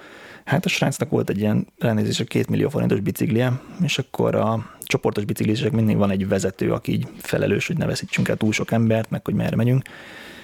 hát 0.44 0.64
a 0.64 0.68
srácnak 0.68 1.10
volt 1.10 1.30
egy 1.30 1.38
ilyen 1.38 1.66
elnézés, 1.78 2.20
a 2.20 2.24
két 2.24 2.48
millió 2.48 2.68
forintos 2.68 3.00
biciklije, 3.00 3.60
és 3.82 3.98
akkor 3.98 4.34
a 4.34 4.70
csoportos 4.84 5.24
biciklizések 5.24 5.72
mindig 5.72 5.96
van 5.96 6.10
egy 6.10 6.28
vezető, 6.28 6.72
aki 6.72 6.92
így 6.92 7.08
felelős, 7.18 7.66
hogy 7.66 7.76
ne 7.78 7.86
veszítsünk 7.86 8.28
el 8.28 8.36
túl 8.36 8.52
sok 8.52 8.72
embert, 8.72 9.10
meg 9.10 9.24
hogy 9.24 9.34
merre 9.34 9.56
megyünk, 9.56 9.82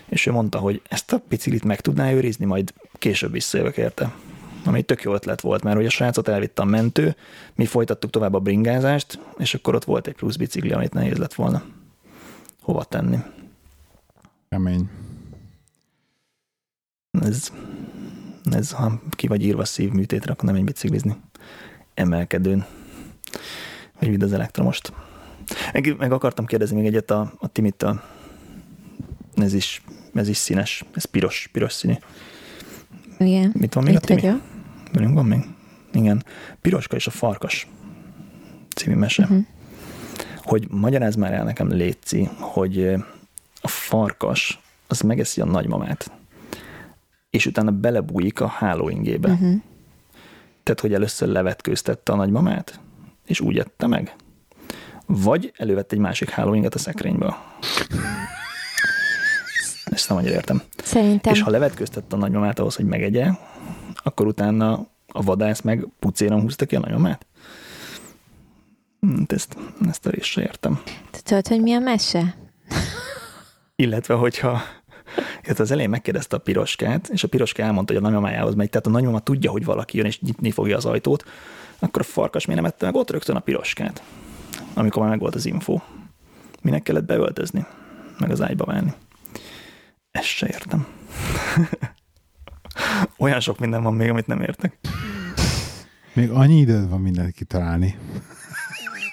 és 0.09 0.27
ő 0.27 0.33
mondta, 0.33 0.59
hogy 0.59 0.83
ezt 0.89 1.13
a 1.13 1.23
biciklit 1.29 1.65
meg 1.65 1.81
tudná 1.81 2.13
őrizni, 2.13 2.45
majd 2.45 2.73
később 2.93 3.33
visszajövök 3.33 3.77
érte. 3.77 4.13
Ami 4.65 4.79
egy 4.79 4.85
tök 4.85 5.03
jó 5.03 5.15
ötlet 5.15 5.41
volt, 5.41 5.63
mert 5.63 5.77
hogy 5.77 5.87
a 5.87 5.91
srácot 5.91 6.29
elvitte 6.29 6.63
a 6.63 6.65
mentő, 6.65 7.17
mi 7.55 7.67
folytattuk 7.67 8.11
tovább 8.11 8.35
a 8.35 8.39
bringázást, 8.39 9.19
és 9.39 9.55
akkor 9.55 9.75
ott 9.75 9.85
volt 9.85 10.07
egy 10.07 10.15
plusz 10.15 10.37
bicikli, 10.37 10.73
amit 10.73 10.93
nehéz 10.93 11.17
lett 11.17 11.35
volna 11.35 11.63
hova 12.61 12.85
tenni. 12.85 13.19
Kemény. 14.53 14.89
Ez, 17.11 17.53
ez 18.51 18.71
ha 18.71 19.01
ki 19.11 19.27
vagy 19.27 19.43
írva 19.43 19.65
szívműtétre, 19.65 20.33
akkor 20.33 20.45
nem 20.45 20.55
egy 20.55 20.65
biciklizni. 20.65 21.17
Emelkedőn. 21.95 22.65
Hogy 23.95 24.09
vidd 24.09 24.23
az 24.23 24.33
elektromost. 24.33 24.93
Meg, 25.73 25.97
meg 25.99 26.13
akartam 26.13 26.47
kérdezni 26.47 26.77
még 26.77 26.87
egyet 26.87 27.11
a, 27.11 27.33
a 27.39 27.49
Timitől. 27.49 28.01
Ez 29.37 29.53
is, 29.53 29.83
ez 30.15 30.29
is 30.29 30.37
színes. 30.37 30.85
Ez 30.95 31.05
piros, 31.05 31.49
piros 31.53 31.73
színű. 31.73 31.95
Igen. 33.19 33.53
Mit 33.59 33.75
van 33.75 33.85
még 33.85 33.95
Itt 33.95 34.03
a 34.11 34.15
Timi? 34.15 34.41
Velünk 34.93 35.15
van 35.15 35.27
még? 35.27 35.45
Igen. 35.93 36.25
Piroska 36.61 36.97
és 36.97 37.07
a 37.07 37.11
farkas 37.11 37.69
című 38.75 38.97
mese. 38.97 39.25
Mhm. 39.25 39.39
Hogy 40.37 40.67
magyarázd 40.71 41.19
már 41.19 41.33
el 41.33 41.45
nekem, 41.45 41.69
Léci, 41.69 42.29
hogy 42.39 42.97
a 43.63 43.69
farkas 43.69 44.61
az 44.87 45.01
megeszi 45.01 45.41
a 45.41 45.45
nagymamát, 45.45 46.11
és 47.31 47.47
utána 47.47 47.71
belebújik 47.71 48.41
a 48.41 48.47
hálóingébe. 48.47 49.31
Uh-huh. 49.31 49.55
Tehát, 50.63 50.81
hogy 50.81 50.95
először 50.95 51.29
levetkőztette 51.29 52.13
a 52.13 52.17
nagymamát, 52.17 52.81
és 53.27 53.41
úgy 53.41 53.59
ette 53.59 53.87
meg? 53.87 54.15
Vagy 55.07 55.53
elővette 55.57 55.95
egy 55.95 56.01
másik 56.01 56.31
hálóinget 56.31 56.75
a 56.75 56.79
szekrényből? 56.79 57.35
Ezt 59.85 60.09
nem 60.09 60.19
annyira 60.19 60.35
értem. 60.35 60.63
Szerintem 60.83 61.33
És 61.33 61.41
ha 61.41 61.51
levetkőztette 61.51 62.17
a 62.17 62.19
nagymamát 62.19 62.59
ahhoz, 62.59 62.75
hogy 62.75 62.85
megegye, 62.85 63.31
akkor 64.03 64.27
utána 64.27 64.87
a 65.07 65.23
vadász 65.23 65.61
meg 65.61 65.87
pucéron 65.99 66.41
húzta 66.41 66.67
ki 66.67 66.77
a 66.77 66.81
nagymamát? 66.81 67.27
Hm, 69.01 69.23
Ezt, 69.27 69.57
ezt 69.89 70.07
a 70.07 70.11
részt 70.11 70.25
se 70.25 70.41
értem. 70.41 70.83
Te 71.11 71.19
tudod, 71.23 71.47
hogy 71.47 71.61
mi 71.61 71.73
a 71.73 71.79
mese? 71.79 72.35
Illetve, 73.77 74.15
hogyha 74.15 74.63
illetve 75.43 75.63
az 75.65 75.71
elején 75.71 75.91
megkérdezte 75.91 76.37
a 76.37 76.39
piroskát, 76.39 77.09
és 77.09 77.25
a 77.25 77.29
piroska 77.29 77.63
elmondta, 77.63 77.93
hogy 77.93 78.03
a 78.03 78.07
nagymamájához 78.07 78.55
megy, 78.55 78.71
tehát 78.71 78.87
a 78.87 78.91
nagymama 78.91 79.21
tudja, 79.21 79.51
hogy 79.51 79.65
valaki 79.65 79.97
jön, 79.97 80.07
és 80.07 80.21
nyitni 80.21 80.51
fogja 80.51 80.77
az 80.77 80.85
ajtót, 80.85 81.25
akkor 81.79 82.01
a 82.01 82.05
farkas 82.05 82.47
miért 82.47 82.61
nem 82.63 82.71
ette 82.71 82.85
meg 82.85 82.95
ott 82.95 83.11
rögtön 83.11 83.37
a 83.37 83.41
piroskát, 83.41 84.03
amikor 84.75 85.03
már 85.03 85.11
megvolt 85.11 85.35
az 85.35 85.47
info. 85.47 85.81
Minek 86.63 86.83
kellett 86.83 87.05
beöltözni, 87.05 87.67
meg 88.19 88.31
az 88.31 88.43
ágyba 88.43 88.65
válni. 88.65 88.95
Ezt 90.11 90.27
se 90.27 90.47
értem. 90.47 90.87
Olyan 93.19 93.41
sok 93.41 93.59
minden 93.59 93.83
van 93.83 93.95
még, 93.95 94.09
amit 94.09 94.27
nem 94.27 94.41
értek. 94.41 94.79
Még 96.13 96.31
annyi 96.31 96.59
időd 96.59 96.89
van 96.89 97.01
mindent 97.01 97.35
kitalálni. 97.35 97.99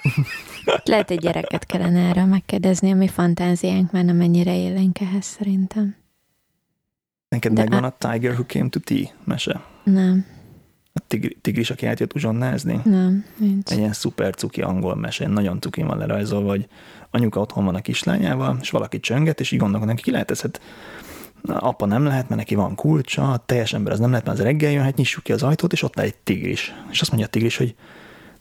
Lehet, 0.83 1.11
egy 1.11 1.19
gyereket 1.19 1.65
kellene 1.65 1.99
erről 2.09 2.25
megkérdezni, 2.25 2.91
a 2.91 2.95
mi 2.95 3.07
fantáziánk 3.07 3.91
már 3.91 4.03
nem 4.05 4.21
ennyire 4.21 4.55
élénk 4.57 4.99
ehhez 5.01 5.25
szerintem. 5.25 5.95
Neked 7.29 7.53
De 7.53 7.61
megvan 7.61 7.83
á- 7.83 8.03
a 8.03 8.09
Tiger 8.11 8.31
Who 8.33 8.43
Came 8.43 8.69
to 8.69 8.79
Tea 8.79 9.07
mese? 9.23 9.61
Nem, 9.83 10.25
A 10.93 10.99
tigri, 11.07 11.37
tigris, 11.41 11.69
aki 11.69 11.85
átjött 11.85 12.13
uzsonnázni? 12.15 12.79
nem, 12.83 13.25
nincs. 13.37 13.71
Egy 13.71 13.77
ilyen 13.77 13.93
szuper 13.93 14.35
cuki 14.35 14.61
angol 14.61 14.95
mese, 14.95 15.27
nagyon 15.27 15.61
cuki 15.61 15.81
van 15.81 15.97
lerajzolva, 15.97 16.49
hogy 16.49 16.67
anyuka 17.11 17.39
otthon 17.39 17.65
van 17.65 17.75
a 17.75 17.81
kislányával, 17.81 18.57
és 18.61 18.69
valaki 18.69 18.99
csönget, 18.99 19.39
és 19.39 19.51
így 19.51 19.59
gondolkodnak, 19.59 19.95
neki 19.95 20.05
ki 20.07 20.11
lehet 20.11 20.31
ez, 20.31 20.41
hát 20.41 20.61
na, 21.41 21.57
apa 21.57 21.85
nem 21.85 22.03
lehet, 22.03 22.23
mert 22.29 22.39
neki 22.41 22.55
van 22.55 22.75
kulcsa, 22.75 23.31
a 23.31 23.37
teljes 23.37 23.73
ember 23.73 23.93
az 23.93 23.99
nem 23.99 24.09
lehet, 24.09 24.25
mert 24.25 24.37
az 24.39 24.43
reggel 24.45 24.71
jön, 24.71 24.83
hát 24.83 24.95
nyissuk 24.97 25.23
ki 25.23 25.31
az 25.31 25.43
ajtót, 25.43 25.73
és 25.73 25.83
ott 25.83 25.99
áll 25.99 26.05
egy 26.05 26.15
tigris. 26.15 26.73
És 26.91 27.01
azt 27.01 27.09
mondja 27.09 27.27
a 27.27 27.31
tigris, 27.31 27.57
hogy 27.57 27.75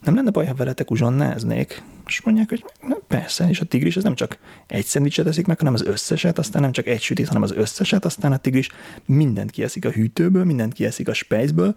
nem 0.03 0.15
lenne 0.15 0.29
baj, 0.29 0.45
ha 0.45 0.53
veletek 0.53 0.91
uzsonnáznék. 0.91 1.83
És 2.07 2.21
mondják, 2.21 2.49
hogy 2.49 2.65
na, 2.81 2.95
persze, 3.07 3.49
és 3.49 3.59
a 3.59 3.65
tigris 3.65 3.97
az 3.97 4.03
nem 4.03 4.15
csak 4.15 4.37
egy 4.67 4.85
szendvicset 4.85 5.27
eszik 5.27 5.45
meg, 5.45 5.57
hanem 5.57 5.73
az 5.73 5.85
összeset, 5.85 6.37
aztán 6.37 6.61
nem 6.61 6.71
csak 6.71 6.87
egy 6.87 7.01
sütit, 7.01 7.27
hanem 7.27 7.41
az 7.41 7.51
összeset, 7.51 8.05
aztán 8.05 8.31
a 8.31 8.37
tigris 8.37 8.69
mindent 9.05 9.51
kieszik 9.51 9.85
a 9.85 9.89
hűtőből, 9.89 10.43
mindent 10.43 10.73
kieszik 10.73 11.07
a 11.07 11.13
spejzből, 11.13 11.75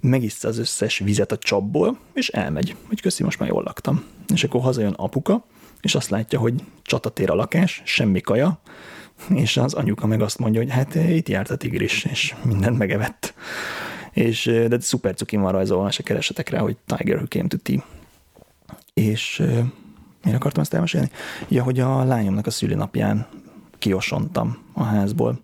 megissza 0.00 0.48
az 0.48 0.58
összes 0.58 0.98
vizet 0.98 1.32
a 1.32 1.38
csapból, 1.38 1.98
és 2.12 2.28
elmegy, 2.28 2.76
hogy 2.88 3.00
köszi, 3.00 3.22
most 3.22 3.38
már 3.38 3.48
jól 3.48 3.62
laktam. 3.62 4.04
És 4.34 4.44
akkor 4.44 4.60
hazajön 4.60 4.92
apuka, 4.92 5.44
és 5.80 5.94
azt 5.94 6.10
látja, 6.10 6.38
hogy 6.38 6.54
csatatér 6.82 7.30
a 7.30 7.34
lakás, 7.34 7.82
semmi 7.84 8.20
kaja, 8.20 8.60
és 9.28 9.56
az 9.56 9.74
anyuka 9.74 10.06
meg 10.06 10.22
azt 10.22 10.38
mondja, 10.38 10.60
hogy 10.60 10.70
hát 10.70 10.94
itt 10.94 11.28
járt 11.28 11.50
a 11.50 11.56
tigris, 11.56 12.04
és 12.04 12.34
mindent 12.44 12.78
megevett. 12.78 13.34
És, 14.12 14.44
de 14.44 14.80
szuper 14.80 15.14
cukin 15.14 15.40
van 15.40 15.52
rajzolva, 15.52 15.90
se 15.90 16.02
keresetek 16.02 16.48
rá, 16.48 16.58
hogy 16.58 16.76
Tiger 16.86 17.16
Who 17.16 17.26
Came 17.28 17.48
to 17.48 17.56
Tea. 17.56 17.84
És 18.94 19.42
miért 20.22 20.38
akartam 20.38 20.62
ezt 20.62 20.74
elmesélni? 20.74 21.10
Ja, 21.48 21.62
hogy 21.62 21.80
a 21.80 22.04
lányomnak 22.04 22.46
a 22.46 22.50
szülinapján 22.50 23.26
kiosontam 23.78 24.58
a 24.72 24.82
házból, 24.82 25.40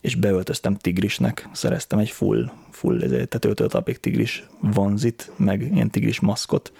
és 0.00 0.14
beöltöztem 0.14 0.76
tigrisnek, 0.76 1.48
szereztem 1.52 1.98
egy 1.98 2.10
full, 2.10 2.50
full 2.70 2.98
tetőtől 3.26 3.68
talpig 3.68 4.00
tigris 4.00 4.44
vonzit, 4.60 5.32
meg 5.36 5.62
ilyen 5.62 5.90
tigris 5.90 6.20
maszkot, 6.20 6.72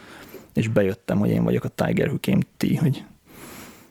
és 0.52 0.68
bejöttem, 0.68 1.18
hogy 1.18 1.30
én 1.30 1.44
vagyok 1.44 1.64
a 1.64 1.68
Tiger 1.68 2.06
Who 2.06 2.18
Came 2.20 2.42
Tea, 2.56 2.80
hogy, 2.80 3.04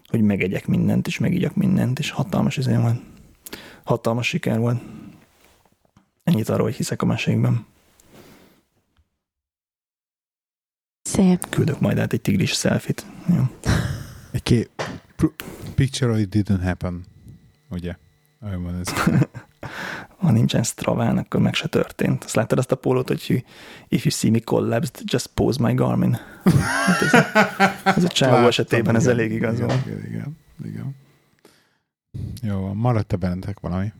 hogy 0.07 0.21
megegyek 0.21 0.67
mindent, 0.67 1.07
és 1.07 1.19
megígyak 1.19 1.55
mindent, 1.55 1.99
és 1.99 2.09
hatalmas 2.09 2.57
izé 2.57 2.75
volt. 2.75 2.99
Hatalmas 3.83 4.27
siker 4.27 4.59
volt. 4.59 4.81
Ennyit 6.25 6.49
arról, 6.49 6.65
hogy 6.65 6.75
hiszek 6.75 7.01
a 7.01 7.05
mesékben. 7.05 7.65
Szép. 11.01 11.49
Küldök 11.49 11.79
majd 11.79 11.97
át 11.97 12.13
egy 12.13 12.21
tigris 12.21 12.51
selfit. 12.51 13.05
Jó. 13.27 13.43
Egy. 14.31 14.69
Pr- 15.15 15.43
Picture 15.75 16.19
it 16.19 16.35
didn't 16.35 16.61
happen. 16.63 17.05
Ugye? 17.69 17.95
Olyan 18.41 18.63
van 18.63 18.75
ez. 18.75 18.87
Ha 20.17 20.31
nincsen 20.31 20.63
Straván, 20.63 21.17
akkor 21.17 21.41
meg 21.41 21.53
se 21.53 21.67
történt. 21.67 22.23
Azt 22.23 22.35
láttad 22.35 22.57
azt 22.57 22.71
a 22.71 22.75
pólót, 22.75 23.07
hogy 23.07 23.45
if 23.87 24.05
you 24.05 24.11
see 24.11 24.31
me 24.31 24.39
collapsed, 24.39 25.01
just 25.03 25.27
pose 25.27 25.61
my 25.67 25.73
Garmin. 25.73 26.17
Hát 26.85 27.01
ez, 27.01 27.13
ez 27.95 28.03
a 28.03 28.07
csávó 28.07 28.31
Láttam, 28.31 28.47
esetében 28.47 28.95
ez 28.95 29.03
igen, 29.03 29.13
elég 29.17 29.31
igaz 29.31 29.53
igen, 29.53 29.67
van. 29.67 29.77
igen, 29.85 30.05
igen, 30.05 30.37
igen. 30.65 30.95
Jó. 32.41 32.73
Maradt-e 32.73 33.15
bennetek 33.15 33.59
valami? 33.59 33.91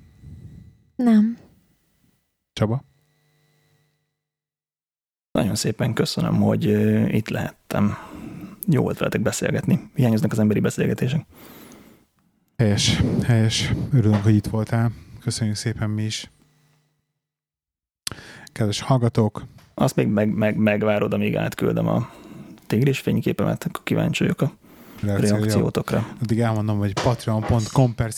Nem. 0.96 1.38
Csaba? 2.56 2.84
Nagyon 5.32 5.56
szépen 5.56 5.94
köszönöm, 5.94 6.36
hogy 6.36 6.64
itt 7.16 7.30
lehettem. 7.30 7.98
Jó 8.68 8.82
volt 8.82 8.98
veletek 8.98 9.22
beszélgetni. 9.22 9.90
Hiányoznak 9.96 10.32
az 10.32 10.40
emberi 10.40 10.60
beszélgetések. 10.60 11.26
Helyes, 12.58 13.02
helyes. 13.24 13.74
Örülünk, 13.94 14.24
hogy 14.24 14.36
itt 14.36 14.48
voltál. 14.48 14.92
Köszönjük 15.20 15.56
szépen 15.56 15.90
mi 15.90 16.04
is. 16.04 16.32
Kedves 18.46 18.82
hallgatók, 18.82 19.46
Azt 19.74 19.96
még 19.96 20.08
meg, 20.08 20.30
meg, 20.30 20.58
megvárod, 20.58 21.14
amíg 21.14 21.36
átküldöm 21.36 21.88
a 21.88 22.10
tigris 22.68 23.00
fényképemet, 23.00 23.64
akkor 23.64 23.84
kíváncsi 23.84 24.24
vagyok 24.24 24.42
a 24.42 24.52
reakciótokra. 25.02 26.08
Addig 26.22 26.40
elmondom, 26.40 26.78
hogy 26.78 26.94
patreon.com 26.94 27.96
per 27.96 28.12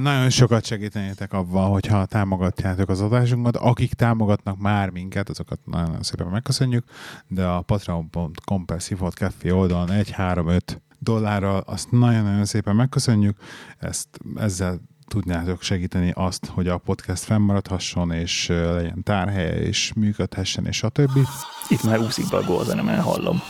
Nagyon 0.00 0.30
sokat 0.30 0.64
segítenétek 0.64 1.32
abban, 1.32 1.70
hogyha 1.70 2.04
támogatjátok 2.04 2.88
az 2.88 3.00
adásunkat. 3.00 3.56
Akik 3.56 3.92
támogatnak 3.92 4.58
már 4.58 4.90
minket, 4.90 5.28
azokat 5.28 5.58
nagyon 5.64 6.02
szépen 6.02 6.26
megköszönjük, 6.26 6.84
de 7.28 7.46
a 7.46 7.60
patreon.com 7.60 8.64
per 8.64 8.80
Café 9.14 9.50
oldalon 9.50 9.88
1-3-5 9.90 10.60
dollárral 10.98 11.62
azt 11.66 11.90
nagyon-nagyon 11.90 12.44
szépen 12.44 12.76
megköszönjük. 12.76 13.36
Ezt, 13.78 14.08
ezzel 14.34 14.80
tudnátok 15.08 15.62
segíteni 15.62 16.12
azt, 16.14 16.46
hogy 16.46 16.68
a 16.68 16.78
podcast 16.78 17.22
fennmaradhasson, 17.22 18.10
és 18.10 18.46
legyen 18.48 19.02
tárhelye, 19.02 19.60
és 19.60 19.92
működhessen, 19.92 20.66
és 20.66 20.82
a 20.82 20.88
többi. 20.88 21.20
Itt 21.68 21.82
már 21.82 21.98
úszik 21.98 22.28
be 22.28 22.36
a 22.36 22.42
gólzenem, 22.42 22.88
elhallom. 22.88 23.40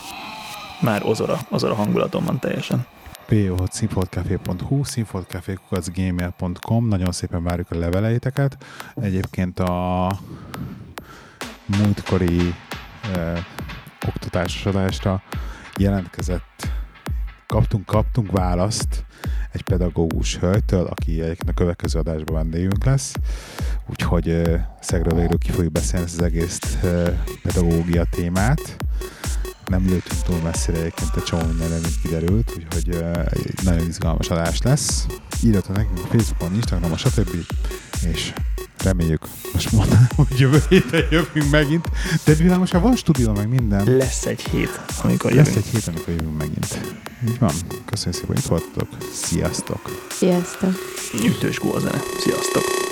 Már 0.81 1.03
ozora, 1.05 1.39
ozora 1.49 1.75
hangulatom 1.75 2.25
van 2.25 2.39
teljesen. 2.39 2.85
po.színfoltcafé.hu, 3.31 4.83
színfoltcafé.gmail.com 4.83 6.87
Nagyon 6.87 7.11
szépen 7.11 7.43
várjuk 7.43 7.71
a 7.71 7.77
leveleiteket. 7.77 8.57
Egyébként 8.95 9.59
a 9.59 10.11
múltkori 11.65 12.55
eh, 13.15 13.45
oktatásos 14.07 14.65
adásra 14.65 15.21
jelentkezett, 15.77 16.69
kaptunk, 17.47 17.85
kaptunk 17.85 18.31
választ 18.31 19.05
egy 19.51 19.61
pedagógus 19.61 20.37
hölgytől, 20.37 20.85
aki 20.85 21.21
egyébként 21.21 21.49
a 21.49 21.53
következő 21.53 21.99
adásban 21.99 22.35
vendégünk 22.35 22.83
lesz, 22.83 23.13
úgyhogy 23.89 24.29
eh, 24.29 24.65
szegről 24.79 25.19
végül 25.19 25.37
ki 25.37 25.51
fogjuk 25.51 25.71
beszélni 25.71 26.05
ezt 26.05 26.19
az 26.19 26.25
egész 26.25 26.59
eh, 26.83 27.19
pedagógia 27.43 28.05
témát 28.09 28.77
nem 29.71 29.85
lőttünk 29.85 30.21
túl 30.21 30.39
messzire 30.43 30.77
egyébként 30.77 31.15
a 31.15 31.21
csomó 31.23 31.45
mindenre, 31.47 31.73
mint 31.73 32.01
kiderült, 32.01 32.53
úgyhogy 32.57 32.95
uh, 32.95 33.25
egy 33.31 33.63
nagyon 33.63 33.87
izgalmas 33.87 34.29
adás 34.29 34.61
lesz. 34.61 35.05
Írjatok 35.43 35.75
nekünk 35.75 35.97
a 35.97 36.07
Facebookon, 36.07 36.55
Instagramon, 36.55 36.97
stb. 36.97 37.35
És 38.11 38.33
reméljük, 38.77 39.21
most 39.53 39.71
mondanám, 39.71 40.07
hogy 40.15 40.39
jövő 40.39 40.63
héten 40.69 41.03
jövünk 41.11 41.49
megint, 41.51 41.89
de 42.25 42.33
mivel 42.39 42.57
most 42.57 42.73
már 42.73 42.81
van 42.81 42.95
stúdió, 42.95 43.33
meg 43.33 43.49
minden. 43.49 43.97
Lesz 43.97 44.25
egy 44.25 44.41
hét, 44.41 44.81
amikor 45.03 45.31
Lesz 45.31 45.47
jövünk. 45.47 45.65
egy 45.65 45.71
hét, 45.71 45.87
amikor 45.87 46.13
jövünk 46.13 46.37
megint. 46.37 46.79
Így 47.27 47.39
van. 47.39 47.53
Köszönjük 47.85 48.21
szépen, 48.21 48.27
hogy 48.27 48.37
itt 48.37 48.45
voltatok. 48.49 48.87
Sziasztok! 49.13 50.07
Sziasztok! 50.09 50.73
Ütős 51.25 51.59
gólzene. 51.59 52.01
Sziasztok! 52.19 52.90